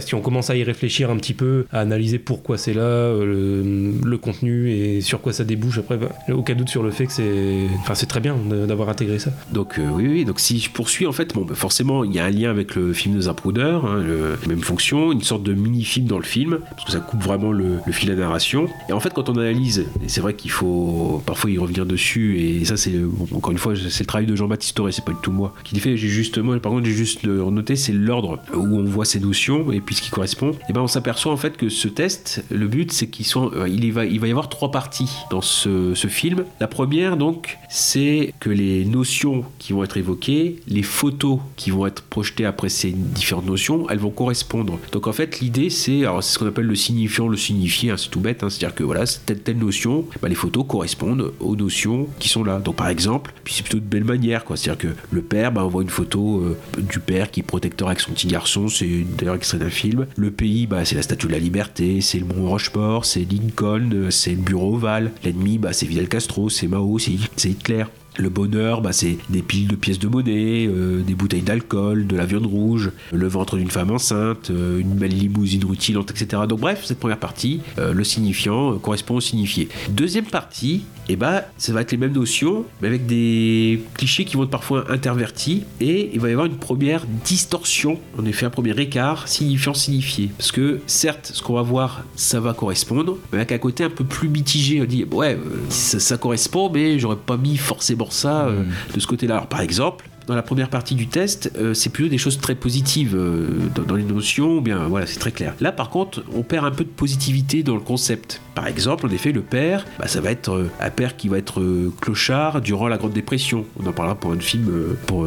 si 0.00 0.14
on 0.14 0.20
commence 0.20 0.50
à 0.50 0.56
y 0.56 0.62
réfléchir 0.62 1.10
un 1.10 1.16
petit 1.16 1.34
peu, 1.34 1.66
à 1.72 1.80
analyser 1.80 2.18
pourquoi 2.18 2.58
c'est 2.58 2.74
là, 2.74 3.12
le, 3.12 4.16
contenu 4.22 4.70
et 4.70 5.00
sur 5.00 5.20
quoi 5.20 5.32
ça 5.32 5.44
débouche, 5.44 5.78
après, 5.78 5.96
bah, 5.96 6.08
aucun 6.32 6.54
doute 6.54 6.68
sur 6.68 6.82
le 6.82 6.90
fait 6.90 7.06
que 7.06 7.12
c'est, 7.12 7.66
enfin, 7.80 7.94
c'est 7.94 8.06
très 8.06 8.20
bien 8.20 8.36
d'avoir 8.36 8.88
intégré 8.88 9.18
ça. 9.18 9.32
Donc 9.52 9.78
oui, 9.78 10.06
oui, 10.08 10.24
donc 10.24 10.40
si 10.40 10.60
je 10.60 10.70
poursuis, 10.70 11.06
en 11.06 11.12
fait, 11.12 11.34
bah, 11.34 11.54
forcément, 11.54 12.04
il 12.04 12.14
y 12.14 12.20
a 12.20 12.24
un 12.24 12.30
lien 12.30 12.50
avec 12.50 12.74
le 12.74 12.92
film 12.92 13.16
de 13.16 13.22
Zapruder, 13.22 13.78
hein, 13.82 14.02
même 14.48 14.62
fonction, 14.62 15.12
une 15.12 15.22
sorte 15.22 15.42
de 15.42 15.52
mini-film 15.52 16.06
dans 16.06 16.18
le 16.18 16.24
film, 16.24 16.58
parce 16.70 16.84
que 16.84 16.92
ça 16.92 17.00
coupe 17.00 17.22
vraiment 17.22 17.52
le, 17.52 17.78
le 17.84 17.92
fil 17.92 18.08
de 18.08 18.14
la 18.14 18.20
narration. 18.20 18.66
Et 18.88 18.92
en 18.92 19.00
fait, 19.00 19.12
quand 19.12 19.28
on 19.28 19.36
analyse, 19.36 19.86
et 20.02 20.08
c'est 20.08 20.20
vrai 20.20 20.34
qu'il 20.34 20.50
faut 20.50 21.22
parfois 21.26 21.50
y 21.50 21.58
revenir 21.58 21.86
dessus, 21.86 22.33
et 22.34 22.64
ça, 22.64 22.76
c'est 22.76 22.92
encore 23.32 23.52
une 23.52 23.58
fois, 23.58 23.74
c'est 23.76 24.00
le 24.00 24.06
travail 24.06 24.26
de 24.26 24.36
Jean-Baptiste 24.36 24.76
Toré, 24.76 24.92
c'est 24.92 25.04
pas 25.04 25.12
du 25.12 25.18
tout 25.22 25.32
moi 25.32 25.54
qui 25.64 25.74
le 25.74 25.80
fait. 25.80 25.96
J'ai 25.96 26.08
justement, 26.08 26.58
par 26.58 26.72
contre, 26.72 26.86
j'ai 26.86 26.92
juste 26.92 27.24
noté, 27.24 27.76
c'est 27.76 27.92
l'ordre 27.92 28.40
où 28.54 28.78
on 28.78 28.84
voit 28.84 29.04
ces 29.04 29.20
notions 29.20 29.72
et 29.72 29.80
puis 29.80 29.94
ce 29.94 30.02
qui 30.02 30.10
correspond. 30.10 30.52
Et 30.68 30.72
ben, 30.72 30.82
on 30.82 30.86
s'aperçoit 30.86 31.32
en 31.32 31.36
fait 31.36 31.56
que 31.56 31.68
ce 31.68 31.88
test, 31.88 32.44
le 32.50 32.66
but, 32.66 32.92
c'est 32.92 33.06
qu'il 33.06 33.26
soit, 33.26 33.52
euh, 33.54 33.68
il 33.68 33.92
va, 33.92 34.04
il 34.04 34.20
va 34.20 34.26
y 34.26 34.30
avoir 34.30 34.48
trois 34.48 34.70
parties 34.70 35.10
dans 35.30 35.40
ce, 35.40 35.94
film. 36.08 36.44
La 36.60 36.68
première, 36.68 37.16
donc, 37.16 37.58
c'est 37.70 38.34
que 38.38 38.50
les 38.50 38.84
notions 38.84 39.44
qui 39.58 39.72
vont 39.72 39.82
être 39.84 39.96
évoquées, 39.96 40.60
les 40.68 40.82
photos 40.82 41.38
qui 41.56 41.70
vont 41.70 41.86
être 41.86 42.02
projetées 42.02 42.44
après 42.44 42.68
ces 42.68 42.90
différentes 42.90 43.46
notions, 43.46 43.88
elles 43.88 43.98
vont 43.98 44.10
correspondre. 44.10 44.78
Donc 44.92 45.06
en 45.06 45.12
fait, 45.12 45.40
l'idée, 45.40 45.70
c'est, 45.70 46.02
c'est 46.20 46.34
ce 46.34 46.38
qu'on 46.38 46.46
appelle 46.46 46.66
le 46.66 46.74
signifiant, 46.74 47.26
le 47.26 47.38
signifié, 47.38 47.90
hein, 47.90 47.96
c'est 47.96 48.10
tout 48.10 48.20
bête, 48.20 48.42
hein, 48.42 48.50
c'est-à-dire 48.50 48.74
que 48.74 48.84
voilà, 48.84 49.04
telle 49.24 49.40
telle 49.40 49.58
notion, 49.58 50.04
bah, 50.20 50.28
les 50.28 50.34
photos 50.34 50.64
correspondent 50.68 51.32
aux 51.40 51.56
notions 51.56 52.08
qui 52.24 52.30
sont 52.30 52.42
là. 52.42 52.58
Donc 52.58 52.76
par 52.76 52.88
exemple, 52.88 53.32
puis 53.44 53.52
c'est 53.52 53.62
plutôt 53.62 53.80
de 53.80 53.84
belle 53.84 54.04
manière, 54.04 54.44
quoi. 54.44 54.56
C'est-à-dire 54.56 54.90
que 54.90 54.96
le 55.10 55.20
père, 55.20 55.52
bah, 55.52 55.62
on 55.62 55.68
voit 55.68 55.82
une 55.82 55.90
photo 55.90 56.40
euh, 56.40 56.56
du 56.78 56.98
père 56.98 57.30
qui 57.30 57.40
est 57.40 57.42
protecteur 57.42 57.88
avec 57.88 58.00
son 58.00 58.12
petit 58.12 58.28
garçon, 58.28 58.68
c'est 58.68 59.04
d'ailleurs 59.18 59.34
extrait 59.34 59.58
d'un 59.58 59.68
film. 59.68 60.06
Le 60.16 60.30
pays, 60.30 60.66
bah, 60.66 60.86
c'est 60.86 60.94
la 60.94 61.02
Statue 61.02 61.26
de 61.26 61.32
la 61.32 61.38
Liberté, 61.38 62.00
c'est 62.00 62.18
le 62.18 62.24
Mont 62.24 62.48
Rochefort, 62.48 63.04
c'est 63.04 63.30
Lincoln, 63.30 63.90
euh, 63.92 64.10
c'est 64.10 64.30
le 64.30 64.40
Bureau 64.40 64.76
Ovale. 64.76 65.12
L'ennemi, 65.22 65.58
bah, 65.58 65.74
c'est 65.74 65.84
Fidel 65.84 66.08
Castro, 66.08 66.48
c'est 66.48 66.66
Mao, 66.66 66.98
c'est 66.98 67.50
Hitler. 67.50 67.84
Le 68.16 68.30
bonheur, 68.30 68.80
bah, 68.80 68.92
c'est 68.92 69.18
des 69.28 69.42
piles 69.42 69.68
de 69.68 69.76
pièces 69.76 69.98
de 69.98 70.08
monnaie, 70.08 70.66
euh, 70.66 71.02
des 71.02 71.14
bouteilles 71.14 71.42
d'alcool, 71.42 72.06
de 72.06 72.16
la 72.16 72.24
viande 72.24 72.46
rouge, 72.46 72.90
le 73.12 73.28
ventre 73.28 73.58
d'une 73.58 73.70
femme 73.70 73.90
enceinte, 73.90 74.50
une 74.50 74.94
belle 74.94 75.14
limousine 75.14 75.64
rutilante, 75.64 76.10
etc. 76.10 76.44
Donc 76.48 76.60
bref, 76.60 76.84
cette 76.84 77.00
première 77.00 77.18
partie, 77.18 77.60
le 77.76 78.04
signifiant 78.04 78.78
correspond 78.78 79.16
au 79.16 79.20
signifié. 79.20 79.68
Deuxième 79.90 80.26
partie, 80.26 80.84
et 81.08 81.16
bah, 81.16 81.44
ça 81.58 81.72
va 81.72 81.82
être 81.82 81.92
les 81.92 81.98
mêmes 81.98 82.12
notions, 82.12 82.64
mais 82.80 82.88
avec 82.88 83.06
des 83.06 83.82
clichés 83.94 84.24
qui 84.24 84.36
vont 84.36 84.44
être 84.44 84.50
parfois 84.50 84.90
intervertis, 84.90 85.64
et 85.80 86.10
il 86.12 86.20
va 86.20 86.28
y 86.28 86.32
avoir 86.32 86.46
une 86.46 86.56
première 86.56 87.04
distorsion, 87.24 87.98
en 88.18 88.24
effet, 88.24 88.46
un 88.46 88.50
premier 88.50 88.78
écart 88.80 89.28
signifiant-signifié. 89.28 90.30
Parce 90.36 90.52
que 90.52 90.80
certes, 90.86 91.30
ce 91.34 91.42
qu'on 91.42 91.54
va 91.54 91.62
voir, 91.62 92.04
ça 92.16 92.40
va 92.40 92.54
correspondre, 92.54 93.18
mais 93.32 93.38
avec 93.38 93.52
un 93.52 93.58
côté 93.58 93.84
un 93.84 93.90
peu 93.90 94.04
plus 94.04 94.28
mitigé. 94.28 94.80
On 94.80 94.84
dit, 94.84 95.04
ouais, 95.04 95.34
euh, 95.34 95.60
ça, 95.68 96.00
ça 96.00 96.16
correspond, 96.16 96.70
mais 96.70 96.98
j'aurais 96.98 97.16
pas 97.16 97.36
mis 97.36 97.56
forcément 97.56 98.10
ça 98.10 98.46
euh, 98.46 98.64
de 98.94 99.00
ce 99.00 99.06
côté-là. 99.06 99.34
Alors 99.36 99.46
par 99.46 99.60
exemple, 99.60 100.08
dans 100.26 100.34
la 100.34 100.42
première 100.42 100.70
partie 100.70 100.94
du 100.94 101.06
test, 101.06 101.52
euh, 101.56 101.74
c'est 101.74 101.90
plutôt 101.90 102.08
des 102.08 102.18
choses 102.18 102.38
très 102.38 102.54
positives 102.54 103.14
euh, 103.14 103.48
dans, 103.74 103.82
dans 103.82 103.96
les 103.96 104.04
notions, 104.04 104.58
ou 104.58 104.60
bien 104.60 104.86
voilà, 104.88 105.06
c'est 105.06 105.18
très 105.18 105.32
clair. 105.32 105.54
Là, 105.60 105.72
par 105.72 105.90
contre, 105.90 106.24
on 106.34 106.42
perd 106.42 106.64
un 106.64 106.70
peu 106.70 106.84
de 106.84 106.88
positivité 106.88 107.62
dans 107.62 107.74
le 107.74 107.80
concept. 107.80 108.40
Par 108.54 108.66
exemple, 108.66 109.06
en 109.06 109.10
effet, 109.10 109.32
le 109.32 109.40
père, 109.40 109.84
bah, 109.98 110.06
ça 110.06 110.20
va 110.20 110.30
être 110.30 110.52
euh, 110.52 110.70
un 110.80 110.90
père 110.90 111.16
qui 111.16 111.28
va 111.28 111.38
être 111.38 111.60
euh, 111.60 111.92
clochard 112.00 112.60
durant 112.60 112.88
la 112.88 112.98
Grande 112.98 113.12
Dépression. 113.12 113.64
On 113.82 113.86
en 113.86 113.92
parlera 113.92 114.14
pour 114.14 114.32
un 114.32 114.38
film 114.38 114.68
euh, 114.68 114.96
pour 115.06 115.26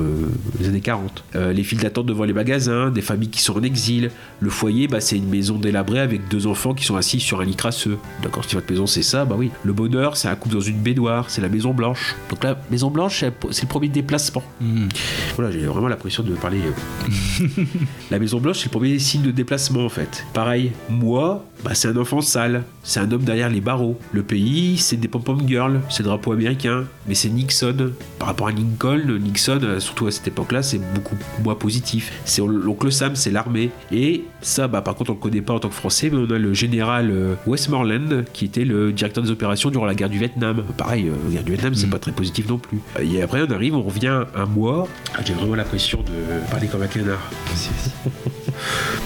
les 0.60 0.68
années 0.68 0.82
40. 0.82 1.24
Euh, 1.36 1.54
les 1.54 1.64
files 1.64 1.80
d'attente 1.80 2.06
devant 2.06 2.24
les 2.24 2.34
magasins, 2.34 2.90
des 2.90 3.02
familles 3.02 3.30
qui 3.30 3.42
sont 3.42 3.58
en 3.58 3.64
exil. 3.64 4.12
Le 4.40 4.50
foyer, 4.50 4.88
bah, 4.88 5.02
c'est 5.02 5.18
une 5.18 5.30
maison 5.30 5.58
délabrée 5.58 6.00
avec 6.00 6.28
deux 6.28 6.48
enfants 6.48 6.74
qui 6.74 6.86
sont 6.86 6.96
assis 6.96 7.20
sur 7.20 7.42
un 7.42 7.46
lit 7.46 7.56
crasseux. 7.56 7.98
D'accord, 8.24 8.46
si 8.46 8.56
votre 8.56 8.70
maison 8.72 8.88
c'est 8.88 9.04
ça, 9.04 9.26
bah 9.26 9.36
oui. 9.38 9.52
Le 9.64 9.74
bonheur, 9.74 10.18
c'est 10.18 10.28
un 10.28 10.36
couple 10.36 10.56
dans 10.56 10.62
une 10.62 10.80
baignoire, 10.80 11.30
c'est 11.30 11.42
la 11.42 11.50
Maison 11.50 11.74
Blanche. 11.74 12.16
Donc 12.30 12.44
la 12.44 12.58
Maison 12.72 12.90
Blanche, 12.90 13.24
c'est 13.52 13.64
le 13.64 13.68
premier 13.68 13.90
déplacement. 13.90 14.44
Voilà, 15.36 15.52
j'ai 15.52 15.66
vraiment 15.66 15.88
l'impression 15.88 16.24
de 16.24 16.34
parler. 16.36 16.60
la 18.12 18.20
Maison 18.20 18.40
Blanche, 18.40 18.60
c'est 18.60 18.66
le 18.66 18.72
premier 18.72 19.00
signe 19.00 19.24
de 19.24 19.32
déplacement 19.32 19.86
en 19.86 19.90
fait. 19.90 20.26
Pareil, 20.34 20.72
moi, 20.90 21.46
bah, 21.64 21.72
c'est 21.74 21.88
un 21.88 21.98
enfant 21.98 22.22
sale, 22.22 22.64
c'est 22.84 23.00
un 23.00 23.12
homme 23.12 23.24
derrière 23.24 23.50
les 23.50 23.62
barreaux. 23.62 24.00
Le 24.12 24.24
pays, 24.24 24.78
c'est 24.78 24.96
des 24.98 25.08
pom-pom 25.08 25.48
girls, 25.48 25.82
c'est 25.90 26.04
le 26.04 26.10
drapeau 26.10 26.32
américain, 26.32 26.86
mais 27.08 27.16
c'est 27.16 27.30
Nixon. 27.30 27.92
Par 28.20 28.28
rapport 28.30 28.48
à 28.48 28.52
Lincoln, 28.52 29.18
Nixon, 29.20 29.60
euh, 29.64 29.80
surtout 29.80 30.08
à 30.08 30.12
cette 30.12 30.28
époque-là, 30.28 30.62
c'est 30.62 30.80
beaucoup 30.94 31.18
moins 31.44 31.56
positif. 31.56 32.12
C'est 32.26 32.42
l'oncle 32.46 32.92
Sam, 32.92 33.16
c'est 33.16 33.32
l'armée. 33.32 33.72
Et 33.92 34.24
ça, 34.42 34.68
bah, 34.68 34.82
par 34.82 34.96
contre, 34.96 35.12
on 35.12 35.14
le 35.14 35.20
connaît 35.20 35.42
pas 35.42 35.54
en 35.54 35.60
tant 35.60 35.70
que 35.70 35.76
français, 35.76 36.10
mais 36.12 36.18
on 36.18 36.34
a 36.34 36.38
le 36.38 36.54
général 36.54 37.10
euh, 37.12 37.36
Westmoreland, 37.48 38.24
qui 38.34 38.46
était 38.46 38.66
le 38.66 38.92
directeur 38.94 39.24
des 39.24 39.32
opérations 39.32 39.70
durant 39.70 39.86
la 39.86 39.96
guerre 39.96 40.10
du 40.10 40.20
Vietnam. 40.20 40.64
Pareil, 40.78 41.08
euh, 41.10 41.14
la 41.26 41.34
guerre 41.36 41.44
du 41.44 41.52
Vietnam, 41.52 41.76
c'est 41.76 41.90
pas 41.90 42.00
très 42.00 42.12
positif 42.12 42.48
non 42.48 42.60
plus. 42.60 42.80
Et 43.02 43.22
après, 43.22 43.42
on 43.42 43.52
arrive, 43.52 43.76
on 43.76 43.84
revient 43.84 44.24
un 44.36 44.46
mois. 44.46 44.88
Ah, 45.16 45.22
J'ai 45.26 45.34
vraiment 45.34 45.56
l'impression 45.56 46.00
de 46.02 46.50
parler 46.52 46.68
comme 46.68 46.84
un 46.84 46.88
canard. 46.88 47.20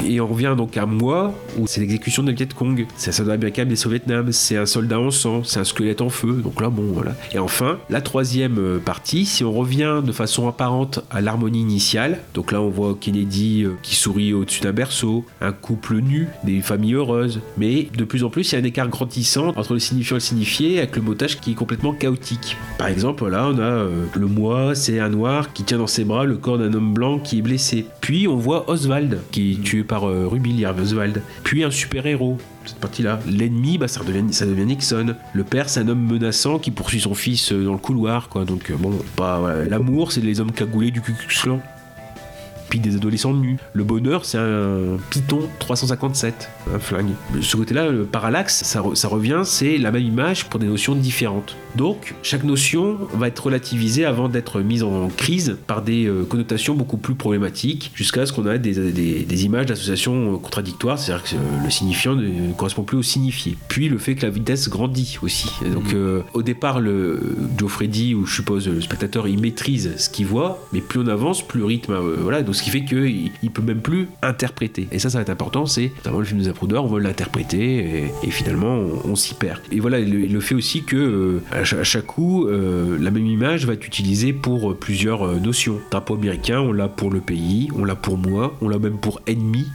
Et 0.06 0.20
on 0.20 0.28
revient 0.28 0.56
donc 0.58 0.78
à 0.78 0.86
moi 0.86 1.34
où 1.58 1.68
c'est 1.68 1.82
l'exécution 1.82 2.24
de 2.24 2.32
Viet 2.32 2.47
Cong. 2.56 2.86
C'est 2.97 3.10
un 3.10 3.14
soldat 3.14 3.34
américain 3.34 3.66
blessé 3.66 3.88
au 3.88 3.89
Vietnam, 3.89 4.32
c'est 4.32 4.58
un 4.58 4.66
soldat 4.66 4.99
en 4.99 5.12
sang, 5.12 5.43
c'est 5.43 5.60
un 5.60 5.64
squelette 5.64 6.02
en 6.02 6.10
feu. 6.10 6.41
Donc 6.43 6.62
là, 6.62 6.70
bon, 6.70 6.91
voilà. 6.93 7.16
Et 7.34 7.39
enfin, 7.39 7.78
la 7.89 8.02
troisième 8.02 8.58
euh, 8.58 8.80
partie, 8.80 9.26
si 9.26 9.43
on 9.43 9.52
revient 9.52 10.02
de 10.04 10.12
façon 10.12 10.47
apparente 10.47 10.99
à 11.10 11.22
l'harmonie 11.22 11.62
initiale, 11.62 12.20
donc 12.34 12.52
là 12.52 12.62
on 12.62 12.70
voit 12.70 12.95
Kennedy 12.99 13.64
euh, 13.64 13.72
qui 13.82 13.95
sourit 13.95 14.34
au-dessus 14.34 14.62
d'un 14.62 14.74
berceau, 14.74 15.26
un 15.41 15.52
couple 15.52 15.97
nu, 15.97 16.28
des 16.43 16.62
familles 16.62 16.95
heureuses. 16.95 17.41
Mais 17.58 17.88
de 17.95 18.04
plus 18.04 18.24
en 18.24 18.30
plus, 18.30 18.52
il 18.52 18.56
y 18.56 18.58
a 18.58 18.62
un 18.62 18.66
écart 18.66 18.89
grandissant 18.89 19.54
entre 19.56 19.74
le 19.74 19.80
signifiant 19.80 20.16
et 20.16 20.20
le 20.20 20.22
signifié 20.22 20.78
avec 20.80 20.95
le 20.95 21.02
montage 21.02 21.39
qui 21.39 21.52
est 21.52 21.56
complètement 21.56 21.93
chaotique. 21.93 22.58
Par 22.78 22.88
exemple, 22.88 23.28
là 23.30 23.47
on 23.52 23.58
a 23.60 23.62
euh, 23.62 24.06
le 24.16 24.28
moi, 24.28 24.76
c'est 24.76 24.99
un 24.99 25.10
noir 25.10 25.54
qui 25.54 25.64
tient 25.64 25.78
dans 25.78 25.88
ses 25.88 26.04
bras 26.04 26.26
le 26.26 26.38
corps 26.38 26.58
d'un 26.58 26.74
homme 26.74 26.93
blanc 26.93 27.20
qui 27.20 27.39
est 27.39 27.41
blessé. 27.41 27.86
Puis 28.02 28.28
on 28.28 28.36
voit 28.36 28.70
Oswald 28.70 29.20
qui 29.32 29.41
tué 29.64 29.84
par 29.84 30.08
euh, 30.08 30.28
Ruby 30.28 30.54
Lee 30.54 30.66
Oswald. 30.66 31.22
Puis 31.44 31.64
un 31.64 31.72
super-héros. 31.72 32.38
Cette 32.66 32.78
partie-là. 32.78 33.20
L'ennemi, 33.28 33.78
bah, 33.78 33.88
ça, 33.88 34.04
devient, 34.04 34.32
ça 34.34 34.46
devient 34.46 34.66
Nixon. 34.66 35.16
Le 35.34 35.44
père, 35.44 35.70
c'est 35.70 35.80
un 35.80 35.88
homme 35.88 36.06
menaçant 36.06 36.60
qui 36.60 36.72
poursuit 36.72 37.02
son 37.02 37.14
fils 37.14 37.52
euh, 37.52 37.64
dans 37.64 37.74
le 37.74 37.80
couloir. 37.80 38.30
Quoi. 38.30 38.46
Donc, 38.46 38.70
euh, 38.70 38.76
bon. 38.78 38.94
L'amour, 39.70 40.12
c'est 40.12 40.22
les 40.22 40.39
hommes 40.39 40.52
cagoulés 40.52 40.92
du 40.92 41.02
Ku 41.02 41.14
Klux. 41.14 41.60
Puis 42.72 42.80
des 42.80 42.95
adolescents 42.95 43.34
nus. 43.34 43.57
Le 43.74 43.84
bonheur, 43.84 44.24
c'est 44.26 44.38
un 44.39 44.97
Python 45.11 45.41
357, 45.59 46.49
un 46.74 46.80
flingue. 46.80 47.09
Ce 47.41 47.55
côté-là, 47.57 47.89
le 47.89 48.05
parallaxe, 48.05 48.63
ça, 48.63 48.82
re- 48.82 48.95
ça 48.95 49.07
revient, 49.09 49.41
c'est 49.43 49.78
la 49.78 49.91
même 49.91 50.03
image 50.03 50.45
pour 50.45 50.59
des 50.59 50.65
notions 50.67 50.95
différentes. 50.95 51.55
Donc, 51.76 52.15
chaque 52.24 52.43
notion 52.45 52.97
va 53.13 53.28
être 53.28 53.39
relativisée 53.45 54.05
avant 54.05 54.30
d'être 54.30 54.61
mise 54.61 54.84
en 54.84 55.09
crise 55.09 55.57
par 55.67 55.82
des 55.82 56.05
euh, 56.07 56.24
connotations 56.24 56.74
beaucoup 56.74 56.97
plus 56.97 57.15
problématiques, 57.15 57.91
jusqu'à 57.93 58.26
ce 58.26 58.34
qu'on 58.34 58.49
ait 58.49 58.57
des, 58.59 58.91
des- 58.91 59.19
des 59.26 59.45
images 59.45 59.65
d'associations 59.67 60.34
euh, 60.34 60.38
contradictoires, 60.38 60.97
c'est-à-dire 60.97 61.24
que 61.26 61.36
euh, 61.36 61.63
le 61.63 61.69
signifiant 61.69 62.15
ne 62.15 62.51
correspond 62.53 62.84
plus 62.84 62.97
au 62.97 63.03
signifié. 63.03 63.57
Puis 63.67 63.89
le 63.89 63.97
fait 63.97 64.15
que 64.15 64.26
la 64.26 64.32
vitesse 64.32 64.69
grandit 64.69 65.17
aussi. 65.22 65.49
Et 65.65 65.69
donc, 65.69 65.93
euh, 65.93 66.22
au 66.34 66.41
départ, 66.41 66.80
le 66.80 67.19
Joe 67.57 67.69
Freddy, 67.69 68.15
ou 68.15 68.26
je 68.26 68.34
suppose 68.36 68.67
le 68.67 68.80
spectateur, 68.82 69.28
il 69.28 69.39
maîtrise 69.41 69.91
ce 69.97 70.09
qu'il 70.09 70.26
voit, 70.26 70.65
mais 70.72 70.80
plus 70.82 70.99
on 71.01 71.07
avance, 71.07 71.45
plus 71.45 71.59
le 71.59 71.65
rythme, 71.65 71.93
euh, 71.93 72.15
voilà, 72.22 72.41
donc 72.43 72.55
ce 72.62 72.66
qui 72.66 72.70
fait 72.70 72.86
qu'il 72.86 73.32
il 73.41 73.49
peut 73.49 73.64
même 73.64 73.82
plus 73.82 74.07
interpréter. 74.22 74.88
Et 74.91 74.99
ça, 74.99 75.09
ça 75.09 75.18
va 75.18 75.24
être 75.24 75.30
important, 75.32 75.66
c'est 75.66 75.91
notamment 75.97 76.20
le 76.20 76.26
film 76.26 76.39
de 76.39 76.43
Zapruder, 76.43 76.76
on 76.78 76.86
veut 76.88 76.99
l'interpréter, 76.99 78.12
et, 78.24 78.30
finalement, 78.30 78.80
on, 79.03 79.16
s'y 79.16 79.34
perd. 79.34 79.59
Et 79.72 79.80
voilà, 79.80 79.99
le, 79.99 80.39
fait 80.39 80.53
aussi 80.53 80.84
que 80.84 80.95
euh, 80.95 81.41
à, 81.51 81.64
cha- 81.64 81.80
à 81.80 81.84
chaque 81.84 82.05
coup, 82.05 82.45
euh, 82.45 82.97
la 82.99 83.09
même 83.09 83.26
image 83.26 83.66
va 83.66 83.74
être 83.74 83.86
utilisée 83.86 84.32
pour 84.32 84.72
euh, 84.72 84.76
plusieurs 84.76 85.39
notions. 85.39 85.80
Drapeau 85.89 86.16
américain, 86.16 86.59
on 86.59 86.72
l'a 86.72 86.88
pour 86.88 87.09
le 87.09 87.20
pays, 87.20 87.70
on 87.76 87.84
l'a 87.84 87.95
pour 87.95 88.18
moi, 88.18 88.53
on 88.62 88.70
l'a 88.70 88.78
même 88.78 88.97
pour 88.97 89.22
ennemi. 89.26 89.66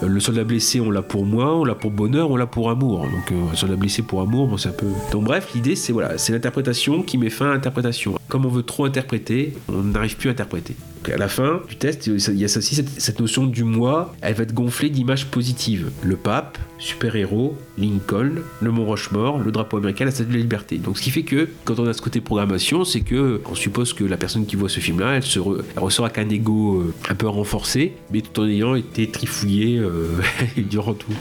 Le 0.00 0.20
soldat 0.20 0.44
blessé, 0.44 0.80
on 0.80 0.90
l'a 0.90 1.02
pour 1.02 1.24
moi, 1.24 1.56
on 1.56 1.64
l'a 1.64 1.74
pour 1.74 1.90
bonheur, 1.90 2.30
on 2.30 2.36
l'a 2.36 2.46
pour 2.46 2.70
amour. 2.70 3.00
Donc, 3.02 3.32
euh, 3.32 3.54
soldat 3.56 3.76
blessé 3.76 4.02
pour 4.02 4.20
amour, 4.20 4.46
bon, 4.46 4.56
c'est 4.56 4.68
un 4.68 4.72
peu. 4.72 4.86
Donc, 5.10 5.24
bref, 5.24 5.48
l'idée, 5.54 5.74
c'est 5.74 5.92
voilà, 5.92 6.18
c'est 6.18 6.32
l'interprétation 6.32 7.02
qui 7.02 7.18
met 7.18 7.30
fin 7.30 7.50
à 7.50 7.54
l'interprétation. 7.54 8.18
Comme 8.28 8.44
on 8.44 8.50
veut 8.50 8.62
trop 8.62 8.84
interpréter, 8.84 9.54
on 9.68 9.82
n'arrive 9.82 10.16
plus 10.16 10.28
à 10.28 10.32
interpréter. 10.32 10.76
À 11.12 11.16
la 11.16 11.28
fin 11.28 11.60
du 11.68 11.76
test, 11.76 12.06
il 12.06 12.36
y 12.36 12.42
a 12.42 12.46
aussi 12.46 12.74
cette, 12.74 13.20
notion 13.20 13.46
du 13.46 13.64
moi, 13.64 14.14
elle 14.20 14.34
va 14.34 14.42
être 14.42 14.54
gonflée 14.54 14.90
d'images 14.90 15.26
positives. 15.26 15.90
Le 16.02 16.16
pape, 16.16 16.58
super-héros, 16.78 17.56
Lincoln, 17.78 18.42
le 18.60 18.70
Mont 18.70 18.84
Rochemort, 18.84 19.38
le 19.38 19.52
drapeau 19.52 19.76
américain, 19.76 20.04
la 20.04 20.10
statue 20.10 20.30
de 20.30 20.34
la 20.34 20.40
liberté. 20.40 20.78
Donc, 20.78 20.98
ce 20.98 21.02
qui 21.02 21.10
fait 21.10 21.22
que 21.22 21.48
quand 21.64 21.78
on 21.78 21.86
a 21.86 21.92
ce 21.92 22.02
côté 22.02 22.20
programmation, 22.20 22.84
c'est 22.84 23.00
que 23.00 23.40
on 23.50 23.54
suppose 23.54 23.92
que 23.92 24.04
la 24.04 24.16
personne 24.16 24.46
qui 24.46 24.56
voit 24.56 24.68
ce 24.68 24.80
film-là, 24.80 25.16
elle, 25.16 25.22
ressort 25.76 26.06
avec 26.06 26.18
un 26.18 26.28
ego 26.28 26.80
euh, 26.80 26.94
un 27.08 27.14
peu 27.14 27.28
renforcé, 27.28 27.92
mais 28.12 28.20
tout 28.20 28.40
en 28.40 28.46
ayant 28.46 28.74
été 28.74 29.10
trifouillé 29.10 29.78
euh, 29.78 30.08
durant 30.56 30.94
tout, 30.94 31.12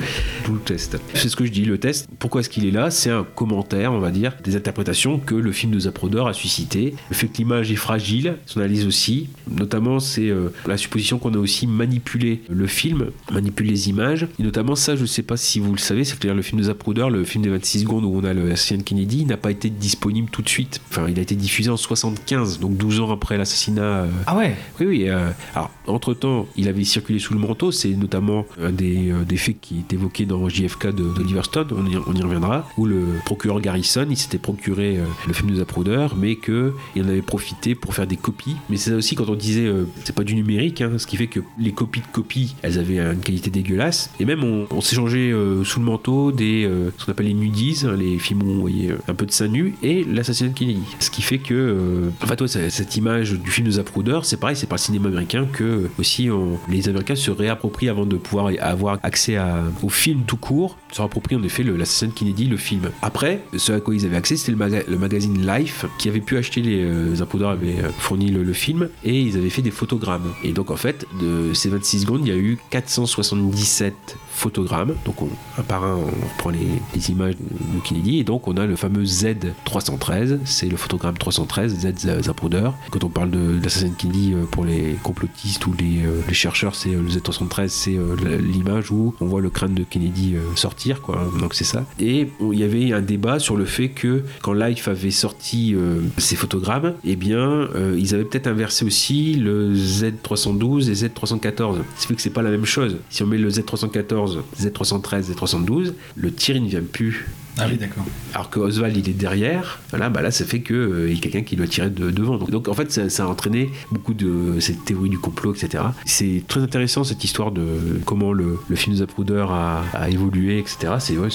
tout 0.43 0.53
le 0.53 0.59
test. 0.59 0.97
C'est 1.13 1.29
ce 1.29 1.36
que 1.36 1.45
je 1.45 1.51
dis, 1.51 1.65
le 1.65 1.77
test, 1.77 2.07
pourquoi 2.19 2.41
est-ce 2.41 2.49
qu'il 2.49 2.65
est 2.65 2.71
là? 2.71 2.91
C'est 2.91 3.11
un 3.11 3.23
commentaire, 3.23 3.91
on 3.91 3.99
va 3.99 4.11
dire, 4.11 4.33
des 4.43 4.55
interprétations 4.55 5.19
que 5.19 5.36
le 5.36 5.51
film 5.51 5.71
de 5.71 5.79
Zapruder 5.79 6.23
a 6.27 6.33
suscité. 6.33 6.95
Le 7.09 7.15
fait 7.15 7.27
que 7.27 7.38
l'image 7.38 7.71
est 7.71 7.75
fragile, 7.75 8.38
son 8.45 8.59
analyse 8.59 8.86
aussi. 8.86 9.29
Notamment, 9.49 9.74
c'est 9.99 10.30
euh, 10.30 10.49
la 10.67 10.78
supposition 10.78 11.17
qu'on 11.19 11.34
a 11.34 11.38
aussi 11.38 11.67
manipulé 11.67 12.41
le 12.49 12.67
film, 12.67 13.07
manipulé 13.32 13.69
les 13.71 13.89
images. 13.89 14.28
Et 14.39 14.43
notamment, 14.43 14.76
ça, 14.76 14.95
je 14.95 15.05
sais 15.05 15.23
pas 15.23 15.38
si 15.38 15.59
vous 15.59 15.71
le 15.71 15.78
savez, 15.78 16.03
c'est 16.03 16.17
que 16.17 16.28
le 16.28 16.41
film 16.41 16.59
de 16.61 16.65
Zapruder, 16.67 17.07
le 17.11 17.23
film 17.23 17.43
des 17.43 17.49
26 17.49 17.82
secondes 17.82 18.03
où 18.05 18.13
on 18.15 18.23
a 18.23 18.34
le 18.34 18.51
assassinat 18.51 18.80
de 18.80 18.84
Kennedy, 18.84 19.26
n'a 19.26 19.38
pas 19.38 19.51
été 19.51 19.69
disponible 19.69 20.30
tout 20.32 20.41
de 20.41 20.49
suite. 20.49 20.82
Enfin, 20.89 21.05
il 21.09 21.19
a 21.19 21.21
été 21.21 21.36
diffusé 21.36 21.69
en 21.69 21.78
75, 21.78 22.59
donc 22.59 22.78
12 22.78 22.99
ans 23.01 23.11
après 23.11 23.38
l'assassinat. 23.38 23.82
euh, 23.82 24.07
Ah 24.26 24.38
ouais 24.38 24.55
oui, 24.80 24.86
oui. 24.88 25.09
euh, 25.09 25.30
alors, 25.53 25.71
entre-temps, 25.88 26.47
il 26.55 26.67
avait 26.67 26.84
circulé 26.84 27.19
sous 27.19 27.34
le 27.34 27.39
manteau. 27.39 27.71
C'est 27.71 27.89
notamment 27.89 28.45
un 28.61 28.71
des, 28.71 29.11
des 29.28 29.38
faits 29.38 29.57
qui 29.61 29.80
est 29.80 29.93
évoqué 29.93 30.26
dans 30.26 30.47
JFK 30.49 30.88
de- 30.88 31.13
d'Oliver 31.13 31.41
Stone, 31.43 31.67
on 31.71 31.86
y, 31.86 31.97
on 31.97 32.13
y 32.13 32.21
reviendra, 32.21 32.69
où 32.78 32.86
le 32.86 33.03
procureur 33.26 33.59
Garrison, 33.61 34.05
il 34.09 34.17
s'était 34.17 34.38
procuré 34.38 34.99
le 35.28 35.34
film 35.34 35.49
de 35.51 35.55
Zapruder, 35.55 36.07
mais 36.17 36.36
qu'il 36.38 36.71
en 37.03 37.07
avait 37.07 37.21
profité 37.21 37.76
pour 37.76 37.93
faire 37.93 38.07
des 38.07 38.17
copies. 38.17 38.55
Mais 38.69 38.78
c'est 38.78 38.91
ça 38.91 38.95
aussi 38.95 39.15
quand 39.15 39.30
on 39.30 39.36
disait, 39.36 39.64
euh, 39.66 39.86
c'est 40.03 40.16
pas 40.16 40.24
du 40.24 40.36
numérique, 40.36 40.82
hein, 40.82 40.93
ce 40.97 41.07
qui 41.07 41.18
fait 41.18 41.28
que 41.28 41.39
les 41.57 41.72
copies 41.72 42.01
de 42.01 42.07
copies, 42.11 42.55
elles 42.61 42.80
avaient 42.80 42.99
une 42.99 43.20
qualité 43.20 43.49
dégueulasse. 43.49 44.09
Et 44.20 44.26
même, 44.26 44.43
on, 44.43 44.82
s'échangeait 44.82 45.32
euh, 45.32 45.63
sous 45.63 45.80
le 45.80 45.86
manteau 45.86 46.32
des, 46.32 46.66
euh, 46.66 46.91
ce 46.97 47.05
qu'on 47.05 47.11
appelle 47.11 47.28
les 47.28 47.34
nudies, 47.34 47.84
hein, 47.86 47.95
les 47.97 48.18
films 48.20 48.43
où 48.43 48.51
on 48.51 48.59
voyait 48.59 48.95
un 49.07 49.13
peu 49.13 49.26
de 49.26 49.32
seins 49.32 49.47
nus, 49.47 49.76
et 49.84 50.03
l'assassinat 50.03 50.51
de 50.51 50.57
Kennedy. 50.57 50.84
Ce 50.99 51.09
qui 51.09 51.22
fait 51.22 51.39
que, 51.39 52.11
en 52.22 52.28
fait, 52.28 52.47
cette 52.70 52.95
image 52.95 53.34
du 53.34 53.49
film 53.49 53.68
de 53.68 53.72
Zapruder, 53.72 54.20
c'est 54.24 54.39
pareil, 54.39 54.55
c'est 54.55 54.68
par 54.68 54.78
le 54.78 54.82
cinéma 54.82 55.09
américain 55.09 55.47
que 55.51 55.89
aussi 55.99 56.30
les 56.70 56.89
Américains 56.89 57.16
se 57.16 57.32
réapproprient 57.32 57.89
avant 57.89 58.05
de 58.05 58.18
pouvoir 58.18 58.51
avoir 58.59 58.99
accès 59.03 59.36
à, 59.36 59.63
au 59.84 59.89
film 59.89 60.24
tout 60.26 60.38
court, 60.38 60.78
se 60.96 61.02
réapproprient 61.02 61.36
en 61.36 61.43
effet 61.43 61.62
l'assassinat 61.64 62.12
de 62.14 62.18
Kennedy, 62.18 62.46
le 62.46 62.56
film. 62.56 62.89
Après, 63.02 63.41
ce 63.58 63.74
à 63.74 63.82
quoi 63.82 63.93
ils 63.96 64.06
avaient 64.06 64.16
accès, 64.16 64.38
c'était 64.38 64.54
le, 64.54 64.58
maga- 64.58 64.84
le 64.88 64.98
magazine 64.98 65.46
Life 65.46 65.86
qui 65.98 66.08
avait 66.08 66.22
pu 66.22 66.38
acheter 66.38 66.62
les 66.62 66.84
euh, 66.86 67.16
Zapruder 67.16 67.46
avait 67.48 67.80
euh, 67.84 67.89
fourni 67.98 68.30
le, 68.32 68.43
le 68.43 68.54
film 68.54 68.88
et 69.04 69.20
ils 69.20 69.36
avaient 69.36 69.50
fait 69.50 69.62
des 69.62 69.72
photogrammes. 69.72 70.32
Et 70.46 70.54
donc 70.54 70.72
en 70.72 70.78
fait, 70.78 71.06
de 71.20 71.54
ces 71.54 71.68
26 71.68 72.00
secondes, 72.02 72.22
il 72.26 72.30
y 72.30 72.32
a 72.32 72.38
eu 72.39 72.58
477 72.70 73.93
photogrammes. 74.36 74.95
Donc 75.05 75.21
on- 75.21 75.29
un 75.57 75.63
par 75.63 75.83
un, 75.83 75.95
on 75.95 76.27
reprend 76.33 76.49
les, 76.49 77.09
images 77.09 77.36
de 77.36 77.79
Kennedy 77.83 78.19
et 78.19 78.23
donc 78.23 78.47
on 78.47 78.57
a 78.57 78.65
le 78.65 78.75
fameux 78.75 79.03
Z313, 79.03 80.39
c'est 80.45 80.67
le 80.67 80.77
photogramme 80.77 81.17
313, 81.17 81.79
Z 81.79 82.23
Zapruder. 82.23 82.69
Quand 82.91 83.03
on 83.03 83.09
parle 83.09 83.31
de 83.31 83.59
l'assassin 83.61 83.91
Kennedy 83.97 84.33
euh, 84.33 84.45
pour 84.49 84.65
les 84.65 84.97
complotistes 85.03 85.65
ou 85.67 85.73
les, 85.77 86.05
euh, 86.05 86.21
chercheurs, 86.33 86.75
c'est 86.75 86.89
euh, 86.89 87.01
le 87.01 87.09
Z313, 87.09 87.67
c'est 87.69 87.97
l'image 88.41 88.91
où 88.91 89.13
on 89.21 89.25
voit 89.25 89.41
le 89.41 89.49
crâne 89.49 89.73
de 89.73 89.83
Kennedy 89.83 90.36
sortir, 90.55 91.01
quoi. 91.01 91.29
Donc 91.39 91.53
c'est 91.53 91.63
ça. 91.63 91.86
Et 91.99 92.29
il 92.51 92.59
y 92.59 92.63
avait 92.63 92.91
un 92.91 93.01
débat 93.01 93.39
sur 93.39 93.55
le 93.55 93.65
fait 93.65 93.89
que 93.89 94.23
quand 94.41 94.53
Life 94.53 94.88
avait 94.88 95.11
sorti 95.11 95.75
ces 96.17 96.36
photogrammes, 96.36 96.93
eh 97.05 97.15
bien, 97.15 97.67
ils 97.97 98.13
avaient 98.13 98.25
peut-être 98.25 98.47
inversé 98.47 98.86
aussi 98.86 99.36
le 99.36 99.73
Z312 99.73 100.89
et 100.89 100.93
Z314. 100.93 101.77
Ce 101.95 102.01
qui 102.01 102.07
fait 102.07 102.15
que 102.15 102.21
c'est 102.21 102.29
pas 102.29 102.41
la 102.41 102.49
même 102.49 102.65
chose. 102.65 102.97
Si 103.09 103.23
on 103.23 103.27
met 103.27 103.38
le 103.38 103.49
Z314, 103.49 104.24
Z313, 104.26 105.32
Z312, 105.32 105.93
le 106.15 106.34
tir 106.34 106.55
il 106.55 106.63
ne 106.63 106.69
vient 106.69 106.82
plus 106.82 107.28
Ah 107.58 107.68
oui, 107.70 107.78
d'accord. 107.78 108.06
Alors 108.34 108.49
que 108.49 108.60
Oswald 108.60 108.95
il 108.97 109.10
est 109.10 109.14
derrière, 109.14 109.80
voilà, 109.89 110.10
bah 110.10 110.22
là 110.22 110.32
ça 110.32 110.45
fait 110.45 110.60
que 110.60 110.74
euh, 110.74 111.14
y 111.14 111.18
a 111.18 111.22
quelqu'un 111.22 111.43
qui 111.43 111.56
doit 111.56 111.68
tirer 111.68 111.89
de, 111.89 112.12
devant. 112.12 112.38
Donc, 112.38 112.68
en 112.68 112.74
fait 112.74 112.91
ça, 112.91 113.24
a 113.24 113.28
entraîné 113.28 113.70
beaucoup 113.91 114.14
de 114.14 114.60
cette 114.60 114.84
théorie 114.86 115.10
du 115.10 115.20
complot, 115.20 115.53
etc. 115.53 115.84
C'est 116.06 116.43
très 116.47 116.62
intéressant 116.62 117.03
cette 117.03 117.24
histoire 117.24 117.51
de 117.51 117.66
comment 118.06 118.34
le, 118.34 118.60
film 118.76 118.93
de 118.93 118.99
Zapruder 118.99 119.45
a, 119.49 120.10
évolué, 120.10 120.60
etc. 120.60 120.93
C'est 120.99 121.18
ouais, 121.18 121.30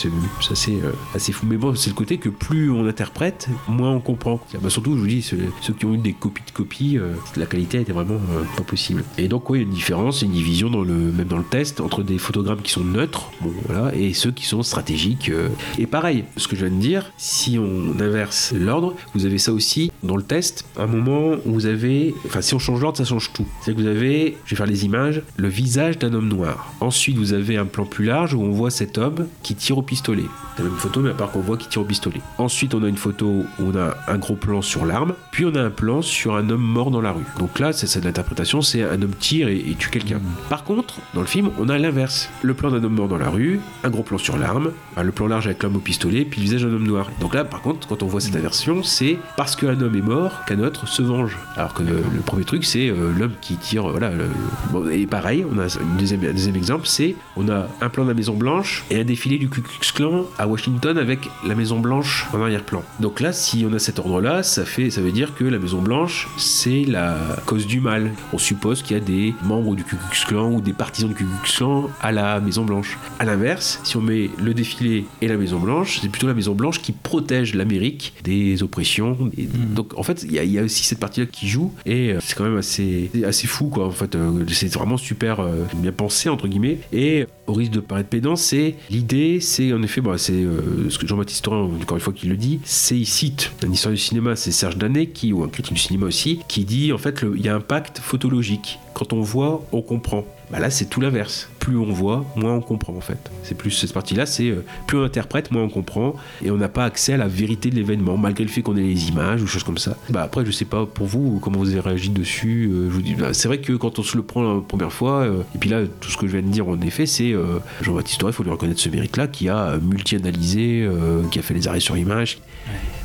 euh, 0.69 0.93
assez 1.15 1.33
fou. 1.33 1.47
Mais 1.49 1.57
bon, 1.57 1.75
c'est 1.75 1.91
le 1.91 1.95
côté 1.95 2.19
que 2.19 2.29
plus 2.29 2.71
on 2.71 2.87
interprète, 2.87 3.49
moins 3.69 3.93
on 3.93 4.01
comprend. 4.01 4.41
Bah, 4.61 4.71
surtout, 4.71 4.95
je 4.95 5.01
vous 5.01 5.07
dis, 5.07 5.23
ceux, 5.23 5.73
qui 5.73 5.87
ont 5.87 5.95
eu 5.95 5.99
des 5.99 6.13
copies 6.13 6.43
de 6.47 6.51
copies, 6.53 6.99
euh, 6.99 7.15
la 7.37 7.47
qualité 7.47 7.81
était 7.81 7.93
vraiment 7.93 8.15
euh, 8.15 8.43
pas 8.57 8.63
possible. 8.63 9.05
Et 9.19 9.29
donc, 9.29 9.49
oui, 9.51 9.59
il 9.59 9.63
y 9.63 9.65
a 9.65 9.69
une 9.69 9.75
différence, 9.75 10.23
une 10.23 10.33
division 10.33 10.71
même 10.71 11.27
dans 11.29 11.39
le 11.39 11.45
test 11.45 11.81
entre 11.81 12.03
des 12.03 12.19
photogrammes 12.19 12.63
qui 12.63 12.73
sont 12.73 12.85
neutres, 12.85 13.31
voilà, 13.67 13.95
et 13.95 14.13
ceux 14.13 14.31
qui 14.31 14.47
sont 14.47 14.63
stratégiques. 14.63 15.31
Et 15.79 15.87
pareil, 15.87 16.10
ce 16.37 16.49
que 16.49 16.57
je 16.57 16.65
viens 16.65 16.75
de 16.75 16.81
dire, 16.81 17.13
si 17.19 17.59
on 17.59 18.01
inverse 18.01 18.53
l'ordre, 18.53 18.95
vous 19.15 19.27
avez 19.27 19.39
ça 19.39 19.53
aussi 19.53 19.93
dans 20.03 20.17
le 20.17 20.23
test. 20.23 20.65
Un 20.79 20.87
moment 20.87 21.37
où 21.45 21.53
vous 21.53 21.67
avez, 21.67 22.15
enfin, 22.27 22.41
si 22.41 22.55
on 22.55 22.59
change 22.59 22.81
l'ordre, 22.81 22.97
ça 22.97 23.05
change 23.05 23.33
tout. 23.33 23.47
C'est 23.63 23.75
que 23.75 23.81
vous 23.81 23.87
avez, 23.87 24.39
je 24.45 24.55
vais 24.55 24.57
faire 24.57 24.67
les 24.67 24.85
images, 24.85 25.23
le 25.37 25.49
visage 25.49 25.99
d'un 25.99 26.13
homme 26.15 26.29
noir. 26.29 26.73
Ensuite, 26.81 27.17
vous 27.17 27.33
avez 27.33 27.57
un 27.57 27.67
plan 27.67 27.85
plus 27.85 28.07
large 28.07 28.35
où 28.35 28.43
on 28.43 28.51
voit 28.51 28.71
cet 28.71 28.99
homme 28.99 29.27
qui 29.43 29.55
tire 29.55 29.79
au 29.79 29.83
pistolet. 29.83 30.25
La 30.59 30.65
même 30.65 30.75
photo, 30.75 31.01
mais 31.01 31.11
à 31.11 31.15
part 31.15 31.31
qu'on 31.31 31.41
voit 31.41 31.57
qu'il 31.57 31.69
tire 31.69 31.83
au 31.83 31.87
pistolet. 31.87 32.21
Ensuite, 32.39 32.75
on 32.75 32.83
a 32.83 32.89
une 32.89 32.97
photo 32.97 33.27
où 33.27 33.45
on 33.63 33.77
a 33.77 33.97
un 34.09 34.19
gros 34.19 34.35
plan 34.35 34.63
sur 34.63 34.85
l'arme, 34.85 35.15
puis 35.33 35.45
on 35.45 35.55
a 35.55 35.63
un 35.63 35.71
plan 35.71 36.03
sur 36.03 36.37
un 36.37 36.49
homme 36.51 36.63
mort 36.63 36.91
dans 36.91 37.01
la 37.01 37.13
rue. 37.13 37.25
Donc 37.39 37.59
là, 37.59 37.73
c'est 37.73 37.87
c'est 37.91 38.01
de 38.01 38.05
l'interprétation, 38.05 38.63
c'est 38.63 38.83
un 38.83 39.03
homme 39.03 39.15
tire 39.19 39.49
et, 39.49 39.75
tue 39.79 39.91
quelqu'un. 39.91 40.21
Par 40.49 40.65
contre, 40.65 40.99
dans 41.15 41.21
le 41.21 41.27
film, 41.27 41.51
on 41.59 41.69
a 41.69 41.77
l'inverse. 41.77 42.31
Le 42.43 42.55
plan 42.55 42.71
d'un 42.71 42.83
homme 42.85 42.95
mort 42.95 43.09
dans 43.09 43.19
la 43.19 43.29
rue, 43.29 43.61
un 43.83 43.91
gros 43.91 44.03
plan 44.03 44.17
sur 44.17 44.39
l'arme, 44.39 44.73
le 44.97 45.13
plan 45.13 45.27
large 45.27 45.47
avec 45.47 45.63
l'homme 45.63 45.77
au 45.77 45.81
pistolet, 45.81 46.00
puis 46.07 46.41
le 46.41 46.45
visage 46.45 46.63
d'un 46.63 46.73
homme 46.73 46.87
noir. 46.87 47.09
Donc 47.21 47.35
là, 47.35 47.45
par 47.45 47.61
contre, 47.63 47.87
quand 47.89 48.03
on 48.03 48.07
voit 48.07 48.21
cette 48.21 48.37
inversion, 48.37 48.83
c'est 48.83 49.19
parce 49.37 49.57
qu'un 49.57 49.81
homme 49.81 49.95
est 49.95 50.01
mort 50.03 50.45
qu'un 50.47 50.59
autre 50.61 50.87
se 50.89 51.03
venge. 51.03 51.37
Alors 51.57 51.75
que 51.75 51.83
le, 51.83 51.97
le 52.15 52.21
premier 52.25 52.45
truc, 52.45 52.65
c'est 52.65 52.89
euh, 52.89 53.13
l'homme 53.19 53.33
qui 53.41 53.57
tire. 53.57 53.89
Voilà. 53.89 54.11
le- 54.11 54.25
bon, 54.73 54.89
et 54.91 55.07
pareil, 55.07 55.45
on 55.51 55.59
a 55.59 55.67
une 55.81 55.97
deuxième, 55.99 56.23
un 56.25 56.33
deuxième 56.33 56.57
exemple, 56.57 56.87
c'est 56.87 57.15
on 57.37 57.49
a 57.49 57.67
un 57.81 57.89
plan 57.89 58.05
de 58.05 58.09
la 58.09 58.15
Maison 58.15 58.35
Blanche 58.35 58.85
et 58.91 59.01
un 59.01 59.05
défilé 59.05 59.39
du 59.39 59.49
Ku 59.49 59.61
Klux 59.63 59.93
Klan 59.95 60.25
à 60.39 60.47
Washington 60.47 60.97
avec 60.99 61.29
la 61.47 61.55
Maison 61.55 61.81
Blanche 61.81 62.27
en 62.33 62.41
arrière-plan. 62.41 62.83
Donc 63.01 63.21
là, 63.21 63.33
si 63.33 63.67
on 63.69 63.73
a 63.75 63.79
cet 63.79 63.99
ordre-là, 63.99 64.43
ça 64.43 64.65
fait, 64.65 64.91
ça 64.91 65.01
veut 65.01 65.13
dire 65.13 65.35
que 65.35 65.45
la 65.45 65.59
Maison 65.59 65.81
Blanche, 65.83 66.29
c'est 66.37 66.85
la 66.85 67.17
cause 67.47 67.67
du 67.67 67.81
mal. 67.81 68.11
On 68.33 68.39
suppose 68.39 68.83
qu'il 68.83 68.97
y 68.97 69.01
a 69.01 69.03
des 69.03 69.35
membres 69.45 69.75
du 69.75 69.85
Ku 69.85 69.97
Klux 69.97 70.25
Klan 70.27 70.53
ou 70.53 70.61
des 70.61 70.73
partisans 70.73 71.09
du 71.11 71.15
Ku 71.17 71.25
Klux 71.25 71.57
Klan 71.57 71.91
à 72.01 72.13
la 72.13 72.41
Maison 72.41 72.65
Blanche. 72.65 72.99
À 73.19 73.25
l'inverse, 73.25 73.81
si 73.85 73.97
on 73.97 74.01
met 74.03 74.31
le 74.43 74.55
défilé 74.55 75.07
et 75.21 75.29
la 75.29 75.37
Maison 75.37 75.59
Blanche, 75.59 75.90
c'est 75.99 76.09
plutôt 76.09 76.27
la 76.27 76.35
Maison 76.35 76.55
Blanche 76.55 76.81
qui 76.81 76.93
protège 76.93 77.55
l'Amérique 77.55 78.13
des 78.25 78.63
oppressions. 78.63 79.17
Et 79.37 79.45
Donc 79.47 79.99
en 79.99 80.03
fait, 80.03 80.23
il 80.25 80.33
y, 80.33 80.39
a- 80.39 80.45
il 80.45 80.53
y 80.53 80.59
a 80.59 80.63
aussi 80.63 80.85
cette 80.85 81.01
partie-là 81.01 81.27
qui 81.27 81.49
joue 81.49 81.73
et 81.87 82.13
euh, 82.13 82.19
c'est 82.23 82.35
quand 82.37 82.45
même 82.45 82.57
assez, 82.59 83.11
assez 83.25 83.47
fou 83.47 83.67
quoi. 83.67 83.87
En 83.87 83.91
fait, 83.91 84.15
euh, 84.15 84.45
c'est 84.49 84.73
vraiment 84.73 84.97
super 84.97 85.41
euh, 85.41 85.65
bien 85.77 85.93
pensé 85.93 86.29
entre 86.29 86.47
guillemets. 86.49 86.79
Et 86.93 87.27
au 87.47 87.53
risque 87.55 87.73
de 87.73 87.81
paraître 87.81 88.09
pédant, 88.09 88.37
c'est 88.37 88.77
l'idée, 88.91 89.41
c'est 89.41 89.73
en 89.73 89.83
effet, 89.83 90.01
bon, 90.01 90.17
c'est 90.19 90.33
euh, 90.33 90.89
ce 90.89 90.99
que 90.99 91.07
Jean-Baptiste 91.07 91.45
Thorin, 91.45 91.69
encore 91.83 91.97
une 91.97 92.03
fois, 92.03 92.13
qui 92.13 92.27
le 92.27 92.37
dit, 92.37 92.61
c'est 92.65 92.97
il 92.99 93.07
cite 93.07 93.51
un 93.67 93.71
historien 93.73 93.97
du 93.97 94.01
cinéma, 94.03 94.37
c'est 94.37 94.53
Serge 94.53 94.77
Danet 94.77 95.07
qui 95.09 95.33
ou 95.33 95.43
un 95.43 95.49
critique 95.49 95.75
du 95.75 95.81
cinéma 95.81 96.07
aussi, 96.07 96.41
qui 96.49 96.65
dit 96.65 96.93
en 96.93 96.99
fait 96.99 97.25
il 97.37 97.45
y 97.45 97.49
a 97.49 97.55
un 97.57 97.61
pacte 97.61 97.99
photologique. 97.99 98.79
Quand 98.95 99.13
on 99.13 99.21
voit, 99.23 99.65
on 99.73 99.81
comprend. 99.83 100.25
Bah 100.51 100.59
là, 100.59 100.71
c'est 100.71 100.87
tout 100.87 101.01
l'inverse. 101.01 101.49
Plus 101.61 101.77
on 101.77 101.93
voit, 101.93 102.25
moins 102.37 102.55
on 102.55 102.61
comprend 102.61 102.95
en 102.95 103.01
fait. 103.01 103.31
C'est 103.45 103.55
plus 103.57 103.71
cette 103.71 103.93
partie-là, 103.93 104.27
c'est 104.27 104.51
euh, 104.51 104.65
plus 104.87 104.99
on 104.99 105.05
interprète, 105.05 105.51
moins 105.51 105.63
on 105.63 105.69
comprend, 105.69 106.15
et 106.45 106.51
on 106.51 106.57
n'a 106.57 106.69
pas 106.69 106.85
accès 106.85 107.13
à 107.13 107.17
la 107.17 107.29
vérité 107.29 107.71
de 107.71 107.77
l'événement, 107.77 108.17
malgré 108.17 108.45
le 108.45 108.51
fait 108.51 108.63
qu'on 108.63 108.77
ait 108.77 108.83
les 108.83 109.09
images 109.09 109.43
ou 109.43 109.47
choses 109.47 109.63
comme 109.63 109.79
ça. 109.79 109.97
Bah 110.09 110.23
après, 110.23 110.45
je 110.45 110.51
sais 110.51 110.65
pas 110.65 110.87
pour 110.87 111.07
vous 111.07 111.39
comment 111.41 111.59
vous 111.59 111.71
avez 111.71 111.81
réagi 111.81 112.11
dessus. 112.11 112.71
euh, 112.73 112.89
je 112.89 112.95
vous 112.95 113.03
dis, 113.03 113.15
bah, 113.15 113.33
c'est 113.33 113.49
vrai 113.49 113.61
que 113.61 113.75
quand 113.75 113.99
on 113.99 114.03
se 114.03 114.17
le 114.17 114.23
prend 114.23 114.43
la 114.55 114.61
première 114.61 114.93
fois, 114.93 115.21
euh, 115.21 115.43
et 115.55 115.59
puis 115.59 115.71
là, 115.71 115.83
tout 116.01 116.11
ce 116.11 116.17
que 116.17 116.27
je 116.27 116.33
viens 116.33 116.43
de 116.43 116.53
dire 116.53 116.69
en 116.69 116.81
effet, 116.81 117.07
c'est 117.07 117.35
Jean-Baptiste 117.83 118.23
il 118.27 118.33
faut 118.33 118.43
lui 118.43 118.51
reconnaître 118.51 118.81
ce 118.81 118.89
mérite-là, 118.89 119.29
qui 119.29 119.49
a 119.49 119.79
multi-analysé, 119.79 120.89
qui 121.31 121.39
a 121.39 121.43
fait 121.43 121.55
les 121.55 121.69
arrêts 121.69 121.81
sur 121.81 121.97
image, 121.97 122.39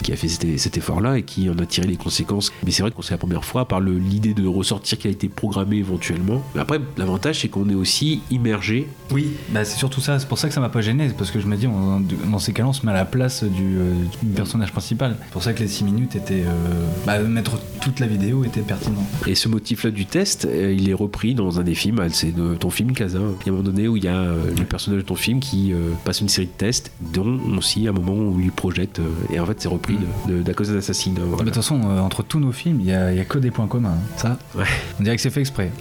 qui 0.03 0.11
a 0.11 0.15
fait 0.15 0.27
cet, 0.27 0.59
cet 0.59 0.77
effort-là 0.77 1.17
et 1.17 1.23
qui 1.23 1.49
en 1.49 1.57
a 1.57 1.65
tiré 1.65 1.87
les 1.87 1.95
conséquences. 1.95 2.51
Mais 2.65 2.71
c'est 2.71 2.81
vrai 2.81 2.91
qu'on 2.91 3.01
c'est 3.01 3.13
la 3.13 3.17
première 3.17 3.45
fois 3.45 3.67
par 3.67 3.81
l'idée 3.81 4.33
de 4.33 4.47
ressortir 4.47 4.97
qui 4.97 5.07
a 5.07 5.11
été 5.11 5.29
programmé 5.29 5.77
éventuellement. 5.77 6.43
Mais 6.53 6.61
après, 6.61 6.79
l'avantage, 6.97 7.34
c'est 7.41 7.47
qu'on 7.49 7.69
est 7.69 7.75
aussi 7.75 8.21
immergé. 8.31 8.87
Oui, 9.11 9.31
bah 9.49 9.65
c'est 9.65 9.77
surtout 9.77 10.01
ça, 10.01 10.19
c'est 10.19 10.27
pour 10.27 10.37
ça 10.37 10.47
que 10.47 10.53
ça 10.53 10.61
m'a 10.61 10.69
pas 10.69 10.81
gêné, 10.81 11.09
parce 11.17 11.31
que 11.31 11.39
je 11.39 11.47
me 11.47 11.55
dis, 11.57 11.67
on- 11.67 12.01
dans 12.31 12.39
ces 12.39 12.53
cas-là, 12.53 12.69
on 12.69 12.73
se 12.73 12.85
met 12.85 12.91
à 12.91 12.95
la 12.95 13.05
place 13.05 13.43
du, 13.43 13.77
euh, 13.77 13.93
du 14.23 14.29
personnage 14.33 14.71
principal. 14.71 15.15
C'est 15.25 15.31
pour 15.31 15.43
ça 15.43 15.53
que 15.53 15.59
les 15.59 15.67
6 15.67 15.83
minutes 15.83 16.15
étaient. 16.15 16.43
euh, 16.45 16.85
bah, 17.05 17.19
mettre 17.19 17.59
toute 17.81 17.99
la 17.99 18.07
vidéo 18.07 18.43
était 18.43 18.61
pertinent. 18.61 19.05
Et 19.27 19.35
ce 19.35 19.47
motif-là 19.47 19.91
du 19.91 20.05
test, 20.05 20.45
euh, 20.45 20.73
il 20.77 20.89
est 20.89 20.93
repris 20.93 21.35
dans 21.35 21.59
un 21.59 21.63
des 21.63 21.75
films, 21.75 21.99
ah, 22.01 22.09
c'est 22.09 22.31
de 22.35 22.55
ton 22.55 22.69
film 22.69 22.93
Casa. 22.93 23.19
Il 23.19 23.47
y 23.47 23.49
a 23.49 23.53
un 23.53 23.55
moment 23.57 23.63
donné 23.63 23.87
où 23.87 23.95
il 23.97 24.03
y 24.03 24.07
a 24.07 24.15
euh, 24.15 24.37
le 24.57 24.63
personnage 24.65 25.01
de 25.01 25.05
ton 25.07 25.15
film 25.15 25.39
qui 25.39 25.71
euh, 25.73 25.91
passe 26.03 26.21
une 26.21 26.29
série 26.29 26.47
de 26.47 26.51
tests, 26.57 26.91
dont 27.13 27.39
aussi 27.57 27.87
un 27.87 27.91
moment 27.91 28.13
où 28.15 28.39
il 28.41 28.51
projette. 28.51 28.99
euh, 28.99 29.03
et 29.33 29.39
en 29.39 29.45
fait, 29.45 29.61
c'est 29.61 29.67
repris 29.67 29.97
de, 30.27 30.33
de, 30.37 30.41
d'À 30.41 30.53
cause 30.53 30.69
d'un 30.71 30.77
assassin. 30.77 31.11
Mais 31.15 31.37
De 31.39 31.43
toute 31.45 31.55
façon, 31.55 31.81
euh, 31.85 31.99
entre 31.99 32.23
tous 32.23 32.39
nos 32.39 32.51
films, 32.51 32.79
il 32.81 32.87
y, 32.87 32.91
a 32.93 33.11
il 33.11 33.17
y 33.17 33.21
a 33.21 33.25
que 33.25 33.37
des 33.37 33.51
points 33.51 33.67
communs. 33.67 33.89
hein. 33.89 34.17
Ça, 34.17 34.39
on 34.99 35.03
dirait 35.03 35.15
que 35.15 35.21
c'est 35.21 35.29
fait 35.29 35.41
exprès. 35.41 35.71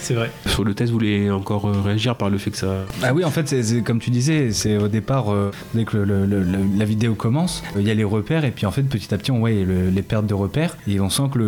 c'est 0.00 0.14
vrai. 0.14 0.30
Sur 0.46 0.64
le 0.64 0.74
test, 0.74 0.92
vous 0.92 0.95
voulez 0.98 1.30
encore 1.30 1.66
euh, 1.66 1.80
réagir 1.84 2.16
par 2.16 2.30
le 2.30 2.38
fait 2.38 2.50
que 2.50 2.56
ça. 2.58 2.84
Ah 3.02 3.12
oui, 3.14 3.24
en 3.24 3.30
fait, 3.30 3.48
c'est 3.48 3.82
comme 3.82 3.98
tu 4.00 4.10
disais, 4.10 4.52
c'est 4.52 4.76
au 4.78 4.88
départ, 4.88 5.30
euh, 5.32 5.50
dès 5.74 5.84
que 5.84 5.96
le- 5.96 6.26
le- 6.26 6.42
le- 6.42 6.58
la 6.78 6.84
vidéo 6.84 7.14
commence, 7.14 7.62
euh, 7.76 7.80
il 7.80 7.86
y 7.86 7.90
a 7.90 7.94
les 7.94 8.04
repères, 8.04 8.44
et 8.44 8.50
puis 8.50 8.66
en 8.66 8.70
fait, 8.70 8.82
petit 8.82 9.12
à 9.14 9.18
petit, 9.18 9.30
on 9.30 9.38
voit 9.38 9.50
le- 9.50 9.90
les 9.90 10.02
pertes 10.02 10.26
de 10.26 10.34
repères, 10.34 10.76
et 10.88 11.00
on 11.00 11.10
sent 11.10 11.24
que 11.32 11.38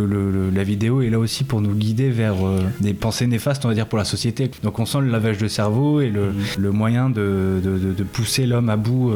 la 0.55 0.63
vidéo 0.65 1.03
est 1.03 1.11
là 1.11 1.19
aussi 1.19 1.45
pour 1.45 1.61
nous 1.61 1.75
guider 1.75 2.11
vers 2.11 2.35
euh, 2.47 2.61
des 2.81 2.95
pensées 2.95 3.27
néfastes, 3.27 3.65
on 3.65 3.69
va 3.69 3.75
dire, 3.75 3.87
pour 3.87 3.99
la 3.99 4.05
société. 4.05 4.51
Donc 4.63 4.79
on 4.79 4.87
sent 4.87 5.01
le 5.01 5.11
lavage 5.11 5.39
de 5.39 5.49
cerveau 5.49 6.01
et 6.01 6.11
le, 6.11 6.33
le 6.59 6.71
moyen 6.73 7.11
de, 7.11 7.61
de- 7.63 7.79
de- 7.79 7.93
de 7.93 8.05
pousser 8.05 8.47
l'homme 8.47 8.69
à 8.71 8.77
bout 8.77 9.13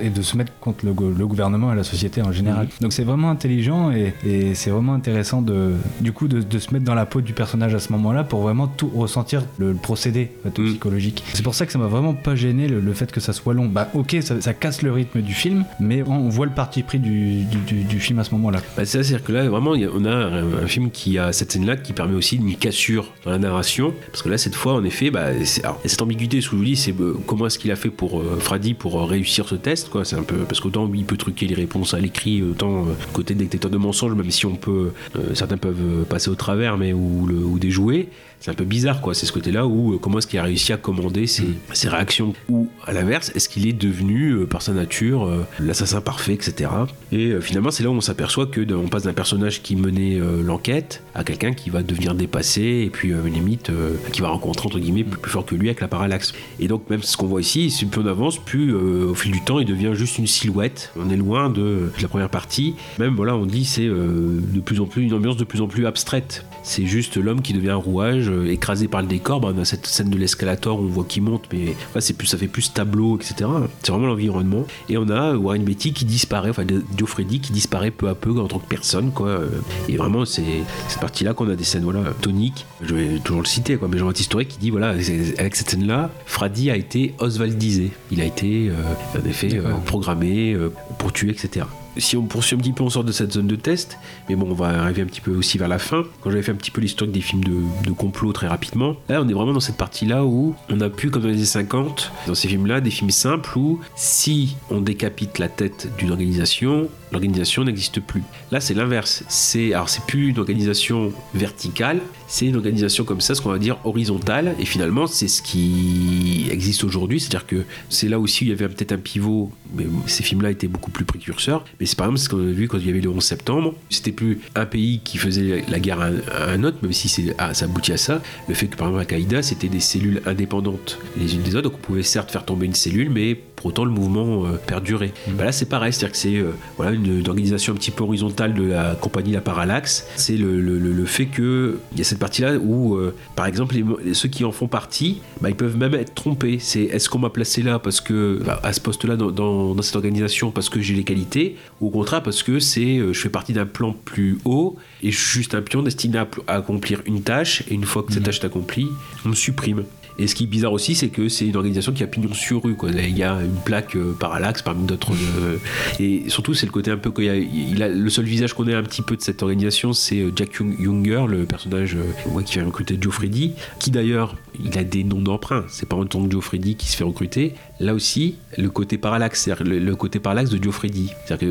et 0.00 0.10
de 0.10 0.22
se 0.22 0.36
mettre 0.36 0.52
contre 0.60 0.84
le, 0.86 0.92
go- 0.92 1.12
le 1.16 1.26
gouvernement 1.26 1.72
et 1.72 1.76
la 1.76 1.84
société 1.84 2.22
en 2.22 2.32
général. 2.32 2.68
Donc 2.80 2.92
c'est 2.92 3.04
vraiment 3.04 3.30
intelligent 3.30 3.90
et, 3.90 4.14
et 4.26 4.54
c'est 4.54 4.70
vraiment 4.70 4.94
intéressant 4.94 5.42
de, 5.42 5.72
du 6.00 6.12
coup 6.12 6.28
de, 6.28 6.40
de 6.40 6.58
se 6.58 6.72
mettre 6.72 6.84
dans 6.84 6.94
la 6.94 7.06
peau 7.06 7.20
du 7.20 7.32
personnage 7.32 7.74
à 7.74 7.78
ce 7.78 7.92
moment-là 7.92 8.24
pour 8.24 8.40
vraiment 8.42 8.66
tout 8.66 8.90
ressentir 8.94 9.42
le, 9.58 9.68
le 9.72 9.74
procédé 9.78 10.30
fait, 10.42 10.50
psychologique. 10.50 11.22
C'est 11.32 11.42
pour 11.42 11.54
ça 11.54 11.66
que 11.66 11.72
ça 11.72 11.78
m'a 11.78 11.86
vraiment 11.86 12.14
pas 12.14 12.34
gêné 12.34 12.68
le, 12.68 12.80
le 12.80 12.92
fait 12.92 13.10
que 13.12 13.20
ça 13.20 13.32
soit 13.32 13.54
long. 13.54 13.66
Bah 13.66 13.88
ok, 13.94 14.16
ça, 14.22 14.40
ça 14.40 14.54
casse 14.54 14.82
le 14.82 14.92
rythme 14.92 15.20
du 15.22 15.34
film, 15.34 15.64
mais 15.80 16.02
on 16.02 16.28
voit 16.28 16.46
le 16.46 16.52
parti 16.52 16.82
pris 16.82 16.98
du, 16.98 17.44
du- 17.44 17.58
du- 17.58 17.84
du 17.84 18.00
film 18.00 18.18
à 18.18 18.24
ce 18.24 18.32
moment-là. 18.32 18.60
Bah, 18.76 18.84
c'est-à-dire 18.84 19.22
que 19.22 19.32
là, 19.32 19.48
vraiment, 19.48 19.74
il 19.74 19.82
y 19.82 19.84
a- 19.84 19.88
on 19.94 20.04
a 20.04 20.10
un, 20.10 20.62
un 20.64 20.66
film 20.66 20.90
qui 20.90 21.18
a 21.18 21.32
cette 21.32 21.52
scène-là 21.52 21.76
qui 21.76 21.92
permet 21.92 22.14
aussi 22.14 22.36
une 22.36 22.54
cassure 22.56 23.12
dans 23.24 23.30
la 23.30 23.38
narration. 23.38 23.94
Parce 24.10 24.22
que 24.22 24.28
là, 24.28 24.38
cette 24.38 24.54
fois, 24.54 24.74
en 24.74 24.84
effet, 24.84 25.10
bah, 25.10 25.28
c'est- 25.44 25.62
alors, 25.64 25.80
cette 25.84 26.00
ambiguïté, 26.02 26.40
ce 26.40 26.46
que 26.48 26.52
je 26.52 26.56
vous 26.58 26.64
dis, 26.64 26.76
c'est 26.76 26.98
euh, 27.00 27.14
comment 27.26 27.46
est-ce 27.46 27.58
qu'il 27.58 27.70
a 27.70 27.76
fait 27.76 27.90
pour 27.90 28.20
euh, 28.20 28.38
Freddy 28.40 28.74
pour 28.74 29.00
euh, 29.00 29.04
réussir 29.04 29.48
ce 29.48 29.54
test, 29.54 29.88
quoi. 29.90 30.04
C'est 30.04 30.16
un 30.16 30.22
peu. 30.22 30.38
Parce 30.38 30.60
qu'autant 30.60 30.90
il 30.94 31.04
peut 31.04 31.16
truquer 31.16 31.46
les 31.46 31.54
réponses 31.54 31.94
à 31.94 31.98
l'écrit, 32.00 32.42
autant 32.42 32.82
euh, 32.86 32.92
côté 33.12 33.34
détecteur 33.34 33.70
de 33.70 33.76
mensonges, 33.78 34.14
même 34.14 34.30
si 34.30 34.46
on 34.46 34.56
peut. 34.56 34.92
certains 35.34 35.56
peuvent 35.56 36.04
passer 36.08 36.30
au 36.30 36.34
travers, 36.34 36.76
mais 36.76 36.92
ou, 36.92 37.26
le, 37.26 37.36
ou 37.36 37.58
déjouer. 37.58 38.08
C'est 38.44 38.50
un 38.50 38.54
peu 38.54 38.64
bizarre, 38.64 39.00
quoi. 39.00 39.14
C'est 39.14 39.24
ce 39.24 39.32
côté-là 39.32 39.66
où 39.66 39.94
euh, 39.94 39.98
comment 39.98 40.18
est-ce 40.18 40.26
qu'il 40.26 40.38
a 40.38 40.42
réussi 40.42 40.74
à 40.74 40.76
commander 40.76 41.26
ses, 41.26 41.48
ses 41.72 41.88
réactions 41.88 42.34
Ou 42.50 42.68
à 42.86 42.92
l'inverse, 42.92 43.32
est-ce 43.34 43.48
qu'il 43.48 43.66
est 43.66 43.72
devenu, 43.72 44.32
euh, 44.32 44.44
par 44.44 44.60
sa 44.60 44.74
nature, 44.74 45.24
euh, 45.24 45.46
l'assassin 45.60 46.02
parfait, 46.02 46.34
etc. 46.34 46.70
Et 47.10 47.40
finalement, 47.40 47.70
c'est 47.70 47.82
là 47.82 47.88
où 47.88 47.94
on 47.94 48.02
s'aperçoit 48.02 48.44
que 48.44 48.60
on 48.74 48.88
passe 48.88 49.04
d'un 49.04 49.14
personnage 49.14 49.62
qui 49.62 49.76
menait 49.76 50.18
l'enquête 50.42 51.02
à 51.14 51.24
quelqu'un 51.24 51.52
qui 51.52 51.70
va 51.70 51.82
devenir 51.82 52.14
dépassé 52.14 52.82
et 52.84 52.90
puis 52.90 53.12
limite 53.32 53.70
qui 54.12 54.20
va 54.20 54.28
rencontrer 54.28 54.66
entre 54.66 54.80
guillemets 54.80 55.04
plus, 55.04 55.18
plus 55.18 55.30
fort 55.30 55.46
que 55.46 55.54
lui 55.54 55.68
avec 55.68 55.80
la 55.80 55.86
parallaxe. 55.86 56.32
Et 56.58 56.66
donc 56.66 56.90
même 56.90 57.02
ce 57.02 57.16
qu'on 57.16 57.26
voit 57.26 57.40
ici, 57.40 57.70
c'est 57.70 57.86
plus 57.86 58.00
on 58.00 58.06
avance, 58.06 58.38
plus 58.38 58.74
au 58.74 59.14
fil 59.14 59.30
du 59.30 59.40
temps, 59.40 59.60
il 59.60 59.66
devient 59.66 59.92
juste 59.94 60.18
une 60.18 60.26
silhouette. 60.26 60.92
On 60.98 61.08
est 61.10 61.16
loin 61.16 61.50
de, 61.50 61.60
de 61.96 62.02
la 62.02 62.08
première 62.08 62.30
partie. 62.30 62.74
Même 62.98 63.14
voilà, 63.14 63.36
on 63.36 63.46
dit 63.46 63.64
c'est 63.64 63.86
de 63.86 64.60
plus 64.64 64.80
en 64.80 64.86
plus 64.86 65.02
une 65.02 65.14
ambiance 65.14 65.36
de 65.36 65.44
plus 65.44 65.60
en 65.60 65.68
plus 65.68 65.86
abstraite. 65.86 66.44
C'est 66.64 66.86
juste 66.86 67.16
l'homme 67.16 67.42
qui 67.42 67.52
devient 67.52 67.70
un 67.70 67.76
rouage 67.76 68.30
euh, 68.34 68.52
écrasé 68.52 68.88
par 68.88 69.02
le 69.02 69.08
décor. 69.08 69.40
Bah, 69.40 69.52
on 69.54 69.60
a 69.60 69.64
cette 69.64 69.86
scène 69.86 70.10
de 70.10 70.18
l'escalator, 70.18 70.78
on 70.78 70.86
voit 70.86 71.04
qu'il 71.04 71.22
monte, 71.22 71.44
mais 71.52 71.74
c'est 72.00 72.16
plus, 72.16 72.26
ça 72.26 72.36
fait 72.36 72.48
plus 72.48 72.72
tableau, 72.72 73.16
etc. 73.16 73.50
C'est 73.82 73.92
vraiment 73.92 74.08
l'environnement. 74.08 74.66
Et 74.88 74.98
on 74.98 75.08
a 75.08 75.34
Warren 75.34 75.64
Beatty 75.64 75.92
qui 75.92 76.04
disparaît, 76.04 76.50
enfin 76.50 76.64
Freddy 77.06 77.40
qui 77.40 77.52
disparaît 77.52 77.90
peu 77.90 78.08
à 78.08 78.14
peu 78.14 78.38
en 78.40 78.48
tant 78.48 78.58
que 78.58 78.66
personne, 78.66 79.12
quoi. 79.12 79.28
Euh, 79.28 79.48
Et 79.88 79.96
vraiment, 79.96 80.24
c'est 80.24 80.42
cette 80.88 81.00
partie-là 81.00 81.34
qu'on 81.34 81.48
a 81.48 81.56
des 81.56 81.64
scènes, 81.64 81.84
voilà, 81.84 82.12
toniques. 82.20 82.66
Je 82.82 82.94
vais 82.94 83.18
toujours 83.18 83.42
le 83.42 83.46
citer, 83.46 83.76
quoi. 83.76 83.88
Mais 83.88 83.98
Jean-Baptiste 83.98 84.30
Toré 84.32 84.46
qui 84.46 84.58
dit, 84.58 84.70
voilà, 84.70 84.88
avec 84.88 85.56
cette 85.56 85.70
scène-là, 85.70 86.10
Freddy 86.26 86.70
a 86.70 86.76
été 86.76 87.14
Oswaldisé. 87.18 87.92
Il 88.10 88.20
a 88.20 88.24
été, 88.24 88.70
euh, 88.70 89.20
en 89.20 89.28
effet, 89.28 89.54
euh, 89.54 89.74
programmé 89.84 90.56
pour 90.98 91.12
tuer, 91.12 91.30
etc. 91.30 91.66
si 91.96 92.16
on 92.16 92.22
poursuit 92.22 92.56
un 92.56 92.58
petit 92.58 92.72
peu, 92.72 92.82
on 92.82 92.90
sort 92.90 93.04
de 93.04 93.12
cette 93.12 93.32
zone 93.32 93.46
de 93.46 93.56
test, 93.56 93.98
mais 94.28 94.36
bon, 94.36 94.48
on 94.50 94.54
va 94.54 94.82
arriver 94.82 95.02
un 95.02 95.06
petit 95.06 95.20
peu 95.20 95.32
aussi 95.32 95.58
vers 95.58 95.68
la 95.68 95.78
fin. 95.78 96.04
Quand 96.20 96.30
j'avais 96.30 96.42
fait 96.42 96.52
un 96.52 96.56
petit 96.56 96.70
peu 96.70 96.80
l'historique 96.80 97.12
des 97.12 97.20
films 97.20 97.44
de, 97.44 97.54
de 97.84 97.92
complot 97.92 98.32
très 98.32 98.48
rapidement, 98.48 98.96
là, 99.08 99.22
on 99.22 99.28
est 99.28 99.32
vraiment 99.32 99.52
dans 99.52 99.60
cette 99.60 99.76
partie-là 99.76 100.24
où 100.24 100.54
on 100.68 100.80
a 100.80 100.90
pu, 100.90 101.10
comme 101.10 101.22
dans 101.22 101.28
les 101.28 101.34
années 101.34 101.44
50, 101.44 102.12
dans 102.26 102.34
ces 102.34 102.48
films-là, 102.48 102.80
des 102.80 102.90
films 102.90 103.10
simples 103.10 103.58
où 103.58 103.80
si 103.96 104.56
on 104.70 104.80
décapite 104.80 105.38
la 105.38 105.48
tête 105.48 105.88
d'une 105.98 106.10
organisation, 106.10 106.88
l'organisation 107.12 107.64
n'existe 107.64 108.00
plus. 108.00 108.22
Là, 108.50 108.60
c'est 108.60 108.74
l'inverse. 108.74 109.24
C'est 109.28 109.72
alors 109.72 109.88
c'est 109.88 110.04
plus 110.04 110.28
une 110.28 110.38
organisation 110.38 111.12
verticale, 111.34 112.00
c'est 112.34 112.46
une 112.46 112.56
organisation 112.56 113.04
comme 113.04 113.20
ça, 113.20 113.36
ce 113.36 113.40
qu'on 113.40 113.52
va 113.52 113.60
dire 113.60 113.78
horizontale. 113.84 114.56
Et 114.58 114.64
finalement, 114.64 115.06
c'est 115.06 115.28
ce 115.28 115.40
qui 115.40 116.48
existe 116.50 116.82
aujourd'hui. 116.82 117.20
C'est-à-dire 117.20 117.46
que 117.46 117.62
c'est 117.88 118.08
là 118.08 118.18
aussi 118.18 118.42
où 118.42 118.46
il 118.48 118.50
y 118.50 118.52
avait 118.52 118.66
peut-être 118.66 118.90
un 118.90 118.98
pivot, 118.98 119.52
mais 119.72 119.86
ces 120.06 120.24
films-là 120.24 120.50
étaient 120.50 120.66
beaucoup 120.66 120.90
plus 120.90 121.04
précurseurs. 121.04 121.64
Mais 121.78 121.86
c'est 121.86 121.96
par 121.96 122.08
exemple 122.08 122.20
ce 122.24 122.28
qu'on 122.28 122.40
a 122.40 122.50
vu 122.50 122.66
quand 122.66 122.78
il 122.78 122.88
y 122.88 122.90
avait 122.90 123.00
le 123.00 123.08
11 123.08 123.22
septembre. 123.22 123.74
C'était 123.88 124.10
plus 124.10 124.40
un 124.56 124.66
pays 124.66 125.00
qui 125.04 125.16
faisait 125.16 125.64
la 125.68 125.78
guerre 125.78 126.00
à 126.00 126.50
un, 126.50 126.64
autre, 126.64 126.78
même 126.82 126.92
si 126.92 127.30
ah, 127.38 127.54
ça 127.54 127.66
aboutit 127.66 127.92
à 127.92 127.98
ça. 127.98 128.20
Le 128.48 128.54
fait 128.54 128.66
que 128.66 128.76
par 128.76 128.88
exemple 128.88 129.02
Al-Qaïda, 129.02 129.42
c'était 129.42 129.68
des 129.68 129.78
cellules 129.78 130.20
indépendantes 130.26 130.98
les 131.16 131.36
unes 131.36 131.42
des 131.42 131.54
autres. 131.54 131.70
Donc 131.70 131.78
on 131.78 131.86
pouvait 131.86 132.02
certes 132.02 132.32
faire 132.32 132.44
tomber 132.44 132.66
une 132.66 132.74
cellule, 132.74 133.10
mais 133.10 133.38
pour 133.56 133.66
autant 133.66 133.84
le 133.84 133.90
mouvement 133.90 134.46
euh, 134.46 134.56
perdurait. 134.66 135.12
Bah 135.28 135.44
là, 135.44 135.52
c'est 135.52 135.68
pareil. 135.68 135.92
C'est-à-dire 135.92 136.12
que 136.12 136.18
c'est 136.18 136.36
euh, 136.36 136.50
voilà, 136.76 136.92
une, 136.92 137.20
une 137.20 137.28
organisation 137.28 137.72
un 137.72 137.76
petit 137.76 137.90
peu 137.90 138.02
horizontale 138.04 138.52
de 138.54 138.62
la 138.64 138.94
compagnie 138.94 139.32
La 139.32 139.40
Parallax. 139.40 140.06
C'est 140.16 140.36
le, 140.36 140.60
le- 140.60 140.78
le- 140.78 141.04
fait 141.06 141.26
que 141.26 141.78
il 141.92 141.98
y 141.98 142.00
a 142.00 142.04
cette 142.04 142.18
partie-là 142.18 142.56
où, 142.56 142.96
euh, 142.96 143.14
par 143.36 143.46
exemple, 143.46 143.74
les- 143.76 144.14
ceux 144.14 144.28
qui 144.28 144.44
en 144.44 144.52
font 144.52 144.66
partie, 144.68 145.20
bah, 145.40 145.50
ils 145.50 145.54
peuvent 145.56 145.76
même 145.76 145.94
être 145.94 146.14
trompés. 146.14 146.58
C'est 146.58 146.82
est-ce 146.84 147.08
qu'on 147.08 147.18
m'a 147.20 147.30
placé 147.30 147.62
là 147.62 147.78
parce 147.78 148.00
que 148.00 148.40
bah, 148.44 148.58
à 148.62 148.72
ce 148.72 148.80
poste-là 148.80 149.16
dans, 149.16 149.30
dans- 149.30 149.74
dans 149.74 149.82
cette 149.82 149.96
organisation 149.96 150.50
parce 150.50 150.68
que 150.68 150.80
j'ai 150.80 150.94
les 150.94 151.04
qualités, 151.04 151.56
ou 151.80 151.88
au 151.88 151.90
contraire 151.90 152.22
parce 152.22 152.42
que 152.42 152.58
c'est 152.58 152.98
je 153.12 153.18
fais 153.20 153.28
partie 153.28 153.52
d'un 153.52 153.66
plan 153.66 153.94
plus 154.04 154.38
haut 154.44 154.76
et 155.02 155.10
je 155.10 155.18
suis 155.20 155.38
juste 155.40 155.54
un 155.54 155.62
pion 155.62 155.82
destiné 155.82 156.18
à, 156.18 156.28
à 156.48 156.56
accomplir 156.56 157.00
une 157.06 157.22
tâche 157.22 157.62
et 157.68 157.74
une 157.74 157.84
fois 157.84 158.02
que 158.02 158.12
cette 158.12 158.24
tâche 158.24 158.40
est 158.40 158.46
accomplie, 158.46 158.88
on 159.24 159.28
me 159.30 159.34
supprime. 159.34 159.84
Et 160.18 160.26
ce 160.28 160.34
qui 160.34 160.44
est 160.44 160.46
bizarre 160.46 160.72
aussi, 160.72 160.94
c'est 160.94 161.08
que 161.08 161.28
c'est 161.28 161.46
une 161.46 161.56
organisation 161.56 161.92
qui 161.92 162.02
a 162.04 162.06
pignon 162.06 162.32
sur 162.32 162.62
rue. 162.62 162.76
Il 162.84 163.18
y 163.18 163.22
a 163.24 163.40
une 163.42 163.60
plaque 163.64 163.96
euh, 163.96 164.14
Parallax 164.18 164.62
parmi 164.62 164.86
d'autres. 164.86 165.12
euh, 165.12 165.56
et 165.98 166.24
surtout, 166.28 166.54
c'est 166.54 166.66
le 166.66 166.72
côté 166.72 166.90
un 166.90 166.98
peu. 166.98 167.12
il 167.22 167.82
a, 167.82 167.88
le 167.88 168.10
seul 168.10 168.24
visage 168.24 168.52
qu'on 168.54 168.68
ait 168.68 168.74
un 168.74 168.82
petit 168.84 169.02
peu 169.02 169.16
de 169.16 169.22
cette 169.22 169.42
organisation, 169.42 169.92
c'est 169.92 170.20
euh, 170.20 170.30
Jack 170.34 170.60
Younger, 170.60 171.24
le 171.28 171.44
personnage 171.44 171.96
qui 172.44 172.52
fait 172.54 172.62
recruter 172.62 172.96
Joe 173.00 173.12
Freddy, 173.12 173.54
qui 173.80 173.90
d'ailleurs, 173.90 174.36
il 174.64 174.78
a 174.78 174.84
des 174.84 175.02
noms 175.02 175.20
d'emprunt. 175.20 175.64
C'est 175.68 175.88
pas 175.88 175.96
en 175.96 176.06
tant 176.06 176.24
que 176.24 176.30
Joe 176.30 176.44
Freddy 176.44 176.76
qui 176.76 176.86
se 176.86 176.96
fait 176.96 177.04
recruter. 177.04 177.54
Là 177.80 177.92
aussi, 177.94 178.36
le 178.56 178.70
côté 178.70 178.98
Parallax, 178.98 179.42
c'est-à-dire 179.42 179.66
le, 179.66 179.96
côté 179.96 180.20
Parallax 180.20 180.50
de 180.50 180.62
Joe 180.62 180.72
Freddy. 180.72 181.10
C'est-à-dire 181.26 181.48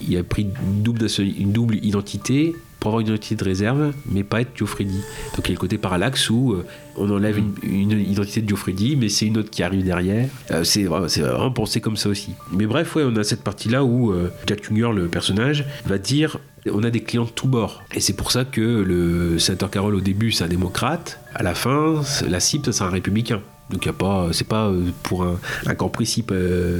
qu'il 0.00 0.16
a 0.18 0.22
pris 0.22 0.42
une 0.42 0.82
double, 0.82 1.76
identité 1.76 2.54
pour 2.78 2.90
avoir 2.90 3.00
une 3.00 3.08
identité 3.08 3.36
de 3.36 3.44
réserve, 3.44 3.92
mais 4.10 4.22
pas 4.22 4.42
être 4.42 4.66
Freddy. 4.66 5.00
Donc 5.36 5.46
il 5.46 5.48
y 5.48 5.52
a 5.52 5.54
le 5.54 5.58
côté 5.58 5.78
parallaxe 5.78 6.28
où 6.28 6.56
on 6.96 7.10
enlève 7.10 7.38
une, 7.62 7.90
identité 7.92 8.42
de 8.42 8.54
Freddy, 8.54 8.96
mais 8.96 9.08
c'est 9.08 9.26
une 9.26 9.38
autre 9.38 9.50
qui 9.50 9.62
arrive 9.62 9.84
derrière. 9.84 10.28
Euh, 10.50 10.64
c'est 10.64 10.84
vraiment, 10.84 11.50
pensé 11.50 11.80
comme 11.80 11.96
ça 11.96 12.08
aussi. 12.08 12.32
Mais 12.52 12.66
bref, 12.66 12.94
ouais, 12.96 13.04
on 13.06 13.16
a 13.16 13.24
cette 13.24 13.42
partie-là 13.42 13.84
où 13.84 14.12
euh, 14.12 14.30
Jack 14.46 14.64
Younger, 14.64 14.92
le 14.94 15.08
personnage, 15.08 15.64
va 15.86 15.98
dire 15.98 16.38
on 16.70 16.84
a 16.84 16.90
des 16.90 17.02
clients 17.02 17.24
de 17.24 17.30
tous 17.30 17.48
bords. 17.48 17.82
Et 17.92 17.98
c'est 17.98 18.12
pour 18.12 18.30
ça 18.30 18.44
que 18.44 18.60
le 18.60 19.38
sénateur 19.40 19.68
Carroll, 19.68 19.96
au 19.96 20.00
début, 20.00 20.30
c'est 20.30 20.44
un 20.44 20.48
démocrate. 20.48 21.18
À 21.34 21.42
la 21.42 21.56
fin, 21.56 22.02
la 22.28 22.38
cible, 22.38 22.72
c'est 22.72 22.84
un 22.84 22.88
républicain. 22.88 23.40
Donc 23.70 23.86
y 23.86 23.88
a 23.88 23.92
pas, 23.92 24.28
c'est 24.32 24.46
pas 24.46 24.68
euh, 24.68 24.90
pour 25.02 25.24
un, 25.24 25.40
un 25.66 25.74
camp 25.74 25.88
précis 25.88 26.24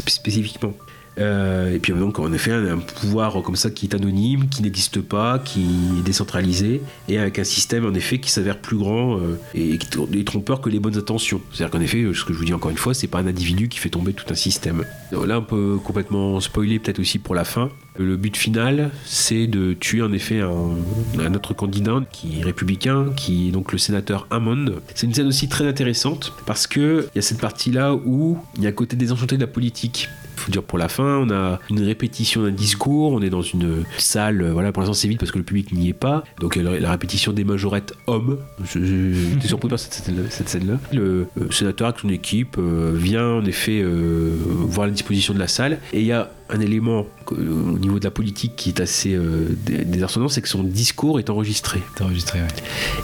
spécifiquement. 0.07 0.75
Euh, 1.19 1.75
et 1.75 1.79
puis 1.79 1.93
donc 1.93 2.19
en 2.19 2.33
effet 2.33 2.53
un, 2.53 2.79
pouvoir 2.79 3.43
comme 3.43 3.57
ça 3.57 3.71
qui 3.71 3.87
est 3.87 3.95
anonyme, 3.95 4.49
qui 4.49 4.63
n'existe 4.63 5.01
pas, 5.01 5.39
qui 5.39 5.67
est 5.99 6.03
décentralisé, 6.03 6.83
et 7.09 7.19
avec 7.19 7.39
un 7.39 7.45
système 7.45 7.85
en 7.87 7.95
effet 7.95 8.19
qui 8.19 8.31
s'avère 8.31 8.59
plus 8.59 8.79
grand 8.79 9.19
euh, 9.19 9.39
et 9.55 9.75
est 9.75 10.27
trompeur 10.27 10.61
que 10.61 10.71
les 10.71 10.81
bonnes 10.81 10.97
intentions. 10.97 11.41
C'est-à-dire 11.53 11.71
qu'en 11.71 11.83
effet, 11.83 12.05
ce 12.15 12.25
que 12.25 12.33
je 12.33 12.39
vous 12.39 12.45
dis 12.45 12.55
encore 12.55 12.71
une 12.71 12.79
fois, 12.79 12.95
c'est 12.95 13.09
pas 13.09 13.19
un 13.19 13.27
individu 13.27 13.69
qui 13.69 13.79
fait 13.79 13.91
tomber 13.91 14.13
tout 14.13 14.25
un 14.31 14.35
système. 14.35 14.85
Là, 15.13 15.39
on 15.39 15.43
peut 15.43 15.79
complètement 15.85 16.41
spoiler 16.41 16.79
peut-être 16.79 16.99
aussi 16.99 17.19
pour 17.19 17.35
la 17.35 17.45
fin. 17.45 17.71
Le 17.99 18.17
but 18.17 18.37
final, 18.37 18.91
c'est 19.05 19.47
de 19.47 19.75
tuer 19.75 20.03
en 20.03 20.13
effet 20.13 20.41
un, 20.41 21.35
autre 21.35 21.55
candidat 21.55 22.01
qui 22.11 22.41
est 22.41 22.45
républicain, 22.45 23.13
qui 23.17 23.49
est 23.49 23.51
donc 23.51 23.73
le 23.73 23.79
sénateur 23.79 24.27
Hammond. 24.31 24.77
C'est 24.95 25.07
une 25.07 25.15
scène 25.15 25.27
aussi 25.27 25.49
très 25.49 25.67
intéressante 25.67 26.33
parce 26.47 26.67
que 26.67 27.09
il 27.15 27.17
y 27.17 27.19
a 27.19 27.23
cette 27.23 27.41
partie-là 27.41 27.95
où 27.95 28.39
il 28.57 28.63
y 28.63 28.67
a 28.67 28.71
un 28.71 28.73
côté 28.73 28.97
désenchanté 28.97 29.37
de 29.37 29.43
la 29.43 29.47
politique. 29.47 30.09
Faut 30.37 30.51
dire 30.51 30.63
pour 30.63 30.79
la 30.79 30.89
fin, 30.89 31.19
on 31.19 31.31
a 31.31 31.61
une 31.71 31.83
répétition 31.83 32.43
d'un 32.43 32.51
discours, 32.51 33.13
on 33.13 33.23
est 33.23 33.31
dans 33.31 33.43
une 33.43 33.85
salle, 33.99 34.51
voilà, 34.51 34.73
pour 34.73 34.83
l'instant 34.83 34.95
c'est 34.95 35.07
vide 35.07 35.19
parce 35.19 35.31
que 35.31 35.39
le 35.39 35.45
public 35.45 35.71
n'y 35.73 35.91
est 35.91 35.93
pas, 35.93 36.25
donc 36.41 36.57
la, 36.57 36.91
répétition 36.91 37.33
des 37.33 37.45
majorettes 37.45 37.93
hommes, 38.07 38.39
j'étais 38.75 39.47
surpris 39.47 39.69
par 39.69 39.79
cette 39.79 40.49
scène-là. 40.49 40.81
Le 40.93 41.29
euh, 41.41 41.51
sénateur 41.51 41.89
avec 41.89 42.01
son 42.01 42.09
équipe 42.09 42.57
euh, 42.59 42.93
vient 42.97 43.35
en 43.35 43.45
effet 43.45 43.83
euh, 43.83 44.35
voir 44.45 44.87
la 44.87 44.93
disposition 44.93 45.33
de 45.33 45.39
la 45.39 45.49
salle, 45.49 45.79
et 45.93 46.01
il 46.01 46.07
y 46.07 46.13
a 46.13 46.31
un 46.53 46.61
élément 46.61 47.07
euh, 47.33 47.73
au 47.75 47.79
niveau 47.79 47.99
de 47.99 48.05
la 48.05 48.11
politique 48.11 48.57
qui 48.57 48.69
est 48.69 48.81
assez 48.81 49.15
euh, 49.15 49.49
dé- 49.67 49.85
désarçonnant, 49.85 50.29
c'est 50.29 50.43
que 50.43 50.49
son 50.49 50.63
discours 50.63 51.19
est 51.19 51.31
enregistré. 51.31 51.81
enregistré, 52.01 52.41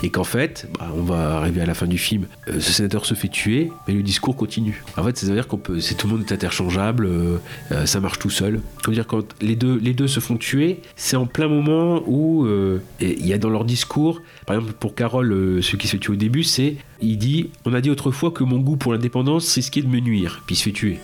Et 0.02 0.10
qu'en 0.10 0.24
fait, 0.24 0.68
bah, 0.78 0.90
on 0.94 1.02
va 1.02 1.38
arriver 1.38 1.60
à 1.62 1.66
la 1.66 1.74
fin 1.74 1.86
du 1.86 1.98
film, 1.98 2.26
euh, 2.48 2.60
ce 2.60 2.72
sénateur 2.72 3.06
se 3.06 3.14
fait 3.14 3.28
tuer, 3.28 3.70
mais 3.86 3.94
le 3.94 4.02
discours 4.02 4.36
continue. 4.36 4.82
En 4.96 5.02
fait, 5.04 5.16
ça 5.16 5.26
veut 5.26 5.34
dire 5.34 5.48
qu'on 5.48 5.56
peut, 5.58 5.80
c'est 5.80 5.94
tout 5.94 6.06
le 6.08 6.14
monde 6.14 6.24
est 6.28 6.32
interchangeable, 6.32 7.06
euh, 7.06 7.38
ça 7.86 8.00
marche 8.00 8.18
tout 8.18 8.30
seul. 8.30 8.60
Faut 8.84 8.92
dire 8.92 9.06
quand 9.06 9.24
les 9.40 9.56
deux, 9.56 9.78
les 9.78 9.94
deux 9.94 10.08
se 10.08 10.20
font 10.20 10.36
tuer, 10.36 10.80
c'est 10.96 11.16
en 11.16 11.26
plein 11.26 11.48
moment 11.48 12.02
où 12.06 12.46
il 13.00 13.26
y 13.26 13.32
a 13.32 13.38
dans 13.38 13.50
leur 13.50 13.64
discours, 13.64 14.20
par 14.46 14.56
exemple 14.56 14.74
pour 14.78 14.94
Carole, 14.94 15.60
celui 15.62 15.78
qui 15.78 15.86
se 15.86 15.92
fait 15.92 15.98
tuer 15.98 16.12
au 16.12 16.16
début, 16.16 16.44
c'est 16.44 16.76
il 17.00 17.16
dit, 17.18 17.50
on 17.64 17.74
a 17.74 17.80
dit 17.80 17.90
autrefois 17.90 18.30
que 18.30 18.44
mon 18.44 18.58
goût 18.58 18.76
pour 18.76 18.92
l'indépendance 18.92 19.54
risquait 19.54 19.82
de 19.82 19.88
me 19.88 20.00
nuire, 20.00 20.42
puis 20.46 20.54
il 20.54 20.58
se 20.58 20.64
fait 20.64 20.72
tuer. 20.72 20.98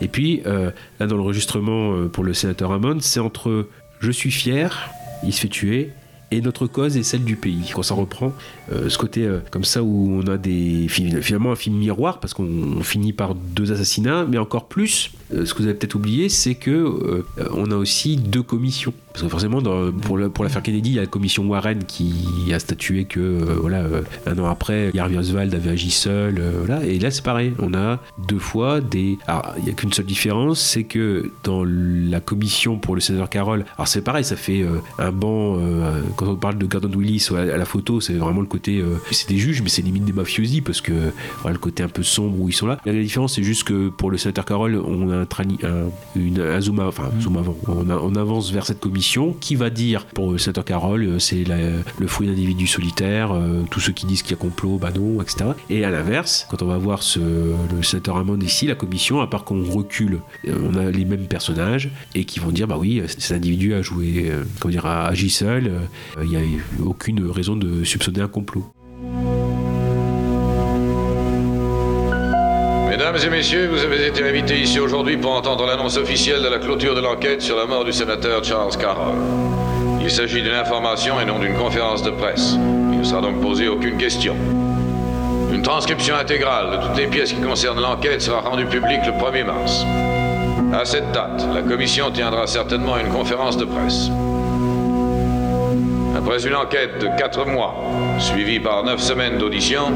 Et 0.00 0.08
puis 0.08 0.42
euh, 0.46 0.70
là 1.00 1.06
dans 1.06 1.16
l'enregistrement 1.16 1.94
euh, 1.94 2.08
pour 2.08 2.22
le 2.24 2.34
sénateur 2.34 2.70
Hammond, 2.72 2.98
c'est 3.00 3.20
entre 3.20 3.68
je 4.00 4.10
suis 4.10 4.30
fier, 4.30 4.90
il 5.24 5.32
se 5.32 5.40
fait 5.40 5.48
tuer, 5.48 5.90
et 6.30 6.40
notre 6.40 6.66
cause 6.66 6.96
est 6.96 7.02
celle 7.04 7.24
du 7.24 7.36
pays. 7.36 7.70
Quand 7.72 7.82
ça 7.82 7.94
reprend, 7.94 8.32
euh, 8.72 8.88
ce 8.88 8.98
côté 8.98 9.28
comme 9.50 9.64
ça 9.64 9.82
où 9.82 10.20
on 10.22 10.26
a 10.26 10.36
des 10.36 10.86
fi- 10.88 11.22
finalement 11.22 11.52
un 11.52 11.56
film 11.56 11.76
miroir 11.76 12.18
parce 12.20 12.34
qu'on 12.34 12.44
on 12.78 12.82
finit 12.82 13.12
par 13.12 13.34
deux 13.34 13.72
assassinats, 13.72 14.26
mais 14.28 14.36
encore 14.38 14.66
plus, 14.66 15.12
ce 15.30 15.54
que 15.54 15.58
vous 15.58 15.64
avez 15.68 15.74
peut-être 15.74 15.94
oublié, 15.94 16.28
c'est 16.28 16.56
que 16.56 17.24
on 17.52 17.70
a 17.70 17.76
aussi 17.76 18.16
deux 18.16 18.42
commissions. 18.42 18.92
Parce 19.16 19.24
que 19.24 19.30
forcément, 19.30 19.62
pour 20.02 20.18
le- 20.18 20.28
pour 20.28 20.44
l'affaire 20.44 20.62
Kennedy, 20.62 20.90
il 20.90 20.96
y 20.96 20.98
a 20.98 21.00
la 21.00 21.06
commission 21.06 21.46
Warren 21.46 21.84
qui 21.84 22.12
a 22.52 22.58
statué 22.58 23.06
que 23.06 23.18
euh, 23.18 23.56
voilà, 23.58 23.78
euh, 23.78 24.02
un 24.26 24.38
an 24.38 24.44
après, 24.44 24.92
Harvey 24.94 25.16
Oswald 25.16 25.54
avait 25.54 25.70
agi 25.70 25.90
seul. 25.90 26.36
euh, 26.38 26.50
voilà. 26.58 26.84
Et 26.84 26.98
là, 26.98 27.10
c'est 27.10 27.24
pareil. 27.24 27.54
On 27.58 27.72
a 27.72 27.98
deux 28.28 28.38
fois 28.38 28.82
des. 28.82 29.16
Alors, 29.26 29.54
il 29.56 29.64
n'y 29.64 29.70
a 29.70 29.72
qu'une 29.72 29.90
seule 29.90 30.04
différence, 30.04 30.60
c'est 30.60 30.84
que 30.84 31.30
dans 31.44 31.64
la 31.64 32.20
commission 32.20 32.76
pour 32.76 32.94
le 32.94 33.00
sénateur 33.00 33.30
Carroll, 33.30 33.64
alors 33.78 33.88
c'est 33.88 34.02
pareil, 34.02 34.22
ça 34.22 34.36
fait 34.36 34.66
un 34.98 35.12
banc. 35.12 35.60
quand 36.16 36.26
on 36.28 36.36
parle 36.36 36.58
de 36.58 36.66
Gordon 36.66 36.90
Willis 36.94 37.28
à, 37.34 37.56
la 37.56 37.64
photo, 37.64 38.02
c'est 38.02 38.12
vraiment 38.12 38.42
le 38.42 38.46
côté. 38.46 38.84
c'est 39.12 39.30
des 39.30 39.38
juges, 39.38 39.62
mais 39.62 39.70
c'est 39.70 39.80
limite 39.80 40.04
des 40.04 40.12
mafiosi 40.12 40.60
parce 40.60 40.82
que 40.82 40.92
le 41.46 41.58
côté 41.58 41.82
un 41.82 41.88
peu 41.88 42.02
sombre 42.02 42.38
où 42.38 42.50
ils 42.50 42.52
sont 42.52 42.66
là. 42.66 42.76
La 42.84 42.92
différence, 42.92 43.36
c'est 43.36 43.42
juste 43.42 43.64
que 43.64 43.88
pour 43.88 44.10
le 44.10 44.18
sénateur 44.18 44.44
Carroll, 44.44 44.76
on 44.76 45.10
a 45.10 45.24
un, 45.24 46.60
zoom, 46.60 46.80
avant. 46.80 47.56
On 47.66 48.14
avance 48.14 48.52
vers 48.52 48.66
cette 48.66 48.80
commission 48.80 49.05
qui 49.40 49.54
va 49.54 49.70
dire 49.70 50.06
pour 50.06 50.32
le 50.32 50.38
sénateur 50.38 50.64
Carroll, 50.64 51.04
euh, 51.04 51.18
c'est 51.18 51.44
le 51.44 52.06
fruit 52.06 52.26
d'individus 52.26 52.66
solitaires, 52.66 53.32
euh, 53.32 53.62
tous 53.70 53.80
ceux 53.80 53.92
qui 53.92 54.06
disent 54.06 54.22
qu'il 54.22 54.32
y 54.32 54.34
a 54.34 54.36
complot, 54.36 54.78
bah 54.78 54.90
non, 54.94 55.22
etc. 55.22 55.50
Et 55.70 55.84
à 55.84 55.90
l'inverse, 55.90 56.46
quand 56.50 56.62
on 56.62 56.66
va 56.66 56.78
voir 56.78 57.02
ce, 57.02 57.20
le 57.20 57.82
sénateur 57.82 58.16
Hammond 58.16 58.38
ici, 58.40 58.66
la 58.66 58.74
commission, 58.74 59.20
à 59.20 59.26
part 59.26 59.44
qu'on 59.44 59.64
recule, 59.64 60.20
euh, 60.46 60.54
on 60.70 60.76
a 60.76 60.90
les 60.90 61.04
mêmes 61.04 61.26
personnages 61.26 61.90
et 62.14 62.24
qui 62.24 62.40
vont 62.40 62.50
dire 62.50 62.66
bah 62.66 62.76
oui, 62.78 63.00
euh, 63.00 63.06
cet 63.06 63.32
individu 63.32 63.74
a 63.74 63.82
joué, 63.82 64.26
euh, 64.28 64.44
comment 64.60 64.72
dire, 64.72 64.86
a 64.86 65.06
agi 65.06 65.30
seul, 65.30 65.68
euh, 65.68 66.24
il 66.24 66.30
n'y 66.30 66.36
a 66.36 66.40
aucune 66.84 67.24
raison 67.30 67.56
de 67.56 67.84
soupçonner 67.84 68.20
un 68.20 68.28
complot. 68.28 68.66
Mesdames 72.98 73.18
et 73.26 73.28
messieurs, 73.28 73.68
vous 73.68 73.84
avez 73.84 74.06
été 74.06 74.26
invités 74.26 74.58
ici 74.58 74.80
aujourd'hui 74.80 75.18
pour 75.18 75.32
entendre 75.32 75.66
l'annonce 75.66 75.98
officielle 75.98 76.42
de 76.42 76.48
la 76.48 76.58
clôture 76.58 76.94
de 76.94 77.02
l'enquête 77.02 77.42
sur 77.42 77.54
la 77.54 77.66
mort 77.66 77.84
du 77.84 77.92
sénateur 77.92 78.42
Charles 78.42 78.74
Carroll. 78.78 79.16
Il 80.00 80.10
s'agit 80.10 80.40
d'une 80.40 80.54
information 80.54 81.20
et 81.20 81.26
non 81.26 81.38
d'une 81.38 81.52
conférence 81.56 82.02
de 82.02 82.08
presse. 82.08 82.54
Il 82.54 82.98
ne 82.98 83.04
sera 83.04 83.20
donc 83.20 83.42
posé 83.42 83.68
aucune 83.68 83.98
question. 83.98 84.34
Une 85.52 85.60
transcription 85.60 86.16
intégrale 86.16 86.70
de 86.70 86.86
toutes 86.86 86.96
les 86.96 87.06
pièces 87.06 87.34
qui 87.34 87.40
concernent 87.42 87.82
l'enquête 87.82 88.22
sera 88.22 88.40
rendue 88.40 88.64
publique 88.64 89.04
le 89.04 89.12
1er 89.12 89.44
mars. 89.44 89.84
À 90.72 90.86
cette 90.86 91.12
date, 91.12 91.46
la 91.54 91.60
commission 91.60 92.10
tiendra 92.10 92.46
certainement 92.46 92.96
une 92.96 93.08
conférence 93.08 93.58
de 93.58 93.66
presse. 93.66 94.08
Après 96.16 96.46
une 96.46 96.54
enquête 96.54 96.98
de 96.98 97.08
4 97.18 97.44
mois, 97.44 97.74
suivie 98.20 98.58
par 98.58 98.84
9 98.84 98.98
semaines 98.98 99.36
d'audition, 99.36 99.92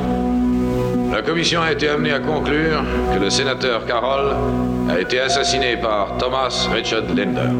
la 1.11 1.23
commission 1.23 1.61
a 1.61 1.73
été 1.73 1.89
amenée 1.89 2.13
à 2.13 2.21
conclure 2.21 2.83
que 3.13 3.19
le 3.19 3.31
sénateur 3.31 3.85
Carroll 3.85 4.35
a 4.89 5.01
été 5.01 5.21
assassiné 5.21 5.77
par 5.77 6.17
Thomas 6.19 6.69
Richard 6.73 7.03
Linder. 7.15 7.51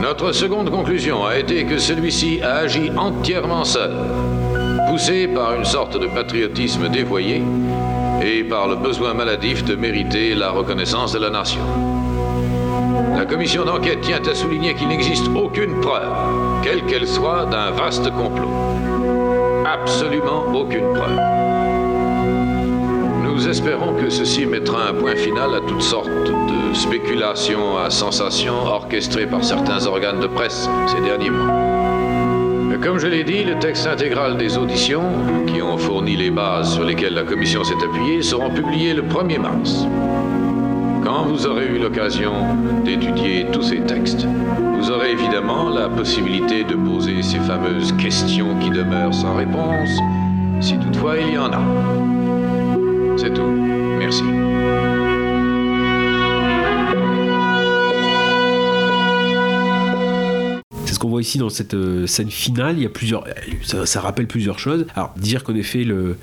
Notre 0.00 0.32
seconde 0.32 0.70
conclusion 0.70 1.24
a 1.24 1.38
été 1.38 1.64
que 1.64 1.78
celui-ci 1.78 2.40
a 2.42 2.56
agi 2.56 2.90
entièrement 2.96 3.64
seul, 3.64 3.92
poussé 4.88 5.28
par 5.28 5.54
une 5.54 5.64
sorte 5.64 5.98
de 5.98 6.06
patriotisme 6.06 6.88
dévoyé 6.88 7.42
et 8.22 8.44
par 8.44 8.68
le 8.68 8.76
besoin 8.76 9.14
maladif 9.14 9.64
de 9.64 9.74
mériter 9.74 10.34
la 10.34 10.50
reconnaissance 10.50 11.12
de 11.12 11.18
la 11.18 11.30
nation. 11.30 11.62
La 13.16 13.24
commission 13.24 13.64
d'enquête 13.64 14.02
tient 14.02 14.22
à 14.22 14.34
souligner 14.34 14.74
qu'il 14.74 14.88
n'existe 14.88 15.28
aucune 15.34 15.80
preuve, 15.80 16.12
quelle 16.62 16.84
qu'elle 16.84 17.08
soit, 17.08 17.46
d'un 17.46 17.70
vaste 17.70 18.10
complot. 18.10 18.50
Absolument 19.64 20.44
aucune 20.54 20.92
preuve. 20.92 21.45
Nous 23.36 23.48
espérons 23.48 23.92
que 23.92 24.08
ceci 24.08 24.46
mettra 24.46 24.88
un 24.88 24.94
point 24.94 25.14
final 25.14 25.54
à 25.54 25.60
toutes 25.60 25.82
sortes 25.82 26.08
de 26.08 26.74
spéculations 26.74 27.76
à 27.76 27.90
sensations 27.90 28.64
orchestrées 28.64 29.26
par 29.26 29.44
certains 29.44 29.84
organes 29.86 30.20
de 30.20 30.26
presse 30.26 30.66
ces 30.86 31.02
derniers 31.02 31.28
mois. 31.28 31.52
Comme 32.82 32.98
je 32.98 33.06
l'ai 33.06 33.24
dit, 33.24 33.44
le 33.44 33.58
texte 33.58 33.86
intégral 33.86 34.38
des 34.38 34.56
auditions, 34.56 35.02
qui 35.46 35.60
ont 35.60 35.76
fourni 35.76 36.16
les 36.16 36.30
bases 36.30 36.72
sur 36.72 36.84
lesquelles 36.84 37.12
la 37.12 37.24
commission 37.24 37.62
s'est 37.62 37.74
appuyée, 37.84 38.22
seront 38.22 38.48
publiés 38.48 38.94
le 38.94 39.02
1er 39.02 39.38
mars. 39.38 39.86
Quand 41.04 41.24
vous 41.24 41.46
aurez 41.46 41.66
eu 41.66 41.78
l'occasion 41.78 42.32
d'étudier 42.86 43.48
tous 43.52 43.64
ces 43.64 43.80
textes, 43.80 44.26
vous 44.80 44.90
aurez 44.90 45.10
évidemment 45.10 45.68
la 45.68 45.90
possibilité 45.90 46.64
de 46.64 46.74
poser 46.74 47.22
ces 47.22 47.40
fameuses 47.40 47.92
questions 47.98 48.58
qui 48.60 48.70
demeurent 48.70 49.12
sans 49.12 49.36
réponse, 49.36 49.90
si 50.62 50.78
toutefois 50.78 51.18
il 51.18 51.34
y 51.34 51.38
en 51.38 51.52
a. 51.52 52.15
C'est 53.16 53.32
tout. 53.32 53.46
Merci. 53.98 54.22
C'est 60.84 60.94
ce 60.94 60.98
qu'on 61.00 61.08
voit 61.08 61.20
ici 61.20 61.38
dans 61.38 61.48
cette 61.48 61.74
euh, 61.74 62.06
scène 62.06 62.30
finale. 62.30 62.76
Il 62.76 62.82
y 62.82 62.86
a 62.86 62.88
plusieurs, 62.90 63.24
ça, 63.62 64.00
rappelle 64.00 64.26
plusieurs 64.26 64.58
choses. 64.58 64.86
Alors 64.94 65.12
dire 65.16 65.42
qu'en 65.44 65.54
effet 65.54 65.82
le 65.82 66.16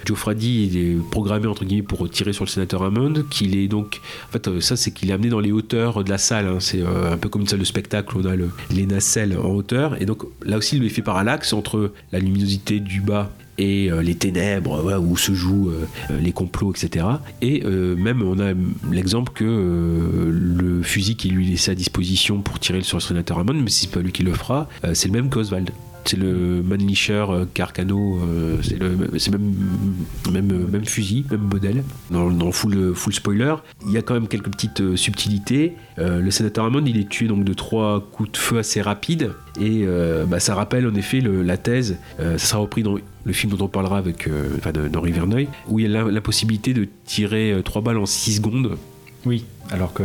il 0.44 0.78
est 0.78 1.10
programmé 1.12 1.48
entre 1.48 1.66
guillemets 1.66 1.82
pour 1.82 2.10
tirer 2.10 2.32
sur 2.32 2.46
le 2.46 2.50
sénateur 2.50 2.84
Hammond, 2.84 3.26
qu'il 3.30 3.58
est 3.58 3.68
donc, 3.68 4.00
en 4.30 4.32
fait 4.32 4.48
euh, 4.48 4.62
ça 4.62 4.76
c'est 4.78 4.92
qu'il 4.92 5.10
est 5.10 5.14
amené 5.14 5.30
dans 5.30 5.40
les 5.40 5.52
hauteurs 5.52 6.04
de 6.04 6.10
la 6.10 6.18
salle. 6.18 6.48
hein. 6.48 6.58
C'est 6.60 6.82
euh, 6.82 7.14
un 7.14 7.18
peu 7.18 7.28
comme 7.28 7.42
une 7.42 7.48
salle 7.48 7.60
de 7.60 7.66
spectacle. 7.66 8.16
On 8.18 8.26
a 8.26 8.36
le, 8.36 8.50
les 8.72 8.86
nacelles 8.86 9.38
en 9.38 9.50
hauteur 9.50 10.02
et 10.02 10.06
donc 10.06 10.24
là 10.46 10.58
aussi 10.58 10.80
fait 10.90 11.02
parallaxe 11.02 11.54
entre 11.54 11.92
la 12.12 12.20
luminosité 12.20 12.80
du 12.80 13.02
bas 13.02 13.32
et 13.58 13.92
euh, 13.92 14.02
les 14.02 14.16
ténèbres 14.16 15.00
où 15.00 15.18
se 15.18 15.34
jouent 15.34 15.70
euh, 15.70 15.88
euh, 16.12 16.20
les 16.20 16.32
complots, 16.32 16.74
etc. 16.74 17.06
Et 17.42 17.64
même 17.64 18.22
on 18.22 18.40
a 18.40 18.54
l'exemple 18.92 19.32
que 19.34 19.44
le 19.44 20.82
fusil 20.82 21.16
qui 21.16 21.30
lui 21.30 21.48
laissé 21.48 21.72
à 21.72 21.76
disposition 21.76 22.42
pour 22.42 22.60
tirer 22.60 22.82
sur 22.82 22.98
le 22.98 23.02
sénateur 23.02 23.40
Hammond, 23.40 23.54
mais 23.54 23.70
si 23.70 23.86
c'est 23.86 23.92
pas 23.92 24.00
lui 24.00 24.12
qui 24.12 24.24
le 24.24 24.34
fera, 24.34 24.68
c'est 24.94 25.08
le 25.08 25.14
même 25.14 25.30
qu'Oswald. 25.30 25.72
C'est 26.06 26.18
le 26.18 26.62
Mannlicher 26.64 27.26
euh, 27.30 27.46
Carcano, 27.54 28.20
euh, 28.20 28.58
c'est 28.62 28.78
le 28.78 28.88
euh, 28.88 30.68
même 30.72 30.86
fusil, 30.86 31.26
même 31.32 31.42
modèle. 31.42 31.84
Dans, 32.12 32.52
full, 32.52 32.94
spoiler, 32.96 33.56
il 33.86 33.94
y 33.94 33.98
a 33.98 34.02
quand 34.02 34.14
même 34.14 34.28
quelques 34.28 34.52
petites 34.52 34.96
subtilités. 34.96 35.74
Le 35.98 36.30
sénateur 36.32 36.66
Hammond, 36.66 36.84
il 36.86 37.00
est 37.00 37.10
tué 37.10 37.28
donc 37.28 37.44
de 37.44 37.54
trois 37.54 38.02
coups 38.12 38.32
de 38.32 38.38
feu 38.38 38.58
assez 38.58 38.82
rapides. 38.82 39.32
Et 39.60 39.86
bah, 40.28 40.40
ça 40.40 40.56
rappelle 40.56 40.88
en 40.88 40.96
effet 40.96 41.22
la 41.22 41.58
thèse, 41.58 41.98
ça 42.18 42.38
sera 42.38 42.60
repris 42.60 42.84
dans 42.84 42.98
le 43.26 43.34
film 43.34 43.54
dont 43.54 43.66
on 43.66 43.70
parlera 43.70 43.98
avec 43.98 44.30
enfin, 44.58 44.72
d'Henri 44.72 45.12
Verneuil, 45.12 45.48
où 45.68 45.80
il 45.80 45.90
y 45.90 45.96
a 45.96 46.04
la, 46.04 46.22
possibilité 46.22 46.74
de 46.74 46.88
tirer 47.06 47.62
trois 47.64 47.82
balles 47.82 47.98
en 47.98 48.06
6 48.06 48.38
secondes. 48.38 48.78
Oui, 49.26 49.46
alors 49.72 49.94
que. 49.94 50.04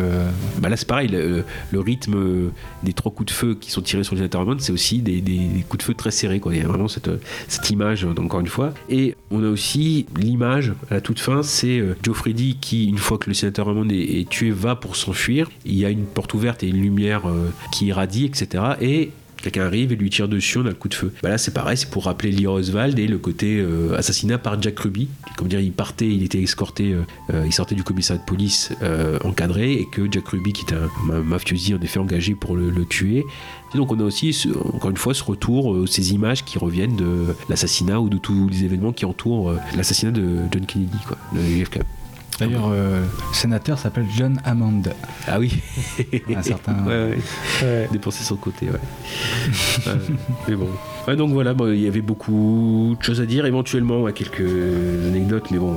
Bah 0.58 0.68
là, 0.68 0.76
c'est 0.76 0.86
pareil, 0.86 1.08
le, 1.08 1.44
rythme 1.80 2.50
des 2.82 2.92
trois 2.92 3.10
coups 3.12 3.32
de 3.32 3.36
feu 3.36 3.56
qui 3.60 3.70
sont 3.70 3.82
tirés 3.82 4.04
sur 4.04 4.14
le 4.14 4.18
sénateur 4.18 4.40
Hammond, 4.40 4.58
c'est 4.58 4.72
aussi 4.72 5.00
des, 5.00 5.22
coups 5.68 5.78
de 5.78 5.82
feu 5.82 5.94
très 5.94 6.10
serrés. 6.10 6.40
Quoi. 6.40 6.54
Il 6.54 6.62
y 6.62 6.64
a 6.64 6.68
vraiment 6.68 6.88
cette, 6.88 7.10
cette 7.48 7.68
image, 7.70 8.04
euh, 8.04 8.14
encore 8.18 8.40
une 8.40 8.46
fois. 8.46 8.72
Et 8.88 9.16
on 9.30 9.42
a 9.42 9.48
aussi 9.48 10.06
l'image, 10.16 10.72
à 10.90 10.94
la 10.94 11.00
toute 11.00 11.20
fin, 11.20 11.42
c'est 11.42 11.78
euh, 11.78 11.96
Joe 12.02 12.16
Freddy 12.16 12.56
qui, 12.60 12.86
une 12.86 12.98
fois 12.98 13.18
que 13.18 13.28
le 13.28 13.34
sénateur 13.34 13.68
Hammond 13.68 13.88
est, 13.90 14.20
est 14.20 14.28
tué, 14.28 14.50
va 14.50 14.76
pour 14.76 14.96
s'enfuir. 14.96 15.50
Il 15.64 15.74
y 15.74 15.84
a 15.84 15.90
une 15.90 16.06
porte 16.06 16.34
ouverte 16.34 16.62
et 16.62 16.68
une 16.68 16.80
lumière 16.80 17.28
euh, 17.28 17.50
qui 17.72 17.86
irradie, 17.86 18.24
etc. 18.24 18.62
Et 18.80 19.10
quelqu'un 19.42 19.66
arrive 19.66 19.92
et 19.92 19.96
lui 19.96 20.10
tire 20.10 20.28
dessus, 20.28 20.58
on 20.58 20.66
a 20.66 20.70
le 20.70 20.74
coup 20.74 20.88
de 20.88 20.94
feu. 20.94 21.12
Bah 21.22 21.28
là, 21.28 21.38
c'est 21.38 21.52
pareil, 21.52 21.76
c'est 21.76 21.90
pour 21.90 22.04
rappeler 22.04 22.30
Lee 22.30 22.46
Oswald 22.46 22.98
et 22.98 23.06
le 23.06 23.18
côté 23.18 23.58
euh, 23.58 23.96
assassinat 23.96 24.38
par 24.38 24.60
Jack 24.60 24.78
Ruby. 24.78 25.08
Comme 25.36 25.48
dire, 25.48 25.60
il 25.60 25.72
partait, 25.72 26.08
il 26.08 26.22
était 26.22 26.42
escorté, 26.42 26.92
euh, 26.92 27.02
euh, 27.32 27.44
il 27.46 27.52
sortait 27.52 27.74
du 27.74 27.84
commissariat 27.84 28.20
de 28.20 28.26
police 28.26 28.72
encadré 29.24 29.72
et 29.72 29.86
que 29.86 30.10
Jack 30.10 30.28
Ruby, 30.28 30.52
qui 30.52 30.64
est 30.66 30.74
un 30.74 30.88
ma- 31.04 31.20
mafiosi 31.20 31.74
en 31.74 31.80
effet 31.80 31.98
engagé 31.98 32.34
pour 32.34 32.56
le, 32.56 32.68
tuer. 32.88 33.24
Donc 33.74 33.92
on 33.92 34.00
a 34.00 34.02
aussi, 34.04 34.48
encore 34.72 34.90
une 34.90 34.96
fois, 34.96 35.12
ce 35.12 35.22
retour, 35.22 35.86
ces 35.88 36.12
images 36.12 36.44
qui 36.44 36.58
reviennent 36.58 36.96
de 36.96 37.26
l'assassinat 37.48 38.00
ou 38.00 38.08
de 38.08 38.16
tous 38.16 38.48
les 38.48 38.64
événements 38.64 38.92
qui 38.92 39.04
entourent 39.04 39.52
l'assassinat 39.76 40.12
de 40.12 40.38
John 40.50 40.64
Kennedy, 40.64 40.96
quoi, 41.06 41.18
de 41.34 41.40
JFK. 41.40 41.80
D'ailleurs, 42.38 42.68
euh, 42.72 43.00
le 43.00 43.34
sénateur 43.34 43.78
s'appelle 43.78 44.06
John 44.16 44.40
Hammond. 44.44 44.82
Ah 45.26 45.38
oui 45.40 45.60
Un 46.34 46.42
certain. 46.42 46.74
Ouais, 46.86 47.16
ouais. 47.62 47.88
Dépenser 47.90 48.22
son 48.24 48.36
côté, 48.36 48.66
ouais. 48.66 48.72
Ouais, 49.86 49.92
mais 50.48 50.54
bon. 50.54 50.68
Ouais, 51.06 51.16
donc 51.16 51.30
voilà, 51.32 51.54
bon, 51.54 51.72
il 51.72 51.80
y 51.80 51.86
avait 51.88 52.00
beaucoup 52.00 52.94
de 52.98 53.02
choses 53.04 53.20
à 53.20 53.26
dire. 53.26 53.46
Éventuellement, 53.46 54.02
ouais, 54.02 54.12
quelques 54.12 54.40
anecdotes, 55.08 55.50
mais 55.50 55.58
bon. 55.58 55.72
euh, 55.72 55.76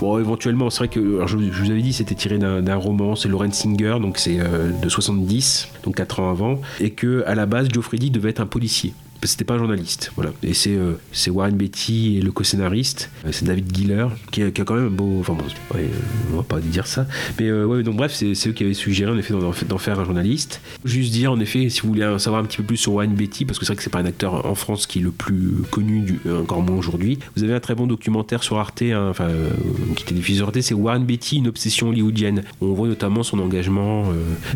bon, 0.00 0.18
éventuellement, 0.18 0.70
c'est 0.70 0.78
vrai 0.78 0.88
que. 0.88 1.16
Alors, 1.16 1.28
je, 1.28 1.38
je 1.38 1.62
vous 1.62 1.70
avais 1.70 1.82
dit, 1.82 1.92
c'était 1.92 2.14
tiré 2.14 2.38
d'un 2.38 2.76
roman, 2.76 3.14
c'est 3.14 3.28
Lauren 3.28 3.52
Singer, 3.52 3.96
donc 4.00 4.18
c'est 4.18 4.38
euh, 4.40 4.70
de 4.82 4.88
70, 4.88 5.68
donc 5.84 5.96
4 5.96 6.20
ans 6.20 6.30
avant, 6.30 6.60
et 6.80 6.90
que 6.90 7.22
à 7.26 7.34
la 7.34 7.46
base, 7.46 7.68
Joe 7.72 7.84
Freddy 7.84 8.10
devait 8.10 8.30
être 8.30 8.40
un 8.40 8.46
policier. 8.46 8.94
C'était 9.22 9.44
pas 9.44 9.54
un 9.54 9.58
journaliste, 9.58 10.12
voilà. 10.16 10.32
Et 10.42 10.54
c'est 10.54 10.74
euh, 10.74 10.94
Warren 11.28 11.56
Beatty 11.56 12.18
et 12.18 12.20
le 12.22 12.32
co-scénariste, 12.32 13.10
euh, 13.26 13.30
c'est 13.32 13.44
David 13.44 13.74
Giller, 13.74 14.06
qui 14.30 14.42
a, 14.42 14.50
qui 14.50 14.60
a 14.60 14.64
quand 14.64 14.74
même 14.74 14.86
un 14.86 14.90
beau. 14.90 15.18
Enfin 15.20 15.34
bon, 15.34 15.44
ouais, 15.74 15.84
euh, 15.84 16.32
on 16.32 16.36
va 16.38 16.42
pas 16.42 16.60
dire 16.60 16.86
ça. 16.86 17.06
Mais 17.38 17.48
euh, 17.48 17.64
ouais, 17.64 17.82
donc 17.82 17.96
bref, 17.96 18.12
c'est 18.14 18.48
eux 18.48 18.52
qui 18.52 18.64
avaient 18.64 18.74
suggéré 18.74 19.10
en 19.10 19.18
effet 19.18 19.34
d'en 19.34 19.78
faire 19.78 20.00
un 20.00 20.04
journaliste. 20.04 20.60
Juste 20.84 21.12
dire 21.12 21.32
en 21.32 21.40
effet, 21.40 21.68
si 21.68 21.82
vous 21.82 21.88
voulez 21.88 22.06
en 22.06 22.18
savoir 22.18 22.42
un 22.42 22.46
petit 22.46 22.58
peu 22.58 22.62
plus 22.62 22.76
sur 22.78 22.94
Warren 22.94 23.14
Beatty, 23.14 23.44
parce 23.44 23.58
que 23.58 23.64
c'est 23.64 23.72
vrai 23.72 23.76
que 23.76 23.82
c'est 23.82 23.90
pas 23.90 24.00
un 24.00 24.06
acteur 24.06 24.46
en 24.46 24.54
France 24.54 24.86
qui 24.86 25.00
est 25.00 25.02
le 25.02 25.10
plus 25.10 25.52
connu, 25.70 26.00
du, 26.00 26.20
encore 26.30 26.62
moins 26.62 26.76
aujourd'hui. 26.76 27.18
Vous 27.36 27.44
avez 27.44 27.54
un 27.54 27.60
très 27.60 27.74
bon 27.74 27.86
documentaire 27.86 28.42
sur 28.42 28.58
Arte, 28.58 28.82
hein, 28.82 29.08
enfin 29.10 29.28
euh, 29.28 29.50
qui 29.96 30.04
était 30.04 30.14
diffusé 30.14 30.38
sur 30.38 30.46
Arte, 30.46 30.60
c'est 30.60 30.74
Warren 30.74 31.04
Beatty, 31.04 31.38
une 31.38 31.48
obsession 31.48 31.88
hollywoodienne. 31.88 32.42
où 32.60 32.66
On 32.66 32.72
voit 32.72 32.88
notamment 32.88 33.22
son 33.22 33.38
engagement 33.38 34.04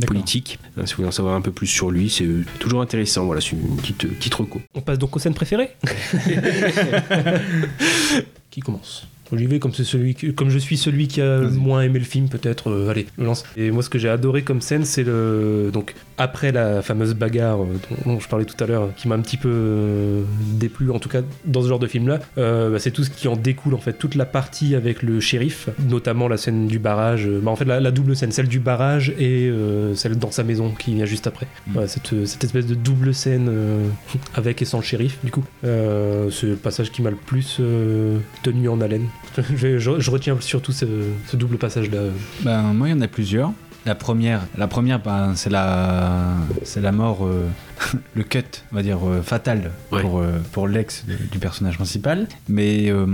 politique. 0.06 0.58
Hein, 0.76 0.86
si 0.86 0.92
vous 0.92 0.96
voulez 0.98 1.08
en 1.08 1.12
savoir 1.12 1.34
un 1.34 1.40
peu 1.40 1.50
plus 1.50 1.66
sur 1.66 1.90
lui, 1.90 2.08
c'est 2.08 2.26
toujours 2.58 2.80
intéressant. 2.80 3.26
Voilà, 3.26 3.40
c'est 3.40 3.52
une 3.52 3.76
petite, 3.76 4.06
petite 4.08 4.34
On 4.74 4.80
passe 4.80 4.98
donc 4.98 5.16
aux 5.16 5.18
scènes 5.18 5.34
préférées. 5.34 5.70
Qui 8.50 8.60
commence? 8.60 9.06
J'y 9.36 9.46
vais 9.46 9.58
comme, 9.58 9.72
c'est 9.72 9.84
celui 9.84 10.14
que- 10.14 10.28
comme 10.30 10.50
je 10.50 10.58
suis 10.58 10.76
celui 10.76 11.08
qui 11.08 11.20
a 11.20 11.38
le 11.40 11.50
moins 11.50 11.82
aimé 11.82 11.98
le 11.98 12.04
film, 12.04 12.28
peut-être. 12.28 12.70
euh, 12.70 12.88
allez, 12.90 13.06
je 13.18 13.24
lance. 13.24 13.44
Et 13.56 13.70
moi, 13.70 13.82
ce 13.82 13.90
que 13.90 13.98
j'ai 13.98 14.08
adoré 14.08 14.42
comme 14.42 14.60
scène, 14.60 14.84
c'est 14.84 15.02
le. 15.04 15.70
Donc, 15.72 15.94
après 16.18 16.52
la 16.52 16.80
fameuse 16.82 17.14
bagarre 17.14 17.62
euh, 17.62 17.66
dont, 18.04 18.12
dont 18.14 18.20
je 18.20 18.28
parlais 18.28 18.44
tout 18.44 18.62
à 18.62 18.66
l'heure, 18.66 18.90
qui 18.96 19.08
m'a 19.08 19.14
un 19.16 19.20
petit 19.20 19.36
peu 19.36 19.48
euh, 19.52 20.22
déplu, 20.52 20.90
en 20.90 20.98
tout 20.98 21.08
cas 21.08 21.22
dans 21.44 21.62
ce 21.62 21.68
genre 21.68 21.78
de 21.78 21.86
film-là, 21.86 22.20
bah, 22.36 22.78
c'est 22.78 22.90
tout 22.90 23.04
ce 23.04 23.10
qui 23.10 23.28
en 23.28 23.36
découle, 23.36 23.74
en 23.74 23.78
fait. 23.78 23.94
Toute 23.94 24.14
la 24.14 24.26
partie 24.26 24.74
avec 24.74 25.02
le 25.02 25.20
shérif, 25.20 25.68
notamment 25.88 26.28
la 26.28 26.36
scène 26.36 26.66
du 26.66 26.78
barrage. 26.78 27.28
bah, 27.42 27.50
en 27.50 27.56
fait, 27.56 27.64
la, 27.64 27.80
la 27.80 27.90
double 27.90 28.16
scène, 28.16 28.32
celle 28.32 28.48
du 28.48 28.60
barrage 28.60 29.10
et 29.18 29.50
celle 29.94 30.18
dans 30.18 30.30
sa 30.30 30.44
maison 30.44 30.70
qui 30.78 30.94
vient 30.94 31.04
juste 31.06 31.26
après. 31.26 31.46
Voilà, 31.68 31.88
cette, 31.88 32.26
cette 32.26 32.44
espèce 32.44 32.66
de 32.66 32.74
double 32.74 33.14
scène 33.14 33.50
avec 34.34 34.62
et 34.62 34.64
sans 34.64 34.78
le 34.78 34.84
shérif, 34.84 35.18
du 35.24 35.30
coup. 35.30 35.44
Euh, 35.64 36.30
c'est 36.30 36.46
le 36.46 36.56
passage 36.56 36.90
qui 36.90 37.02
m'a 37.02 37.10
le 37.10 37.16
plus 37.16 37.58
euh, 37.60 38.18
tenu 38.42 38.68
en 38.68 38.80
haleine. 38.80 39.06
Je, 39.54 39.78
je- 39.78 40.00
je 40.00 40.10
retiens 40.10 40.36
surtout 40.40 40.72
ce, 40.72 40.86
ce 41.26 41.36
double 41.36 41.58
passage-là. 41.58 42.00
Ben, 42.42 42.62
moi, 42.74 42.88
il 42.88 42.92
y 42.92 42.94
en 42.94 43.00
a 43.00 43.08
plusieurs. 43.08 43.52
La 43.86 43.94
première, 43.94 44.40
la 44.56 44.66
première 44.66 44.98
ben, 44.98 45.34
c'est 45.36 45.50
la, 45.50 46.32
c'est 46.62 46.80
la 46.80 46.90
mort, 46.90 47.26
euh, 47.26 47.46
le 48.14 48.22
cut, 48.22 48.38
on 48.72 48.76
va 48.76 48.82
dire, 48.82 48.98
euh, 49.06 49.20
fatal 49.20 49.72
pour, 49.90 50.20
euh, 50.20 50.38
pour 50.52 50.68
l'ex 50.68 51.04
du, 51.04 51.38
personnage 51.38 51.76
principal. 51.76 52.26
Mais 52.48 52.90
euh, 52.90 53.04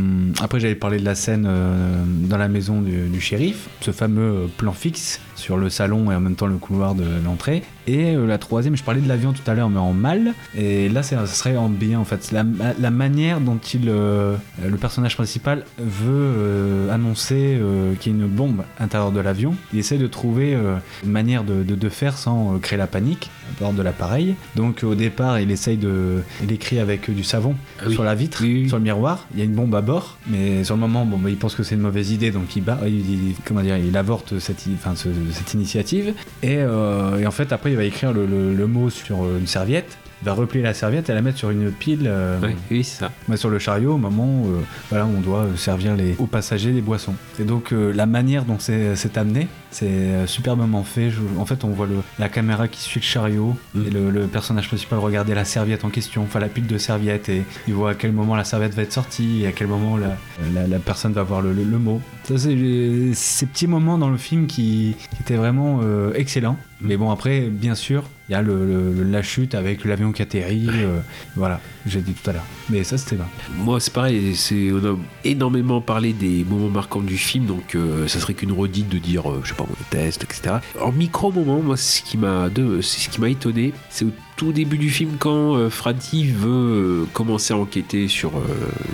après, 0.41 0.61
j'allais 0.61 0.77
parler 0.77 0.99
de 1.01 1.05
la 1.05 1.17
scène 1.17 1.45
euh, 1.49 2.05
dans 2.07 2.37
la 2.37 2.47
maison 2.47 2.83
du, 2.83 3.09
du 3.09 3.21
shérif, 3.21 3.69
ce 3.81 3.91
fameux 3.91 4.49
plan 4.59 4.73
fixe 4.73 5.21
sur 5.41 5.57
le 5.57 5.69
salon 5.71 6.11
et 6.13 6.15
en 6.15 6.21
même 6.21 6.37
temps 6.37 6.47
le 6.47 6.57
couloir 6.59 6.95
de 6.95 7.05
l'entrée. 7.25 7.63
Et 7.87 8.15
euh, 8.15 8.27
la 8.27 8.39
troisième, 8.39 8.77
je 8.77 8.85
parlais 8.85 9.01
de 9.01 9.09
l'avion 9.09 9.33
tout 9.33 9.43
à 9.51 9.55
l'heure, 9.55 9.69
mais 9.71 9.81
en 9.81 9.93
mal. 9.93 10.33
Et 10.57 10.89
là, 10.89 11.03
ce 11.03 11.17
serait 11.27 11.57
en 11.57 11.69
bien, 11.69 11.99
en 11.99 12.05
fait. 12.05 12.31
La, 12.31 12.45
la 12.79 12.91
manière 12.91 13.41
dont 13.41 13.59
il, 13.75 13.89
euh, 13.89 14.37
le 14.65 14.77
personnage 14.77 15.17
principal 15.17 15.65
veut 15.79 16.13
euh, 16.13 16.95
annoncer 16.95 17.59
euh, 17.61 17.95
qu'il 17.95 18.13
y 18.13 18.15
a 18.15 18.19
une 18.19 18.29
bombe 18.29 18.61
à 18.79 18.83
l'intérieur 18.83 19.11
de 19.11 19.19
l'avion. 19.21 19.55
Il 19.73 19.79
essaie 19.81 19.99
de 19.99 20.07
trouver 20.07 20.57
une 21.05 21.11
manière 21.11 21.43
de, 21.43 21.63
de- 21.63 21.75
de 21.75 21.89
faire 21.89 22.17
sans 22.17 22.59
créer 22.61 22.79
la 22.79 22.87
panique 22.87 23.31
à 23.57 23.61
bord 23.61 23.73
de 23.73 23.83
l'appareil. 23.83 24.35
Donc 24.57 24.83
au 24.85 24.95
départ, 24.95 25.41
il 25.41 25.51
essaye 25.51 25.77
de... 25.79 26.23
Il 26.45 26.53
écrit 26.53 26.79
avec 26.79 27.11
du 27.11 27.25
savon 27.25 27.55
sur 27.91 28.05
la 28.05 28.15
vitre, 28.15 28.45
sur 28.69 28.77
le 28.77 28.83
miroir. 28.85 29.27
Il 29.33 29.39
y 29.39 29.43
a 29.43 29.45
une 29.47 29.55
bombe 29.55 29.75
à 29.75 29.81
bord, 29.81 30.19
mais 30.29 30.63
sur 30.65 30.75
le 30.77 30.81
moment, 30.81 31.05
bon, 31.07 31.17
bah, 31.19 31.31
il 31.31 31.37
pense 31.37 31.55
que 31.55 31.63
c'est 31.63 31.75
une 31.75 31.81
mauvaise 31.81 32.11
idée, 32.13 32.31
donc 32.31 32.55
il, 32.57 32.63
bat, 32.63 32.79
il, 32.87 33.11
il- 33.11 33.35
comment 33.45 33.63
dire, 33.63 33.77
il 33.79 33.97
avorte 33.97 34.39
cette, 34.39 34.65
enfin, 34.75 34.95
ce- 34.95 35.09
cette 35.33 35.55
initiative. 35.55 36.15
Et, 36.43 36.59
euh, 36.59 37.19
et 37.19 37.27
en 37.27 37.31
fait, 37.31 37.53
après, 37.53 37.71
il 37.71 37.77
va 37.77 37.85
écrire 37.85 38.13
le 38.13 38.67
mot 38.67 38.91
sur 38.91 39.25
euh, 39.25 39.39
une 39.39 39.47
serviette. 39.47 39.99
Il 40.23 40.27
va 40.27 40.35
replier 40.35 40.63
la 40.63 40.75
serviette 40.75 41.09
et 41.09 41.15
la 41.15 41.23
mettre 41.23 41.39
sur 41.39 41.51
une 41.51 41.71
pile. 41.71 42.05
euh, 42.07 42.39
oui, 42.71 42.85
c'est 42.85 43.01
ça. 43.01 43.11
bah, 43.27 43.37
sur 43.39 43.49
le 43.49 43.59
chariot 43.59 43.95
au 43.95 43.99
moment 43.99 44.27
où 44.43 44.49
euh, 44.49 44.61
voilà, 44.91 45.07
on 45.07 45.21
doit 45.21 45.41
euh, 45.45 45.57
servir 45.57 45.97
les, 45.97 46.15
aux 46.19 46.27
passagers 46.27 46.73
des 46.73 46.83
boissons. 46.83 47.15
Et 47.39 47.45
donc 47.45 47.73
euh, 47.73 47.91
la 47.93 48.05
manière 48.07 48.45
dont 48.45 48.59
c'est 48.59 49.17
amené, 49.17 49.49
c'est 49.71 50.27
superbement 50.27 50.83
fait. 50.85 51.11
Je- 51.11 51.21
en 51.39 51.47
fait, 51.47 51.65
on 51.65 51.69
voit 51.71 51.87
le- 51.87 52.03
la 52.19 52.29
caméra 52.29 52.69
qui 52.69 52.81
suit 52.81 53.01
le 53.01 53.05
chariot 53.05 53.57
Mm. 53.75 53.87
et 53.87 53.91
le, 53.91 54.11
le 54.11 54.27
personnage 54.27 54.69
principal 54.69 54.99
regarder 54.99 55.35
la 55.35 55.45
serviette 55.45 55.85
en 55.85 55.91
question, 55.91 56.23
enfin 56.23 56.39
la 56.41 56.49
pile 56.49 56.67
de 56.67 56.77
serviettes, 56.79 57.29
et 57.29 57.43
il 57.69 57.75
voit 57.75 57.91
à 57.91 57.95
quel 57.95 58.13
moment 58.13 58.37
la 58.37 58.45
serviette 58.45 58.75
va 58.75 58.83
être 58.83 58.93
sortie 58.93 59.43
et 59.43 59.47
à 59.47 59.53
quel 59.53 59.69
moment 59.69 59.97
la, 59.97 60.17
la- 60.55 60.67
la 60.67 60.79
personne 60.81 61.13
va 61.13 61.23
voir 61.23 61.41
le, 61.41 61.53
mot. 61.79 62.01
Ça, 62.25 62.37
c'est 62.37 62.57
ces 63.15 63.47
petits 63.47 63.67
moments 63.67 63.97
dans 63.97 64.11
le 64.11 64.19
film 64.19 64.47
qui, 64.47 64.97
qui 65.15 65.23
étaient 65.23 65.37
vraiment 65.37 65.81
excellents. 66.15 66.59
Mais 66.83 66.97
bon, 66.97 67.11
après, 67.11 67.41
bien 67.43 67.75
sûr, 67.75 68.05
il 68.29 68.33
y 68.33 68.35
a 68.35 68.43
la 68.43 69.23
chute 69.23 69.55
avec 69.55 69.85
l'avion 69.85 70.13
qui 70.13 70.23
atterrit. 70.23 70.69
euh, 70.69 71.01
voilà, 71.37 71.61
j'ai 71.87 72.01
dit 72.01 72.13
tout 72.13 72.31
à 72.31 72.33
l'heure. 72.33 72.45
Mais 72.69 72.85
ça, 72.85 72.97
c'était 72.97 73.17
bien. 73.17 73.29
Moi, 73.59 73.81
c'est 73.81 73.93
pareil, 73.93 74.35
on 74.73 74.87
a 74.87 74.97
énormément 75.25 75.81
parlé 75.81 76.13
des 76.13 76.45
moments 76.45 76.69
marquants 76.69 77.01
du 77.01 77.19
film, 77.19 77.47
donc 77.47 77.75
euh, 77.75 78.09
ça 78.09 78.19
serait 78.21 78.35
qu'une 78.35 78.53
redite 78.53 78.89
de 78.89 78.99
dire, 78.99 79.31
euh, 79.31 79.41
je 79.45 79.51
sais 79.51 79.55
pas, 79.55 79.65
moi, 79.65 79.77
le 79.79 79.85
test, 79.91 80.25
etc. 80.25 80.57
En 80.81 80.93
micro-moment, 80.93 81.61
moi, 81.61 81.77
ce 81.77 82.03
qui 82.03 82.17
m'a, 82.17 82.49
ce 82.81 83.09
qui 83.09 83.21
m'a 83.21 83.29
étonné, 83.29 83.73
c'est 83.91 84.05
au 84.05 84.13
tout 84.37 84.53
début 84.53 84.79
du 84.79 84.91
film, 84.91 85.17
quand 85.19 85.69
Freddy 85.69 86.29
veut 86.29 87.07
commencer 87.13 87.53
à 87.53 87.59
enquêter 87.59 88.09
sur, 88.09 88.33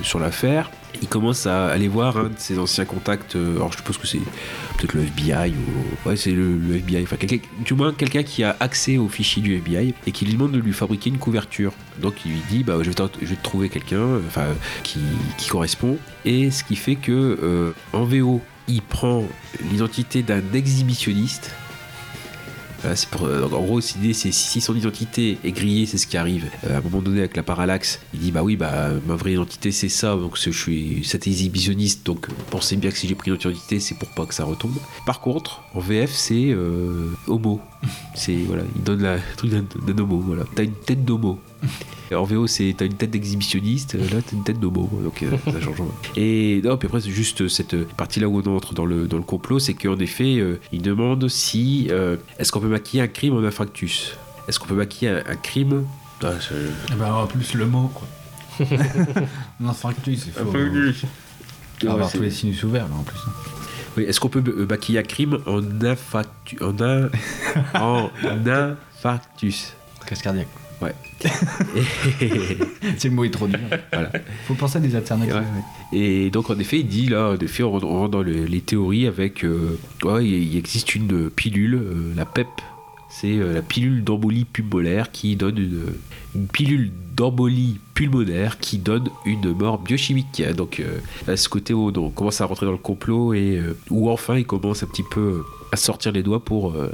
sur 0.02 0.19
l'affaire. 0.19 0.70
Il 1.02 1.09
commence 1.09 1.47
à 1.47 1.66
aller 1.66 1.89
voir 1.89 2.16
un 2.16 2.24
de 2.24 2.39
ses 2.39 2.59
anciens 2.59 2.85
contacts. 2.85 3.36
euh, 3.36 3.56
alors, 3.56 3.73
je 3.73 3.78
suppose 3.78 3.98
que 3.98 4.06
c'est 4.06 4.20
peut-être 4.78 4.94
le 4.94 5.02
FBI 5.02 5.52
ou. 5.52 6.09
Ouais, 6.09 6.16
c'est 6.16 6.32
le, 6.32 6.77
FBI. 6.77 7.02
Enfin, 7.02 7.16
quelqu'un, 7.16 7.47
du 7.64 7.74
moins, 7.74 7.93
quelqu'un 7.93 8.23
qui 8.23 8.44
a 8.44 8.56
accès 8.60 8.97
aux 8.97 9.09
fichiers 9.09 9.43
du 9.43 9.55
FBI 9.56 9.94
et 10.06 10.12
qui 10.12 10.24
lui 10.24 10.32
demande 10.32 10.52
de 10.52 10.59
lui 10.59 10.73
fabriquer 10.73 11.10
une 11.10 11.18
couverture. 11.18 11.73
Donc, 12.01 12.14
il 12.24 12.32
lui 12.32 12.43
dit 12.51 12.64
bah, 12.64 12.78
je, 12.81 12.89
vais 12.89 12.94
te, 12.94 13.43
trouver 13.43 13.68
quelqu'un 13.68 13.97
euh, 13.98 14.55
qui, 14.82 15.01
correspond. 15.48 15.98
Et 16.24 16.51
ce 16.51 16.64
qui 16.64 16.77
fait 16.77 16.97
que, 16.97 17.12
euh, 17.43 17.73
en 17.93 18.05
VO, 18.05 18.40
il 18.68 18.82
prend 18.82 19.24
l'identité 19.70 20.23
d'un 20.23 20.43
exhibitionniste. 20.52 21.55
Pour, 23.11 23.27
euh, 23.27 23.44
en 23.44 23.62
gros, 23.62 23.81
l'idée, 23.81 24.12
c'est 24.12 24.32
si 24.32 24.61
son 24.61 24.74
identité 24.77 25.39
est 25.44 25.53
grillée, 25.53 25.86
c'est 25.86 25.98
ce 25.98 26.07
qui 26.07 26.16
arrive. 26.16 26.44
Euh, 26.65 26.77
à 26.77 26.78
un 26.78 26.81
moment 26.81 27.03
donné, 27.03 27.20
avec 27.20 27.36
la 27.36 27.43
parallaxe, 27.43 28.01
il 28.15 28.20
dit 28.20 28.32
Bah 28.32 28.43
oui, 28.43 28.57
bah 28.57 28.90
ma 29.07 29.15
vraie 29.15 29.32
identité, 29.32 29.73
c'est 29.73 29.89
ça. 29.89 30.15
Donc 30.16 30.36
je 30.36 30.51
suis 30.51 31.05
cet 31.05 31.27
exhibitionniste. 31.27 32.07
Donc 32.07 32.28
euh, 32.28 32.32
pensez 32.51 32.77
bien 32.77 32.90
que 32.90 32.98
si 32.98 33.09
j'ai 33.09 33.15
pris 33.15 33.31
notre 33.31 33.51
identité, 33.51 33.81
c'est 33.81 33.94
pour 33.94 34.09
pas 34.11 34.27
que 34.27 34.35
ça 34.35 34.44
retombe. 34.44 34.77
Par 35.05 35.20
contre, 35.20 35.62
en 35.74 35.81
VF, 35.81 36.12
c'est 36.12 36.51
euh, 36.51 37.11
homo. 37.27 37.61
C'est 38.15 38.37
voilà, 38.47 38.63
il 38.75 38.83
donne 38.83 39.03
la- 39.03 39.17
le 39.17 39.23
truc 39.37 39.51
d'un 39.51 39.99
homo. 39.99 40.19
Voilà, 40.19 40.45
t'as 40.55 40.65
une 40.65 40.73
tête 40.73 41.05
d'homo. 41.05 41.39
En 42.15 42.23
VO, 42.25 42.47
c'est 42.47 42.75
t'as 42.77 42.85
une 42.87 42.95
tête 42.95 43.11
d'exhibitionniste, 43.11 43.95
là 43.95 44.21
t'as 44.25 44.37
une 44.37 44.45
tête 44.45 44.61
d'homo, 44.61 44.89
donc 45.03 45.23
euh, 45.23 45.37
ça 45.53 45.61
change. 45.61 45.79
Et 46.17 46.61
non, 46.65 46.77
puis 46.77 46.87
après 46.87 47.01
c'est 47.01 47.11
juste 47.11 47.49
cette 47.49 47.89
partie-là 47.97 48.29
où 48.29 48.41
on 48.41 48.57
entre 48.57 48.75
dans 48.75 48.85
le, 48.87 49.07
dans 49.09 49.17
le 49.17 49.25
complot, 49.25 49.59
c'est 49.59 49.75
qu'en 49.75 49.99
effet, 49.99 50.37
euh, 50.39 50.61
il 50.73 50.83
demande 50.83 51.29
si 51.29 51.89
euh, 51.91 52.17
est-ce 52.39 52.53
qu'on 52.53 52.61
peut 52.61 52.69
maquiller 52.69 53.03
un 53.03 53.09
crime 53.09 53.35
en 53.35 53.43
infractus? 53.43 54.13
Est-ce 54.49 54.61
qu'on 54.61 54.67
peut 54.69 54.77
maquiller 54.77 55.11
un, 55.11 55.23
un 55.27 55.35
crime? 55.37 55.85
Ah, 56.23 56.31
Eh 56.93 56.95
ben, 56.95 57.13
en 57.13 57.27
plus, 57.27 57.55
le 57.55 57.67
mot, 57.67 57.91
quoi. 57.93 58.07
L'infarctus, 59.61 60.27
il 60.27 60.33
faut, 60.33 60.41
avoir 61.89 61.99
Ouais, 61.99 62.05
c'est- 62.11 62.19
tous 62.19 62.23
les 62.25 62.31
sinus 62.31 62.63
ouverts, 62.63 62.89
là, 62.89 62.95
en 62.95 63.03
plus. 63.03 63.19
Oui, 63.97 64.05
est-ce 64.05 64.20
qu'on 64.20 64.28
peut 64.28 64.43
euh, 64.47 64.66
maquiller 64.68 64.98
un 64.98 65.02
crime 65.02 65.39
en 65.47 65.62
infarctus 65.85 66.60
En, 66.60 66.74
un, 66.81 67.09
en 67.74 68.10
infarctus? 68.47 69.73
Crise 70.05 70.23
cardiaque. 70.23 70.48
Ouais. 70.82 70.93
C'est 72.98 73.09
le 73.09 73.14
mot 73.14 73.24
est 73.24 73.31
trop 73.31 73.47
dur. 73.47 73.59
Voilà. 73.93 74.12
Faut 74.47 74.55
penser 74.55 74.77
à 74.78 74.81
des 74.81 74.94
alternatives. 74.94 75.35
Ouais. 75.35 75.98
Et 75.98 76.31
donc 76.31 76.51
en 76.51 76.59
effet, 76.59 76.81
il 76.81 76.86
dit 76.89 77.06
là, 77.06 77.31
en 77.31 77.39
effet, 77.39 77.62
on 77.62 77.73
rentre, 77.78 78.10
dans 78.10 78.23
le- 78.23 78.44
les 78.44 78.60
théories 78.60 79.06
avec, 79.06 79.44
euh, 79.44 79.78
ouais, 80.05 80.27
il 80.27 80.52
il 80.52 80.56
existe 80.59 80.94
une 80.94 81.31
pilule, 81.31 81.74
euh, 81.77 82.12
la 82.16 82.27
PEP, 82.27 82.48
c'est 83.09 83.36
euh, 83.39 83.55
la 83.55 83.62
pilule 83.62 84.05
d'embolie 84.05 84.44
pulmonaire 84.44 85.10
qui 85.10 85.36
donne 85.36 85.56
une, 85.59 85.82
une 86.35 86.47
pilule 86.47 86.90
d'embolie 87.16 87.78
pulmonaire 87.94 88.59
qui 88.59 88.78
donne 88.78 89.09
une 89.24 89.52
mort 89.52 89.78
biochimique. 89.78 90.43
Donc 90.56 90.80
euh, 90.80 90.98
à 91.26 91.36
ce 91.36 91.48
côté 91.48 91.72
où 91.74 91.90
on 91.97 92.10
commence 92.10 92.40
à 92.40 92.47
rentrer 92.47 92.66
dans 92.66 92.72
le 92.72 92.78
complot 92.78 93.32
et 93.34 93.56
euh, 93.59 93.76
où 93.90 94.10
enfin 94.10 94.36
il 94.36 94.47
commence 94.47 94.82
un 94.82 94.86
petit 94.86 95.02
peu 95.02 95.43
à 95.72 95.76
sortir 95.76 96.12
les 96.12 96.22
doigts 96.22 96.44
pour 96.44 96.72
euh, 96.72 96.93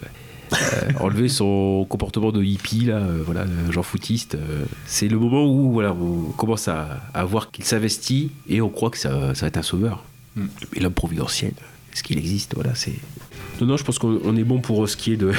euh, 0.52 0.56
enlever 1.00 1.28
son 1.28 1.86
comportement 1.88 2.30
de 2.30 2.42
hippie 2.42 2.84
là, 2.84 2.96
euh, 2.96 3.22
voilà, 3.24 3.42
euh, 3.42 3.72
genre 3.72 3.84
footiste. 3.84 4.34
euh, 4.36 4.64
c'est 4.86 5.08
le 5.08 5.18
moment 5.18 5.44
où 5.44 5.72
voilà, 5.72 5.92
on 5.92 6.30
commence 6.36 6.68
à, 6.68 7.00
à 7.14 7.24
voir 7.24 7.50
qu'il 7.50 7.64
s'investit 7.64 8.30
et 8.48 8.60
on 8.60 8.68
croit 8.68 8.90
que 8.90 8.98
ça, 8.98 9.34
ça 9.34 9.42
va 9.42 9.46
être 9.48 9.56
un 9.56 9.62
sauveur. 9.62 10.04
Mm. 10.36 10.44
Mais 10.74 10.80
l'homme 10.82 10.92
providentiel, 10.94 11.52
est-ce 11.92 12.02
qu'il 12.02 12.18
existe 12.18 12.54
Voilà, 12.54 12.74
c'est. 12.74 12.94
Non, 13.64 13.76
je 13.76 13.84
pense 13.84 13.98
qu'on 13.98 14.20
on 14.24 14.36
est 14.36 14.44
bon 14.44 14.60
pour 14.60 14.89
ce 14.89 14.97
qui 14.97 15.12
est 15.12 15.16
de, 15.16 15.32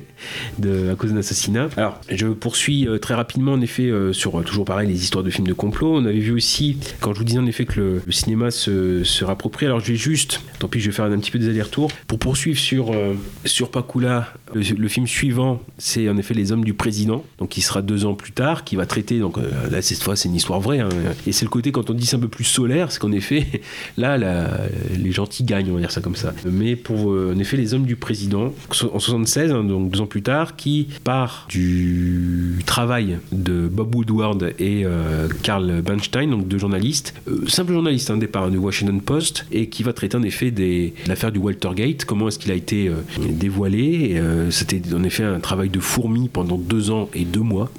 de 0.58 0.90
à 0.90 0.94
cause 0.94 1.12
d'un 1.12 1.18
assassinat. 1.18 1.68
Alors, 1.76 2.00
je 2.08 2.26
poursuis 2.28 2.86
euh, 2.86 2.98
très 2.98 3.14
rapidement, 3.14 3.52
en 3.52 3.60
effet, 3.60 3.84
euh, 3.84 4.12
sur 4.12 4.38
euh, 4.38 4.42
toujours 4.42 4.64
pareil 4.64 4.88
les 4.88 5.02
histoires 5.02 5.24
de 5.24 5.30
films 5.30 5.46
de 5.46 5.52
complot. 5.52 5.96
On 5.96 6.04
avait 6.04 6.18
vu 6.18 6.32
aussi, 6.32 6.76
quand 7.00 7.12
je 7.14 7.18
vous 7.18 7.24
disais 7.24 7.38
en 7.38 7.46
effet 7.46 7.64
que 7.64 7.80
le, 7.80 8.02
cinéma 8.12 8.50
se, 8.50 9.04
se. 9.04 9.24
Alors, 9.64 9.80
je 9.80 9.92
vais 9.92 9.96
juste, 9.96 10.40
tant 10.58 10.68
pis, 10.68 10.80
je 10.80 10.86
vais 10.90 10.92
faire 10.94 11.04
un, 11.06 11.18
petit 11.18 11.30
peu 11.30 11.38
des 11.38 11.48
allers-retours 11.48 11.90
pour 12.06 12.18
poursuivre 12.18 12.58
sur 12.58 12.92
euh, 12.92 13.14
sur 13.44 13.70
Pakula. 13.70 14.32
Le, 14.54 14.88
film 14.88 15.06
suivant, 15.06 15.62
c'est 15.78 16.08
en 16.08 16.16
effet 16.16 16.34
Les 16.34 16.50
Hommes 16.52 16.64
du 16.64 16.74
Président, 16.74 17.24
donc 17.38 17.50
qui 17.50 17.60
sera 17.60 17.82
deux 17.82 18.04
ans 18.04 18.14
plus 18.14 18.32
tard, 18.32 18.64
qui 18.64 18.74
va 18.76 18.84
traiter. 18.86 19.18
Donc 19.20 19.38
euh, 19.38 19.48
là, 19.70 19.80
cette 19.82 20.02
fois, 20.02 20.16
c'est 20.16 20.28
une 20.28 20.34
histoire 20.34 20.60
vraie. 20.60 20.80
hein. 20.80 20.88
et 21.26 21.32
c'est 21.32 21.44
le 21.44 21.50
côté 21.50 21.70
quand 21.72 21.88
on 21.90 21.94
dit 21.94 22.06
c'est 22.06 22.16
un 22.16 22.20
peu 22.20 22.28
plus 22.28 22.44
solaire, 22.44 22.90
c'est 22.90 22.98
qu'en 22.98 23.12
effet, 23.12 23.46
là, 23.96 24.18
la- 24.18 24.50
les 24.98 25.12
gentils 25.12 25.44
gagnent, 25.44 25.70
on 25.70 25.74
va 25.74 25.80
dire 25.80 25.92
ça 25.92 26.00
comme 26.00 26.16
ça. 26.16 26.34
Mais 26.44 26.76
pour 26.76 27.12
euh, 27.12 27.32
en 27.34 27.38
effet 27.38 27.56
les 27.56 27.69
hommes 27.74 27.84
du 27.84 27.96
président, 27.96 28.52
en 28.92 28.98
76, 28.98 29.52
hein, 29.52 29.64
donc 29.64 29.90
deux 29.90 30.00
ans 30.00 30.06
plus 30.06 30.22
tard, 30.22 30.56
qui 30.56 30.88
part 31.04 31.46
du 31.48 32.60
travail 32.66 33.18
de 33.32 33.68
Bob 33.68 33.94
Woodward 33.94 34.54
et 34.58 34.84
euh, 34.84 35.28
Carl 35.42 35.82
Bernstein, 35.82 36.30
donc 36.30 36.48
deux 36.48 36.58
journalistes, 36.58 37.14
euh, 37.28 37.46
simples 37.48 37.72
journalistes, 37.72 38.10
un 38.10 38.16
départ 38.16 38.44
hein, 38.44 38.50
du 38.50 38.58
Washington 38.58 39.00
Post, 39.00 39.46
et 39.52 39.68
qui 39.68 39.82
va 39.82 39.92
traiter 39.92 40.16
en 40.16 40.22
effet 40.22 40.50
de 40.50 40.90
l'affaire 41.06 41.32
du 41.32 41.38
Waltergate, 41.38 42.04
comment 42.04 42.28
est-ce 42.28 42.38
qu'il 42.38 42.50
a 42.52 42.54
été 42.54 42.88
euh, 42.88 42.94
dévoilé. 43.18 44.14
Euh, 44.16 44.50
C'était 44.50 44.82
en 44.94 45.02
effet 45.02 45.24
un 45.24 45.40
travail 45.40 45.68
de 45.68 45.80
fourmi 45.80 46.28
pendant 46.28 46.58
deux 46.58 46.90
ans 46.90 47.08
et 47.14 47.24
deux 47.24 47.40
mois. 47.40 47.70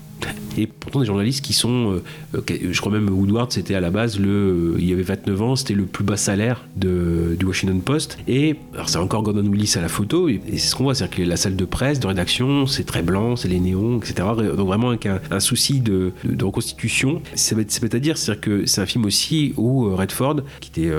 Et 0.57 0.67
pourtant 0.67 0.99
des 0.99 1.05
journalistes 1.05 1.43
qui 1.43 1.53
sont, 1.53 1.93
euh, 2.35 2.41
euh, 2.51 2.71
je 2.71 2.79
crois 2.79 2.91
même 2.91 3.09
Woodward, 3.09 3.51
c'était 3.51 3.75
à 3.75 3.79
la 3.79 3.89
base 3.89 4.19
le, 4.19 4.29
euh, 4.29 4.75
il 4.79 4.89
y 4.89 4.93
avait 4.93 5.01
29 5.01 5.41
ans, 5.41 5.55
c'était 5.55 5.73
le 5.73 5.85
plus 5.85 6.03
bas 6.03 6.17
salaire 6.17 6.65
de, 6.75 7.35
du 7.39 7.45
Washington 7.45 7.81
Post. 7.81 8.17
Et 8.27 8.55
alors 8.73 8.89
c'est 8.89 8.97
encore 8.97 9.23
Gordon 9.23 9.45
Willis 9.45 9.73
à 9.77 9.81
la 9.81 9.87
photo, 9.87 10.27
et, 10.27 10.41
c'est 10.51 10.57
ce 10.57 10.75
qu'on 10.75 10.83
voit, 10.83 10.95
c'est-à-dire 10.95 11.17
que 11.17 11.21
la 11.23 11.37
salle 11.37 11.55
de 11.55 11.65
presse, 11.65 11.99
de 11.99 12.07
rédaction, 12.07 12.67
c'est 12.67 12.83
très 12.83 13.01
blanc, 13.01 13.35
c'est 13.35 13.47
les 13.47 13.59
néons, 13.59 13.99
etc. 13.99 14.27
Donc 14.37 14.67
vraiment 14.67 14.89
avec 14.89 15.05
un, 15.05 15.39
souci 15.39 15.79
de, 15.79 16.11
reconstitution. 16.41 17.21
C'est 17.35 17.55
c'est 17.69 17.81
c'est-à-dire 17.81 18.15
que 18.39 18.65
c'est 18.65 18.81
un 18.81 18.85
film 18.85 19.05
aussi 19.05 19.53
où 19.57 19.95
Redford, 19.95 20.41
qui 20.59 20.69
était 20.69 20.91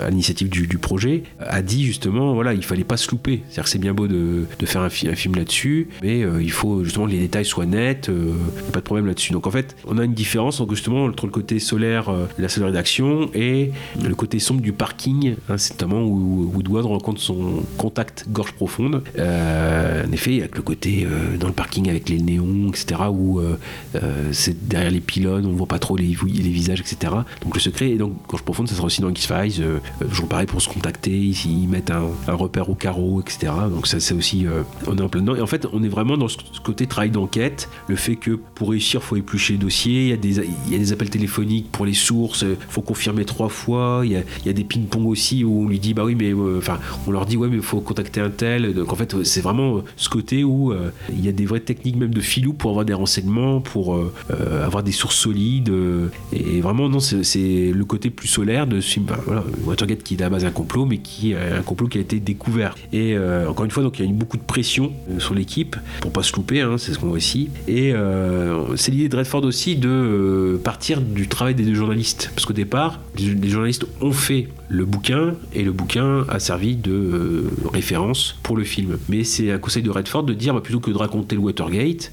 à 0.00 0.08
l'initiative 0.08 0.48
du, 0.48 0.78
projet, 0.78 1.24
a 1.38 1.60
dit 1.60 1.84
justement, 1.84 2.34
voilà, 2.34 2.54
il 2.54 2.64
fallait 2.64 2.84
pas 2.84 2.96
se 2.96 3.10
louper. 3.10 3.42
C'est-à-dire 3.48 3.64
que 3.64 3.70
c'est 3.70 3.78
bien 3.78 3.92
beau 3.92 4.08
de, 4.08 4.46
faire 4.64 4.82
un, 4.82 4.88
fi- 4.88 5.08
un 5.08 5.14
film 5.14 5.34
là-dessus, 5.34 5.88
mais 6.02 6.20
il 6.40 6.50
faut 6.50 6.84
justement 6.84 7.06
que 7.06 7.10
les 7.12 7.18
détails 7.18 7.44
soient 7.44 7.66
nets, 7.66 8.10
euh, 8.60 8.70
pas 8.70 8.80
de 8.80 8.84
problème 8.84 9.06
là-dessus. 9.06 9.32
Donc 9.32 9.46
en 9.46 9.50
fait, 9.50 9.76
on 9.86 9.98
a 9.98 10.04
une 10.04 10.14
différence 10.14 10.60
entre 10.60 10.74
justement 10.74 11.04
entre 11.04 11.26
le 11.26 11.32
côté 11.32 11.58
solaire 11.58 12.08
euh, 12.08 12.26
la 12.38 12.48
salle 12.48 12.62
de 12.62 12.68
rédaction 12.68 13.30
et 13.34 13.70
le 14.02 14.14
côté 14.14 14.38
sombre 14.38 14.60
du 14.60 14.72
parking. 14.72 15.34
hein, 15.48 15.56
c'est 15.56 15.74
notamment 15.74 16.02
où 16.02 16.50
Woodward 16.54 16.86
rencontre 16.86 17.20
son 17.20 17.62
contact 17.76 18.26
gorge 18.28 18.52
profonde. 18.52 19.02
Euh, 19.18 20.06
en 20.06 20.12
effet, 20.12 20.40
avec 20.40 20.56
le 20.56 20.62
côté 20.62 21.06
euh, 21.06 21.36
dans 21.36 21.46
le 21.46 21.52
parking 21.52 21.88
avec 21.88 22.08
les 22.08 22.18
néons, 22.18 22.68
etc., 22.68 23.02
où 23.10 23.40
c'est 24.32 24.68
derrière 24.68 24.90
les 24.90 25.00
pylônes, 25.00 25.46
on 25.46 25.52
voit 25.52 25.66
pas 25.66 25.78
trop 25.78 25.96
les, 25.96 26.04
visages, 26.04 26.80
etc. 26.80 27.12
Donc 27.42 27.54
le 27.54 27.60
secret, 27.60 27.90
et 27.90 27.98
donc 27.98 28.14
gorge 28.28 28.42
profonde, 28.42 28.68
ça 28.68 28.74
sera 28.74 28.86
aussi 28.86 29.00
dans 29.00 29.10
X-Files. 29.10 29.64
Toujours 30.08 30.28
pareil 30.28 30.46
pour 30.46 30.60
se 30.60 30.68
contacter, 30.68 31.10
ici, 31.10 31.62
ils 31.62 31.68
mettent 31.68 31.90
un, 31.90 32.10
repère 32.28 32.68
au 32.70 32.74
carreau, 32.74 33.20
etc. 33.20 33.52
Donc 33.70 33.86
ça, 33.86 34.00
c'est 34.00 34.14
aussi, 34.14 34.46
on 34.86 34.96
est 34.96 35.02
en 35.02 35.08
plein 35.08 35.22
dedans. 35.22 35.36
Et 35.36 35.40
en 35.40 35.46
fait, 35.46 35.66
on 35.72 35.82
est 35.82 35.88
vraiment 35.88 36.16
dans 36.16 36.28
ce 36.28 36.38
côté 36.62 36.86
travail 36.86 37.10
d'enquête, 37.10 37.68
le 37.88 37.96
fait 37.96 38.16
que 38.16 38.38
pour 38.60 38.72
réussir, 38.72 39.02
faut 39.02 39.16
éplucher 39.16 39.54
le 39.54 39.58
dossier. 39.60 40.02
Il 40.02 40.08
y 40.08 40.12
a 40.12 40.18
des, 40.18 40.46
il 40.70 40.92
appels 40.92 41.08
téléphoniques 41.08 41.72
pour 41.72 41.86
les 41.86 41.94
sources. 41.94 42.44
Faut 42.68 42.82
confirmer 42.82 43.24
trois 43.24 43.48
fois. 43.48 44.02
Il 44.04 44.12
y 44.12 44.16
a, 44.16 44.20
il 44.44 44.52
des 44.52 44.64
ping-pong 44.64 45.06
aussi 45.06 45.44
où 45.44 45.62
on 45.62 45.66
lui 45.66 45.78
dit 45.78 45.94
bah 45.94 46.04
oui 46.04 46.14
mais 46.14 46.34
euh, 46.34 46.58
enfin 46.58 46.78
on 47.06 47.10
leur 47.10 47.24
dit 47.24 47.38
ouais 47.38 47.48
mais 47.48 47.56
il 47.56 47.62
faut 47.62 47.80
contacter 47.80 48.20
un 48.20 48.28
tel. 48.28 48.74
Donc 48.74 48.92
en 48.92 48.96
fait 48.96 49.24
c'est 49.24 49.40
vraiment 49.40 49.78
euh, 49.78 49.80
ce 49.96 50.10
côté 50.10 50.44
où 50.44 50.72
euh, 50.72 50.90
il 51.10 51.24
y 51.24 51.28
a 51.30 51.32
des 51.32 51.46
vraies 51.46 51.60
techniques 51.60 51.96
même 51.96 52.12
de 52.12 52.20
filou 52.20 52.52
pour 52.52 52.68
avoir 52.72 52.84
des 52.84 52.92
renseignements, 52.92 53.62
pour 53.62 53.94
euh, 53.94 54.12
euh, 54.30 54.66
avoir 54.66 54.82
des 54.82 54.92
sources 54.92 55.16
solides. 55.16 55.70
euh, 55.70 56.08
et 56.34 56.60
vraiment 56.60 56.90
non 56.90 57.00
c'est 57.00 57.72
le 57.72 57.84
côté 57.86 58.10
plus 58.10 58.28
solaire 58.28 58.66
de. 58.66 58.80
Bah, 58.98 59.18
voilà, 59.24 59.42
Watergate 59.64 60.02
qui 60.02 60.16
est 60.16 60.22
à 60.22 60.28
base 60.28 60.44
un 60.44 60.50
complot 60.50 60.84
mais 60.84 60.98
qui 60.98 61.32
est 61.32 61.36
un 61.36 61.62
complot 61.62 61.88
qui 61.88 61.96
a 61.96 62.02
été 62.02 62.20
découvert. 62.20 62.74
Et 62.92 63.16
euh, 63.16 63.48
encore 63.48 63.64
une 63.64 63.70
fois 63.70 63.82
donc 63.82 63.98
il 63.98 64.04
y 64.04 64.08
a 64.08 64.10
eu 64.10 64.14
beaucoup 64.14 64.36
de 64.36 64.42
pression 64.42 64.92
euh, 65.10 65.18
sur 65.18 65.32
l'équipe 65.32 65.76
pour 66.02 66.12
pas 66.12 66.22
se 66.22 66.36
louper. 66.36 66.60
hein, 66.60 66.76
c'est 66.76 66.92
ce 66.92 66.98
qu'on 66.98 67.08
voit 67.08 67.16
ici. 67.16 67.48
Et 67.66 67.92
euh, 67.94 68.49
c'est 68.76 68.90
l'idée 68.90 69.08
de 69.08 69.16
Redford 69.16 69.44
aussi 69.44 69.76
de 69.76 69.88
euh, 69.88 70.58
partir 70.62 71.00
du 71.00 71.28
travail 71.28 71.54
des 71.54 71.64
deux 71.64 71.74
journalistes. 71.74 72.30
Parce 72.34 72.46
qu'au 72.46 72.52
départ, 72.52 73.00
les, 73.18 73.48
journalistes 73.48 73.86
ont 74.00 74.12
fait 74.12 74.48
le 74.68 74.84
bouquin 74.84 75.34
et 75.54 75.62
le 75.62 75.72
bouquin 75.72 76.24
a 76.28 76.38
servi 76.38 76.76
de 76.76 76.92
euh, 76.92 77.50
référence 77.72 78.38
pour 78.42 78.56
le 78.56 78.64
film. 78.64 78.98
Mais 79.08 79.24
c'est 79.24 79.50
un 79.50 79.58
conseil 79.58 79.82
de 79.82 79.90
Redford 79.90 80.22
de 80.24 80.34
dire 80.34 80.54
bah, 80.54 80.60
plutôt 80.60 80.80
que 80.80 80.90
de 80.90 80.96
raconter 80.96 81.34
le 81.34 81.42
Watergate, 81.42 82.12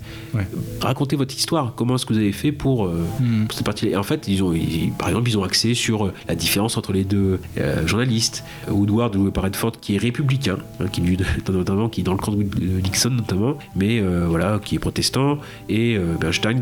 racontez 0.82 1.16
votre 1.16 1.36
histoire. 1.36 1.74
Comment 1.76 1.96
est-ce 1.96 2.06
que 2.06 2.14
vous 2.14 2.20
avez 2.20 2.32
fait 2.32 2.52
pour, 2.52 2.86
euh, 2.86 3.04
pour 3.48 3.56
cette 3.58 3.66
partie-là? 3.66 3.92
Et 3.92 3.96
en 3.96 4.04
fait, 4.04 4.28
ils 4.28 4.44
ont, 4.44 4.54
ils- 4.54 4.92
par 4.98 5.10
exemple, 5.10 5.30
ils 5.30 5.38
ont 5.38 5.44
axé 5.44 5.74
sur 5.74 6.06
euh, 6.08 6.14
la 6.28 6.36
différence 6.36 6.78
entre 6.78 6.94
les 6.94 7.04
deux 7.04 7.40
euh, 7.58 7.86
journalistes. 7.88 8.44
Woodward, 8.70 9.14
joué 9.14 9.32
par 9.32 9.44
Redford, 9.44 9.74
qui 9.80 9.96
est 9.96 9.98
républicain, 9.98 10.58
hein, 10.80 10.88
qui, 10.92 11.02
notamment, 11.50 11.90
qui 11.90 12.02
est 12.02 12.04
dans 12.04 12.14
le 12.14 12.20
camp 12.20 12.32
de 12.34 12.44
Nixon 12.44 13.12
notamment, 13.12 13.58
mais 13.76 14.00
euh, 14.00 14.26
voilà, 14.28 14.60
qui 14.64 14.76
est 14.76 14.80
protestant, 14.80 15.40
et 15.70 15.96
euh, 15.96 16.16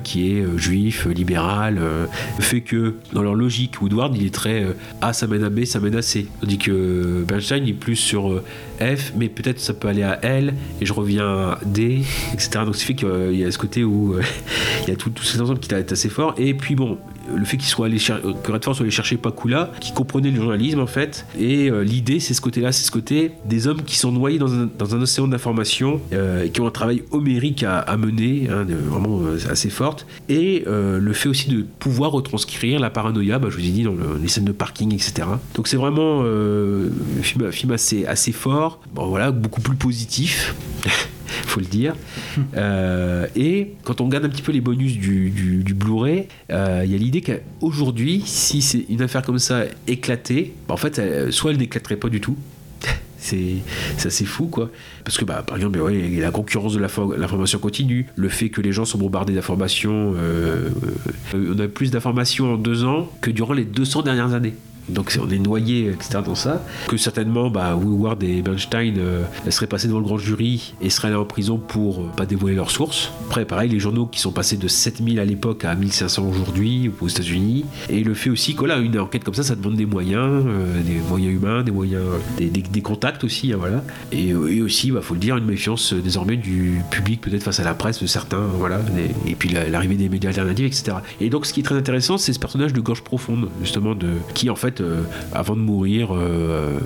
Qui 0.03 0.31
est 0.31 0.41
euh, 0.41 0.57
juif, 0.57 1.07
euh, 1.07 1.11
libéral, 1.11 1.77
euh, 1.79 2.05
fait 2.39 2.61
que 2.61 2.95
dans 3.13 3.21
leur 3.21 3.35
logique, 3.35 3.81
Woodward 3.81 4.15
il 4.15 4.25
est 4.25 4.33
très 4.33 4.65
A 5.01 5.13
ça 5.13 5.27
mène 5.27 5.43
à 5.43 5.49
B, 5.49 5.65
ça 5.65 5.79
mène 5.79 5.95
à 5.95 6.01
C. 6.01 6.27
Tandis 6.41 6.57
que 6.57 7.23
Bernstein 7.27 7.63
il 7.63 7.69
est 7.69 7.73
plus 7.73 7.95
sur 7.95 8.41
F, 8.79 9.13
mais 9.15 9.29
peut-être 9.29 9.59
ça 9.59 9.73
peut 9.73 9.87
aller 9.87 10.03
à 10.03 10.19
L, 10.23 10.53
et 10.81 10.85
je 10.85 10.93
reviens 10.93 11.27
à 11.27 11.59
D, 11.65 12.03
etc. 12.33 12.59
Donc 12.65 12.75
ça 12.75 12.85
fait 12.85 12.95
qu'il 12.95 13.35
y 13.35 13.43
a 13.43 13.51
ce 13.51 13.57
côté 13.57 13.83
où 13.83 14.15
il 14.83 14.89
y 14.89 14.93
a 14.93 14.95
tout, 14.95 15.09
tout 15.09 15.23
cet 15.23 15.41
ensemble 15.41 15.59
qui 15.59 15.73
est 15.73 15.91
assez 15.91 16.09
fort. 16.09 16.35
Et 16.37 16.53
puis 16.53 16.75
bon, 16.75 16.97
le 17.33 17.45
fait 17.45 17.57
qu'il 17.57 17.67
soit 17.67 17.85
allé 17.87 17.97
cher- 17.99 18.21
que 18.43 18.51
Redford 18.51 18.75
soit 18.75 18.83
allé 18.83 18.91
chercher 18.91 19.17
Pakula, 19.17 19.71
qui 19.79 19.93
comprenait 19.93 20.31
le 20.31 20.37
journalisme 20.41 20.79
en 20.79 20.87
fait. 20.87 21.25
Et 21.39 21.69
euh, 21.69 21.83
l'idée, 21.83 22.19
c'est 22.19 22.33
ce 22.33 22.41
côté-là, 22.41 22.71
c'est 22.71 22.85
ce 22.85 22.91
côté 22.91 23.31
des 23.45 23.67
hommes 23.67 23.81
qui 23.83 23.97
sont 23.97 24.11
noyés 24.11 24.37
dans 24.39 24.53
un, 24.95 25.01
océan 25.01 25.27
d'informations 25.27 26.01
euh, 26.13 26.43
et 26.43 26.49
qui 26.49 26.61
ont 26.61 26.67
un 26.67 26.71
travail 26.71 27.03
homérique 27.11 27.63
à, 27.63 27.97
mener, 27.97 28.47
hein, 28.51 28.65
vraiment 28.89 29.19
euh, 29.21 29.37
assez 29.49 29.69
forte. 29.69 30.05
Et 30.29 30.63
euh, 30.67 30.99
le 30.99 31.13
fait 31.13 31.29
aussi 31.29 31.49
de 31.49 31.65
pouvoir 31.79 32.11
retranscrire 32.11 32.79
la 32.79 32.89
paranoïa, 32.89 33.39
bah, 33.39 33.47
je 33.49 33.57
vous 33.57 33.65
ai 33.65 33.69
dit, 33.71 33.83
dans 33.83 33.91
le- 33.93 34.19
les 34.21 34.27
scènes 34.27 34.45
de 34.45 34.51
parking, 34.51 34.93
etc. 34.93 35.27
Donc 35.55 35.67
c'est 35.67 35.77
vraiment 35.77 36.21
euh, 36.23 36.89
un 37.19 37.51
film, 37.51 37.71
assez, 37.71 38.31
fort, 38.31 38.79
voilà, 38.93 39.31
beaucoup 39.31 39.61
plus 39.61 39.75
positif. 39.75 40.55
faut 41.45 41.59
le 41.59 41.65
dire. 41.65 41.95
Euh, 42.55 43.27
et 43.35 43.73
quand 43.83 44.01
on 44.01 44.05
regarde 44.05 44.25
un 44.25 44.29
petit 44.29 44.41
peu 44.41 44.51
les 44.51 44.61
bonus 44.61 44.97
du, 44.97 45.73
Blu-ray, 45.75 46.27
euh, 46.51 46.81
il 46.85 46.91
y 46.91 46.95
a 46.95 46.97
l'idée 46.97 47.21
qu'aujourd'hui, 47.21 48.23
si 48.25 48.61
c'est 48.61 48.85
une 48.89 49.01
affaire 49.01 49.21
comme 49.21 49.39
ça 49.39 49.63
éclatée, 49.87 50.53
bah, 50.67 50.73
en 50.73 50.77
fait, 50.77 51.01
soit 51.31 51.51
elle 51.51 51.57
n'éclaterait 51.57 51.97
pas 51.97 52.09
du 52.09 52.21
tout. 52.21 52.35
C'est 53.17 53.57
assez 54.05 54.25
fou, 54.25 54.45
quoi. 54.45 54.69
Parce 55.03 55.17
que, 55.17 55.25
bah, 55.25 55.43
par 55.45 55.57
exemple, 55.57 55.79
ouais, 55.79 55.97
il 56.11 56.19
la 56.19 56.29
concurrence 56.29 56.73
de 56.75 56.79
l'info- 56.79 57.15
l'information 57.17 57.57
continue, 57.57 58.05
le 58.15 58.29
fait 58.29 58.49
que 58.49 58.61
les 58.61 58.71
gens 58.71 58.85
sont 58.85 58.99
bombardés 58.99 59.33
d'informations. 59.33 60.13
euh, 60.15 60.69
on 61.33 61.57
a 61.57 61.67
plus 61.67 61.89
d'informations 61.89 62.53
en 62.53 62.57
deux 62.57 62.83
ans 62.83 63.09
que 63.21 63.31
durant 63.31 63.53
les 63.53 63.65
200 63.65 64.03
dernières 64.03 64.33
années. 64.35 64.53
Donc 64.89 65.17
on 65.21 65.29
est 65.29 65.39
noyé, 65.39 65.89
etc. 65.89 66.19
dans 66.25 66.35
ça. 66.35 66.63
Que 66.87 66.97
certainement, 66.97 67.49
bah, 67.49 67.75
Woodward 67.75 68.21
et 68.23 68.41
Bernstein 68.41 68.95
euh, 68.97 69.23
seraient 69.49 69.67
passés 69.67 69.87
devant 69.87 69.99
le 69.99 70.05
grand 70.05 70.17
jury 70.17 70.73
et 70.81 70.89
seraient 70.89 71.09
allés 71.09 71.17
en 71.17 71.25
prison 71.25 71.57
pour 71.57 72.01
euh, 72.01 72.07
pas 72.15 72.25
dévoiler 72.25 72.55
leurs 72.55 72.71
sources. 72.71 73.11
Après, 73.27 73.45
pareil, 73.45 73.69
les 73.69 73.79
journaux 73.79 74.05
qui 74.05 74.19
sont 74.19 74.31
passés 74.31 74.57
de 74.57 74.67
7000 74.67 75.19
à 75.19 75.25
l'époque 75.25 75.65
à 75.65 75.75
1500 75.75 76.27
aujourd'hui 76.27 76.91
aux 77.01 77.07
États-Unis. 77.07 77.65
Et 77.89 78.03
le 78.03 78.13
fait 78.13 78.29
aussi 78.29 78.55
que 78.55 78.65
là, 78.65 78.79
enquête 78.99 79.23
comme 79.23 79.33
ça, 79.33 79.43
ça 79.43 79.55
demande 79.55 79.75
des 79.75 79.85
moyens, 79.85 80.43
euh, 80.47 80.81
des 80.81 80.99
moyens 81.09 81.33
humains, 81.33 81.63
des 81.63 81.71
moyens, 81.71 82.03
des, 82.37 82.81
contacts 82.81 83.23
aussi, 83.23 83.53
hein, 83.53 83.57
voilà. 83.59 83.83
Et, 84.11 84.31
euh, 84.31 84.63
aussi, 84.65 84.87
il 84.87 85.01
faut 85.01 85.13
le 85.13 85.19
dire, 85.19 85.37
une 85.37 85.45
méfiance 85.45 85.93
euh, 85.93 86.01
désormais 86.01 86.37
du 86.37 86.81
public, 86.91 87.21
peut-être 87.21 87.43
face 87.43 87.59
à 87.59 87.63
la 87.63 87.73
presse 87.73 88.01
de 88.01 88.07
certains, 88.07 88.45
voilà. 88.57 88.79
Et, 89.25 89.31
et 89.31 89.35
puis 89.35 89.49
la- 89.49 89.67
l'arrivée 89.69 89.95
des 89.95 90.09
médias 90.09 90.29
alternatifs, 90.29 90.65
etc. 90.67 90.97
Et 91.19 91.29
donc, 91.29 91.45
ce 91.45 91.53
qui 91.53 91.61
est 91.61 91.63
très 91.63 91.75
intéressant, 91.75 92.17
c'est 92.17 92.33
ce 92.33 92.39
personnage 92.39 92.73
de 92.73 92.81
gorge 92.81 93.01
profonde, 93.03 93.49
justement, 93.61 93.95
de 93.95 94.07
qui 94.33 94.49
en 94.49 94.55
fait, 94.55 94.74
euh, 94.81 95.03
avant 95.33 95.55
de 95.55 95.61
mourir, 95.61 96.09
euh, 96.11 96.79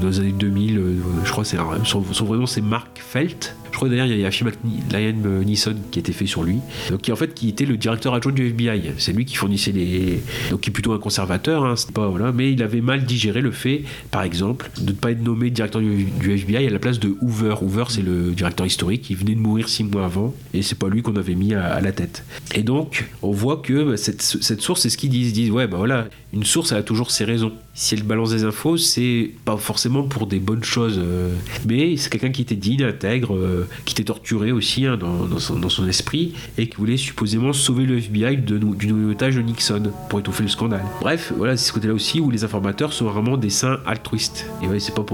dans 0.00 0.08
les 0.08 0.20
années 0.20 0.32
2000, 0.32 0.78
euh, 0.78 0.94
je 1.24 1.30
crois, 1.30 1.44
c'est 1.44 1.58
son, 1.84 2.04
son 2.04 2.24
vrai 2.24 2.38
nom, 2.38 2.46
c'est 2.46 2.60
Mark 2.60 2.98
Felt. 2.98 3.54
Je 3.76 3.78
crois 3.78 3.90
d'ailleurs 3.90 4.06
il 4.06 4.18
y 4.18 4.24
a 4.24 4.28
un 4.28 4.30
film 4.30 4.48
avec 4.48 4.58
Liam 4.90 5.44
Neeson 5.44 5.76
qui 5.90 5.98
été 5.98 6.10
fait 6.12 6.24
sur 6.24 6.42
lui, 6.42 6.60
donc 6.88 7.02
qui 7.02 7.12
en 7.12 7.16
fait 7.16 7.34
qui 7.34 7.50
était 7.50 7.66
le 7.66 7.76
directeur 7.76 8.14
adjoint 8.14 8.32
du 8.32 8.46
FBI. 8.46 8.92
C'est 8.96 9.12
lui 9.12 9.26
qui 9.26 9.36
fournissait 9.36 9.70
les, 9.70 10.22
donc 10.48 10.62
qui 10.62 10.70
est 10.70 10.72
plutôt 10.72 10.94
un 10.94 10.98
conservateur, 10.98 11.62
hein, 11.62 11.76
c'est 11.76 11.92
pas 11.92 12.08
voilà, 12.08 12.32
mais 12.32 12.50
il 12.50 12.62
avait 12.62 12.80
mal 12.80 13.04
digéré 13.04 13.42
le 13.42 13.50
fait, 13.50 13.84
par 14.10 14.22
exemple, 14.22 14.70
de 14.80 14.92
ne 14.92 14.96
pas 14.96 15.10
être 15.10 15.20
nommé 15.20 15.50
directeur 15.50 15.82
du, 15.82 16.06
FBI 16.22 16.66
à 16.66 16.70
la 16.70 16.78
place 16.78 16.98
de 16.98 17.18
Hoover. 17.20 17.56
Hoover 17.60 17.84
c'est 17.90 18.00
le 18.00 18.30
directeur 18.30 18.64
historique, 18.64 19.10
il 19.10 19.16
venait 19.18 19.34
de 19.34 19.40
mourir 19.40 19.68
six 19.68 19.84
mois 19.84 20.06
avant 20.06 20.34
et 20.54 20.62
c'est 20.62 20.78
pas 20.78 20.88
lui 20.88 21.02
qu'on 21.02 21.16
avait 21.16 21.34
mis 21.34 21.52
à, 21.52 21.78
la 21.82 21.92
tête. 21.92 22.24
Et 22.54 22.62
donc 22.62 23.04
on 23.20 23.32
voit 23.32 23.58
que 23.58 23.90
bah, 23.90 23.98
cette, 23.98 24.22
source, 24.22 24.80
c'est 24.80 24.88
ce 24.88 24.96
qu'ils 24.96 25.10
disent, 25.10 25.28
ils 25.28 25.34
disent 25.34 25.50
ouais 25.50 25.66
bah 25.66 25.76
voilà, 25.76 26.08
une 26.32 26.44
source 26.44 26.72
elle 26.72 26.78
a 26.78 26.82
toujours 26.82 27.10
ses 27.10 27.26
raisons. 27.26 27.52
Si 27.78 27.94
elle 27.94 28.04
balance 28.04 28.30
des 28.30 28.44
infos, 28.44 28.78
c'est 28.78 29.32
pas 29.44 29.58
forcément 29.58 30.02
pour 30.02 30.26
des 30.26 30.38
bonnes 30.38 30.64
choses, 30.64 30.98
euh, 30.98 31.34
mais 31.68 31.98
c'est 31.98 32.08
quelqu'un 32.08 32.30
qui 32.30 32.40
était 32.40 32.56
digne, 32.56 32.82
intègre, 32.82 33.36
euh, 33.36 33.68
qui 33.84 33.92
était 33.92 34.04
torturé 34.04 34.50
aussi 34.50 34.86
hein, 34.86 34.96
dans, 34.96 35.38
son, 35.38 35.86
esprit 35.86 36.32
et 36.56 36.70
qui 36.70 36.76
voulait 36.78 36.96
supposément 36.96 37.52
sauver 37.52 37.84
le 37.84 37.98
FBI 37.98 38.38
de, 38.38 38.56
du 38.56 39.10
otage 39.10 39.36
de 39.36 39.42
Nixon 39.42 39.92
pour 40.08 40.20
étouffer 40.20 40.44
le 40.44 40.48
scandale. 40.48 40.84
Bref, 41.02 41.34
voilà, 41.36 41.58
c'est 41.58 41.68
ce 41.68 41.72
côté-là 41.74 41.92
aussi 41.92 42.18
où 42.18 42.30
les 42.30 42.44
informateurs 42.44 42.94
sont 42.94 43.04
vraiment 43.04 43.36
des 43.36 43.50
saints 43.50 43.78
altruistes. 43.84 44.46
Et 44.62 44.68
ouais, 44.68 44.80
c'est 44.80 44.94
pas 44.94 45.04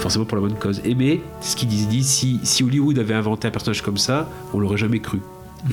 forcément 0.00 0.24
pour 0.24 0.38
la 0.38 0.42
bonne 0.42 0.58
cause. 0.58 0.82
Et 0.84 0.96
mais, 0.96 1.20
ce 1.40 1.54
qu'ils 1.54 1.68
disent, 1.68 2.08
si, 2.08 2.40
si 2.42 2.64
Hollywood 2.64 2.98
avait 2.98 3.14
inventé 3.14 3.46
un 3.46 3.52
personnage 3.52 3.80
comme 3.80 3.96
ça, 3.96 4.28
on 4.52 4.58
l'aurait 4.58 4.76
jamais 4.76 4.98
cru. 4.98 5.20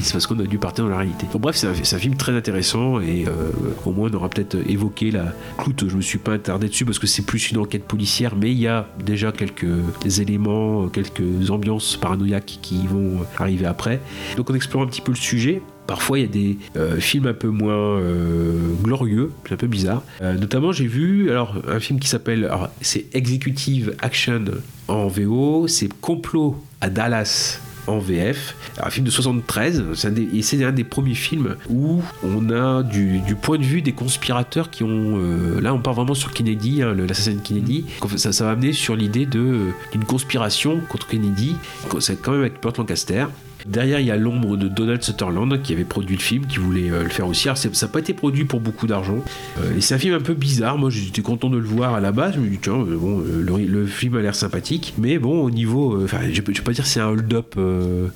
C'est 0.01 0.13
parce 0.13 0.27
qu'on 0.27 0.39
a 0.39 0.43
dû 0.43 0.57
partir 0.57 0.85
dans 0.85 0.91
la 0.91 0.97
réalité. 0.97 1.27
Bref, 1.35 1.55
c'est 1.55 1.95
un, 1.95 1.99
film 1.99 2.15
très 2.15 2.33
intéressant 2.33 2.99
et 2.99 3.25
euh, 3.27 3.51
au 3.85 3.91
moins 3.91 4.09
on 4.11 4.13
aura 4.15 4.29
peut-être 4.29 4.57
évoqué 4.67 5.11
la 5.11 5.33
Clout. 5.57 5.87
Je 5.87 5.95
me 5.95 6.01
suis 6.01 6.17
pas 6.17 6.33
attardé 6.33 6.67
dessus 6.67 6.85
parce 6.85 6.99
que 6.99 7.07
c'est 7.07 7.23
plus 7.23 7.51
une 7.51 7.57
enquête 7.57 7.85
policière, 7.85 8.35
mais 8.35 8.51
il 8.51 8.59
y 8.59 8.67
a 8.67 8.87
déjà 9.03 9.31
quelques 9.31 10.19
éléments, 10.19 10.87
quelques 10.87 11.49
ambiances 11.49 11.97
paranoïaques 11.97 12.59
qui 12.61 12.87
vont 12.87 13.25
arriver 13.37 13.65
après. 13.65 14.01
Donc 14.37 14.49
on 14.49 14.55
explore 14.55 14.83
un 14.83 14.87
petit 14.87 15.01
peu 15.01 15.11
le 15.11 15.17
sujet. 15.17 15.61
Parfois, 15.87 16.17
il 16.17 16.21
y 16.21 16.25
a 16.25 16.31
des 16.31 16.57
euh, 16.77 16.99
films 16.99 17.27
un 17.27 17.33
peu 17.33 17.49
moins 17.49 17.99
euh, 17.99 18.73
glorieux, 18.81 19.31
un 19.49 19.55
peu 19.55 19.67
bizarre. 19.67 20.03
Euh, 20.21 20.33
notamment, 20.33 20.71
j'ai 20.71 20.87
vu 20.87 21.29
alors 21.29 21.55
un 21.67 21.79
film 21.79 21.99
qui 21.99 22.07
s'appelle, 22.07 22.49
c'est 22.81 23.05
Executive 23.13 23.95
Action 24.01 24.45
en 24.87 25.07
VO, 25.07 25.67
c'est 25.67 25.89
Complot 26.01 26.63
à 26.81 26.89
Dallas 26.89 27.59
en 27.87 27.99
VF. 27.99 28.55
Alors, 28.77 28.87
un 28.87 28.91
film 28.91 29.05
de 29.05 29.11
73, 29.11 29.83
c'est 29.93 30.07
un 30.07 30.11
des- 30.11 30.29
et 30.33 30.41
c'est 30.41 30.63
un 30.63 30.71
des 30.71 30.83
premiers 30.83 31.13
films 31.15 31.55
où 31.69 32.01
on 32.23 32.49
a 32.49 32.83
du, 32.83 33.19
du 33.19 33.35
point 33.35 33.57
de 33.57 33.63
vue 33.63 33.81
des 33.81 33.91
conspirateurs 33.93 34.69
qui 34.69 34.83
ont. 34.83 35.17
euh, 35.19 35.59
là, 35.61 35.73
on 35.73 35.79
part 35.79 35.93
vraiment 35.93 36.13
sur 36.13 36.31
Kennedy, 36.33 36.81
hein, 36.81 36.93
l'assassin 36.93 37.33
de 37.35 37.39
Kennedy. 37.41 37.85
Donc, 38.01 38.11
Ça, 38.17 38.31
ça 38.31 38.45
va 38.45 38.51
amener 38.51 38.73
sur 38.73 38.95
l'idée 38.95 39.25
de, 39.25 39.39
euh, 39.39 39.71
d'une 39.91 40.05
conspiration 40.05 40.79
contre 40.89 41.07
Kennedy. 41.07 41.55
C'est 41.99 42.21
quand 42.21 42.31
même 42.31 42.41
avec 42.41 42.61
Burt 42.61 42.77
Lancaster. 42.77 43.25
Derrière, 43.65 43.99
il 43.99 44.05
y 44.05 44.11
a 44.11 44.17
l'ombre 44.17 44.57
de 44.57 44.67
Donald 44.67 45.01
Sutherland 45.01 45.61
qui 45.61 45.73
avait 45.73 45.85
produit 45.85 46.15
le 46.15 46.21
film, 46.21 46.45
qui 46.45 46.57
voulait 46.57 46.91
euh, 46.91 47.03
le 47.03 47.09
faire 47.09 47.27
aussi. 47.27 47.47
Alors, 47.47 47.57
ça 47.57 47.69
n'a 47.69 47.87
pas 47.91 47.99
été 47.99 48.13
produit 48.13 48.45
pour 48.45 48.59
beaucoup 48.59 48.85
d'argent. 48.85 49.23
Euh, 49.59 49.77
et 49.77 49.81
c'est 49.81 49.95
un 49.95 49.97
film 49.97 50.13
un 50.13 50.19
peu 50.19 50.33
bizarre. 50.33 50.77
Moi, 50.77 50.89
j'étais 50.91 51.21
content 51.21 51.49
de 51.49 51.57
le 51.57 51.65
voir 51.65 51.95
à 51.95 51.99
la 51.99 52.11
base. 52.11 52.35
Je 52.35 52.39
me 52.39 52.47
dis, 52.47 52.59
tiens, 52.61 52.77
bon, 52.77 53.21
euh, 53.21 53.65
le, 53.67 53.85
film 53.87 54.15
a 54.17 54.21
l'air 54.21 54.35
sympathique. 54.35 54.93
Mais 54.97 55.17
bon, 55.17 55.41
au 55.41 55.49
niveau. 55.49 56.05
je 56.07 56.15
ne 56.15 56.31
vais 56.31 56.61
pas 56.61 56.73
dire 56.73 56.85
c'est 56.85 56.99
un 56.99 57.07
hold-up 57.07 57.55
euh, 57.57 58.07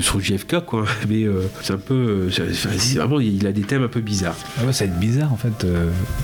sur 0.00 0.20
JFK, 0.20 0.60
quoi. 0.60 0.84
Mais 1.08 1.26
c'est 1.62 1.74
un 1.74 1.78
peu. 1.78 2.28
vraiment, 2.94 3.20
il 3.20 3.46
a 3.46 3.52
des 3.52 3.62
thèmes 3.62 3.82
un 3.82 3.88
peu 3.88 4.00
bizarres. 4.00 4.36
Ah 4.58 4.72
ça 4.72 4.86
va 4.86 4.92
être 4.92 4.98
bizarre 4.98 5.32
en 5.32 5.36
fait. 5.36 5.66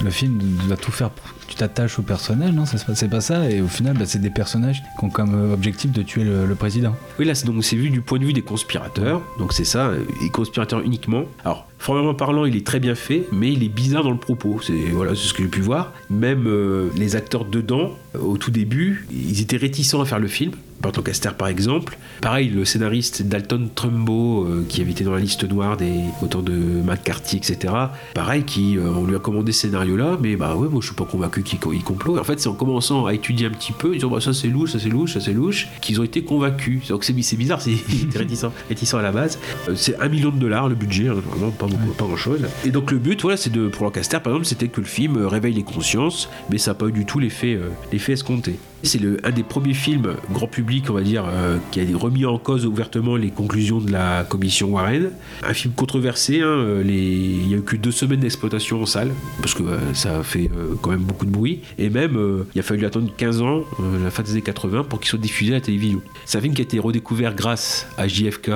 le 0.02 0.10
film 0.10 0.40
doit 0.66 0.76
tout 0.76 0.92
faire 0.92 1.10
pour 1.10 1.26
tu 1.50 1.56
t'attaches 1.56 1.98
au 1.98 2.02
personnage, 2.02 2.52
non 2.52 2.64
Ça 2.64 2.78
se 2.78 3.04
pas 3.06 3.20
ça. 3.20 3.50
Et 3.50 3.60
au 3.60 3.66
final, 3.66 3.98
bah, 3.98 4.04
c'est 4.06 4.20
des 4.20 4.30
personnages 4.30 4.82
qui 4.82 5.04
ont 5.04 5.10
comme 5.10 5.34
euh, 5.34 5.52
objectif 5.52 5.90
de 5.90 6.02
tuer 6.02 6.24
le, 6.24 6.54
président. 6.54 6.94
Oui, 7.18 7.24
là, 7.24 7.34
c'est 7.34 7.46
donc 7.46 7.62
vu 7.76 7.90
du 7.90 8.00
point 8.00 8.18
de 8.18 8.24
vue 8.24 8.32
des 8.32 8.42
conspirateurs. 8.42 9.20
Donc 9.38 9.52
c'est 9.52 9.64
ça, 9.64 9.88
euh, 9.88 10.04
les 10.22 10.30
conspirateurs 10.30 10.80
uniquement. 10.80 11.24
Alors, 11.44 11.66
formellement 11.80 12.14
parlant, 12.14 12.44
il 12.44 12.54
est 12.56 12.64
très 12.64 12.78
bien 12.78 12.94
fait, 12.94 13.26
mais 13.32 13.52
il 13.52 13.64
est 13.64 13.68
bizarre 13.68 14.04
dans 14.04 14.10
le 14.10 14.18
propos. 14.18 14.60
C'est 14.62 14.90
voilà, 14.92 15.14
ce 15.14 15.32
que 15.32 15.42
j'ai 15.42 15.48
pu 15.48 15.62
voir. 15.62 15.92
Même 16.10 16.46
euh, 16.46 16.90
les 16.94 17.16
acteurs 17.16 17.46
dedans, 17.46 17.96
euh, 18.14 18.18
au 18.20 18.36
tout 18.36 18.50
début, 18.50 19.06
ils 19.10 19.40
étaient 19.40 19.56
réticents 19.56 20.00
à 20.00 20.04
faire 20.04 20.20
le 20.20 20.28
film 20.28 20.52
Burt 20.82 20.96
Lancaster 20.96 21.30
par 21.36 21.48
exemple. 21.48 21.98
Pareil, 22.22 22.48
le 22.48 22.64
scénariste 22.64 23.22
Dalton 23.22 23.68
Trumbo, 23.74 24.44
euh, 24.44 24.64
qui 24.68 24.80
avait 24.80 24.92
été 24.92 25.04
dans 25.04 25.12
la 25.12 25.20
liste 25.20 25.44
noire 25.44 25.76
des 25.76 25.92
auteurs 26.22 26.42
de 26.42 26.52
McCarthy, 26.52 27.36
etc. 27.36 27.74
Pareil, 28.14 28.44
qui 28.44 28.78
on 28.78 29.04
lui 29.04 29.16
a 29.16 29.18
commandé 29.18 29.52
ce 29.52 29.62
scénario-là, 29.62 30.18
mais 30.22 30.36
bah 30.36 30.56
ouais, 30.56 30.68
moi 30.68 30.80
je 30.80 30.86
suis 30.86 30.94
pas 30.94 31.04
convaincu 31.04 31.42
qu'il 31.42 31.58
il 31.72 31.82
complot. 31.82 32.18
En 32.18 32.24
fait, 32.24 32.40
c'est 32.40 32.48
en 32.48 32.54
commençant 32.54 33.06
à 33.06 33.14
étudier 33.14 33.46
un 33.46 33.50
petit 33.50 33.72
peu, 33.72 33.94
ils 33.94 34.04
ont 34.06 34.10
bah, 34.10 34.20
ça 34.20 34.32
c'est 34.32 34.48
louche, 34.48 34.72
ça 34.72 34.78
c'est 34.78 34.88
louche, 34.88 35.14
ça 35.14 35.20
c'est 35.20 35.32
louche, 35.32 35.68
qu'ils 35.80 36.00
ont 36.00 36.04
été 36.04 36.22
convaincus. 36.22 36.88
Donc 36.88 37.04
c'est 37.04 37.12
bizarre, 37.12 37.60
c'est 37.60 37.76
réticent, 38.14 38.46
réticent 38.68 38.94
à 38.94 39.02
la 39.02 39.12
base. 39.12 39.38
C'est 39.74 39.98
un 39.98 40.08
million 40.08 40.30
de 40.30 40.38
dollars 40.38 40.68
le 40.68 40.74
budget, 40.74 41.08
hein, 41.08 41.14
vraiment 41.14 41.50
beaucoup, 41.70 41.92
pas 41.92 42.04
grand 42.04 42.16
chose. 42.16 42.46
Et 42.64 42.70
donc 42.70 42.90
le 42.90 42.98
but, 42.98 43.20
voilà, 43.22 43.36
c'est 43.36 43.50
de 43.50 43.68
pour 43.68 43.84
Lancaster 43.84 44.18
par 44.22 44.32
exemple, 44.32 44.46
c'était 44.46 44.68
que 44.68 44.80
le 44.80 44.86
film 44.86 45.16
euh, 45.16 45.28
réveille 45.28 45.54
les 45.54 45.62
consciences, 45.62 46.28
mais 46.50 46.58
ça 46.58 46.72
n'a 46.72 46.74
pas 46.74 46.86
eu 46.86 46.92
du 46.92 47.06
tout 47.06 47.18
l'effet 47.18 47.54
euh, 47.54 47.70
l'effet 47.92 48.12
escompté. 48.12 48.58
C'est 48.82 49.00
un 49.24 49.30
des 49.30 49.42
premiers 49.42 49.74
films 49.74 50.14
grand 50.32 50.46
public, 50.46 50.86
on 50.88 50.94
va 50.94 51.02
dire, 51.02 51.24
euh, 51.28 51.58
qui 51.70 51.80
a 51.80 51.84
remis 51.98 52.24
en 52.24 52.38
cause 52.38 52.64
ouvertement 52.64 53.16
les 53.16 53.30
conclusions 53.30 53.78
de 53.78 53.92
la 53.92 54.24
commission 54.24 54.70
Warren. 54.70 55.10
Un 55.42 55.52
film 55.52 55.74
controversé, 55.74 56.40
hein, 56.40 56.46
euh, 56.46 56.82
il 56.86 57.46
n'y 57.46 57.54
a 57.54 57.58
eu 57.58 57.62
que 57.62 57.76
deux 57.76 57.90
semaines 57.90 58.20
d'exploitation 58.20 58.80
en 58.80 58.86
salle, 58.86 59.12
parce 59.40 59.54
que 59.54 59.62
euh, 59.62 59.94
ça 59.94 60.20
a 60.20 60.22
fait 60.22 60.50
quand 60.80 60.90
même 60.90 61.02
beaucoup 61.02 61.26
de 61.26 61.30
bruit. 61.30 61.60
Et 61.78 61.90
même, 61.90 62.18
il 62.54 62.58
a 62.58 62.62
fallu 62.62 62.86
attendre 62.86 63.10
15 63.14 63.42
ans, 63.42 63.64
la 64.02 64.10
fin 64.10 64.22
des 64.22 64.32
années 64.32 64.42
80, 64.42 64.84
pour 64.84 65.00
qu'il 65.00 65.08
soit 65.08 65.18
diffusé 65.18 65.52
à 65.52 65.56
la 65.56 65.60
télévision. 65.60 66.00
C'est 66.24 66.38
un 66.38 66.40
film 66.40 66.54
qui 66.54 66.62
a 66.62 66.64
été 66.64 66.78
redécouvert 66.78 67.34
grâce 67.34 67.86
à 67.98 68.08
JFK 68.08 68.52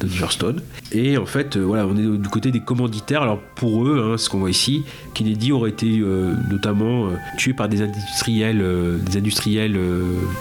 Stone. 0.30 0.62
Et 0.92 1.16
en 1.18 1.26
fait, 1.26 1.56
voilà, 1.56 1.86
on 1.86 1.96
est 1.96 2.18
du 2.18 2.28
côté 2.28 2.50
des 2.50 2.60
commanditaires. 2.60 3.22
Alors 3.22 3.40
pour 3.54 3.86
eux, 3.86 4.12
hein, 4.12 4.18
ce 4.18 4.28
qu'on 4.28 4.38
voit 4.38 4.50
ici, 4.50 4.84
Kennedy 5.14 5.52
aurait 5.52 5.70
été 5.70 5.98
euh, 6.00 6.34
notamment 6.50 7.06
euh, 7.06 7.10
tué 7.36 7.52
par 7.52 7.68
des 7.68 7.82
industriels, 7.82 8.60
euh, 8.62 8.98
des 8.98 9.18
industriels 9.18 9.78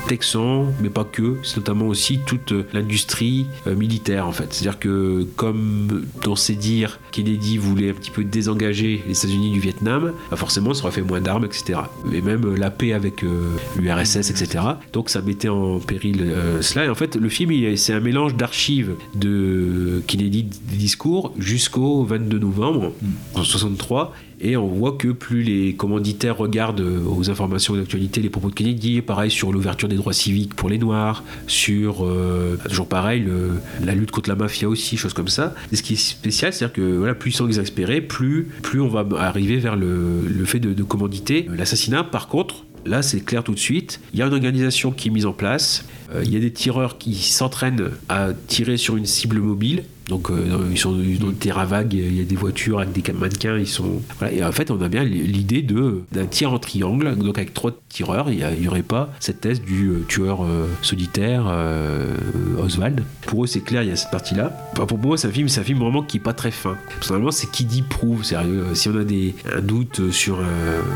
texans, 0.08 0.66
mais 0.82 0.90
pas 0.90 1.04
que. 1.04 1.38
C'est 1.44 1.58
notamment 1.58 1.88
aussi 1.88 2.20
toute 2.26 2.54
l'industrie 2.74 3.46
militaire 3.66 4.28
en 4.28 4.32
fait. 4.32 4.48
C'est-à-dire 4.54 4.80
que 4.80 5.28
comme 5.36 6.06
dans 6.24 6.36
ses 6.36 6.56
dires, 6.56 7.00
Kennedy 7.12 7.58
voulait 7.58 7.90
un 7.92 7.94
petit 7.94 8.12
peu 8.12 8.24
désengager 8.24 9.04
les 9.08 9.18
États-Unis 9.18 9.52
du 9.52 9.60
Vietnam, 9.60 10.14
bah 10.30 10.38
forcément, 10.38 10.74
ça 10.74 10.84
aurait 10.84 10.92
fait 10.92 11.02
moins 11.02 11.22
d'armes, 11.22 11.46
etc. 11.46 11.80
Et 12.14 12.22
même 12.22 12.56
la 12.56 12.72
paix 12.72 12.94
avec 12.94 13.24
l'URSS, 13.78 14.30
etc. 14.30 14.64
Donc 14.94 15.10
ça 15.10 15.22
mettait 15.22 15.50
en 15.50 15.80
péril 15.80 16.34
cela. 16.62 16.86
Et 16.86 16.90
en 16.90 16.96
fait, 16.96 17.16
le 17.16 17.30
film, 17.30 17.52
il 17.52 17.64
est- 17.66 17.76
c'est 17.78 17.94
un 17.94 18.00
mélange 18.00 18.36
d'archives 18.36 18.96
de 19.16 20.02
Kennedy 20.08 20.44
des 20.44 20.78
discours 20.78 21.34
jusqu'au 21.38 22.04
22 22.04 22.40
novembre 22.40 22.94
en 23.36 23.44
63. 23.44 24.14
Et 24.42 24.58
on 24.58 24.68
voit 24.68 24.94
que 24.94 25.10
plus 25.10 25.44
les 25.44 25.74
commanditaires 25.76 26.38
regardent 26.38 26.82
euh, 26.82 27.04
aux 27.06 27.30
informations 27.30 27.76
d'actualité 27.76 28.22
les 28.22 28.30
propos 28.30 28.50
de 28.50 28.56
Kennedy, 28.56 29.02
pareil 29.02 29.30
sur 29.30 29.52
l'ouverture 29.52 29.88
des 29.88 29.96
droits 29.96 30.14
civiques 30.14 30.56
pour 30.56 30.68
les 30.68 30.80
Noirs, 30.80 31.24
sur 31.48 32.06
euh, 32.06 32.58
toujours 32.68 32.88
pareil 32.88 33.26
la 33.84 33.94
lutte 33.94 34.12
contre 34.12 34.30
la 34.30 34.36
mafia 34.36 34.68
aussi, 34.68 34.98
choses 34.98 35.14
comme 35.14 35.28
ça. 35.28 35.54
Et 35.72 35.76
ce 35.76 35.84
qui 35.84 35.94
est 35.94 35.98
spécial, 35.98 36.54
c'est-à-dire 36.54 36.74
que 36.74 36.98
voilà, 36.98 37.14
plus 37.14 37.32
ils 37.32 37.36
sont 37.36 37.48
exaspérés, 37.48 38.02
plus, 38.02 38.48
plus 38.64 38.82
on 38.82 38.88
va 38.88 39.06
arriver 39.20 39.58
vers 39.58 39.76
le, 39.76 40.44
fait 40.46 40.60
de, 40.60 40.74
de 40.74 40.84
commanditer 40.84 41.48
l'assassinat. 41.56 42.04
Par 42.04 42.28
contre, 42.28 42.66
Là, 42.86 43.02
c'est 43.02 43.20
clair 43.22 43.44
tout 43.44 43.54
de 43.54 43.60
suite. 43.60 44.00
Il 44.14 44.20
y 44.20 44.24
a 44.24 44.28
une 44.28 44.34
organisation 44.34 44.92
qui 44.92 45.10
est 45.10 45.12
mise 45.12 45.26
en 45.26 45.34
place. 45.34 45.86
Euh, 46.14 46.24
il 46.26 46.34
y 46.34 46.36
a 46.36 46.40
des 46.40 46.52
tireurs 46.52 46.98
qui 46.98 47.16
s'entraînent 47.16 47.92
à 48.10 48.30
tirer 48.48 48.78
sur 48.78 48.98
une 48.98 49.06
cible 49.06 49.40
mobile. 49.40 49.84
Donc, 50.12 50.30
euh, 50.30 50.68
ils 50.70 50.78
sont 50.78 50.92
dans 50.92 51.28
le 51.28 51.34
terrain 51.34 51.64
vague. 51.64 51.94
Il 51.94 52.18
y 52.18 52.22
a 52.22 52.26
des 52.26 52.36
voitures 52.36 52.82
avec 52.82 52.92
des 52.92 53.14
mannequins. 53.14 53.58
Ils 53.58 53.66
sont. 53.66 54.02
Et 54.30 54.44
en 54.44 54.52
fait, 54.52 54.70
on 54.70 54.82
a 54.82 54.90
bien 54.90 55.06
l'idée 55.06 55.62
de 55.62 56.04
d'un 56.12 56.26
tir 56.26 56.52
en 56.52 56.60
triangle. 56.60 57.16
Donc, 57.16 57.38
avec 57.38 57.54
trois 57.54 57.72
tireurs, 57.88 58.30
il 58.30 58.46
n'y 58.60 58.68
aurait 58.68 58.84
pas 58.84 59.10
cette 59.22 59.40
thèse 59.40 59.62
du 59.62 59.88
euh, 59.88 60.06
tueur 60.10 60.44
euh, 60.44 60.68
solitaire 60.82 61.46
Oswald. 62.62 63.06
Pour 63.22 63.46
eux, 63.46 63.48
c'est 63.48 63.62
clair. 63.62 63.84
Il 63.84 63.90
y 63.90 63.92
a 63.94 63.96
cette 63.96 64.12
partie-là. 64.12 64.52
Enfin, 64.74 64.86
pour 64.86 64.98
moi, 64.98 65.18
c'est 65.18 65.30
un 65.30 65.32
film, 65.32 65.48
c'est 65.48 65.62
un 65.62 65.64
film 65.64 65.80
vraiment 65.80 66.04
qui 66.04 66.18
est 66.18 66.22
pas 66.22 66.34
très 66.34 66.52
fin. 66.52 66.76
Personnellement, 66.90 67.32
c'est 67.32 67.50
qui 67.50 67.64
dit 67.64 67.82
prouve. 67.82 68.26
Sérieux. 68.26 68.66
Si 68.74 68.90
on 68.90 68.98
a 68.98 69.06
des 69.06 69.34
un 69.56 69.62
doute 69.62 70.12
sur, 70.12 70.40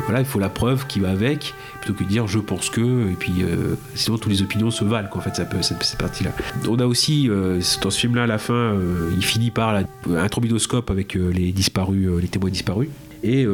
voilà, 0.07 0.19
il 0.19 0.25
faut 0.25 0.39
la 0.39 0.49
preuve 0.49 0.87
qui 0.87 0.99
va 0.99 1.11
avec 1.11 1.53
plutôt 1.85 2.03
que 2.03 2.07
dire 2.09 2.27
je 2.27 2.39
pense 2.39 2.69
que 2.71 2.81
et 3.11 3.15
puis 3.17 3.43
euh, 3.43 3.75
sinon 3.93 4.17
toutes 4.17 4.31
les 4.31 4.41
opinions 4.41 4.71
se 4.71 4.83
valent 4.83 5.07
quoi 5.07 5.21
en 5.21 5.23
fait 5.23 5.35
ça 5.35 5.45
peut 5.45 5.61
cette, 5.61 5.83
cette 5.83 5.99
partie 5.99 6.23
là 6.23 6.31
on 6.67 6.79
a 6.79 6.85
aussi 6.85 7.29
euh, 7.29 7.61
dans 7.81 7.89
ce 7.91 7.99
film 7.99 8.15
là 8.15 8.23
à 8.23 8.27
la 8.27 8.39
fin 8.39 8.53
euh, 8.53 9.11
il 9.15 9.23
finit 9.23 9.51
par 9.51 9.71
la- 9.71 9.83
un 10.17 10.27
trombinoscope 10.27 10.89
avec 10.89 11.15
euh, 11.15 11.29
les 11.31 11.51
disparus 11.51 12.09
les 12.19 12.27
témoins 12.27 12.49
disparus. 12.49 12.89
Et 13.23 13.47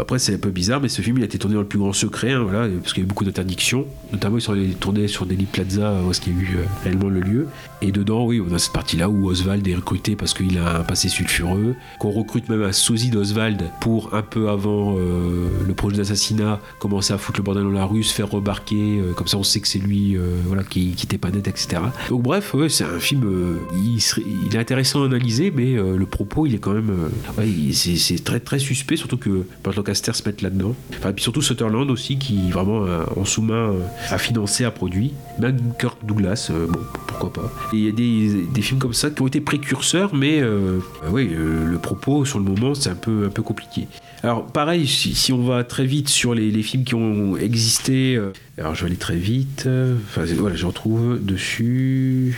après 0.00 0.18
c'est 0.18 0.34
un 0.34 0.38
peu 0.38 0.50
bizarre 0.50 0.80
mais 0.80 0.88
ce 0.88 1.00
film 1.00 1.16
il 1.18 1.22
a 1.22 1.26
été 1.26 1.38
tourné 1.38 1.54
dans 1.54 1.60
le 1.60 1.66
plus 1.68 1.78
grand 1.78 1.92
secret 1.92 2.32
hein, 2.32 2.42
voilà, 2.42 2.66
parce 2.80 2.92
qu'il 2.92 3.02
y 3.02 3.04
a 3.04 3.06
eu 3.06 3.08
beaucoup 3.08 3.24
d'interdictions 3.24 3.86
notamment 4.12 4.38
ils 4.38 4.40
sont 4.40 4.52
allés 4.52 4.70
tourner 4.70 5.06
sur 5.06 5.26
Delhi 5.26 5.44
Plaza 5.44 5.94
est-ce 6.10 6.20
qu'il 6.20 6.32
y 6.34 6.36
a 6.38 6.40
eu 6.40 6.56
réellement 6.82 7.08
le 7.08 7.20
lieu 7.20 7.46
et 7.82 7.90
dedans 7.90 8.24
oui 8.24 8.40
on 8.40 8.54
a 8.54 8.58
cette 8.58 8.72
partie 8.72 8.96
là 8.96 9.08
où 9.08 9.28
Oswald 9.28 9.66
est 9.66 9.74
recruté 9.74 10.16
parce 10.16 10.34
qu'il 10.34 10.56
a 10.58 10.78
un 10.78 10.84
passé 10.84 11.08
sulfureux 11.08 11.74
qu'on 11.98 12.10
recrute 12.10 12.48
même 12.48 12.62
un 12.62 12.72
sosie 12.72 13.10
d'Oswald 13.10 13.62
pour 13.80 14.14
un 14.14 14.22
peu 14.22 14.48
avant 14.48 14.96
euh, 14.96 15.48
le 15.66 15.74
projet 15.74 15.96
d'assassinat 15.96 16.60
commencer 16.78 17.12
à 17.12 17.18
foutre 17.18 17.40
le 17.40 17.44
bordel 17.44 17.64
dans 17.64 17.70
la 17.70 17.84
rue 17.84 18.04
se 18.04 18.14
faire 18.14 18.30
remarquer 18.30 19.00
euh, 19.00 19.12
comme 19.12 19.26
ça 19.26 19.36
on 19.36 19.42
sait 19.42 19.60
que 19.60 19.68
c'est 19.68 19.80
lui 19.80 20.16
euh, 20.16 20.36
voilà 20.46 20.62
qui, 20.62 20.92
qui 20.92 21.06
était 21.06 21.18
pas 21.18 21.30
net 21.30 21.48
etc 21.48 21.82
donc 22.08 22.22
bref 22.22 22.54
ouais, 22.54 22.68
c'est 22.68 22.84
un 22.84 23.00
film 23.00 23.24
euh, 23.24 23.58
il, 23.74 24.54
est 24.54 24.58
intéressant 24.58 25.02
à 25.02 25.06
analyser 25.06 25.50
mais 25.50 25.74
le 25.74 26.06
propos 26.06 26.46
il 26.46 26.54
est 26.54 26.58
quand 26.58 26.72
même 26.72 27.10
ouais, 27.36 27.48
c'est 27.72 28.22
très 28.22 28.38
très 28.38 28.58
suspect 28.58 28.96
surtout 28.96 29.16
que 29.16 29.44
Burt 29.64 29.76
Lancaster 29.76 30.12
se 30.12 30.22
mette 30.24 30.42
là-dedans. 30.42 30.74
Enfin 30.96 31.10
et 31.10 31.12
puis 31.12 31.22
surtout 31.22 31.42
Sutherland 31.42 31.90
aussi 31.90 32.18
qui 32.18 32.50
vraiment 32.50 32.86
en 33.16 33.24
sous-main 33.24 33.72
a 34.10 34.18
financé 34.18 34.64
a 34.64 34.70
produit. 34.70 35.12
Même 35.38 35.58
Kirk 35.78 35.98
Douglas 36.04 36.50
bon 36.50 36.80
pourquoi 37.06 37.32
pas 37.32 37.52
il 37.72 37.84
y 37.84 37.88
a 37.88 37.92
des, 37.92 38.62
films 38.62 38.78
comme 38.78 38.94
ça 38.94 39.10
qui 39.10 39.22
ont 39.22 39.26
été 39.26 39.40
précurseurs 39.40 40.14
mais 40.14 40.40
euh, 40.40 40.78
oui 41.10 41.30
euh, 41.32 41.64
le 41.64 41.78
propos 41.78 42.24
sur 42.24 42.38
le 42.38 42.44
moment 42.44 42.74
c'est 42.74 42.90
un 42.90 42.94
peu 42.94 43.26
un 43.26 43.30
peu 43.30 43.42
compliqué 43.42 43.88
alors 44.22 44.46
pareil, 44.46 44.86
si, 44.86 45.14
si 45.14 45.32
on 45.32 45.42
va 45.42 45.64
très 45.64 45.84
vite 45.84 46.08
sur 46.08 46.34
les, 46.34 46.50
les 46.50 46.62
films 46.62 46.84
qui 46.84 46.94
ont 46.94 47.36
existé, 47.36 48.14
euh, 48.14 48.32
alors 48.56 48.74
je 48.74 48.82
vais 48.82 48.86
aller 48.86 48.96
très 48.96 49.16
vite. 49.16 49.64
euh, 49.66 49.96
Enfin 50.08 50.22
voilà, 50.36 50.54
je 50.54 50.64
retrouve 50.66 51.18
dessus. 51.24 52.36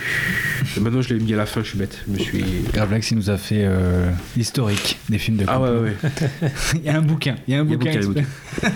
Maintenant 0.81 1.01
je 1.01 1.13
l'ai 1.13 1.19
mis 1.19 1.33
à 1.33 1.37
la 1.37 1.45
fin, 1.45 1.61
je 1.61 1.69
suis 1.69 1.77
bête. 1.77 2.03
Je 2.07 2.13
me 2.13 2.17
suis. 2.17 2.43
Gravelax, 2.73 3.11
il 3.11 3.17
nous 3.17 3.29
a 3.29 3.37
fait 3.37 3.63
euh, 3.65 4.09
l'historique 4.35 4.97
des 5.09 5.17
films 5.19 5.37
de 5.37 5.45
Ah 5.47 5.61
ouais, 5.61 5.69
ouais. 5.79 5.95
il 6.75 6.81
y 6.83 6.89
a 6.89 6.97
un 6.97 7.01
bouquin. 7.01 7.35
Il 7.47 7.53
y 7.53 7.57
a 7.57 7.61
un 7.61 7.65
Il 7.65 7.71
y 7.71 7.73
a 7.73 7.77
bouquin. 7.77 8.23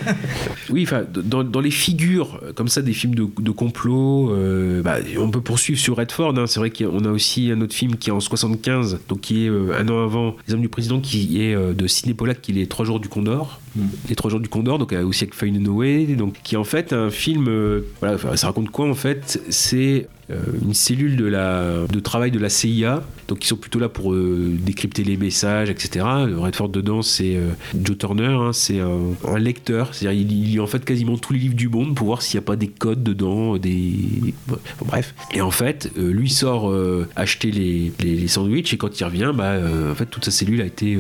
Oui, 0.70 0.84
enfin, 0.84 1.04
dans, 1.24 1.44
dans 1.44 1.62
les 1.62 1.72
figures 1.72 2.40
euh, 2.44 2.54
comme 2.54 2.68
ça 2.68 2.82
des 2.84 2.94
films 2.94 3.16
de, 3.16 3.28
de 3.40 3.52
complot, 3.52 4.30
euh, 4.32 4.84
bah, 4.84 4.98
on 5.18 5.32
peut 5.32 5.42
poursuivre 5.42 5.80
sur 5.80 5.96
Redford. 5.98 6.38
hein. 6.38 6.46
C'est 6.46 6.60
vrai 6.60 6.70
qu'on 6.70 7.04
a 7.06 7.10
aussi 7.10 7.50
un 7.50 7.60
autre 7.62 7.74
film 7.74 7.96
qui 7.96 8.10
est 8.10 8.14
en 8.14 8.20
75, 8.20 9.00
donc 9.08 9.22
qui 9.22 9.46
est 9.46 9.50
un 9.50 9.88
an 9.90 10.04
avant 10.04 10.36
Les 10.48 10.54
Hommes 10.54 10.62
du 10.62 10.70
Président, 10.70 11.00
qui 11.00 11.42
est 11.42 11.56
de 11.56 12.14
Pollack, 12.14 12.42
qui 12.42 12.52
est 12.52 12.56
Les 12.56 12.68
Trois 12.68 12.86
Jours 12.86 12.99
du 13.00 13.10
Condor. 13.10 13.60
Les 14.08 14.16
Trois 14.16 14.32
Jours 14.32 14.40
du 14.40 14.50
Condor, 14.50 14.80
donc 14.80 14.94
euh, 14.94 15.04
aussi 15.06 15.24
avec 15.24 15.36
Faye 15.36 15.52
Noé, 15.52 16.06
donc 16.18 16.36
qui 16.44 16.56
est 16.56 16.58
en 16.58 16.64
fait 16.64 16.94
un 16.94 17.10
film. 17.10 17.48
euh, 17.48 17.82
voilà, 18.02 18.18
ça 18.38 18.48
raconte 18.48 18.70
quoi 18.70 18.90
en 18.90 18.96
fait? 18.96 19.42
C'est 19.50 20.08
euh, 20.32 20.40
une 20.64 20.74
cellule 20.74 21.16
de, 21.16 21.26
la, 21.26 21.86
de 21.92 22.00
travail 22.00 22.32
de 22.32 22.40
la 22.40 22.50
CIA, 22.50 23.04
donc 23.28 23.44
ils 23.44 23.48
sont 23.48 23.56
plutôt 23.56 23.80
là 23.80 23.90
pour 23.90 24.16
décrypter 24.16 25.04
les 25.04 25.18
messages, 25.18 25.70
etc. 25.70 26.06
Redford 26.36 26.70
dedans, 26.70 27.02
c'est 27.02 27.38
Joe 27.80 27.98
Turner, 27.98 28.26
hein, 28.26 28.52
c'est 28.54 28.80
un, 28.80 29.38
lecteur, 29.38 29.94
c'est-à-dire 29.94 30.22
il, 30.22 30.28
lit 30.28 30.60
en 30.60 30.68
fait 30.68 30.84
quasiment 30.84 31.18
tous 31.18 31.34
les 31.34 31.40
livres 31.40 31.56
du 31.56 31.70
monde 31.70 31.96
pour 31.96 32.08
voir 32.08 32.22
s'il 32.22 32.40
n'y 32.40 32.44
a 32.44 32.48
pas 32.48 32.56
des 32.56 32.68
codes 32.68 33.04
dedans, 33.04 33.58
des 33.58 34.34
bon, 34.48 34.58
bref. 34.86 35.16
Et 35.34 35.42
en 35.42 35.52
fait, 35.52 35.92
lui 35.96 36.30
sort 36.30 36.74
acheter 37.16 37.52
les, 37.52 37.92
les, 38.00 38.16
les 38.16 38.28
sandwichs 38.28 38.74
et 38.74 38.78
quand 38.78 39.00
il 39.00 39.04
revient, 39.04 39.32
bah, 39.34 39.58
en 39.92 39.96
fait 39.96 40.08
toute 40.08 40.26
sa 40.26 40.32
cellule 40.32 40.62
a 40.62 40.66
été 40.66 40.98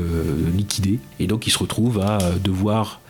liquidée 0.55 0.99
et 1.19 1.27
donc 1.27 1.47
il 1.47 1.51
se 1.51 1.59
retrouve 1.59 1.99
à 1.99 2.19
euh, 2.21 2.35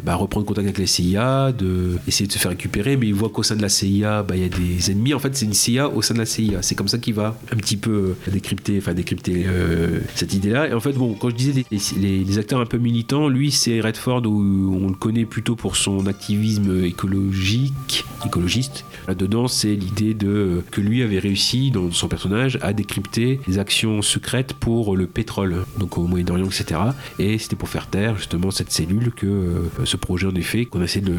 bah, 0.04 0.16
reprendre 0.16 0.46
contact 0.46 0.66
avec 0.68 0.78
la 0.80 0.88
CIA, 0.88 1.52
de 1.52 1.98
essayer 2.08 2.28
de 2.28 2.32
se 2.32 2.38
faire 2.38 2.52
récupérer, 2.52 2.98
mais 2.98 3.08
il 3.08 3.14
voit 3.14 3.30
qu'au 3.30 3.44
sein 3.44 3.56
de 3.56 3.62
la 3.62 3.70
CIA, 3.70 4.24
bah, 4.24 4.36
il 4.36 4.42
y 4.42 4.46
a 4.46 4.50
des 4.50 4.92
ennemis. 4.92 5.14
En 5.14 5.20
fait, 5.20 5.36
c'est 5.36 5.46
une 5.46 5.54
CIA 5.54 5.90
au 5.90 6.02
sein 6.02 6.14
de 6.14 6.20
la 6.20 6.26
CIA. 6.26 6.62
C'est 6.62 6.76
comme 6.76 6.88
ça 6.88 6.98
qu'il 6.98 7.14
va 7.14 7.38
un 7.52 7.56
petit 7.58 7.78
peu 7.78 8.16
euh, 8.28 8.32
décrypter, 8.32 8.78
enfin 8.80 8.94
décrypter 8.94 9.46
euh, 9.48 10.00
cette 10.16 10.34
idée-là. 10.34 10.68
Et 10.70 10.74
en 10.74 10.80
fait, 10.80 10.94
bon, 10.94 11.14
quand 11.14 11.30
je 11.30 11.36
disais 11.36 11.66
les, 11.72 11.80
les- 12.00 12.24
les 12.24 12.38
acteurs 12.38 12.60
un 12.60 12.66
peu 12.66 12.78
militants, 12.78 13.28
lui, 13.30 13.52
c'est 13.52 13.80
Redford 13.82 14.26
où 14.26 14.78
on 14.82 14.88
le 14.90 14.96
connaît 14.96 15.26
plutôt 15.26 15.56
pour 15.56 15.76
son 15.76 16.06
activisme 16.08 16.84
écologique, 16.86 18.06
écologiste. 18.26 18.86
Là-dedans, 19.10 19.48
c'est 19.48 19.74
l'idée 19.76 20.14
de 20.14 20.62
que 20.72 20.82
lui 20.82 21.02
avait 21.02 21.18
réussi 21.20 21.72
dans 21.72 21.90
son 21.92 22.08
personnage 22.08 22.60
à 22.62 22.74
décrypter 22.74 23.40
les 23.48 23.58
actions 23.58 24.02
secrètes 24.04 24.54
pour 24.54 24.96
le 24.96 25.08
pétrole, 25.08 25.66
donc 25.80 25.98
au 25.98 26.04
Moyen-Orient, 26.06 26.46
etc. 26.46 26.80
Et 27.18 27.40
c'était 27.40 27.56
pour 27.56 27.70
faire 27.70 27.88
taire 27.88 28.16
justement 28.18 28.52
cette 28.52 28.72
cellule 28.72 29.12
que 29.12 29.26
euh, 29.26 29.62
ce 29.84 29.98
projet 29.98 30.28
en 30.28 30.36
effet 30.36 30.66
qu'on 30.66 30.84
essaie 30.84 31.02
de 31.02 31.14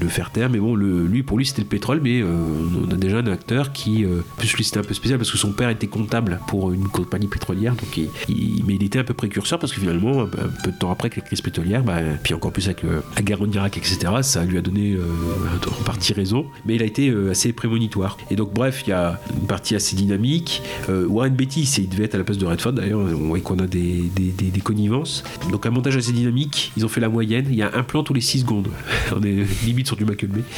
de 0.00 0.08
faire 0.08 0.30
taire. 0.30 0.50
Mais 0.50 0.58
bon, 0.60 0.74
le- 0.76 1.04
lui 1.04 1.24
pour 1.24 1.36
lui 1.36 1.44
c'était 1.44 1.62
le 1.62 1.68
pétrole, 1.68 2.00
mais 2.02 2.22
euh, 2.22 2.26
on 2.86 2.90
a 2.92 2.96
déjà 2.96 3.18
un 3.18 3.26
acteur 3.26 3.72
qui, 3.72 4.04
euh, 4.04 4.20
plus 4.38 4.54
lui 4.54 4.62
c'était 4.62 4.78
un 4.78 4.84
peu 4.84 4.94
spécial 4.94 5.18
parce 5.18 5.30
que 5.32 5.38
son 5.38 5.50
père 5.52 5.68
était 5.68 5.88
comptable 5.88 6.38
pour 6.46 6.70
une 6.72 6.86
compagnie 6.88 7.26
pétrolière, 7.26 7.74
donc 7.74 7.96
il, 8.28 8.62
mais 8.66 8.76
il 8.76 8.84
était 8.84 9.00
un 9.00 9.04
peu 9.04 9.14
précurseur 9.14 9.58
parce 9.58 9.72
que 9.72 9.80
finalement, 9.80 10.22
un 10.22 10.26
peu 10.62 10.70
de 10.70 10.78
temps 10.78 10.92
après 10.92 11.06
avec 11.06 11.16
la 11.16 11.22
crise 11.22 11.40
pétrolière, 11.40 11.82
bah, 11.82 11.98
puis 12.22 12.34
encore 12.34 12.52
plus 12.52 12.66
avec 12.66 12.84
euh, 12.84 13.00
la 13.16 13.22
guerre 13.22 13.42
en 13.42 13.50
Irak, 13.50 13.76
etc., 13.78 13.98
ça 14.22 14.44
lui 14.44 14.58
a 14.58 14.62
donné 14.62 14.92
euh, 14.92 15.02
en 15.80 15.82
partie 15.82 16.12
raison, 16.12 16.46
mais 16.66 16.76
il 16.76 16.82
a 16.82 16.86
été 16.86 17.08
euh, 17.08 17.31
assez 17.32 17.52
prémonitoire. 17.52 18.16
Et 18.30 18.36
donc 18.36 18.52
bref, 18.54 18.82
il 18.86 18.90
y 18.90 18.92
a 18.92 19.20
une 19.38 19.46
partie 19.46 19.74
assez 19.74 19.96
dynamique. 19.96 20.62
Euh, 20.88 21.06
Warren 21.06 21.34
Beatty, 21.34 21.66
c'est- 21.66 21.82
il 21.82 21.88
devait 21.88 22.04
être 22.04 22.14
à 22.14 22.18
la 22.18 22.24
place 22.24 22.38
de 22.38 22.46
Redford 22.46 22.72
d'ailleurs, 22.74 23.00
on 23.00 23.28
voit 23.28 23.40
qu'on 23.40 23.58
a 23.58 23.66
des, 23.66 24.02
des, 24.14 24.30
des- 24.30 24.50
des 24.50 24.60
connivences. 24.60 25.24
Donc 25.50 25.66
un 25.66 25.70
montage 25.70 25.96
assez 25.96 26.12
dynamique, 26.12 26.72
ils 26.76 26.84
ont 26.84 26.88
fait 26.88 27.00
la 27.00 27.08
moyenne, 27.08 27.46
il 27.50 27.56
y 27.56 27.62
a 27.62 27.70
un 27.74 27.82
plan 27.82 28.02
tous 28.04 28.14
les 28.14 28.20
6 28.20 28.40
secondes. 28.40 28.68
on 29.16 29.22
est 29.22 29.44
limite 29.64 29.86
sur 29.88 29.96
du 29.96 30.04
Michael 30.04 30.30
Bay. 30.30 30.42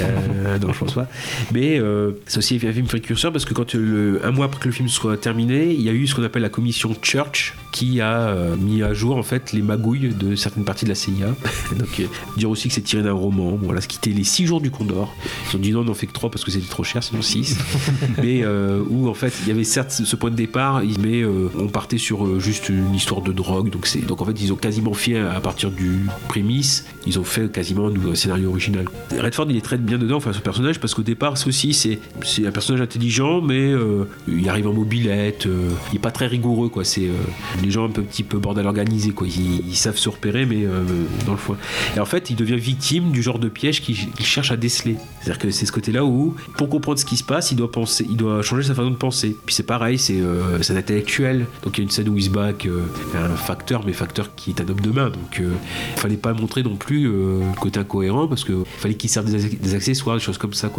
Euh, 0.00 0.58
non, 0.58 0.72
je 0.72 0.78
pense 0.78 0.94
pas. 0.94 1.08
Mais 1.52 1.78
euh, 1.78 2.12
c'est 2.26 2.38
aussi 2.38 2.54
un 2.56 2.72
film 2.72 2.86
précurseur 2.86 3.32
parce 3.32 3.44
que 3.44 3.54
quand 3.54 3.74
le, 3.74 4.20
un 4.24 4.30
mois 4.30 4.46
après 4.46 4.60
que 4.60 4.66
le 4.68 4.72
film 4.72 4.88
soit 4.88 5.16
terminé, 5.16 5.72
il 5.72 5.80
y 5.82 5.88
a 5.88 5.92
eu 5.92 6.06
ce 6.06 6.14
qu'on 6.14 6.22
appelle 6.24 6.42
la 6.42 6.48
commission 6.48 6.94
Church 7.02 7.54
qui 7.72 8.00
a 8.00 8.28
euh, 8.28 8.56
mis 8.56 8.82
à 8.82 8.94
jour 8.94 9.16
en 9.16 9.22
fait 9.22 9.52
les 9.52 9.62
magouilles 9.62 10.08
de 10.14 10.34
certaines 10.36 10.64
parties 10.64 10.84
de 10.84 10.90
la 10.90 10.94
CIA. 10.94 11.26
Donc 11.78 12.00
euh, 12.00 12.06
dire 12.36 12.50
aussi 12.50 12.68
que 12.68 12.74
c'est 12.74 12.80
tiré 12.82 13.02
d'un 13.02 13.12
roman. 13.12 13.52
Bon, 13.52 13.58
voilà, 13.66 13.80
ce 13.80 13.88
qui 13.88 13.96
était 13.98 14.10
les 14.10 14.24
6 14.24 14.46
jours 14.46 14.60
du 14.60 14.70
Condor. 14.70 15.14
Ils 15.52 15.56
ont 15.56 15.60
dit 15.60 15.72
non, 15.72 15.80
on 15.80 15.84
n'en 15.84 15.94
fait 16.02 16.08
que 16.08 16.12
3 16.12 16.30
parce 16.30 16.44
que 16.44 16.50
c'était 16.50 16.68
trop 16.68 16.82
cher, 16.82 17.02
sinon 17.02 17.22
6. 17.22 17.56
mais 18.22 18.42
euh, 18.42 18.82
où 18.90 19.08
en 19.08 19.14
fait 19.14 19.32
il 19.42 19.48
y 19.48 19.50
avait 19.52 19.62
certes 19.62 19.90
ce 19.90 20.16
point 20.16 20.30
de 20.30 20.36
départ, 20.36 20.82
mais 21.00 21.22
euh, 21.22 21.48
on 21.56 21.68
partait 21.68 21.98
sur 21.98 22.26
euh, 22.26 22.40
juste 22.40 22.68
une 22.68 22.94
histoire 22.94 23.22
de 23.22 23.32
drogue. 23.32 23.70
Donc, 23.70 23.88
donc 24.06 24.20
en 24.20 24.24
fait 24.24 24.40
ils 24.40 24.52
ont 24.52 24.56
quasiment 24.56 24.94
fait 24.94 25.18
à 25.18 25.40
partir 25.40 25.70
du 25.70 26.06
prémisse, 26.26 26.86
ils 27.06 27.20
ont 27.20 27.24
fait 27.24 27.50
quasiment 27.52 27.88
un 27.88 28.14
scénario 28.16 28.50
original. 28.50 28.86
Redford 29.16 29.46
il 29.50 29.56
est 29.56 29.64
très 29.64 29.78
bien 29.78 29.96
dedans, 29.96 30.16
enfin 30.16 30.32
ce 30.32 30.40
personnage, 30.40 30.80
parce 30.80 30.94
qu'au 30.94 31.02
départ 31.02 31.38
c'est 31.38 31.46
aussi 31.46 31.72
c'est, 31.72 32.00
un 32.44 32.50
personnage 32.50 32.82
intelligent, 32.82 33.40
mais 33.40 33.72
il 34.26 34.48
arrive 34.48 34.66
en 34.66 34.72
mobilette, 34.72 35.46
il 35.92 35.96
est 35.96 36.00
pas 36.00 36.10
très 36.10 36.26
rigoureux 36.26 36.68
quoi. 36.68 36.84
C'est 36.84 37.08
les 37.62 37.70
gens 37.70 37.84
un 37.84 37.90
peu 37.90 38.02
petit 38.02 38.24
peu 38.24 38.38
bordel 38.38 38.66
organisé 38.66 39.10
quoi. 39.10 39.26
Ils, 39.28 39.76
savent 39.76 39.96
se 39.96 40.08
repérer, 40.08 40.46
mais 40.46 40.66
dans 41.26 41.32
le 41.32 41.38
foin. 41.38 41.56
Et 41.96 42.00
en 42.00 42.06
fait 42.06 42.30
il 42.30 42.36
devient 42.36 42.56
victime 42.56 43.12
du 43.12 43.22
genre 43.22 43.38
de 43.38 43.48
piège 43.48 43.82
qu'il, 43.82 43.96
qu'il 43.96 44.26
cherche 44.26 44.50
à 44.50 44.56
déceler. 44.56 44.96
C'est-à-dire 45.20 45.38
que 45.38 45.50
c'est 45.50 45.66
ce 45.66 45.72
côté-là 45.92 46.04
où 46.04 46.34
pour 46.56 46.68
comprendre 46.68 46.98
ce 46.98 47.04
qui 47.04 47.16
se 47.16 47.24
passe, 47.24 47.52
il 47.52 47.56
doit 47.56 47.70
penser, 47.70 48.06
il 48.08 48.16
doit 48.16 48.42
changer 48.42 48.68
sa 48.68 48.74
façon 48.74 48.90
de 48.90 48.96
penser. 48.96 49.36
Puis 49.44 49.54
c'est 49.54 49.62
pareil, 49.62 49.98
c'est, 49.98 50.20
euh, 50.20 50.60
c'est 50.62 50.76
intellectuel. 50.76 51.46
Donc 51.62 51.78
il 51.78 51.80
y 51.80 51.82
a 51.82 51.84
une 51.84 51.90
scène 51.90 52.08
où 52.08 52.16
il 52.16 52.24
se 52.24 52.30
bat 52.30 52.44
avec 52.44 52.66
euh, 52.66 52.82
un 53.14 53.36
facteur, 53.36 53.84
mais 53.84 53.92
facteur 53.92 54.34
qui 54.34 54.50
est 54.50 54.60
un 54.60 54.68
homme 54.68 54.80
de 54.80 54.90
main. 54.90 55.10
Donc 55.10 55.40
euh, 55.40 55.52
il 55.94 56.00
fallait 56.00 56.16
pas 56.16 56.32
montrer 56.32 56.62
non 56.62 56.76
plus 56.76 57.06
euh, 57.06 57.40
le 57.40 57.60
côté 57.60 57.78
incohérent 57.78 58.28
parce 58.28 58.44
que 58.44 58.64
fallait 58.78 58.94
qu'il 58.94 59.10
serve 59.10 59.30
des, 59.30 59.48
des 59.48 59.74
accessoires, 59.74 60.16
des 60.16 60.22
choses 60.22 60.38
comme 60.38 60.54
ça. 60.54 60.70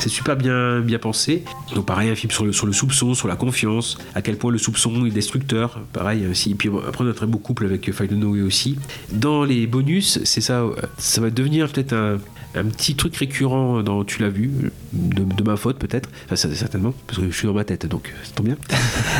C'est 0.00 0.08
super 0.08 0.36
bien 0.36 0.80
bien 0.80 0.98
pensé. 0.98 1.44
Donc 1.74 1.86
pareil, 1.86 2.10
un 2.10 2.14
film 2.14 2.30
sur 2.30 2.44
le 2.44 2.52
sur 2.52 2.66
le 2.66 2.72
soupçon, 2.72 3.14
sur 3.14 3.28
la 3.28 3.36
confiance, 3.36 3.98
à 4.14 4.22
quel 4.22 4.36
point 4.36 4.50
le 4.50 4.58
soupçon 4.58 5.06
est 5.06 5.10
destructeur. 5.10 5.80
Pareil 5.92 6.26
aussi. 6.26 6.54
Puis 6.54 6.68
après 6.68 7.04
on 7.04 7.08
a 7.08 7.10
un 7.10 7.14
très 7.14 7.26
beau 7.26 7.38
couple 7.38 7.64
avec 7.64 7.90
Faye 7.92 8.08
Noé 8.12 8.42
aussi. 8.42 8.78
Dans 9.12 9.44
les 9.44 9.66
bonus, 9.66 10.20
c'est 10.24 10.40
ça, 10.40 10.60
euh, 10.60 10.74
ça 10.98 11.20
va 11.20 11.30
devenir 11.30 11.70
peut-être 11.70 11.92
un 11.92 12.18
un 12.56 12.64
petit 12.64 12.94
truc 12.94 13.16
récurrent 13.16 13.82
dans 13.82 14.04
Tu 14.04 14.22
l'as 14.22 14.28
vu, 14.28 14.50
de, 14.96 15.22
de 15.24 15.42
ma 15.44 15.56
faute 15.56 15.78
peut-être, 15.78 16.08
enfin 16.24 16.36
certainement, 16.36 16.94
parce 17.06 17.18
que 17.20 17.30
je 17.30 17.36
suis 17.36 17.46
dans 17.46 17.54
ma 17.54 17.64
tête, 17.64 17.86
donc 17.86 18.12
ça 18.24 18.32
tombe 18.34 18.46
bien. 18.46 18.56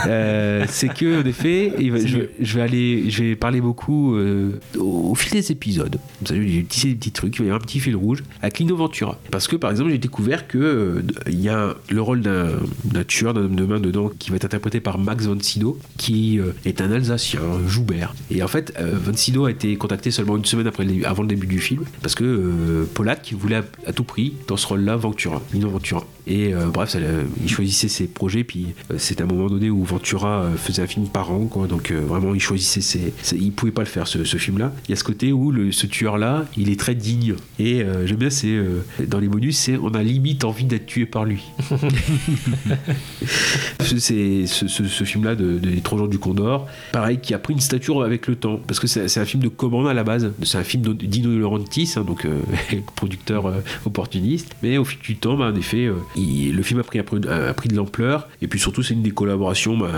Euh, 0.06 0.64
c'est 0.68 0.92
que 0.92 1.22
en 1.22 1.26
effet, 1.26 1.72
va- 1.90 1.98
je, 1.98 2.18
je 2.40 2.54
vais 2.56 2.60
aller, 2.62 3.10
je 3.10 3.24
vais 3.24 3.36
parler 3.36 3.60
beaucoup 3.60 4.14
euh, 4.14 4.60
au, 4.78 5.10
au 5.10 5.14
fil 5.14 5.32
des 5.32 5.50
épisodes. 5.50 5.98
Vous 6.20 6.26
savez, 6.26 6.46
j'ai 6.48 6.64
tissé 6.64 6.88
des 6.88 6.94
petits 6.94 7.10
trucs, 7.12 7.34
il 7.36 7.38
va 7.40 7.44
y 7.44 7.48
avoir 7.48 7.60
un 7.62 7.64
petit 7.64 7.80
fil 7.80 7.96
rouge 7.96 8.22
avec 8.42 8.58
Lino 8.58 8.76
Ventura, 8.76 9.18
parce 9.30 9.48
que 9.48 9.56
par 9.56 9.70
exemple 9.70 9.90
j'ai 9.90 9.98
découvert 9.98 10.46
que 10.46 10.58
euh, 10.58 11.02
il 11.28 11.40
y 11.40 11.48
a 11.48 11.74
le 11.90 12.00
rôle 12.02 12.20
d'un 12.20 12.50
d'un 12.84 13.04
tueur, 13.04 13.34
d'un 13.34 13.42
homme 13.42 13.56
de 13.56 13.64
main 13.64 13.80
dedans, 13.80 14.10
qui 14.18 14.30
va 14.30 14.36
être 14.36 14.44
interprété 14.44 14.80
par 14.80 14.98
Max 14.98 15.24
von 15.26 15.38
Sydow, 15.40 15.78
qui 15.96 16.38
euh, 16.38 16.52
est 16.64 16.80
un 16.80 16.90
Alsacien, 16.92 17.40
un 17.40 17.66
Joubert. 17.68 18.14
Et 18.30 18.42
en 18.42 18.48
fait, 18.48 18.72
euh, 18.78 18.92
von 19.02 19.14
Sydow 19.16 19.46
a 19.46 19.50
été 19.50 19.76
contacté 19.76 20.10
seulement 20.10 20.36
une 20.36 20.44
semaine 20.44 20.66
après 20.66 20.86
avant 21.04 21.22
le 21.22 21.28
début 21.28 21.46
du 21.46 21.58
film, 21.58 21.82
parce 22.02 22.14
que 22.14 22.24
euh, 22.24 22.84
Pollack 22.94 23.34
voulait 23.36 23.56
à, 23.56 23.64
à 23.86 23.92
tout 23.92 24.04
prix 24.04 24.34
dans 24.46 24.56
ce 24.56 24.66
rôle-là 24.66 24.96
Ventura, 24.96 25.42
Ventura. 25.68 26.04
Et 26.26 26.52
euh, 26.54 26.66
bref, 26.66 26.90
ça, 26.90 26.98
euh, 26.98 27.22
il 27.42 27.48
choisissait 27.48 27.88
ses 27.88 28.06
projets, 28.06 28.42
puis 28.44 28.66
euh, 28.90 28.96
c'est 28.98 29.20
un 29.20 29.26
moment 29.26 29.46
donné 29.46 29.70
où 29.70 29.84
Ventura 29.84 30.46
faisait 30.56 30.82
un 30.82 30.86
film 30.86 31.06
par 31.08 31.30
an, 31.30 31.46
quoi. 31.46 31.66
Donc 31.66 31.92
vraiment, 31.92 32.34
il 32.34 32.40
choisissait 32.40 32.80
ses, 32.80 33.12
ses- 33.22 33.36
il 33.36 33.52
pouvait 33.52 33.72
pas 33.72 33.82
le 33.82 33.86
faire 33.88 34.06
ce, 34.08 34.24
ce 34.24 34.36
film-là. 34.36 34.72
Il 34.88 34.90
y 34.90 34.92
a 34.92 34.96
ce 34.96 35.04
côté 35.04 35.32
où 35.32 35.50
le, 35.52 35.70
ce 35.72 35.86
tueur-là, 35.86 36.44
il 36.56 36.70
est 36.70 36.78
très 36.80 36.94
digne. 36.94 37.34
Et 37.58 37.84
j'aime 38.04 38.16
bien, 38.16 38.30
c'est 38.30 38.56
dans 39.06 39.18
les 39.18 39.28
bonus, 39.28 39.56
c'est 39.56 39.76
on 39.76 39.94
a 39.94 40.02
limite 40.02 40.44
envie 40.44 40.64
d'être 40.64 40.86
tué 40.86 41.06
par 41.06 41.24
lui. 41.24 41.42
c'est 43.80 44.46
ce, 44.46 44.68
ce- 44.68 44.84
ce 44.84 45.04
film-là 45.04 45.34
de, 45.34 45.58
de 45.58 45.68
Les 45.68 45.80
Trois 45.80 45.98
jours 45.98 46.08
du 46.08 46.18
Condor, 46.18 46.66
pareil, 46.92 47.18
qui 47.20 47.34
a 47.34 47.38
pris 47.38 47.52
une 47.54 47.60
stature 47.60 48.02
avec 48.02 48.26
le 48.26 48.36
temps, 48.36 48.60
parce 48.66 48.80
que 48.80 48.86
c'est 48.86 49.18
un 49.20 49.24
film 49.24 49.42
de 49.42 49.48
commande 49.48 49.86
à 49.88 49.94
la 49.94 50.04
base. 50.04 50.32
C'est 50.42 50.58
un 50.58 50.64
film 50.64 50.94
Dino 50.94 51.30
De 51.30 51.36
Laurentiis, 51.36 51.92
hein, 51.96 52.02
donc 52.06 52.26
producteur 52.96 53.52
opportuniste. 53.84 54.54
Mais 54.62 54.78
au 54.78 54.84
fil 54.84 54.98
du 55.00 55.16
temps, 55.16 55.36
bah, 55.36 55.45
en 55.50 55.54
effet, 55.56 55.86
euh, 55.86 55.94
il- 56.16 56.54
le 56.54 56.62
film 56.62 56.80
a 56.80 56.82
pris, 56.82 56.98
a 56.98 57.02
de 57.02 57.76
l'ampleur. 57.76 58.28
Et 58.42 58.46
puis 58.48 58.58
surtout, 58.58 58.82
c'est 58.82 58.94
une 58.94 59.02
des 59.02 59.10
collaborations. 59.10 59.76
Bah, 59.76 59.90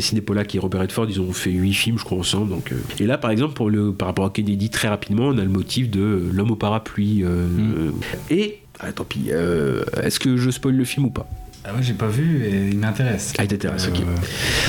Sidney 0.00 0.20
Pollack 0.20 0.54
et 0.54 0.58
Robert 0.58 0.80
Redford, 0.82 1.06
ils 1.08 1.20
ont 1.20 1.32
fait 1.32 1.50
huit 1.50 1.72
films, 1.74 1.98
je 1.98 2.04
crois, 2.04 2.18
ensemble. 2.18 2.50
Donc, 2.50 2.72
euh. 2.72 2.76
Et 3.00 3.06
là, 3.06 3.18
par 3.18 3.30
exemple, 3.30 3.54
pour 3.54 3.70
le, 3.70 3.92
par 3.92 4.08
rapport 4.08 4.26
à 4.26 4.30
Kennedy, 4.30 4.70
très 4.70 4.88
rapidement, 4.88 5.28
on 5.28 5.38
a 5.38 5.42
le 5.42 5.48
motif 5.48 5.90
de 5.90 6.00
euh, 6.00 6.30
l'homme 6.32 6.50
au 6.50 6.56
parapluie. 6.56 7.22
euh, 7.24 7.46
euh, 7.78 7.90
et, 8.30 8.58
ah, 8.80 8.92
tant 8.92 9.04
pis, 9.04 9.26
euh, 9.30 9.84
est-ce 10.02 10.18
que 10.20 10.36
je 10.36 10.50
spoil 10.50 10.74
le 10.76 10.84
film 10.84 11.06
ou 11.06 11.10
pas? 11.10 11.28
Ah 11.66 11.72
ouais, 11.74 11.82
j'ai 11.82 11.94
pas 11.94 12.08
vu 12.08 12.44
et 12.44 12.68
il 12.68 12.78
m'intéresse. 12.78 13.32
Ah, 13.38 13.44
il 13.44 13.48
t'intéresse, 13.48 13.88
ok. 13.88 14.02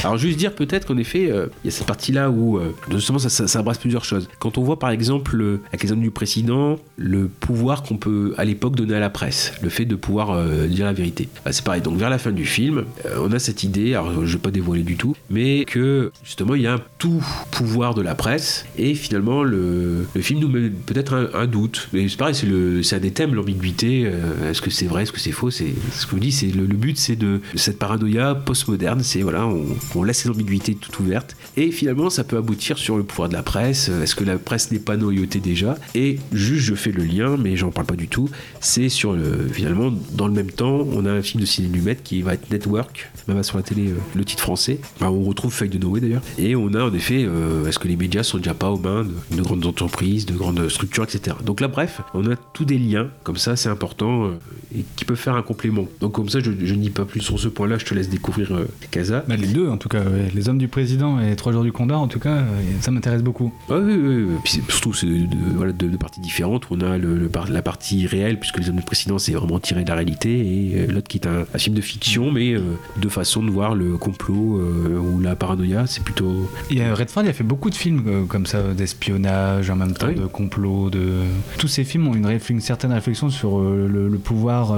Alors, 0.04 0.18
juste 0.18 0.38
dire 0.38 0.54
peut-être 0.56 0.88
qu'en 0.88 0.96
effet, 0.96 1.30
euh, 1.30 1.48
il 1.64 1.68
y 1.68 1.70
a 1.70 1.72
cette 1.72 1.88
partie-là 1.88 2.30
où, 2.30 2.58
euh, 2.58 2.74
justement, 2.90 3.20
ça, 3.20 3.28
ça, 3.28 3.48
ça 3.50 3.60
embrasse 3.60 3.80
plusieurs 3.80 4.06
choses. 4.06 4.30
Quand 4.40 4.58
on 4.58 4.64
voit, 4.64 4.80
par 4.80 4.92
exemple, 4.92 5.36
euh, 5.42 5.60
avec 5.70 5.84
les 5.84 5.92
hommes 5.92 6.00
du 6.00 6.12
président, 6.12 6.80
le 6.96 7.28
pouvoir 7.28 7.84
qu'on 7.84 7.98
peut, 7.98 8.34
à 8.38 8.46
l'époque, 8.46 8.78
donner 8.78 8.96
à 8.96 9.02
la 9.02 9.10
presse, 9.10 9.52
le 9.62 9.68
fait 9.68 9.84
de 9.84 9.96
pouvoir 9.96 10.32
euh, 10.32 10.68
dire 10.68 10.86
la 10.86 10.94
vérité. 10.94 11.28
Bah, 11.44 11.52
c'est 11.52 11.66
pareil. 11.66 11.82
Donc, 11.82 11.98
vers 11.98 12.10
la 12.10 12.18
fin 12.18 12.32
du 12.32 12.46
film, 12.46 12.86
euh, 13.06 13.18
on 13.20 13.34
a 13.34 13.40
cette 13.40 13.64
idée, 13.64 13.90
alors 13.96 14.26
je 14.26 14.32
vais 14.34 14.42
pas 14.42 14.52
dévoiler 14.52 14.84
du 14.84 14.96
tout, 14.96 15.18
mais 15.30 15.66
que, 15.66 16.14
justement, 16.24 16.56
il 16.56 16.62
y 16.62 16.68
a 16.68 16.76
un 16.76 16.82
tout 16.98 17.22
pouvoir 17.52 17.94
de 17.94 18.02
la 18.02 18.16
presse, 18.16 18.66
et 18.78 18.96
finalement, 18.96 19.44
le, 19.44 20.08
le 20.16 20.22
film 20.22 20.40
nous 20.40 20.48
met 20.48 20.70
peut-être 20.70 21.14
un, 21.14 21.28
un 21.42 21.46
doute. 21.46 21.90
Mais 21.92 22.08
c'est 22.08 22.16
pareil, 22.16 22.36
c'est, 22.36 22.96
un 22.96 23.00
des 23.00 23.12
thèmes, 23.12 23.36
l'ambiguïté. 23.36 24.04
euh, 24.06 24.52
est-ce 24.52 24.62
que 24.62 24.70
c'est 24.70 24.86
vrai, 24.86 25.04
est-ce 25.04 25.12
que 25.12 25.20
c'est 25.20 25.34
faux 25.34 25.52
c'est, 25.52 25.74
Ce 25.92 26.06
que 26.06 26.12
vous 26.12 26.20
dis, 26.20 26.32
c'est 26.32 26.48
le, 26.48 26.66
le 26.66 26.76
but, 26.76 26.85
c'est 26.96 27.16
de 27.16 27.42
cette 27.56 27.80
paranoïa 27.80 28.36
postmoderne, 28.36 29.02
c'est 29.04 29.22
voilà, 29.22 29.48
on, 29.96 30.04
laisse 30.04 30.26
les 30.26 30.32
ambiguïtés 30.32 30.76
toutes 30.76 31.00
ouvertes, 31.00 31.36
et 31.58 31.72
finalement, 31.72 32.10
ça 32.10 32.24
peut 32.24 32.38
aboutir 32.38 32.78
sur 32.78 32.98
le 32.98 33.04
pouvoir 33.04 33.30
de 33.30 33.34
la 33.34 33.44
presse. 33.44 33.90
Euh, 33.90 34.04
Est-ce 34.04 34.16
que 34.16 34.24
la 34.24 34.38
presse 34.38 34.72
n'est 34.72 34.80
pas 34.80 34.98
noyautée 34.98 35.40
déjà? 35.40 35.78
Et 35.96 36.20
juste, 36.32 36.66
je 36.66 36.76
fais 36.76 36.92
le 36.92 37.04
lien, 37.04 37.38
mais 37.38 37.56
j'en 37.58 37.72
parle 37.72 37.88
pas 37.88 37.96
du 37.96 38.08
tout. 38.08 38.30
C'est 38.60 38.90
sur 38.90 39.14
le 39.14 39.48
finalement, 39.52 39.92
dans 40.14 40.28
le 40.28 40.34
même 40.34 40.52
temps, 40.52 40.88
on 40.92 41.06
a 41.06 41.12
un 41.12 41.22
film 41.22 41.42
de 41.42 41.46
ciné 41.46 41.68
Lumet 41.68 41.98
qui 42.04 42.22
va 42.22 42.34
être 42.34 42.52
Network, 42.52 43.10
même 43.28 43.42
sur 43.44 43.58
la 43.58 43.64
télé, 43.64 43.90
euh, 43.90 43.96
le 44.16 44.26
titre 44.26 44.44
français. 44.44 44.80
On 45.02 45.24
retrouve 45.24 45.54
Feuille 45.54 45.70
de 45.70 45.78
Noé 45.78 46.02
d'ailleurs, 46.02 46.22
et 46.38 46.56
on 46.56 46.74
a 46.74 46.84
en 46.84 46.94
effet, 46.94 47.26
euh, 47.26 47.66
est-ce 47.68 47.80
que 47.80 47.88
les 47.88 47.96
médias 47.96 48.24
sont 48.24 48.38
déjà 48.38 48.54
pas 48.54 48.70
aux 48.70 48.80
mains 48.80 49.04
de, 49.04 49.38
de 49.38 49.42
grandes 49.42 49.66
entreprises, 49.66 50.26
de 50.26 50.34
grandes 50.34 50.70
structures, 50.70 51.04
etc. 51.04 51.38
Donc 51.44 51.62
là, 51.62 51.68
bref, 51.68 52.02
on 52.14 52.30
a 52.30 52.36
tous 52.36 52.66
des 52.66 52.78
liens 52.78 53.10
comme 53.24 53.38
ça, 53.38 53.56
c'est 53.56 53.70
important, 53.70 54.32
et 54.76 54.86
qui 54.96 55.06
peuvent 55.06 55.18
faire 55.18 55.36
un 55.36 55.42
complément. 55.42 55.88
Donc 56.00 56.14
comme 56.14 56.30
ça, 56.30 56.40
je, 56.40 56.52
je 56.64 56.75
ne 56.78 56.82
dis 56.84 56.90
pas 56.90 57.06
plus 57.06 57.22
sur 57.22 57.40
ce 57.40 57.48
point-là, 57.48 57.78
je 57.78 57.86
te 57.86 57.94
laisse 57.94 58.10
découvrir 58.10 58.54
euh, 58.54 58.68
Casa. 58.92 59.24
Bah, 59.28 59.36
les 59.36 59.48
deux, 59.48 59.68
en 59.70 59.78
tout 59.78 59.90
cas, 59.90 60.00
ouais. 60.02 60.32
les 60.34 60.50
hommes 60.50 60.58
du 60.58 60.68
président 60.68 61.20
et 61.20 61.28
les 61.30 61.36
trois 61.36 61.52
jours 61.52 61.64
du 61.64 61.72
Condor, 61.72 62.02
en 62.02 62.08
tout 62.08 62.20
cas, 62.20 62.30
euh, 62.38 62.44
ça 62.82 62.92
m'intéresse 62.92 63.24
beaucoup. 63.24 63.54
Ouais, 63.70 63.78
oui, 63.78 63.94
oui. 63.96 64.26
Puis 64.44 64.62
surtout, 64.70 64.94
c'est 64.94 65.06
de, 65.08 65.28
voilà, 65.56 65.72
de, 65.72 65.88
de 65.88 65.98
parties 65.98 66.20
différentes. 66.22 66.66
On 66.72 66.80
a 66.82 66.98
le, 66.98 67.18
le 67.18 67.30
par- 67.30 67.50
la 67.50 67.62
partie 67.62 68.06
réelle, 68.08 68.40
puisque 68.40 68.58
les 68.60 68.70
hommes 68.70 68.76
du 68.78 68.82
président, 68.84 69.18
c'est 69.18 69.34
vraiment 69.34 69.60
tiré 69.60 69.84
de 69.84 69.90
la 69.90 69.96
réalité, 69.96 70.40
et 70.40 70.82
euh, 70.82 70.92
l'autre 70.92 71.08
qui 71.08 71.18
est 71.18 71.28
un, 71.28 71.46
un 71.54 71.58
film 71.58 71.76
de 71.76 71.82
fiction, 71.82 72.32
mais 72.32 72.54
euh, 72.54 72.62
deux 73.02 73.10
façons 73.10 73.44
de 73.44 73.50
voir 73.52 73.76
le 73.76 73.98
complot 73.98 74.60
euh, 74.60 74.98
ou 74.98 75.20
la 75.20 75.36
paranoïa, 75.36 75.86
c'est 75.88 76.04
plutôt. 76.04 76.50
Et 76.72 76.82
euh, 76.82 76.94
Redford, 76.94 77.24
il 77.24 77.30
a 77.30 77.34
fait 77.34 77.44
beaucoup 77.44 77.70
de 77.70 77.76
films 77.76 78.28
comme 78.28 78.46
ça, 78.46 78.62
d'espionnage, 78.74 79.70
en 79.70 79.76
même 79.76 79.94
temps 79.94 80.08
Oui. 80.08 80.16
de 80.16 80.26
complot. 80.26 80.90
De... 80.90 81.22
Tous 81.58 81.68
ces 81.68 81.84
films 81.84 82.08
ont 82.08 82.14
une, 82.16 82.60
certaine 82.62 82.92
réflexion 82.92 83.30
sur 83.30 83.60
le, 83.60 84.08
le 84.10 84.18
pouvoir 84.18 84.78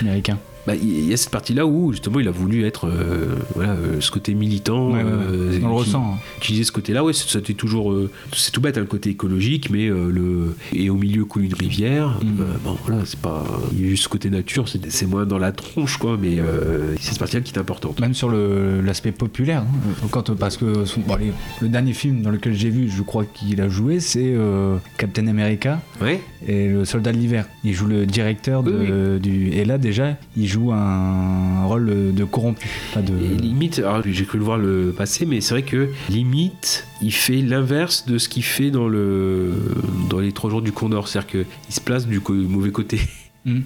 américain. 0.00 0.38
Bah, 0.66 0.74
il 0.74 1.08
y 1.08 1.12
a 1.12 1.16
cette 1.16 1.30
partie-là 1.30 1.66
où 1.66 1.92
justement 1.92 2.20
il 2.20 2.28
a 2.28 2.30
voulu 2.30 2.64
être 2.64 2.86
euh, 2.88 3.36
voilà, 3.54 3.72
euh, 3.72 4.00
ce 4.00 4.10
côté 4.10 4.34
militant. 4.34 4.92
Ouais, 4.92 5.02
ouais, 5.02 5.02
ouais. 5.02 5.10
euh, 5.30 5.58
On 5.62 5.68
le 5.68 5.72
ressent, 5.74 6.14
hein. 6.14 6.18
Utiliser 6.38 6.64
ce 6.64 6.72
côté-là, 6.72 7.04
ouais, 7.04 7.12
c'était 7.12 7.54
toujours. 7.54 7.94
c'est 8.34 8.50
tout 8.50 8.60
bête, 8.60 8.76
hein, 8.78 8.80
le 8.80 8.86
côté 8.86 9.10
écologique, 9.10 9.70
mais 9.70 9.88
le. 9.88 10.54
Et 10.72 10.90
au 10.90 10.96
milieu 10.96 11.24
coule 11.24 11.44
une 11.44 11.54
rivière. 11.54 12.18
Mm. 12.22 12.44
bon, 12.64 12.76
voilà, 12.86 13.02
c'est 13.04 13.18
pas. 13.20 13.44
Il 13.72 13.82
y 13.82 13.86
a 13.86 13.90
juste 13.90 14.04
ce 14.04 14.08
côté 14.08 14.30
nature, 14.30 14.68
c'est 14.68 14.90
c'est 14.90 15.06
moins 15.06 15.26
dans 15.26 15.38
la 15.38 15.52
tronche, 15.52 15.96
quoi, 15.98 16.16
mais 16.20 16.38
c'est 16.98 17.10
cette 17.10 17.18
partie-là 17.18 17.42
qui 17.42 17.52
est 17.54 17.58
importante. 17.58 18.00
Même 18.00 18.14
sur 18.14 18.28
le- 18.28 18.80
l'aspect 18.80 19.12
populaire, 19.12 19.62
hein. 19.62 20.06
quand, 20.10 20.34
parce 20.34 20.56
que 20.56 20.84
son- 20.84 21.00
bon, 21.00 21.14
allez, 21.14 21.32
le 21.60 21.68
dernier 21.68 21.92
film 21.92 22.22
dans 22.22 22.30
lequel 22.30 22.54
j'ai 22.54 22.70
vu, 22.70 22.88
je 22.88 23.02
crois 23.02 23.24
qu'il 23.24 23.60
a 23.60 23.68
joué, 23.68 24.00
c'est 24.00 24.34
Captain 24.98 25.26
America 25.26 25.80
et 26.46 26.68
le 26.68 26.84
Soldat 26.84 27.12
de 27.12 27.18
l'hiver. 27.18 27.46
Il 27.64 27.72
joue 27.74 27.86
le 27.86 28.06
directeur 28.06 28.62
de- 28.62 29.18
du. 29.22 29.48
Et 29.50 29.64
là 29.64 29.78
déjà, 29.78 30.16
il 30.36 30.46
joue 30.46 30.53
un 30.72 31.64
rôle 31.64 32.14
de 32.14 32.24
corrompu. 32.24 32.68
Pas 32.92 33.02
de... 33.02 33.14
Limite, 33.14 33.78
alors, 33.78 34.02
j'ai 34.04 34.24
cru 34.24 34.38
le 34.38 34.44
voir 34.44 34.58
le 34.58 34.92
passé, 34.96 35.26
mais 35.26 35.40
c'est 35.40 35.54
vrai 35.54 35.62
que 35.62 35.90
limite, 36.08 36.86
il 37.02 37.12
fait 37.12 37.40
l'inverse 37.40 38.06
de 38.06 38.18
ce 38.18 38.28
qu'il 38.28 38.44
fait 38.44 38.70
dans 38.70 38.88
le 38.88 39.52
dans 40.08 40.18
les 40.18 40.32
trois 40.32 40.50
jours 40.50 40.62
du 40.62 40.72
Condor, 40.72 41.08
c'est-à-dire 41.08 41.44
qu'il 41.44 41.74
se 41.74 41.80
place 41.80 42.06
du 42.06 42.20
mauvais 42.28 42.70
côté. 42.70 43.00
Mm. 43.46 43.60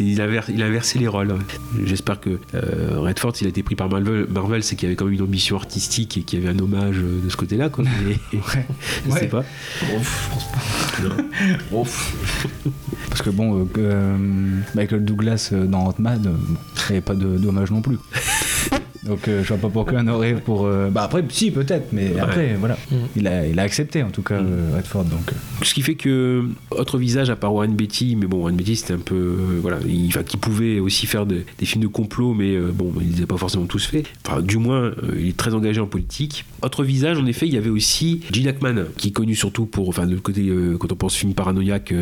Il, 0.00 0.20
a 0.20 0.26
inver- 0.28 0.44
il 0.52 0.62
a 0.62 0.66
inversé 0.66 0.98
les 0.98 1.08
rôles. 1.08 1.34
J'espère 1.84 2.20
que 2.20 2.38
euh, 2.54 2.98
Redford, 2.98 3.34
s'il 3.34 3.46
a 3.46 3.50
été 3.50 3.62
pris 3.62 3.74
par 3.76 3.88
Marvel, 3.88 4.26
Marvel 4.28 4.62
c'est 4.62 4.76
qu'il 4.76 4.86
y 4.86 4.90
avait 4.90 4.96
quand 4.96 5.06
même 5.06 5.14
une 5.14 5.22
ambition 5.22 5.56
artistique 5.56 6.18
et 6.18 6.22
qu'il 6.22 6.38
y 6.40 6.46
avait 6.46 6.54
un 6.54 6.58
hommage 6.58 6.96
euh, 6.98 7.20
de 7.24 7.28
ce 7.30 7.36
côté-là. 7.36 7.70
Quoi. 7.70 7.84
Mais, 8.06 8.16
je 8.32 9.10
sais 9.10 9.22
Ouais. 9.22 9.28
pas. 9.28 9.44
Parce 13.08 13.22
que 13.22 13.30
bon, 13.30 13.60
euh, 13.60 13.66
euh, 13.78 14.16
Michael 14.74 15.04
Douglas 15.04 15.50
dans 15.52 15.86
Ant-Man, 15.86 16.22
il 16.24 16.82
n'y 16.90 16.90
avait 16.90 17.00
pas 17.00 17.14
de 17.14 17.36
dommage 17.38 17.70
non 17.70 17.80
plus. 17.82 17.96
Donc 19.04 19.26
euh, 19.26 19.42
je 19.42 19.48
vois 19.48 19.56
pas 19.56 19.68
pourquoi 19.68 19.98
on 20.00 20.06
aurait 20.08 20.34
pour. 20.34 20.64
euh, 20.66 20.88
Bah 20.90 21.02
après, 21.02 21.24
si 21.28 21.50
peut-être, 21.50 21.92
mais 21.92 22.18
après 22.20 22.54
voilà. 22.58 22.78
Il, 23.16 23.26
a, 23.26 23.46
il 23.46 23.58
a 23.58 23.62
accepté 23.62 24.02
en 24.02 24.10
tout 24.10 24.22
cas 24.22 24.36
euh, 24.36 24.76
Redford. 24.76 25.04
Donc. 25.04 25.32
euh. 25.32 25.36
Ce 25.64 25.74
qui 25.74 25.82
fait 25.82 25.96
que 25.96 26.44
autre 26.70 26.98
visage 26.98 27.28
à 27.30 27.36
part 27.36 27.52
Warren 27.52 27.74
Beatty, 27.74 28.14
mais 28.16 28.26
bon 28.26 28.38
Warren 28.38 28.56
Beatty 28.56 28.76
c'était 28.76 28.92
un 28.94 28.98
peu 28.98 29.14
euh, 29.16 29.58
voilà, 29.60 29.78
il, 29.88 30.06
enfin, 30.08 30.22
qui 30.22 30.36
pouvait 30.36 30.78
aussi 30.78 31.06
faire 31.06 31.26
de- 31.26 31.42
des 31.58 31.66
films 31.66 31.82
de 31.82 31.88
complot, 31.88 32.34
mais 32.34 32.56
bon 32.58 32.92
il 33.00 33.16
les 33.16 33.22
a 33.22 33.26
pas 33.26 33.36
forcément 33.36 33.66
tous 33.66 33.84
fait. 33.86 34.04
Enfin 34.26 34.40
du 34.40 34.58
moins 34.58 34.92
il 35.18 35.28
est 35.28 35.36
très 35.36 35.54
engagé 35.54 35.80
en 35.80 35.86
politique. 35.86 36.44
Autre 36.62 36.84
visage 36.84 37.18
en 37.18 37.26
effet 37.26 37.46
il 37.48 37.54
y 37.54 37.56
avait 37.58 37.70
aussi 37.70 38.20
Gene 38.30 38.46
Hackman 38.46 38.84
qui 38.96 39.08
est 39.08 39.12
connu 39.12 39.34
surtout 39.34 39.66
pour 39.66 39.88
enfin 39.88 40.06
de 40.06 40.14
le 40.14 40.20
côté 40.20 40.48
quand 40.78 40.92
on 40.92 40.96
pense 40.96 41.14
film 41.16 41.34
paranoïaque 41.34 41.92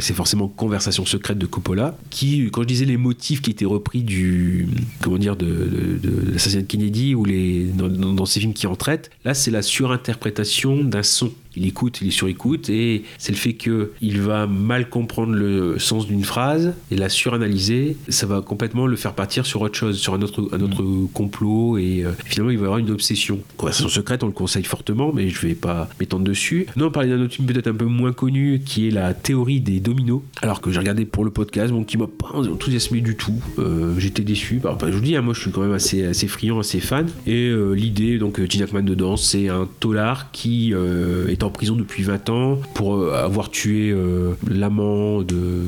c'est 0.00 0.14
forcément 0.14 0.48
Conversation 0.48 1.06
secrète 1.06 1.38
de 1.38 1.46
Coppola 1.46 1.96
qui 2.10 2.48
quand 2.52 2.62
je 2.62 2.66
disais 2.66 2.84
les 2.84 2.96
motifs 2.98 3.40
qui 3.40 3.50
étaient 3.50 3.64
repris 3.64 4.02
du 4.02 4.68
comment 5.00 5.16
dire 5.18 5.36
de, 5.36 5.46
de, 5.46 6.08
de 6.32 6.38
Kennedy 6.58 7.14
ou 7.14 7.24
les 7.24 7.64
dans, 7.66 7.88
dans- 7.88 8.12
dans 8.12 8.26
ces 8.26 8.40
films 8.40 8.52
qui 8.54 8.66
en 8.66 8.76
traitent 8.76 9.10
là 9.24 9.34
c'est 9.34 9.50
la 9.50 9.62
surinterprétation 9.62 10.82
d'un 10.84 11.02
son 11.02 11.32
il 11.56 11.66
écoute, 11.66 12.00
il 12.00 12.08
est 12.08 12.12
sur 12.12 12.28
écoute 12.28 12.68
et 12.68 13.04
c'est 13.18 13.32
le 13.32 13.38
fait 13.38 13.54
que 13.54 13.92
il 14.00 14.20
va 14.20 14.46
mal 14.46 14.88
comprendre 14.88 15.32
le 15.32 15.78
sens 15.78 16.06
d'une 16.06 16.24
phrase 16.24 16.74
et 16.90 16.96
la 16.96 17.08
suranalyser, 17.08 17.96
ça 18.08 18.26
va 18.26 18.40
complètement 18.40 18.86
le 18.86 18.96
faire 18.96 19.14
partir 19.14 19.46
sur 19.46 19.60
autre 19.62 19.76
chose, 19.76 19.98
sur 19.98 20.14
un 20.14 20.22
autre, 20.22 20.48
un 20.52 20.60
autre 20.60 20.84
complot 21.12 21.78
et 21.78 22.04
euh, 22.04 22.12
finalement 22.24 22.50
il 22.50 22.58
va 22.58 22.66
avoir 22.66 22.78
une 22.78 22.90
obsession. 22.90 23.40
Conversation 23.56 23.88
secrète, 23.88 24.22
on 24.22 24.26
le 24.26 24.32
conseille 24.32 24.64
fortement, 24.64 25.12
mais 25.12 25.28
je 25.28 25.40
vais 25.46 25.54
pas 25.54 25.88
m'étendre 25.98 26.24
dessus. 26.24 26.66
Non, 26.76 26.86
on 26.86 26.90
parlait 26.90 27.08
d'un 27.08 27.20
autre 27.20 27.34
film 27.34 27.46
peut-être 27.46 27.68
un 27.68 27.74
peu 27.74 27.84
moins 27.84 28.12
connu 28.12 28.60
qui 28.64 28.88
est 28.88 28.90
la 28.90 29.14
théorie 29.14 29.60
des 29.60 29.80
dominos, 29.80 30.22
alors 30.42 30.60
que 30.60 30.70
j'ai 30.70 30.78
regardé 30.78 31.04
pour 31.04 31.24
le 31.24 31.30
podcast, 31.30 31.72
bon, 31.72 31.84
qui 31.84 31.98
m'a 31.98 32.06
pas 32.06 32.32
enthousiasmé 32.34 33.00
du 33.00 33.16
tout. 33.16 33.40
Euh, 33.58 33.94
J'étais 33.98 34.22
déçu. 34.22 34.60
Bah, 34.62 34.76
bah, 34.78 34.86
je 34.90 34.96
vous 34.96 35.02
dis, 35.02 35.16
hein, 35.16 35.22
moi 35.22 35.34
je 35.34 35.40
suis 35.40 35.50
quand 35.50 35.62
même 35.62 35.72
assez, 35.72 36.04
assez 36.04 36.28
friand, 36.28 36.58
assez 36.58 36.80
fan. 36.80 37.08
Et 37.26 37.48
euh, 37.48 37.72
l'idée, 37.72 38.18
donc 38.18 38.40
Gene 38.48 38.62
Hackman 38.62 38.82
dedans, 38.82 39.16
c'est 39.16 39.48
un 39.48 39.68
tolard 39.80 40.30
qui 40.32 40.72
euh, 40.74 41.28
en 41.42 41.50
prison 41.50 41.76
depuis 41.76 42.02
20 42.02 42.30
ans 42.30 42.58
pour 42.74 42.94
euh, 42.94 43.24
avoir 43.24 43.50
tué 43.50 43.90
euh, 43.90 44.34
l'amant 44.48 45.22
de, 45.22 45.62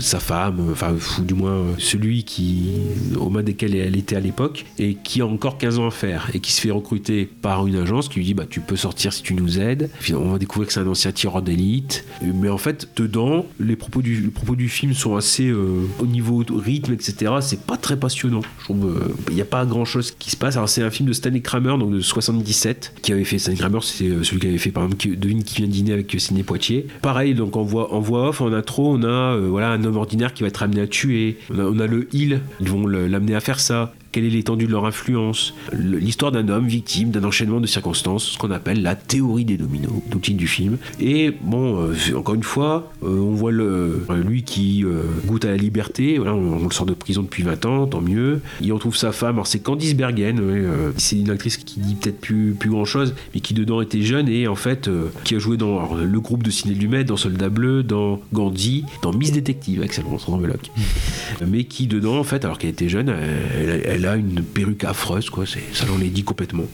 sa 0.00 0.20
femme, 0.20 0.68
enfin, 0.70 0.94
ou 1.18 1.22
du 1.22 1.34
moins 1.34 1.52
euh, 1.52 1.72
celui 1.78 2.24
qui, 2.24 2.70
aux 3.18 3.30
mains 3.30 3.42
desquels 3.42 3.74
elle 3.74 3.96
était 3.96 4.16
à 4.16 4.20
l'époque, 4.20 4.66
et 4.78 4.94
qui 4.94 5.20
a 5.20 5.26
encore 5.26 5.58
15 5.58 5.78
ans 5.78 5.86
à 5.86 5.90
faire, 5.90 6.30
et 6.34 6.40
qui 6.40 6.52
se 6.52 6.60
fait 6.60 6.70
recruter 6.70 7.28
par 7.42 7.66
une 7.66 7.76
agence 7.76 8.08
qui 8.08 8.18
lui 8.18 8.26
dit 8.26 8.34
bah, 8.34 8.46
Tu 8.48 8.60
peux 8.60 8.76
sortir 8.76 9.12
si 9.12 9.22
tu 9.22 9.34
nous 9.34 9.58
aides. 9.58 9.90
On 10.12 10.32
va 10.32 10.38
découvrir 10.38 10.66
que 10.66 10.72
c'est 10.72 10.80
un 10.80 10.86
ancien 10.86 11.12
tireur 11.12 11.42
d'élite. 11.42 12.04
Mais 12.22 12.48
en 12.48 12.58
fait, 12.58 12.88
dedans, 12.96 13.46
les 13.58 13.76
propos 13.76 14.02
du, 14.02 14.30
propos 14.30 14.56
du 14.56 14.68
film 14.68 14.94
sont 14.94 15.16
assez, 15.16 15.48
euh, 15.48 15.86
au 15.98 16.06
niveau 16.06 16.44
rythme, 16.48 16.92
etc., 16.92 17.34
c'est 17.40 17.62
pas 17.62 17.76
très 17.76 17.98
passionnant. 17.98 18.42
Je 18.58 18.64
trouve 18.64 18.86
euh, 18.86 19.14
il 19.28 19.34
n'y 19.34 19.40
a 19.40 19.46
pas 19.46 19.64
grand 19.64 19.84
chose 19.84 20.12
qui 20.18 20.30
se 20.30 20.36
passe. 20.36 20.56
Alors, 20.56 20.68
c'est 20.68 20.82
un 20.82 20.90
film 20.90 21.08
de 21.08 21.12
Stanley 21.12 21.40
Kramer, 21.40 21.76
donc 21.78 21.92
de 21.92 22.00
77, 22.00 22.94
qui 23.02 23.12
avait 23.12 23.24
fait 23.24 23.38
Stanley 23.38 23.58
Kramer, 23.58 23.80
c'est 23.82 24.06
euh, 24.06 24.22
celui 24.22 24.40
qui 24.40 24.48
avait 24.48 24.58
fait 24.58 24.70
par 24.70 24.84
exemple 24.84 24.99
qui- 25.00 25.16
Devine 25.16 25.42
qui 25.42 25.56
vient 25.56 25.66
dîner 25.66 25.92
avec 25.92 26.14
Sidney 26.18 26.42
Poitier. 26.42 26.86
Pareil, 27.02 27.34
donc 27.34 27.56
en 27.56 27.62
voix, 27.62 27.92
en 27.94 28.00
voix 28.00 28.28
off, 28.28 28.40
en 28.40 28.52
intro, 28.52 28.94
on 28.94 29.02
a 29.02 29.34
euh, 29.36 29.46
voilà, 29.48 29.70
un 29.70 29.82
homme 29.84 29.96
ordinaire 29.96 30.34
qui 30.34 30.42
va 30.42 30.48
être 30.48 30.62
amené 30.62 30.82
à 30.82 30.86
tuer. 30.86 31.38
On 31.50 31.78
a, 31.80 31.86
le 31.86 32.08
il, 32.12 32.40
ils 32.60 32.68
vont 32.68 32.86
l'amener 32.86 33.34
à 33.34 33.40
faire 33.40 33.58
ça. 33.60 33.92
Quelle 34.12 34.24
est 34.24 34.30
l'étendue 34.30 34.66
de 34.66 34.72
leur 34.72 34.86
influence? 34.86 35.54
L'histoire 35.72 36.32
d'un 36.32 36.48
homme 36.48 36.66
victime 36.66 37.10
d'un 37.10 37.24
enchaînement 37.24 37.60
de 37.60 37.66
circonstances, 37.66 38.24
ce 38.24 38.38
qu'on 38.38 38.50
appelle 38.50 38.82
la 38.82 38.96
théorie 38.96 39.44
des 39.44 39.56
dominos, 39.56 39.92
le 40.12 40.20
titre 40.20 40.38
du 40.38 40.48
film. 40.48 40.78
Et 41.00 41.32
bon, 41.42 41.80
euh, 41.80 41.94
encore 42.16 42.34
une 42.34 42.42
fois, 42.42 42.92
euh, 43.02 43.08
on 43.08 43.32
voit 43.32 43.52
le, 43.52 44.04
euh, 44.10 44.22
lui 44.22 44.42
qui 44.42 44.84
euh, 44.84 45.02
goûte 45.26 45.44
à 45.44 45.50
la 45.50 45.56
liberté, 45.56 46.16
voilà, 46.18 46.34
on, 46.34 46.58
on 46.60 46.64
le 46.64 46.72
sort 46.72 46.86
de 46.86 46.92
prison 46.92 47.22
depuis 47.22 47.42
20 47.42 47.66
ans, 47.66 47.86
tant 47.86 48.00
mieux. 48.00 48.40
Il 48.60 48.72
retrouve 48.72 48.96
sa 48.96 49.12
femme, 49.12 49.36
alors 49.36 49.46
c'est 49.46 49.60
Candice 49.60 49.96
Bergen, 49.96 50.40
ouais, 50.40 50.64
c'est 50.96 51.18
une 51.18 51.30
actrice 51.30 51.56
qui 51.56 51.80
dit 51.80 51.94
peut-être 51.94 52.20
plus, 52.20 52.54
plus 52.58 52.70
grand 52.70 52.84
chose, 52.84 53.14
mais 53.34 53.40
qui 53.40 53.54
dedans 53.54 53.80
était 53.80 54.02
jeune 54.02 54.28
et 54.28 54.48
en 54.48 54.54
fait 54.54 54.90
qui 55.24 55.34
a 55.34 55.38
joué 55.38 55.56
dans 55.56 55.78
alors, 55.78 55.96
le 55.96 56.20
groupe 56.20 56.42
de 56.42 56.50
Ciné 56.50 56.74
Lumet, 56.74 57.04
dans 57.04 57.16
Soldat 57.16 57.48
Bleu, 57.48 57.82
dans 57.82 58.20
Gandhi, 58.32 58.84
dans 59.02 59.12
Miss 59.12 59.32
Détective 59.32 59.80
avec 59.80 59.92
Salomon 59.92 60.18
Sandra-Meloc. 60.18 60.70
mais 61.46 61.64
qui 61.64 61.86
dedans, 61.86 62.18
en 62.18 62.24
fait, 62.24 62.44
alors 62.44 62.58
qu'elle 62.58 62.70
était 62.70 62.88
jeune, 62.88 63.08
elle, 63.08 63.82
elle 63.84 63.99
a 64.06 64.16
une 64.16 64.42
perruque 64.42 64.84
affreuse, 64.84 65.30
quoi, 65.30 65.44
c'est- 65.46 65.62
ça 65.72 65.86
l'en 65.86 66.00
est 66.00 66.08
dit 66.10 66.22
complètement. 66.24 66.64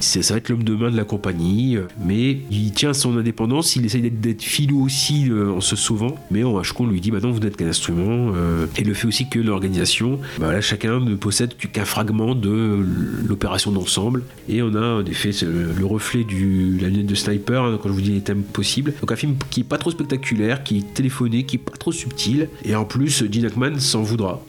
Ça 0.00 0.20
va 0.30 0.36
être 0.36 0.48
l'homme 0.48 0.64
de 0.64 0.74
main 0.74 0.90
de 0.90 0.96
la 0.96 1.04
compagnie, 1.04 1.76
euh, 1.76 1.82
mais 2.04 2.38
il 2.50 2.72
tient 2.72 2.92
son 2.92 3.16
indépendance, 3.16 3.76
il 3.76 3.84
essaye 3.86 4.10
d'être- 4.10 4.42
filou 4.42 4.84
aussi 4.84 5.28
euh, 5.30 5.52
en 5.52 5.60
se 5.60 5.76
sauvant, 5.76 6.14
mais 6.30 6.44
en 6.44 6.58
Hachon 6.58 6.86
lui 6.86 7.00
dit 7.00 7.10
maintenant 7.12 7.30
vous 7.30 7.40
n'êtes 7.40 7.56
qu'un 7.56 7.68
instrument, 7.68 8.32
euh, 8.34 8.66
et 8.76 8.84
le 8.84 8.94
fait 8.94 9.06
aussi 9.06 9.28
que 9.28 9.38
l'organisation, 9.38 10.16
bah, 10.38 10.46
voilà, 10.46 10.60
chacun 10.60 11.00
ne 11.00 11.14
possède 11.14 11.54
qu'un 11.56 11.84
fragment 11.84 12.34
de 12.34 12.78
l'opération 13.26 13.70
d'ensemble, 13.72 14.22
et 14.48 14.62
on 14.62 14.74
a 14.74 15.00
en 15.02 15.04
effet 15.04 15.30
le, 15.42 15.72
le 15.78 15.86
reflet 15.86 16.24
du 16.24 16.78
la 16.80 16.88
lunette 16.88 17.06
de 17.06 17.14
sniper, 17.14 17.62
hein, 17.64 17.78
quand 17.82 17.88
je 17.88 17.94
vous 17.94 18.00
dis 18.00 18.12
les 18.12 18.20
thèmes 18.20 18.42
possibles. 18.42 18.92
Donc 19.00 19.12
un 19.12 19.16
film 19.16 19.34
qui 19.50 19.60
est 19.60 19.64
pas 19.64 19.78
trop 19.78 19.90
spectaculaire, 19.90 20.62
qui 20.64 20.78
est 20.78 20.94
téléphoné, 20.94 21.44
qui 21.44 21.56
est 21.56 21.58
pas 21.58 21.76
trop 21.76 21.92
subtil, 21.92 22.48
et 22.64 22.74
en 22.74 22.84
plus 22.84 23.24
Gene 23.30 23.78
s'en 23.78 24.02
voudra. 24.02 24.42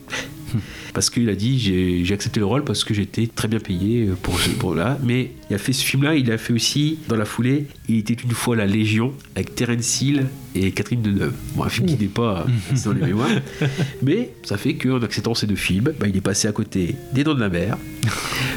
Parce 0.93 1.09
qu'il 1.09 1.29
a 1.29 1.35
dit 1.35 1.59
j'ai 2.03 2.13
accepté 2.13 2.39
le 2.39 2.45
rôle 2.45 2.63
parce 2.63 2.83
que 2.83 2.93
j'étais 2.93 3.27
très 3.27 3.47
bien 3.47 3.59
payé 3.59 4.09
pour 4.21 4.39
ce 4.39 4.49
pour 4.49 4.75
là. 4.75 4.97
Mais 5.03 5.31
il 5.49 5.55
a 5.55 5.57
fait 5.57 5.73
ce 5.73 5.83
film-là, 5.83 6.15
il 6.15 6.31
a 6.31 6.37
fait 6.37 6.53
aussi 6.53 6.99
dans 7.07 7.15
la 7.15 7.25
foulée. 7.25 7.67
Il 7.87 7.97
était 7.97 8.13
une 8.13 8.31
fois 8.31 8.55
la 8.55 8.65
Légion 8.65 9.13
avec 9.35 9.55
Terence 9.55 10.01
Hill 10.01 10.27
et 10.55 10.71
Catherine 10.71 11.01
Deneuve. 11.01 11.33
Bon, 11.55 11.63
un 11.63 11.69
film 11.69 11.87
qui 11.87 11.95
n'est 11.97 12.07
pas 12.07 12.45
c'est 12.73 12.85
dans 12.85 12.93
les 12.93 13.01
mémoires, 13.01 13.29
mais 14.01 14.31
ça 14.43 14.57
fait 14.57 14.75
qu'en 14.75 15.01
acceptant 15.01 15.33
ces 15.33 15.47
deux 15.47 15.55
films, 15.55 15.93
bah, 15.99 16.07
il 16.07 16.17
est 16.17 16.21
passé 16.21 16.47
à 16.47 16.51
côté 16.51 16.95
des 17.13 17.23
Dents 17.23 17.35
de 17.35 17.39
la 17.39 17.49
Mer, 17.49 17.77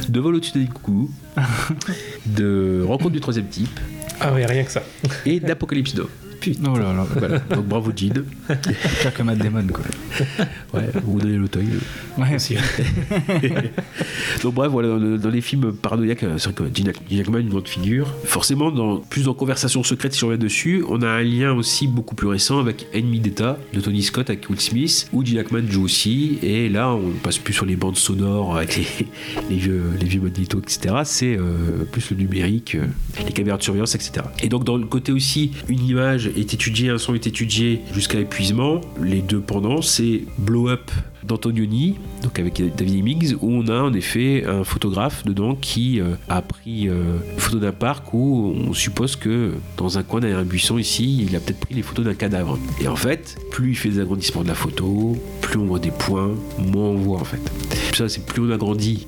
de 0.08 0.20
Vol 0.20 0.36
au-dessus 0.36 0.58
des 0.58 0.66
coucous, 0.66 1.10
de 2.26 2.82
Rencontre 2.86 3.12
du 3.12 3.20
troisième 3.20 3.48
type. 3.48 3.80
Ah 4.20 4.32
oui, 4.34 4.44
rien 4.44 4.64
que 4.64 4.70
ça. 4.70 4.82
Et 5.26 5.40
d'Apocalypse 5.40 5.94
Now. 5.94 6.08
Putain. 6.44 6.72
Oh 6.74 6.78
là 6.78 6.92
là. 6.92 7.06
Voilà. 7.18 7.38
Donc 7.50 7.66
bravo 7.66 7.90
Gene. 7.94 8.24
Pire 9.00 9.14
que 9.14 9.22
Matt 9.22 9.38
Damon, 9.38 9.66
quoi. 9.72 9.84
Ouais, 10.74 10.88
ou 11.06 11.18
Daniel 11.20 11.42
Auteuil. 11.44 11.68
Ouais, 12.18 12.34
aussi. 12.34 12.56
Donc 14.42 14.54
bref, 14.54 14.70
voilà, 14.70 14.88
dans, 14.88 15.16
dans 15.18 15.30
les 15.30 15.40
films 15.40 15.72
paranoïaques, 15.72 16.22
euh, 16.24 16.38
c'est 16.38 16.50
vrai 16.50 16.54
que 16.70 16.76
Gene 16.76 16.88
Hack- 16.88 17.00
Gene 17.10 17.20
Hackman, 17.20 17.38
une 17.40 17.48
grande 17.48 17.68
figure. 17.68 18.06
Forcément, 18.24 18.70
dans, 18.70 18.98
plus 18.98 19.24
dans 19.24 19.34
Conversation 19.34 19.82
secrète, 19.82 20.12
si 20.14 20.24
on 20.24 20.28
revient 20.28 20.38
dessus, 20.38 20.84
on 20.88 21.02
a 21.02 21.08
un 21.08 21.22
lien 21.22 21.52
aussi 21.52 21.86
beaucoup 21.86 22.14
plus 22.14 22.28
récent 22.28 22.58
avec 22.60 22.86
Ennemi 22.92 23.20
d'État 23.20 23.58
de 23.72 23.80
Tony 23.80 24.02
Scott 24.02 24.30
avec 24.30 24.48
Will 24.48 24.60
Smith, 24.60 25.08
où 25.12 25.24
Gene 25.24 25.38
Hackman 25.38 25.62
joue 25.68 25.84
aussi. 25.84 26.38
Et 26.42 26.68
là, 26.68 26.92
on 26.94 27.10
passe 27.22 27.38
plus 27.38 27.54
sur 27.54 27.66
les 27.66 27.76
bandes 27.76 27.96
sonores 27.96 28.56
avec 28.56 28.76
les, 28.76 28.86
les 29.50 29.56
vieux, 29.56 29.82
les 30.00 30.06
vieux 30.06 30.20
magnétos, 30.20 30.60
etc. 30.60 30.96
C'est 31.04 31.36
euh, 31.38 31.84
plus 31.90 32.10
le 32.10 32.16
numérique, 32.16 32.74
euh, 32.76 32.84
les 33.26 33.32
caméras 33.32 33.58
de 33.58 33.62
surveillance, 33.62 33.94
etc. 33.94 34.26
Et 34.42 34.48
donc, 34.48 34.64
dans 34.64 34.76
le 34.76 34.86
côté 34.86 35.12
aussi, 35.12 35.52
une 35.68 35.84
image 35.86 36.30
est 36.36 36.54
étudiée, 36.54 36.90
un 36.90 36.98
son 36.98 37.14
est 37.14 37.26
étudié 37.26 37.80
jusqu'à 37.92 38.20
épuisement. 38.20 38.80
Les 39.00 39.20
deux 39.20 39.40
pendant, 39.40 39.82
c'est 39.82 40.22
Blow 40.38 40.68
Up 40.68 40.90
d'Antonioni, 41.26 41.96
donc 42.22 42.38
avec 42.38 42.62
David 42.76 42.98
Hemmings, 42.98 43.34
où 43.40 43.50
on 43.50 43.68
a 43.68 43.80
en 43.80 43.92
effet 43.94 44.44
un 44.46 44.64
photographe 44.64 45.24
dedans 45.24 45.54
qui 45.54 46.00
euh, 46.00 46.14
a 46.28 46.42
pris 46.42 46.88
euh, 46.88 47.18
une 47.32 47.40
photo 47.40 47.58
d'un 47.58 47.72
parc 47.72 48.12
où 48.14 48.54
on 48.56 48.72
suppose 48.72 49.16
que 49.16 49.52
dans 49.76 49.98
un 49.98 50.02
coin 50.02 50.20
derrière 50.20 50.38
un 50.38 50.44
buisson 50.44 50.78
ici, 50.78 51.24
il 51.28 51.34
a 51.36 51.40
peut-être 51.40 51.60
pris 51.60 51.74
les 51.74 51.82
photos 51.82 52.04
d'un 52.04 52.14
cadavre. 52.14 52.58
Et 52.80 52.88
en 52.88 52.96
fait, 52.96 53.36
plus 53.50 53.70
il 53.70 53.76
fait 53.76 53.88
des 53.88 54.00
agrandissements 54.00 54.42
de 54.42 54.48
la 54.48 54.54
photo, 54.54 55.16
plus 55.40 55.58
on 55.58 55.66
voit 55.66 55.78
des 55.78 55.90
points, 55.90 56.34
moins 56.58 56.88
on 56.88 56.96
voit 56.96 57.20
en 57.20 57.24
fait. 57.24 57.40
Ça, 57.94 58.08
c'est 58.08 58.26
plus 58.26 58.42
on 58.42 58.50
agrandit, 58.50 59.06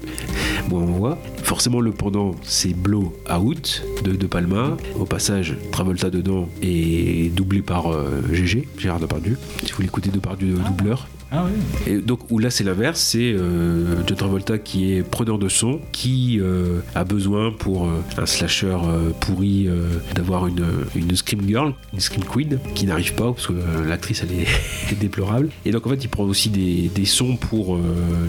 moins 0.68 0.82
on 0.82 0.92
voit. 0.92 1.18
Forcément, 1.42 1.80
le 1.80 1.92
pendant, 1.92 2.34
c'est 2.42 2.74
Blow 2.74 3.12
Out 3.32 3.82
de 4.04 4.12
De 4.12 4.26
Palma. 4.26 4.76
Au 4.98 5.04
passage, 5.04 5.56
Travolta 5.72 6.10
dedans 6.10 6.48
est 6.62 7.34
doublé 7.34 7.62
par 7.62 7.88
euh, 7.92 8.22
GG, 8.32 8.68
Gérard 8.78 9.00
Depardieu. 9.00 9.38
Si 9.64 9.72
vous 9.72 9.82
l'écoutez 9.82 10.10
Depardieu 10.10 10.54
doubleur, 10.66 11.08
Ah 11.32 11.44
oui. 11.44 11.92
et 11.92 11.98
donc 11.98 12.30
où 12.30 12.38
là 12.38 12.50
c'est 12.50 12.62
l'inverse, 12.62 13.00
c'est 13.00 13.32
euh, 13.32 13.96
John 14.06 14.16
Travolta 14.16 14.58
qui 14.58 14.92
est 14.92 15.02
preneur 15.02 15.38
de 15.38 15.48
son, 15.48 15.80
qui 15.90 16.38
euh, 16.40 16.80
a 16.94 17.02
besoin 17.02 17.50
pour 17.50 17.86
euh, 17.86 18.00
un 18.16 18.26
slasher 18.26 18.76
euh, 18.84 19.10
pourri 19.20 19.68
d'avoir 20.14 20.46
une, 20.46 20.64
une 20.94 21.16
scream 21.16 21.40
girl, 21.46 21.74
une 21.92 22.00
scream 22.00 22.24
queen, 22.24 22.60
qui 22.74 22.86
n'arrive 22.86 23.14
pas 23.14 23.32
parce 23.32 23.48
que 23.48 23.54
l'actrice 23.88 24.22
elle 24.88 24.92
est 24.92 25.00
déplorable. 25.00 25.48
Et 25.64 25.72
donc 25.72 25.86
en 25.86 25.90
fait 25.90 26.04
il 26.04 26.08
prend 26.08 26.24
aussi 26.24 26.48
des, 26.48 26.90
des 26.94 27.04
sons 27.04 27.36
pour 27.36 27.78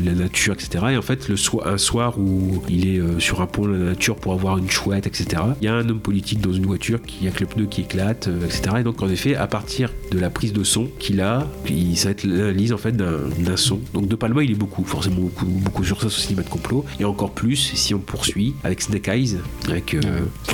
la 0.03 0.13
nature, 0.13 0.53
etc. 0.53 0.85
Et 0.91 0.97
en 0.97 1.01
fait 1.01 1.27
le 1.29 1.37
soir, 1.37 1.67
un 1.67 1.77
soir 1.77 2.17
où 2.19 2.63
il 2.69 2.87
est 2.87 3.01
sur 3.19 3.41
un 3.41 3.47
pont 3.47 3.67
de 3.67 3.73
la 3.73 3.85
nature 3.89 4.15
pour 4.15 4.33
avoir 4.33 4.57
une 4.57 4.69
chouette, 4.69 5.05
etc. 5.05 5.43
Il 5.61 5.65
y 5.65 5.67
a 5.67 5.75
un 5.75 5.87
homme 5.87 5.99
politique 5.99 6.41
dans 6.41 6.53
une 6.53 6.65
voiture 6.65 7.01
qui 7.01 7.27
a 7.27 7.31
que 7.31 7.41
le 7.41 7.45
pneu 7.45 7.65
qui 7.65 7.81
éclate, 7.81 8.27
etc. 8.45 8.77
Et 8.79 8.83
donc 8.83 9.01
en 9.01 9.09
effet 9.09 9.35
à 9.35 9.47
partir 9.47 9.91
de 10.11 10.19
la 10.19 10.29
prise 10.29 10.53
de 10.53 10.63
son 10.63 10.87
qu'il 10.99 11.21
a, 11.21 11.47
il, 11.69 11.95
ça 11.97 12.05
va 12.05 12.11
être 12.11 12.23
l'analyse 12.23 12.73
en 12.73 12.77
fait 12.77 12.86
d'un 12.91 13.19
d'un 13.39 13.57
son. 13.57 13.79
Donc 13.93 14.07
De 14.07 14.15
Palma 14.15 14.43
il 14.43 14.51
est 14.51 14.55
beaucoup, 14.55 14.83
forcément 14.83 15.17
beaucoup, 15.21 15.45
beaucoup 15.45 15.83
sur 15.83 16.01
ça, 16.01 16.09
sur 16.09 16.21
cinéma 16.21 16.43
de 16.43 16.49
complot. 16.49 16.85
Et 16.99 17.05
encore 17.05 17.31
plus 17.31 17.55
si 17.75 17.93
on 17.93 17.99
poursuit 17.99 18.53
avec 18.63 18.81
Snake 18.81 19.07
Eyes, 19.07 19.37
avec 19.67 19.93
euh, 19.93 20.01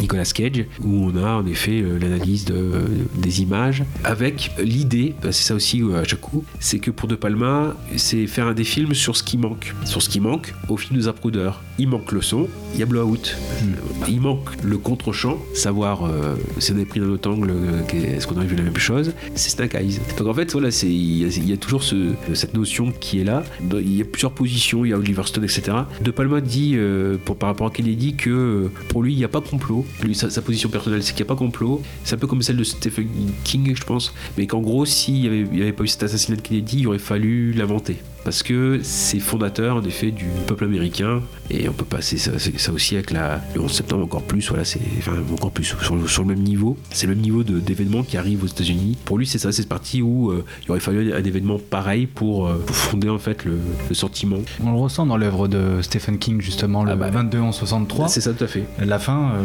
Nicolas 0.02 0.26
Cage, 0.26 0.66
où 0.84 1.06
on 1.12 1.16
a 1.24 1.36
en 1.36 1.46
effet 1.46 1.82
euh, 1.82 1.98
l'analyse 2.00 2.46
de, 2.46 2.72
des 3.18 3.42
images, 3.42 3.84
avec 4.04 4.52
l'idée, 4.62 5.16
bah, 5.22 5.32
c'est 5.32 5.44
ça 5.44 5.56
aussi 5.56 5.82
euh, 5.82 6.02
à 6.02 6.04
chaque 6.04 6.22
coup, 6.22 6.44
c'est 6.60 6.80
que 6.80 6.92
pour 6.92 7.08
De 7.08 7.16
Palma, 7.16 7.76
c'est 7.98 8.28
faire 8.28 8.48
un 8.48 8.54
des 8.54 8.64
films 8.64 8.94
sur 8.94 9.16
ce 9.16 9.24
qui 9.24 9.38
manque. 9.38 9.74
Sur 9.86 10.02
ce 10.02 10.10
qui 10.10 10.20
manque 10.20 10.54
au 10.70 10.78
film 10.78 10.98
de 10.98 11.04
Zapruder. 11.04 11.52
Il 11.80 11.88
manque 11.88 12.12
le 12.12 12.22
son, 12.22 12.48
il 12.74 12.80
y 12.80 12.84
a 12.84 12.86
Blowout. 12.86 13.36
Il 14.08 14.22
manque 14.22 14.50
le 14.64 14.78
contre-champ, 14.78 15.38
savoir 15.56 16.06
euh, 16.06 16.36
si 16.60 16.72
on 16.72 16.78
est 16.78 16.86
pris 16.86 17.00
d'un 17.00 17.10
autre 17.10 17.30
angle, 17.30 17.52
est-ce 17.94 18.28
qu'on 18.28 18.40
a 18.40 18.44
vu 18.44 18.56
la 18.56 18.64
même 18.64 18.78
chose, 18.78 19.14
c'est 19.36 19.50
Snake 19.50 19.76
Eyes. 19.76 20.00
Donc 20.18 20.28
en 20.28 20.34
fait, 20.34 20.52
voilà, 20.52 20.70
y, 20.70 21.22
il 21.22 21.50
y 21.50 21.54
a 21.54 21.58
toujours 21.58 21.84
ce- 21.84 22.14
cette 22.34 22.54
notion 22.54 22.92
qui 23.00 23.22
est 23.22 23.24
là. 23.24 23.44
Il 23.72 23.96
y 23.96 24.02
a 24.02 24.06
plusieurs 24.06 24.32
positions, 24.32 24.86
il 24.86 24.90
y 24.90 24.94
a 24.94 24.98
Oliver 24.98 25.24
Stone, 25.26 25.44
etc. 25.44 25.78
De 26.02 26.12
Palma 26.12 26.42
dit, 26.42 26.74
euh, 26.76 27.18
pour, 27.24 27.38
par 27.38 27.50
rapport 27.50 27.68
à 27.68 27.72
Kennedy, 27.72 28.16
que 28.16 28.30
euh, 28.30 28.72
pour 28.90 29.04
lui, 29.04 29.14
il 29.14 29.18
n'y 29.18 29.24
a 29.24 29.30
pas 29.30 29.42
complot. 29.42 29.86
Sa, 30.14 30.42
position 30.42 30.70
personnelle, 30.70 31.04
c'est 31.04 31.14
qu'il 31.14 31.24
n'y 31.24 31.28
a 31.28 31.34
pas 31.34 31.38
complot. 31.38 31.82
C'est 32.04 32.16
un 32.16 32.20
peu 32.20 32.28
comme 32.28 32.42
celle 32.42 32.58
de 32.58 32.64
Stephen 32.64 33.08
King, 33.44 33.76
je 33.76 33.84
pense. 33.84 34.14
Mais 34.38 34.48
qu'en 34.48 34.62
gros, 34.62 34.86
s'il 34.86 35.22
n'y 35.22 35.28
avait, 35.28 35.62
avait 35.62 35.74
pas 35.74 35.84
eu 35.84 35.88
cet 35.88 36.04
assassinat 36.04 36.38
de 36.38 36.42
Kennedy, 36.42 36.80
il 36.80 36.88
aurait 36.88 37.00
fallu 37.00 37.54
l'inventer. 37.54 37.98
Parce 38.24 38.42
que 38.44 38.80
c'est 38.84 39.20
fondateur, 39.20 39.76
en 39.78 39.84
effet, 39.84 40.12
du 40.12 40.26
peuple 40.48 40.64
américain. 40.66 41.22
Et 41.50 41.68
on 41.68 41.74
peut 41.74 41.84
passer 41.86 42.18
ça, 42.18 42.32
aussi 42.72 42.96
avec 42.96 43.12
la, 43.12 43.42
le 43.54 43.60
11 43.62 43.72
septembre 43.72 44.04
encore 44.06 44.24
plus. 44.24 44.48
Voilà, 44.48 44.64
c'est 44.64 44.80
enfin, 45.00 45.12
encore 45.32 45.52
plus 45.52 45.66
sur, 45.66 45.96
le- 45.96 46.08
sur 46.08 46.22
le 46.24 46.30
même 46.30 46.42
niveau. 46.44 46.78
C'est 46.90 47.06
le 47.06 47.14
même 47.16 47.22
niveau 47.24 47.44
d'événements 47.44 48.02
qui 48.04 48.16
arrivent 48.18 48.44
aux 48.44 48.48
États-Unis. 48.48 48.98
Pour 49.04 49.18
lui, 49.18 49.28
c'est 49.28 49.38
ça, 49.40 49.52
c'est 49.52 49.68
parti 49.68 50.02
où 50.02 50.32
euh, 50.32 50.46
il 50.64 50.72
aurait 50.72 50.80
fallu 50.80 51.14
un 51.14 51.22
événement 51.24 51.60
pareil 51.60 52.08
pour, 52.08 52.48
euh, 52.48 52.56
pour 52.66 52.76
fonder 52.76 53.10
en 53.10 53.20
fait 53.20 53.44
le, 53.44 53.58
le 53.90 53.94
sentiment. 53.96 54.38
On 54.64 54.72
le 54.72 54.78
ressent 54.78 55.06
dans 55.06 55.18
l'œuvre 55.18 55.48
de 55.50 55.82
Stephen 55.82 56.18
King, 56.18 56.40
justement, 56.42 56.84
le 56.86 56.96
22 56.96 57.40
en 57.40 57.52
63. 57.52 58.08
C'est 58.08 58.22
ça, 58.22 58.32
tout 58.34 58.46
à 58.46 58.48
fait. 58.48 58.64
La 58.84 59.00
fin, 59.00 59.32
euh, 59.34 59.42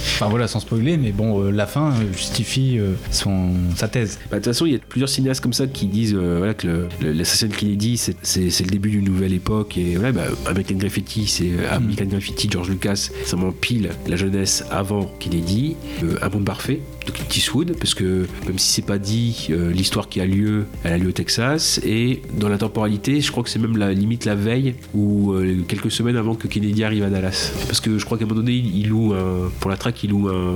enfin 0.00 0.28
voilà, 0.28 0.48
sans 0.48 0.58
spoiler, 0.60 0.96
mais 0.96 1.12
bon, 1.12 1.50
la 1.50 1.66
fin 1.66 1.94
justifie 2.12 2.78
son, 3.12 3.50
sa 3.76 3.86
thèse. 3.88 4.18
Bah, 4.30 4.38
de 4.38 4.44
toute 4.44 4.52
façon, 4.52 4.66
il 4.66 4.72
y 4.72 4.76
a 4.76 4.80
plusieurs 4.80 5.08
cinéastes 5.08 5.40
comme 5.40 5.52
ça 5.52 5.66
qui 5.68 5.86
disent 5.86 6.14
voilà, 6.14 6.54
que 6.54 6.88
l'assassinat 7.00 7.52
de 7.52 7.56
Kennedy, 7.58 7.96
c'est- 8.22 8.60
le 8.64 8.70
début 8.70 8.90
d'une 8.90 9.04
nouvelle 9.04 9.32
époque. 9.32 9.76
Et 9.78 9.94
voilà, 9.96 10.12
bah, 10.12 10.24
American 10.46 10.74
Graffiti, 10.76 11.26
c'est 11.26 11.50
euh, 11.50 11.70
American 11.70 12.06
Graffiti, 12.06 12.48
George 12.50 12.68
Lucas, 12.70 13.10
ça 13.24 13.36
m'empile 13.36 13.90
la 14.06 14.16
jeunesse 14.16 14.64
avant 14.70 15.10
Kennedy. 15.18 15.76
Euh, 16.02 16.16
un 16.22 16.28
monde 16.28 16.44
parfait 16.44 16.80
de 17.08 17.12
Clint 17.12 17.26
Eastwood, 17.34 17.76
parce 17.78 17.94
que 17.94 18.26
même 18.46 18.58
si 18.58 18.72
c'est 18.72 18.82
pas 18.86 18.98
dit, 18.98 19.48
euh, 19.50 19.70
l'histoire 19.72 20.08
qui 20.08 20.20
a 20.20 20.26
lieu, 20.26 20.66
elle 20.84 20.92
a 20.92 20.98
lieu 20.98 21.08
au 21.08 21.12
Texas. 21.12 21.80
Et 21.84 22.22
dans 22.38 22.48
la 22.48 22.58
temporalité, 22.58 23.20
je 23.20 23.30
crois 23.30 23.42
que 23.42 23.50
c'est 23.50 23.58
même 23.58 23.76
la 23.76 23.92
limite 23.92 24.24
la 24.24 24.34
veille 24.34 24.74
ou 24.94 25.32
euh, 25.32 25.62
quelques 25.66 25.90
semaines 25.90 26.16
avant 26.16 26.34
que 26.34 26.46
Kennedy 26.48 26.84
arrive 26.84 27.04
à 27.04 27.10
Dallas. 27.10 27.52
Parce 27.66 27.80
que 27.80 27.98
je 27.98 28.04
crois 28.04 28.18
qu'à 28.18 28.24
un 28.24 28.28
moment 28.28 28.40
donné, 28.40 28.52
il, 28.52 28.78
il 28.78 28.88
loue 28.88 29.14
un, 29.14 29.50
pour 29.60 29.70
la 29.70 29.76
traque, 29.76 30.02
il 30.04 30.10
loue 30.10 30.28
un- 30.28 30.54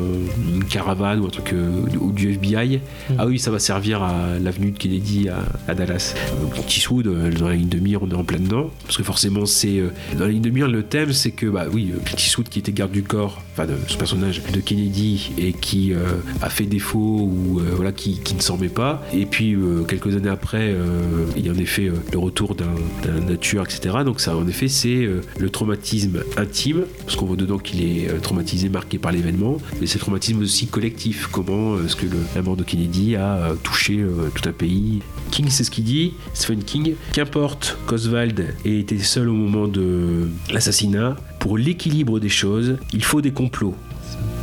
une 0.55 0.65
caravane 0.65 1.21
ou 1.21 1.27
un 1.27 1.31
truc 1.31 1.53
euh, 1.53 1.71
ou 2.01 2.13
du 2.13 2.31
FBI. 2.33 2.81
Ah 3.19 3.27
oui, 3.27 3.39
ça 3.39 3.51
va 3.51 3.59
servir 3.59 4.03
à 4.03 4.39
l'avenue 4.41 4.71
de 4.73 4.79
Kennedy 4.79 5.29
à, 5.29 5.45
à 5.69 5.75
Dallas. 5.75 6.15
Euh, 6.17 6.49
Clint 6.55 6.65
Eastwood, 6.69 7.07
euh, 7.07 7.31
dans 7.33 7.49
la 7.49 7.55
ligne 7.55 7.69
de 7.69 7.79
mire, 7.79 8.03
on 8.03 8.11
est 8.11 8.15
en 8.15 8.25
plein 8.25 8.39
dedans. 8.39 8.71
Parce 8.85 8.97
que 8.97 9.03
forcément, 9.03 9.47
c'est 9.47 9.79
euh, 9.79 9.89
dans 10.19 10.25
la 10.27 10.31
ligne 10.31 10.43
de 10.43 10.51
mire, 10.51 10.69
le 10.69 10.83
thème, 10.83 11.13
c'est 11.13 11.31
que 11.31 11.47
bah 11.47 11.67
oui, 11.73 11.93
euh, 11.95 11.99
Clint 12.05 12.17
Eastwood 12.19 12.49
qui 12.49 12.59
était 12.59 12.73
garde 12.73 12.93
du 12.93 13.03
corps, 13.03 13.43
enfin 13.53 13.67
de 13.67 13.75
ce 13.87 13.97
personnage 13.97 14.43
de 14.53 14.61
Kennedy 14.61 15.31
et 15.39 15.53
qui 15.53 15.93
euh, 15.93 15.99
a 16.43 16.51
fait 16.51 16.65
défaut 16.67 16.99
ou 17.31 17.61
euh, 17.61 17.71
voilà 17.75 17.93
qui, 17.93 18.21
ne 18.35 18.41
s'en 18.41 18.59
met 18.59 18.69
pas. 18.69 19.03
Et 19.15 19.27
puis 19.27 19.55
euh, 19.55 19.85
quelques 19.85 20.15
années 20.17 20.29
après, 20.29 20.73
euh, 20.73 21.25
il 21.37 21.47
y 21.47 21.49
a 21.49 21.53
en 21.53 21.57
effet 21.57 21.91
le 22.13 22.19
retour 22.19 22.55
d'un 22.55 23.21
nature, 23.21 23.63
etc. 23.63 23.99
Donc 24.05 24.21
ça, 24.21 24.37
en 24.37 24.47
effet, 24.49 24.69
c'est 24.69 25.09
le 25.39 25.51
traumatisme 25.51 26.23
intime, 26.37 26.83
parce 27.05 27.17
qu'on 27.17 27.27
voit 27.27 27.37
dedans 27.37 27.59
qu'il 27.59 27.83
est 27.83 28.09
traumatisé, 28.21 28.69
marqué 28.69 28.99
par 28.99 29.13
l'événement, 29.13 29.59
mais 29.81 29.87
c'est 29.87 29.95
le 29.99 30.01
traumatisme 30.01 30.41
aussi 30.43 30.67
collectif. 30.67 31.29
Comment 31.31 31.77
est-ce 31.85 31.97
que 31.97 32.07
le- 32.07 32.19
la 32.35 32.43
mort 32.43 32.57
de 32.57 32.65
Kennedy 32.65 33.17
a 33.17 33.55
touché 33.63 34.05
tout 34.35 34.49
un 34.49 34.53
pays? 34.53 35.01
King, 35.31 35.47
c'est 35.49 35.65
ce 35.65 35.71
qu'il 35.71 35.85
dit, 35.85 36.15
Stephen 36.35 36.63
King. 36.65 36.95
Qu'importe 37.13 37.79
qu'Oswald 37.87 38.55
ait 38.65 38.79
été 38.79 38.99
seul 38.99 39.29
au 39.29 39.33
moment 39.35 39.69
de 39.69 40.29
l'assassinat, 40.53 41.17
pour 41.39 41.57
l'équilibre 41.59 42.19
des 42.21 42.29
choses, 42.29 42.77
il 42.93 43.05
faut 43.05 43.21
des 43.21 43.33
complots. 43.33 43.75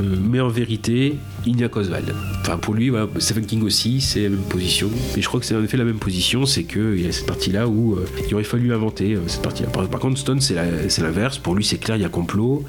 Mais 0.01 0.39
en 0.39 0.47
vérité, 0.47 1.15
il 1.45 1.55
n'y 1.55 1.63
a 1.63 1.69
qu'Oswald. 1.69 2.13
Enfin, 2.41 2.57
pour 2.57 2.73
lui, 2.73 2.89
voilà, 2.89 3.07
Stephen 3.19 3.45
King 3.45 3.63
aussi, 3.63 4.01
c'est 4.01 4.23
la 4.23 4.29
même 4.29 4.39
position. 4.39 4.89
Et 5.15 5.21
je 5.21 5.27
crois 5.27 5.39
que 5.39 5.45
c'est 5.45 5.55
en 5.55 5.63
effet 5.63 5.77
la 5.77 5.83
même 5.83 5.99
position, 5.99 6.45
c'est 6.45 6.63
qu'il 6.63 7.01
y 7.01 7.07
a 7.07 7.11
cette 7.11 7.25
partie-là 7.25 7.67
où 7.67 7.93
euh, 7.93 8.05
il 8.27 8.33
aurait 8.33 8.43
fallu 8.43 8.73
inventer 8.73 9.15
euh, 9.15 9.21
cette 9.27 9.41
partie-là. 9.41 9.69
Par, 9.69 9.87
par 9.87 9.99
contre, 9.99 10.17
Stone, 10.17 10.41
c'est 10.41 10.55
l'inverse. 11.01 11.37
Pour 11.37 11.55
lui, 11.55 11.63
c'est 11.63 11.77
clair, 11.77 11.97
il 11.97 12.01
y 12.01 12.05
a 12.05 12.09
complot. 12.09 12.63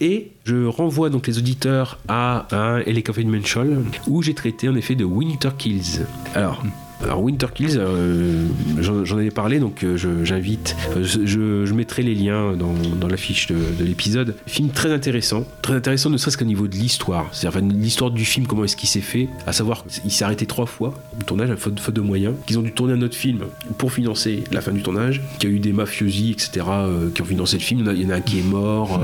Et 0.00 0.32
je 0.44 0.66
renvoie 0.66 1.10
donc 1.10 1.28
les 1.28 1.38
auditeurs 1.38 1.98
à 2.08 2.48
un 2.50 2.78
Ellie 2.78 3.04
Menschel 3.24 3.78
où 4.08 4.20
j'ai 4.22 4.34
traité 4.34 4.68
en 4.68 4.74
effet 4.74 4.94
de 4.94 5.04
Winter 5.04 5.50
Kills. 5.56 6.04
Alors. 6.34 6.64
Alors 7.04 7.22
Winter 7.22 7.46
Kills, 7.52 7.76
euh, 7.78 8.46
j'en 8.80 9.16
avais 9.18 9.30
parlé, 9.30 9.58
donc 9.58 9.82
euh, 9.82 9.96
j'invite, 10.24 10.76
euh, 10.96 11.02
je, 11.02 11.20
je- 11.26 11.72
mettrai 11.74 12.02
les 12.02 12.14
liens 12.14 12.52
dans, 12.52 12.74
dans 13.00 13.08
la 13.08 13.16
de, 13.48 13.56
de 13.78 13.84
l'épisode. 13.84 14.34
Film 14.46 14.68
très 14.70 14.92
intéressant, 14.92 15.44
très 15.62 15.74
intéressant 15.74 16.10
ne 16.10 16.16
serait-ce 16.16 16.38
qu'au 16.38 16.44
niveau 16.44 16.68
de 16.68 16.76
l'histoire, 16.76 17.26
c'est-à-dire 17.32 17.60
l'histoire 17.74 18.10
du 18.10 18.24
film, 18.24 18.46
comment 18.46 18.64
est-ce 18.64 18.76
qu'il 18.76 18.88
s'est 18.88 19.00
fait, 19.00 19.28
à 19.46 19.52
savoir 19.52 19.84
il 20.04 20.10
s'est 20.12 20.24
arrêté 20.24 20.46
trois 20.46 20.66
fois, 20.66 20.94
le 21.18 21.24
tournage, 21.24 21.50
à 21.50 21.56
faute, 21.56 21.80
de 21.92 22.00
moyens, 22.00 22.34
qu'ils 22.46 22.58
ont 22.58 22.62
dû 22.62 22.72
tourner 22.72 22.92
un 22.92 23.02
autre 23.02 23.16
film 23.16 23.40
pour 23.78 23.92
financer 23.92 24.44
la 24.52 24.60
fin 24.60 24.70
du 24.72 24.82
tournage, 24.82 25.20
qu'il 25.38 25.50
y 25.50 25.52
a 25.52 25.56
eu 25.56 25.58
des 25.60 25.72
mafiosi, 25.72 26.30
etc., 26.30 26.66
qui 27.14 27.22
ont 27.22 27.24
financé 27.26 27.56
le 27.56 27.62
film, 27.62 27.80
il 27.94 28.02
y 28.02 28.06
en 28.06 28.10
a- 28.10 28.14
un 28.16 28.20
qui 28.20 28.38
est 28.38 28.42
mort, 28.44 29.00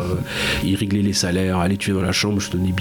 il 0.65 0.75
réglait 0.77 1.03
les 1.03 1.15
salaires, 1.15 1.59
allez 1.59 1.77
tu 1.79 1.91
es 1.91 1.95
dans 1.95 2.03
la 2.03 2.13
chambre, 2.13 2.39
je 2.41 2.51
te 2.51 2.57
donne 2.57 2.67
des 2.67 2.73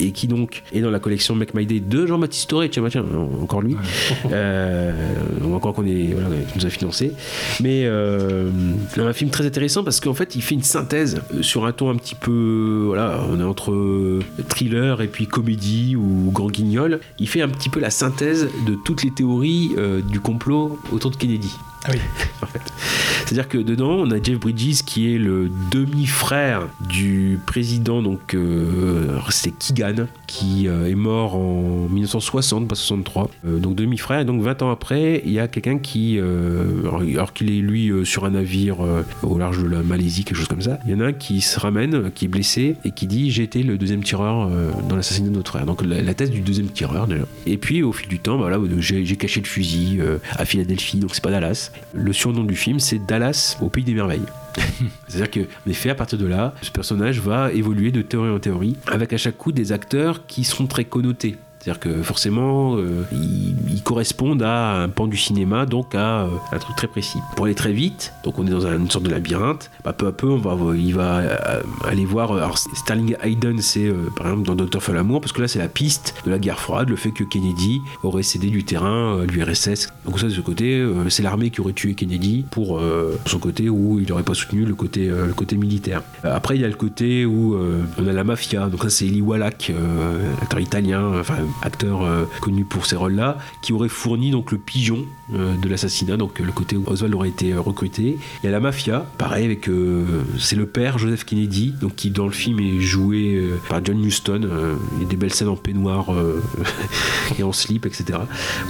et 0.00 0.10
qui 0.12 0.26
donc 0.26 0.62
est 0.72 0.80
dans 0.80 0.90
la 0.90 0.98
collection 0.98 1.34
Make 1.36 1.54
My 1.54 1.66
Day 1.66 1.80
de 1.80 2.06
Jean-Baptiste 2.06 2.48
Toré, 2.50 2.68
tiens, 2.70 2.82
bah, 2.82 2.88
tiens, 2.90 3.04
encore 3.42 3.60
lui. 3.62 3.76
on 4.24 5.48
voit 5.48 5.56
encore 5.56 5.74
qu'on 5.74 5.86
est, 5.86 6.12
voilà, 6.12 6.28
nous 6.56 6.66
a 6.66 6.70
financé. 6.70 7.12
Mais 7.60 7.82
euh, 7.84 8.50
un 8.96 9.12
film 9.12 9.30
très 9.30 9.46
intéressant 9.46 9.84
parce 9.84 10.00
qu'en 10.00 10.14
fait, 10.14 10.34
il 10.36 10.42
fait 10.42 10.54
une 10.54 10.62
synthèse 10.62 11.20
sur 11.40 11.66
un 11.66 11.72
ton 11.72 11.90
un 11.90 11.96
petit 11.96 12.14
peu, 12.14 12.84
voilà, 12.86 13.24
on 13.30 13.40
est 13.40 13.44
entre 13.44 14.20
thriller 14.48 15.00
et 15.00 15.08
puis 15.08 15.26
comédie 15.26 15.96
ou 15.96 16.30
grand 16.32 16.50
guignol. 16.50 17.00
Il 17.18 17.28
fait 17.28 17.42
un 17.42 17.48
petit 17.48 17.68
peu 17.68 17.80
la 17.80 17.90
synthèse 17.90 18.48
de 18.66 18.76
toutes 18.84 19.02
les 19.02 19.10
théories 19.10 19.70
euh, 19.78 20.00
du 20.00 20.20
complot 20.20 20.78
autour 20.92 21.10
de 21.10 21.16
Kennedy. 21.16 21.52
Ah 21.84 21.90
oui. 21.92 21.98
C'est-à-dire 23.28 23.48
que 23.48 23.58
dedans, 23.58 23.90
on 23.90 24.10
a 24.10 24.22
Jeff 24.22 24.40
Bridges 24.40 24.82
qui 24.86 25.14
est 25.14 25.18
le 25.18 25.50
demi-frère 25.70 26.66
du 26.88 27.38
président, 27.44 28.00
donc 28.00 28.32
euh, 28.32 29.18
c'était 29.28 29.54
Keegan, 29.58 30.06
qui 30.26 30.66
euh, 30.66 30.88
est 30.88 30.94
mort 30.94 31.34
en 31.36 31.88
1960, 31.90 32.68
pas 32.68 32.74
63. 32.74 33.30
Euh, 33.46 33.58
donc 33.58 33.74
demi-frère, 33.74 34.20
et 34.20 34.24
donc 34.24 34.40
20 34.40 34.62
ans 34.62 34.70
après, 34.70 35.20
il 35.26 35.32
y 35.32 35.40
a 35.40 35.46
quelqu'un 35.46 35.78
qui, 35.78 36.18
euh, 36.18 36.88
alors, 36.90 37.34
qu'il 37.34 37.50
est 37.50 37.60
lui 37.60 37.92
sur 38.04 38.24
un 38.24 38.30
navire 38.30 38.78
au 39.22 39.36
large 39.36 39.62
de 39.62 39.68
la 39.68 39.82
Malaisie, 39.82 40.24
quelque 40.24 40.38
chose 40.38 40.48
comme 40.48 40.62
ça, 40.62 40.78
il 40.86 40.92
y 40.92 40.94
en 40.94 41.00
a 41.00 41.08
un 41.08 41.12
qui 41.12 41.42
se 41.42 41.60
ramène, 41.60 42.10
qui 42.14 42.24
est 42.24 42.28
blessé, 42.28 42.76
et 42.86 42.92
qui 42.92 43.06
dit 43.06 43.30
J'ai 43.30 43.42
été 43.42 43.62
le 43.62 43.76
deuxième 43.76 44.02
tireur 44.02 44.50
dans 44.88 44.96
l'assassinat 44.96 45.28
de 45.28 45.34
notre 45.34 45.50
frère. 45.50 45.66
Donc 45.66 45.84
la, 45.84 46.00
la 46.00 46.14
thèse 46.14 46.30
du 46.30 46.40
deuxième 46.40 46.68
tireur 46.68 47.06
déjà. 47.06 47.24
Et 47.44 47.58
puis 47.58 47.82
au 47.82 47.92
fil 47.92 48.08
du 48.08 48.20
temps, 48.20 48.38
bah, 48.38 48.56
voilà, 48.56 48.74
j'ai 48.78 49.04
j'ai 49.04 49.16
caché 49.16 49.40
le 49.40 49.46
fusil 49.46 50.00
à 50.32 50.46
Philadelphie, 50.46 50.98
donc 50.98 51.10
c'est 51.14 51.22
pas. 51.22 51.28
Dallas. 51.28 51.72
Le 51.92 52.12
surnom 52.12 52.44
du 52.44 52.56
film, 52.56 52.80
c'est 52.80 53.04
Dallas 53.04 53.17
au 53.60 53.68
pays 53.68 53.84
des 53.84 53.94
merveilles. 53.94 54.26
C'est-à-dire 55.08 55.30
qu'en 55.30 55.70
effet, 55.70 55.90
à 55.90 55.94
partir 55.94 56.18
de 56.18 56.26
là, 56.26 56.54
ce 56.62 56.70
personnage 56.70 57.20
va 57.20 57.52
évoluer 57.52 57.90
de 57.90 58.02
théorie 58.02 58.30
en 58.30 58.38
théorie, 58.38 58.76
avec 58.86 59.12
à 59.12 59.16
chaque 59.16 59.36
coup 59.36 59.52
des 59.52 59.72
acteurs 59.72 60.26
qui 60.26 60.44
seront 60.44 60.66
très 60.66 60.84
connotés. 60.84 61.36
C'est-à-dire 61.60 61.80
que 61.80 62.02
forcément, 62.02 62.76
euh, 62.76 63.02
ils, 63.12 63.82
correspondent 63.82 64.42
à 64.42 64.82
un 64.82 64.88
pan 64.90 65.06
du 65.06 65.16
cinéma, 65.16 65.64
donc 65.64 65.94
à 65.94 66.22
euh, 66.24 66.28
un 66.52 66.58
truc 66.58 66.76
très 66.76 66.88
précis. 66.88 67.18
Pour 67.36 67.46
aller 67.46 67.54
très 67.54 67.72
vite, 67.72 68.12
donc 68.22 68.38
on 68.38 68.46
est 68.46 68.50
dans 68.50 68.66
un- 68.66 68.76
une 68.78 68.90
sorte 68.90 69.04
de 69.06 69.10
labyrinthe, 69.10 69.70
bah, 69.82 69.92
peu 69.94 70.06
à 70.08 70.12
peu, 70.12 70.26
on 70.28 70.36
va, 70.36 70.54
il 70.76 70.94
va 70.94 71.18
euh, 71.18 71.62
aller 71.86 72.04
voir. 72.04 72.32
Alors, 72.32 72.58
Sterling 72.58 73.16
Hayden, 73.22 73.60
c'est 73.62 73.86
euh, 73.86 73.94
par 74.16 74.26
exemple 74.26 74.46
dans 74.46 74.54
Docteur 74.56 74.82
Folamour, 74.82 75.20
parce 75.22 75.32
que 75.32 75.40
là, 75.40 75.48
c'est 75.48 75.58
la 75.58 75.68
piste 75.68 76.14
de 76.26 76.30
la 76.30 76.38
guerre 76.38 76.60
froide, 76.60 76.90
le 76.90 76.96
fait 76.96 77.12
que 77.12 77.24
Kennedy 77.24 77.80
aurait 78.02 78.22
cédé 78.22 78.48
du 78.50 78.64
terrain 78.64 79.16
euh, 79.16 79.22
à 79.22 79.26
l'URSS. 79.26 79.88
Donc, 80.04 80.18
ça, 80.20 80.26
de 80.26 80.30
ce 80.32 80.40
côté, 80.42 80.78
euh, 80.80 81.08
c'est 81.08 81.22
l'armée 81.22 81.48
qui 81.50 81.60
aurait 81.62 81.72
tué 81.72 81.94
Kennedy 81.94 82.44
pour 82.50 82.78
euh, 82.78 83.18
son 83.26 83.38
côté 83.38 83.70
où 83.70 83.98
il 84.00 84.08
n'aurait 84.08 84.22
pas 84.22 84.34
soutenu 84.34 84.64
le 84.66 84.74
côté, 84.74 85.08
euh, 85.08 85.28
militaire. 85.56 86.02
Euh, 86.24 86.36
Après, 86.36 86.56
il 86.56 86.60
y 86.60 86.64
a 86.64 86.68
le 86.68 86.74
côté 86.74 87.24
où 87.24 87.54
euh, 87.54 87.80
on 87.98 88.06
a 88.06 88.12
la 88.12 88.24
mafia. 88.24 88.66
Donc, 88.68 88.82
ça, 88.82 88.90
c'est 88.90 89.06
Eli 89.06 89.22
Wallach, 89.22 89.70
euh, 89.70 90.30
acteur 90.42 90.60
italien, 90.60 91.22
acteur 91.62 92.04
euh, 92.04 92.24
connu 92.40 92.64
pour 92.64 92.86
ces 92.86 92.96
rôles-là, 92.96 93.38
qui 93.60 93.72
aurait 93.72 93.88
fourni 93.88 94.30
donc 94.30 94.52
le 94.52 94.58
pigeon 94.58 95.04
de 95.30 95.68
l'assassinat, 95.68 96.16
donc 96.16 96.40
euh, 96.40 96.44
le 96.44 96.52
côté 96.52 96.76
où 96.76 96.84
Oswald 96.86 97.14
aurait 97.14 97.28
été 97.28 97.52
euh, 97.52 97.60
recruté. 97.60 98.18
Il 98.42 98.46
y 98.46 98.48
a 98.48 98.52
la 98.52 98.60
mafia, 98.60 99.06
pareil, 99.18 99.44
avec 99.44 99.68
euh, 99.68 100.04
c'est 100.38 100.56
le 100.56 100.66
père 100.66 100.98
Joseph 100.98 101.24
Kennedy, 101.24 101.74
donc 101.80 101.96
qui 101.96 102.10
dans 102.10 102.26
le 102.26 102.32
film 102.32 102.60
est 102.60 102.80
joué 102.80 103.34
euh, 103.34 103.58
par 103.68 103.84
John 103.84 104.02
Huston. 104.02 104.42
Euh, 104.44 104.74
il 104.96 105.02
y 105.02 105.06
a 105.06 105.08
des 105.08 105.16
belles 105.16 105.34
scènes 105.34 105.48
en 105.48 105.56
peignoir 105.56 106.12
euh, 106.12 106.42
et 107.38 107.42
en 107.42 107.52
slip, 107.52 107.86
etc. 107.86 108.20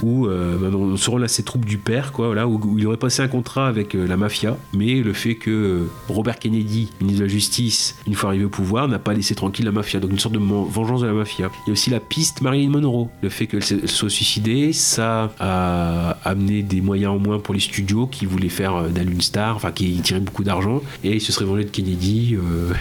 Où 0.03 0.27
euh, 0.27 0.71
on 0.73 0.97
se 0.97 1.09
rend 1.09 1.21
à 1.21 1.27
ces 1.27 1.43
troupes 1.43 1.65
du 1.65 1.77
père, 1.77 2.11
quoi, 2.11 2.27
voilà, 2.27 2.47
où, 2.47 2.77
il 2.77 2.87
aurait 2.87 2.97
passé 2.97 3.21
un 3.21 3.27
contrat 3.27 3.67
avec 3.67 3.95
euh, 3.95 4.07
la 4.07 4.17
mafia, 4.17 4.57
mais 4.73 5.01
le 5.01 5.13
fait 5.13 5.35
que 5.35 5.49
euh, 5.49 5.89
Robert 6.07 6.39
Kennedy, 6.39 6.89
ministre 7.01 7.21
de 7.21 7.25
la 7.25 7.31
Justice, 7.31 7.95
une 8.07 8.15
fois 8.15 8.29
arrivé 8.29 8.45
au 8.45 8.49
pouvoir, 8.49 8.87
n'a 8.87 8.99
pas 8.99 9.13
laissé 9.13 9.35
tranquille 9.35 9.65
la 9.65 9.71
mafia. 9.71 9.99
Donc 9.99 10.11
une 10.11 10.19
sorte 10.19 10.35
de 10.35 10.39
vengeance 10.39 11.01
de 11.01 11.07
la 11.07 11.13
mafia. 11.13 11.49
Il 11.65 11.69
y 11.69 11.71
a 11.71 11.73
aussi 11.73 11.89
la 11.89 11.99
piste 11.99 12.41
Marilyn 12.41 12.69
Monroe. 12.69 13.07
Le 13.21 13.29
fait 13.29 13.47
qu'elle 13.47 13.63
soit 13.63 14.09
suicidée, 14.09 14.73
ça 14.73 15.31
a 15.39 16.17
amené 16.23 16.48
des 16.49 16.81
moyens 16.81 17.13
en 17.13 17.19
moins 17.19 17.39
pour 17.39 17.53
les 17.53 17.59
studios 17.59 18.07
qui 18.07 18.25
voulaient 18.25 18.49
faire 18.49 18.75
euh, 18.75 18.87
d'elle 18.89 19.09
une 19.11 19.21
star, 19.21 19.55
enfin 19.55 19.71
qui 19.71 19.93
tiraient 20.01 20.19
beaucoup 20.19 20.43
d'argent, 20.43 20.81
et 21.03 21.15
ils 21.15 21.21
se 21.21 21.31
seraient 21.31 21.45
vengés 21.45 21.63
de 21.65 21.69
Kennedy, 21.69 22.35
euh, 22.35 22.73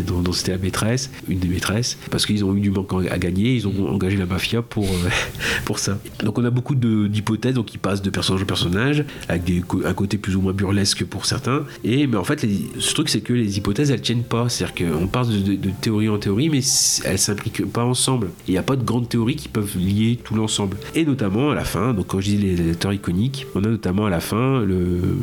dont, 0.06 0.20
dont 0.22 0.32
c'était 0.32 0.52
la 0.52 0.58
maîtresse, 0.58 1.10
une 1.28 1.38
des 1.38 1.48
maîtresses, 1.48 1.98
parce 2.10 2.26
qu'ils 2.26 2.44
ont 2.44 2.54
eu 2.54 2.60
du 2.60 2.70
manque 2.70 2.90
à 3.10 3.18
gagner, 3.18 3.54
ils 3.54 3.66
ont 3.68 3.88
engagé 3.88 4.16
la 4.16 4.26
mafia 4.26 4.62
pour, 4.62 4.84
euh, 4.84 5.08
pour 5.64 5.78
ça. 5.78 5.98
Donc 6.24 6.38
on 6.38 6.44
a 6.44 6.50
beaucoup 6.50 6.74
d'hypothèses, 6.74 7.56
qui 7.66 7.78
passent 7.78 8.02
de 8.02 8.10
personnage 8.10 8.42
en 8.42 8.46
personnage, 8.46 9.04
avec 9.28 9.44
des, 9.44 9.62
un 9.84 9.92
côté 9.94 10.18
plus 10.18 10.36
ou 10.36 10.40
moins 10.40 10.52
burlesque 10.52 11.04
pour 11.04 11.26
certains, 11.26 11.64
et 11.84 12.06
mais 12.06 12.16
en 12.16 12.24
fait 12.24 12.42
les- 12.42 12.66
ce 12.78 12.94
truc 12.94 13.08
c'est 13.08 13.20
que 13.20 13.32
les 13.32 13.58
hypothèses 13.58 13.90
elles 13.90 14.00
tiennent 14.00 14.22
pas, 14.24 14.48
c'est-à-dire 14.48 14.92
qu'on 14.98 15.06
passe 15.06 15.28
de, 15.28 15.38
de- 15.40 15.54
de 15.56 15.70
théorie 15.80 16.08
en 16.08 16.18
théorie, 16.18 16.48
mais 16.48 16.60
elles 17.04 17.18
s'impliquent 17.18 17.64
pas 17.70 17.84
ensemble. 17.84 18.28
Il 18.48 18.52
n'y 18.52 18.58
a 18.58 18.62
pas 18.62 18.76
de 18.76 18.84
grandes 18.84 19.08
théories 19.08 19.36
qui 19.36 19.48
peuvent 19.48 19.76
lier 19.78 20.18
tout 20.22 20.34
l'ensemble. 20.34 20.76
Et 20.94 21.04
notamment 21.04 21.50
à 21.50 21.54
la 21.54 21.64
fin, 21.64 21.94
donc 21.94 22.06
quand 22.08 22.20
je 22.20 22.30
dis 22.30 22.36
les 22.38 22.70
acteurs 22.70 22.92
iconiques, 22.92 23.06
on 23.54 23.64
a 23.64 23.68
notamment 23.68 24.06
à 24.06 24.10
la 24.10 24.20
fin 24.20 24.60
le, 24.64 24.76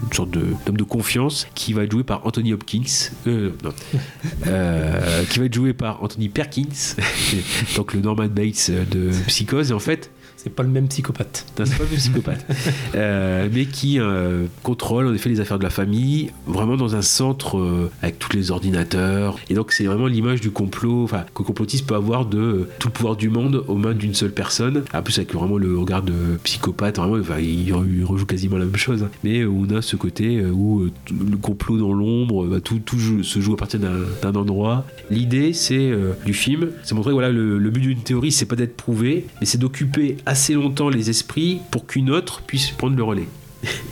une 0.04 0.14
sorte 0.14 0.32
de- 0.32 0.46
d'homme 0.66 0.78
de 0.78 0.84
confiance 0.84 1.48
qui 1.56 1.74
va 1.74 1.84
être 1.84 1.92
joué 1.92 2.04
par 2.04 2.26
Anthony 2.26 2.54
Hopkins, 2.54 2.82
euh, 3.28 3.52
non, 3.64 3.72
Euh, 4.48 5.24
qui 5.30 5.40
va 5.40 5.46
être 5.46 5.54
joué 5.54 5.74
par 5.74 6.04
Anthony 6.04 6.30
Perkins, 6.30 6.96
donc 7.76 7.94
le 7.94 8.02
Norman 8.02 8.28
Bates 8.28 8.72
de 8.92 9.12
Psychose, 9.28 9.72
et 9.72 9.74
en 9.74 9.80
fait 9.80 10.12
C'est 10.44 10.50
pas 10.50 10.64
le 10.64 10.70
même 10.70 10.88
psychopathe. 10.90 11.46
c'est 11.56 11.64
pas 11.78 11.84
le 11.84 11.90
même 11.90 11.98
psychopathe. 12.00 12.46
Euh, 12.96 13.48
mais 13.52 13.66
qui 13.66 14.00
euh, 14.00 14.46
contrôle 14.62 15.08
en 15.08 15.14
effet 15.14 15.30
les 15.30 15.40
affaires 15.40 15.58
de 15.58 15.64
la 15.64 15.70
famille, 15.70 16.30
vraiment 16.46 16.76
dans 16.76 16.96
un 16.96 17.02
centre 17.02 17.58
euh, 17.58 17.90
avec 18.02 18.20
tous 18.20 18.34
les 18.34 18.52
ordinateurs. 18.52 19.38
Et 19.50 19.54
donc 19.56 19.72
c'est 19.72 19.86
vraiment 19.86 20.06
l'image 20.08 20.42
du 20.42 20.52
complot, 20.52 21.04
enfin 21.04 21.26
que 21.34 21.42
le 21.42 21.46
complotiste 21.46 21.88
peut 21.88 21.96
avoir 21.96 22.26
de 22.26 22.68
tout 22.80 22.90
le 22.90 22.94
pouvoir 22.94 23.16
du 23.16 23.30
monde 23.30 23.64
aux 23.68 23.76
mains 23.76 23.94
d'une 23.94 24.14
seule 24.14 24.32
personne. 24.32 24.84
En 24.94 25.02
plus 25.02 25.18
avec 25.18 25.34
vraiment 25.34 25.58
le 25.58 25.78
regard 25.78 26.04
de 26.04 26.14
psychopathe, 26.44 26.98
vraiment, 26.98 27.16
enfin, 27.20 27.40
il, 27.40 27.70
il 27.70 28.04
rejoue 28.06 28.26
quasiment 28.26 28.58
la 28.58 28.66
même 28.66 28.76
chose. 28.76 29.04
hein. 29.04 29.10
Mais 29.24 29.44
on 29.46 29.70
a 29.76 29.82
ce 29.82 29.96
côté 29.96 30.46
où 30.46 30.82
le 31.10 31.38
complot 31.38 31.78
dans 31.80 31.94
l'ombre, 31.94 32.46
bah, 32.48 32.60
tout, 32.60 32.80
tout 32.80 33.00
joue- 33.00 33.24
se 33.24 33.40
joue 33.40 33.54
à 33.54 33.58
partir 33.58 33.80
d'un 33.80 34.36
endroit. 34.36 34.86
L'idée 35.10 35.54
c'est 35.54 35.92
du 36.26 36.34
film, 36.34 36.70
c'est 36.84 36.94
montrer 36.96 37.12
voilà 37.14 37.30
le, 37.32 37.58
le 37.58 37.70
but 37.70 37.82
d'une 37.82 38.00
théorie, 38.02 38.32
c'est 38.32 38.46
pas 38.46 38.56
d'être 38.56 38.76
prouvé, 38.76 39.26
mais 39.40 39.46
c'est 39.48 39.58
d'occuper 39.58 40.18
assez 40.34 40.56
longtemps 40.56 40.90
les 40.90 41.12
esprits 41.12 41.62
pour 41.70 41.86
qu'une 41.86 42.10
autre 42.10 42.42
puisse 42.42 42.72
prendre 42.72 42.96
le 42.96 43.04
relais. 43.04 43.28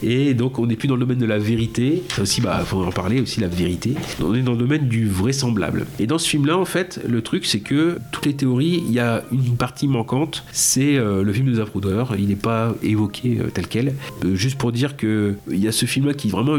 Et 0.03 0.33
donc 0.33 0.59
on 0.59 0.67
n'est 0.67 0.75
plus 0.75 0.87
dans 0.87 0.95
le 0.95 1.01
domaine 1.01 1.19
de 1.19 1.25
la 1.25 1.39
vérité, 1.39 2.03
ça 2.09 2.23
aussi 2.23 2.41
bah 2.41 2.63
faut 2.65 2.83
en 2.83 2.91
parler 2.91 3.21
aussi 3.21 3.39
la 3.39 3.47
vérité. 3.47 3.95
On 4.23 4.33
est 4.33 4.41
dans 4.41 4.53
le 4.53 4.57
domaine 4.57 4.87
du 4.87 5.07
vraisemblable. 5.07 5.85
Et 5.99 6.07
dans 6.07 6.17
ce 6.17 6.27
film-là 6.27 6.57
en 6.57 6.65
fait, 6.65 6.99
le 7.07 7.21
truc 7.21 7.45
c'est 7.45 7.59
que 7.59 7.99
toutes 8.11 8.25
les 8.25 8.35
théories, 8.35 8.83
il 8.85 8.91
y 8.91 8.99
a 8.99 9.23
une 9.31 9.55
partie 9.55 9.87
manquante, 9.87 10.43
c'est 10.51 10.97
euh, 10.97 11.23
le 11.23 11.33
film 11.33 11.47
de 11.47 11.55
Zapruder. 11.55 12.03
Il 12.17 12.27
n'est 12.27 12.35
pas 12.35 12.75
évoqué 12.83 13.39
euh, 13.39 13.49
tel 13.53 13.67
quel. 13.67 13.95
Euh, 14.25 14.35
juste 14.35 14.57
pour 14.57 14.71
dire 14.71 14.97
que 14.97 15.35
il 15.49 15.59
y 15.59 15.67
a 15.67 15.71
ce 15.71 15.85
film-là 15.85 16.13
qui 16.13 16.27
est 16.27 16.31
vraiment 16.31 16.57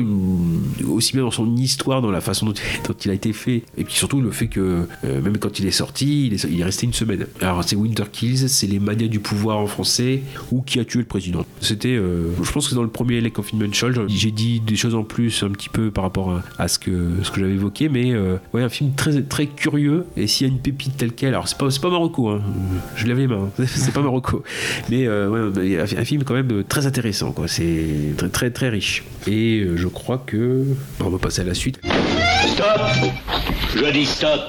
aussi 0.88 1.12
bien 1.12 1.22
dans 1.22 1.30
son 1.30 1.56
histoire, 1.56 2.02
dans 2.02 2.10
la 2.10 2.20
façon 2.20 2.46
dont, 2.86 2.94
il 3.04 3.10
a 3.10 3.14
été 3.14 3.32
fait, 3.32 3.62
et 3.76 3.84
puis 3.84 3.94
surtout 3.94 4.20
le 4.20 4.30
fait 4.30 4.46
que 4.46 4.86
même 5.02 5.38
quand 5.38 5.58
il 5.58 5.66
est 5.66 5.72
sorti, 5.72 6.26
il 6.26 6.34
est, 6.34 6.64
resté 6.64 6.86
une 6.86 6.92
semaine. 6.92 7.26
Alors 7.40 7.64
c'est 7.64 7.74
Winter 7.74 8.04
Kills, 8.10 8.48
c'est 8.48 8.66
les 8.66 8.78
manias 8.78 9.08
du 9.08 9.18
pouvoir 9.18 9.58
en 9.58 9.66
français 9.66 10.22
ou 10.52 10.62
qui 10.62 10.78
a 10.78 10.84
tué 10.84 11.00
le 11.00 11.04
président. 11.04 11.44
C'était, 11.60 11.96
je 11.96 12.52
pense 12.52 12.68
que 12.68 12.74
dans 12.74 12.82
le 12.82 12.88
premier 12.88 13.01
Les 13.08 13.30
Confidential, 13.30 13.94
j'ai 14.08 14.30
dit 14.30 14.60
des 14.60 14.76
choses 14.76 14.94
en 14.94 15.02
plus 15.02 15.42
un 15.42 15.50
petit 15.50 15.68
peu 15.68 15.90
par 15.90 16.04
rapport 16.04 16.30
à, 16.30 16.42
à 16.58 16.68
ce 16.68 16.78
que 16.78 17.10
ce 17.22 17.30
que 17.30 17.40
j'avais 17.40 17.52
évoqué, 17.54 17.88
mais 17.88 18.12
euh, 18.12 18.36
ouais 18.52 18.62
un 18.62 18.68
film 18.68 18.92
très 18.94 19.22
très 19.22 19.46
curieux. 19.46 20.06
Et 20.16 20.26
s'il 20.26 20.46
y 20.46 20.50
a 20.50 20.52
une 20.52 20.60
pépite 20.60 20.96
telle 20.96 21.12
quelle, 21.12 21.30
alors 21.30 21.48
c'est 21.48 21.58
pas 21.58 21.70
c'est 21.70 21.82
pas 21.82 21.90
Marocco, 21.90 22.28
hein, 22.28 22.40
je 22.96 23.06
lève 23.06 23.18
les 23.18 23.26
mains, 23.26 23.50
c'est 23.66 23.92
pas 23.92 24.02
Marocco, 24.02 24.42
mais 24.90 25.06
euh, 25.06 25.50
ouais, 25.52 25.80
un 25.80 26.04
film 26.04 26.24
quand 26.24 26.34
même 26.34 26.64
très 26.68 26.86
intéressant, 26.86 27.32
quoi. 27.32 27.48
C'est 27.48 28.14
très 28.16 28.28
très 28.28 28.50
très 28.50 28.68
riche. 28.68 29.04
Et 29.26 29.60
euh, 29.60 29.76
je 29.76 29.88
crois 29.88 30.22
que 30.24 30.64
on 31.00 31.10
va 31.10 31.18
passer 31.18 31.42
à 31.42 31.44
la 31.44 31.54
suite. 31.54 31.80
Stop 32.46 32.66
Je 33.74 33.92
dis 33.92 34.06
stop 34.06 34.40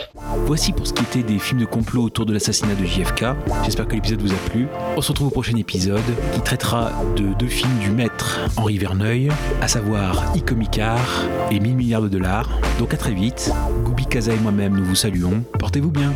Voici 0.46 0.74
pour 0.74 0.88
ce 0.88 0.94
qui 0.94 1.04
était 1.04 1.24
des 1.24 1.40
films 1.40 1.62
de 1.62 1.66
complot 1.66 2.04
autour 2.04 2.26
de 2.26 2.34
l'assassinat 2.34 2.76
de 2.76 2.86
JFK. 2.86 3.26
J'espère 3.64 3.88
que 3.88 3.94
l'épisode 3.94 4.22
vous 4.22 4.32
a 4.32 4.50
plu. 4.50 4.68
On 4.98 5.02
se 5.02 5.10
retrouve 5.10 5.28
au 5.28 5.32
prochain 5.32 5.56
épisode 5.56 6.02
qui 6.34 6.42
traitera 6.42 6.92
de 7.16 7.34
deux 7.38 7.48
films 7.48 7.78
du 7.80 7.92
maître 7.92 8.40
Henri 8.58 8.78
Verneuil, 8.78 9.30
à 9.62 9.68
savoir 9.68 10.36
Icomicard 10.36 11.26
et 11.52 11.60
1000 11.60 11.76
milliards 11.76 12.02
de 12.02 12.10
dollars. 12.10 12.50
Donc 12.80 12.94
à 12.94 12.98
très 12.98 13.14
vite. 13.14 13.52
Goubi 13.84 14.06
Kaza 14.06 14.34
et 14.34 14.40
moi-même 14.40 14.76
nous 14.76 14.86
vous 14.86 14.96
saluons. 14.96 15.44
Portez-vous 15.60 15.92
bien. 15.92 16.12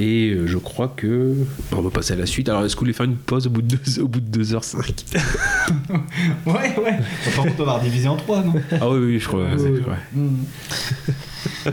Et 0.00 0.30
euh, 0.30 0.46
je 0.46 0.58
crois 0.58 0.92
que. 0.96 1.34
bon, 1.70 1.78
on 1.78 1.82
va 1.82 1.90
passer 1.90 2.12
à 2.12 2.16
la 2.16 2.26
suite. 2.26 2.48
Alors 2.48 2.64
est-ce 2.64 2.74
que 2.76 2.80
vous 2.80 2.84
voulez 2.84 2.92
faire 2.92 3.06
une 3.06 3.16
pause 3.16 3.46
au 3.46 3.50
bout 3.50 3.62
de, 3.62 3.76
deux, 3.76 4.00
au 4.02 4.08
bout 4.08 4.20
de 4.20 4.44
2h05 4.44 4.76
Ouais, 6.46 6.52
ouais. 6.54 6.98
Par 7.34 7.44
contre, 7.44 7.54
on 7.60 7.64
va 7.64 7.80
diviser 7.82 8.06
en 8.08 8.16
trois, 8.16 8.42
non? 8.42 8.54
Ah 8.80 8.88
oui, 8.90 8.98
oui, 8.98 9.18
je 9.18 9.26
crois. 9.28 9.46
c'est- 9.56 9.64
oui. 9.64 9.80
ouais. 11.66 11.72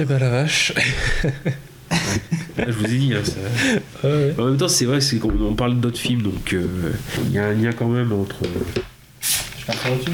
Eh 0.00 0.04
ben 0.04 0.18
la 0.18 0.30
vache. 0.30 0.72
Ah, 1.90 1.94
je 2.66 2.72
vous 2.72 2.84
ai 2.86 2.98
dit. 2.98 3.12
hein, 3.14 3.20
ça- 3.24 4.08
En 4.40 4.46
même 4.46 4.56
temps, 4.56 4.68
c'est 4.68 4.84
vrai 4.86 5.00
c'est 5.00 5.18
qu'on 5.18 5.30
on 5.40 5.54
parle 5.54 5.78
d'autres 5.80 5.98
films, 5.98 6.22
donc 6.22 6.52
euh, 6.54 6.66
il 7.26 7.32
y 7.32 7.38
a 7.38 7.46
un 7.46 7.52
lien 7.54 7.72
quand 7.72 7.88
même 7.88 8.12
entre. 8.12 8.36
Je 9.58 9.66
pars 9.66 9.76
pas 9.76 9.90
au-dessus. 9.90 10.10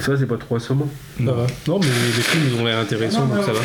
Ça, 0.00 0.16
c'est 0.16 0.26
pas 0.26 0.36
trop 0.36 0.56
assommant. 0.56 0.88
Non, 1.66 1.78
mais 1.80 1.86
les 1.86 2.22
films 2.22 2.44
ils 2.52 2.60
ont 2.60 2.64
l'air 2.64 2.78
intéressants, 2.78 3.26
donc 3.26 3.44
ça 3.44 3.52
va. 3.52 3.60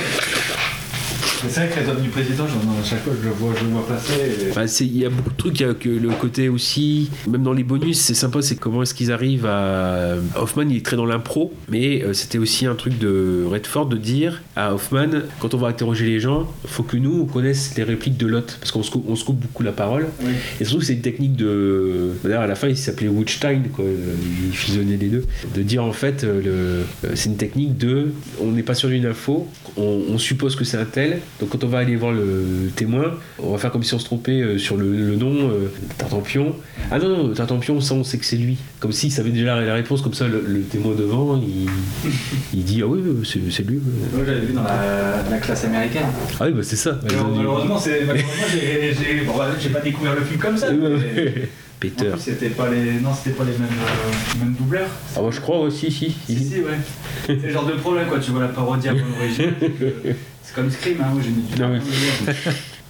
C'est 1.50 1.66
vrai 1.66 1.70
que 1.70 1.80
les 1.80 1.90
hommes 1.90 2.02
du 2.02 2.10
président, 2.10 2.46
j'en- 2.48 2.82
à 2.82 2.84
chaque 2.84 3.04
fois 3.04 3.14
je 3.22 3.28
le 3.28 3.34
vois, 3.34 3.54
je 3.60 3.64
le 3.66 3.72
vois 3.72 3.88
passer. 3.88 4.14
et- 4.50 4.54
Bah, 4.56 4.68
c'est- 4.68 4.86
Il 4.86 4.98
y 4.98 5.06
a 5.06 5.10
beaucoup 5.10 5.30
de 5.32 5.36
trucs, 5.38 5.60
il 5.60 5.66
y 5.66 5.70
a 5.70 5.74
que 5.74 5.90
le 5.90 6.10
côté 6.10 6.50
aussi, 6.50 7.10
même 7.30 7.44
dans 7.44 7.54
les 7.54 7.64
bonus, 7.64 7.98
c'est 8.00 8.14
sympa, 8.14 8.42
c'est 8.42 8.56
comment 8.56 8.84
est-ce 8.84 8.94
qu'ils 8.94 9.12
arrivent 9.12 9.46
à... 9.46 10.16
Hoffman, 10.36 10.64
il 10.70 10.78
est 10.78 10.86
très 10.86 10.96
dans 10.98 11.06
l'impro, 11.06 11.54
mais 11.70 12.04
euh, 12.04 12.14
c'était 12.14 12.38
aussi 12.38 12.66
un 12.66 12.76
truc 12.76 12.98
de 13.00 13.46
Redford 13.50 13.88
de 13.88 13.98
dire 13.98 14.42
à 14.56 14.74
Hoffman, 14.74 15.08
quand 15.40 15.54
on 15.54 15.58
va 15.58 15.68
interroger 15.70 16.06
les 16.06 16.20
gens, 16.20 16.52
faut 16.66 16.84
que 16.84 16.98
nous, 16.98 17.22
on 17.22 17.26
connaisse 17.26 17.74
les 17.78 17.84
répliques 17.84 18.18
de 18.18 18.28
Lot, 18.28 18.58
parce 18.60 18.72
qu'on 18.72 18.84
se, 18.84 18.92
coupe, 18.92 19.06
on 19.08 19.16
se 19.16 19.24
coupe 19.26 19.40
beaucoup 19.40 19.64
la 19.64 19.72
parole. 19.72 20.08
Oui. 20.24 20.32
Et 20.60 20.66
surtout, 20.66 20.82
c'est 20.84 20.94
une 20.94 21.02
technique 21.02 21.36
de... 21.36 22.12
D'ailleurs, 22.24 22.42
à 22.42 22.48
la 22.48 22.56
fin, 22.56 22.68
il 22.68 22.78
s'appelait 22.78 23.08
Woodstein, 23.08 23.64
quoi, 23.74 23.86
il 24.50 24.56
fusionnait 24.56 24.98
les 24.98 25.08
deux. 25.08 25.26
De 25.56 25.62
dire, 25.62 25.84
en 25.84 25.94
fait, 25.94 26.24
euh, 26.24 26.42
le... 26.42 27.08
euh, 27.10 27.12
c'est 27.16 27.30
une 27.30 27.38
technique 27.38 27.78
de... 27.78 28.12
On 28.42 28.52
n'est 28.52 28.64
pas 28.64 28.76
sûr 28.76 28.90
d'une 28.90 29.06
info, 29.06 29.48
on, 29.78 30.02
on 30.10 30.18
suppose 30.18 30.56
que 30.56 30.64
c'est 30.66 30.78
un 30.78 30.86
tel, 30.86 31.20
donc 31.40 31.50
quand 31.50 31.64
on 31.64 31.68
va 31.68 31.80
aller 31.80 31.96
voir 31.96 32.12
le 32.12 32.70
témoin, 32.76 33.14
on 33.40 33.52
va 33.52 33.58
faire 33.58 33.72
comme 33.72 33.82
si 33.84 33.94
on 33.96 34.00
se 34.00 34.06
trompait 34.06 34.42
euh, 34.42 34.58
sur 34.60 34.78
le, 34.78 34.92
le 34.96 35.16
nom, 35.16 35.50
euh, 35.50 35.72
Tartampion. 35.98 36.56
Ah 36.92 37.00
non, 37.00 37.10
non, 37.28 37.34
Tartampion, 37.34 37.82
ça 37.82 37.96
on 37.96 38.04
sait 38.04 38.18
que 38.20 38.26
c'est 38.26 38.36
lui. 38.38 38.58
Comme 38.80 38.92
s'il 38.92 39.12
savait 39.12 39.32
déjà 39.32 39.56
la, 39.56 39.66
la 39.66 39.74
réponse, 39.74 40.02
comme 40.02 40.14
ça 40.14 40.28
le, 40.28 40.44
le 40.48 40.62
témoin 40.62 40.94
devant, 40.96 41.42
il, 41.42 41.68
il 42.54 42.64
dit 42.64 42.82
Ah 42.84 42.88
oui, 42.88 43.02
c'est 43.24 43.40
c'est 43.52 43.64
lui. 43.68 43.80
Moi 44.14 44.24
j'avais 44.26 44.42
vu 44.42 44.54
dans 44.54 44.64
la, 44.64 45.24
la 45.30 45.38
classe 45.40 45.66
américaine. 45.66 46.06
Ah 46.40 46.44
oui, 46.46 46.52
bah 46.52 46.62
c'est 46.64 46.76
ça. 46.76 47.00
Malheureusement, 47.04 47.78
c'est- 47.80 48.02
malheureusement, 48.06 48.32
j'ai 48.52 48.94
j'ai- 48.94 49.22
bon, 49.26 49.34
voilà, 49.34 49.54
j'ai 49.60 49.70
pas 49.70 49.82
découvert 49.82 50.14
le 50.16 50.22
film 50.22 50.40
comme 50.40 50.58
ça. 50.58 50.72
mais- 50.72 51.50
Peter. 51.80 52.10
En 52.10 52.12
plus, 52.12 52.20
c'était 52.22 52.50
pas 52.50 52.70
les, 52.70 53.00
non, 53.00 53.10
c'était 53.12 53.36
pas 53.36 53.44
les 53.44 53.54
mêmes, 53.54 53.64
euh, 53.64 54.40
mêmes 54.46 54.54
doubleurs. 54.54 54.88
Ah 55.18 55.22
moi 55.22 55.32
je 55.32 55.40
crois, 55.42 55.64
ouais, 55.64 55.72
si, 55.72 55.90
si. 55.92 56.16
Si, 56.28 56.36
si, 56.38 56.56
ouais. 56.60 56.78
C'est 57.26 57.34
le 57.42 57.50
genre 57.50 57.66
de 57.66 57.72
problème, 57.72 58.08
quoi. 58.08 58.20
Tu 58.20 58.30
vois 58.30 58.42
la 58.42 58.50
parodie 58.50 58.88
avant 58.90 59.00
l'origine. 59.00 59.54
C'est 60.52 60.56
comme 60.62 60.70
Scream, 60.70 61.00
hein. 61.00 61.12
Moi, 61.14 61.22
j'ai 61.24 61.30
mis 61.30 61.44
du 61.44 61.58
temps 61.58 61.72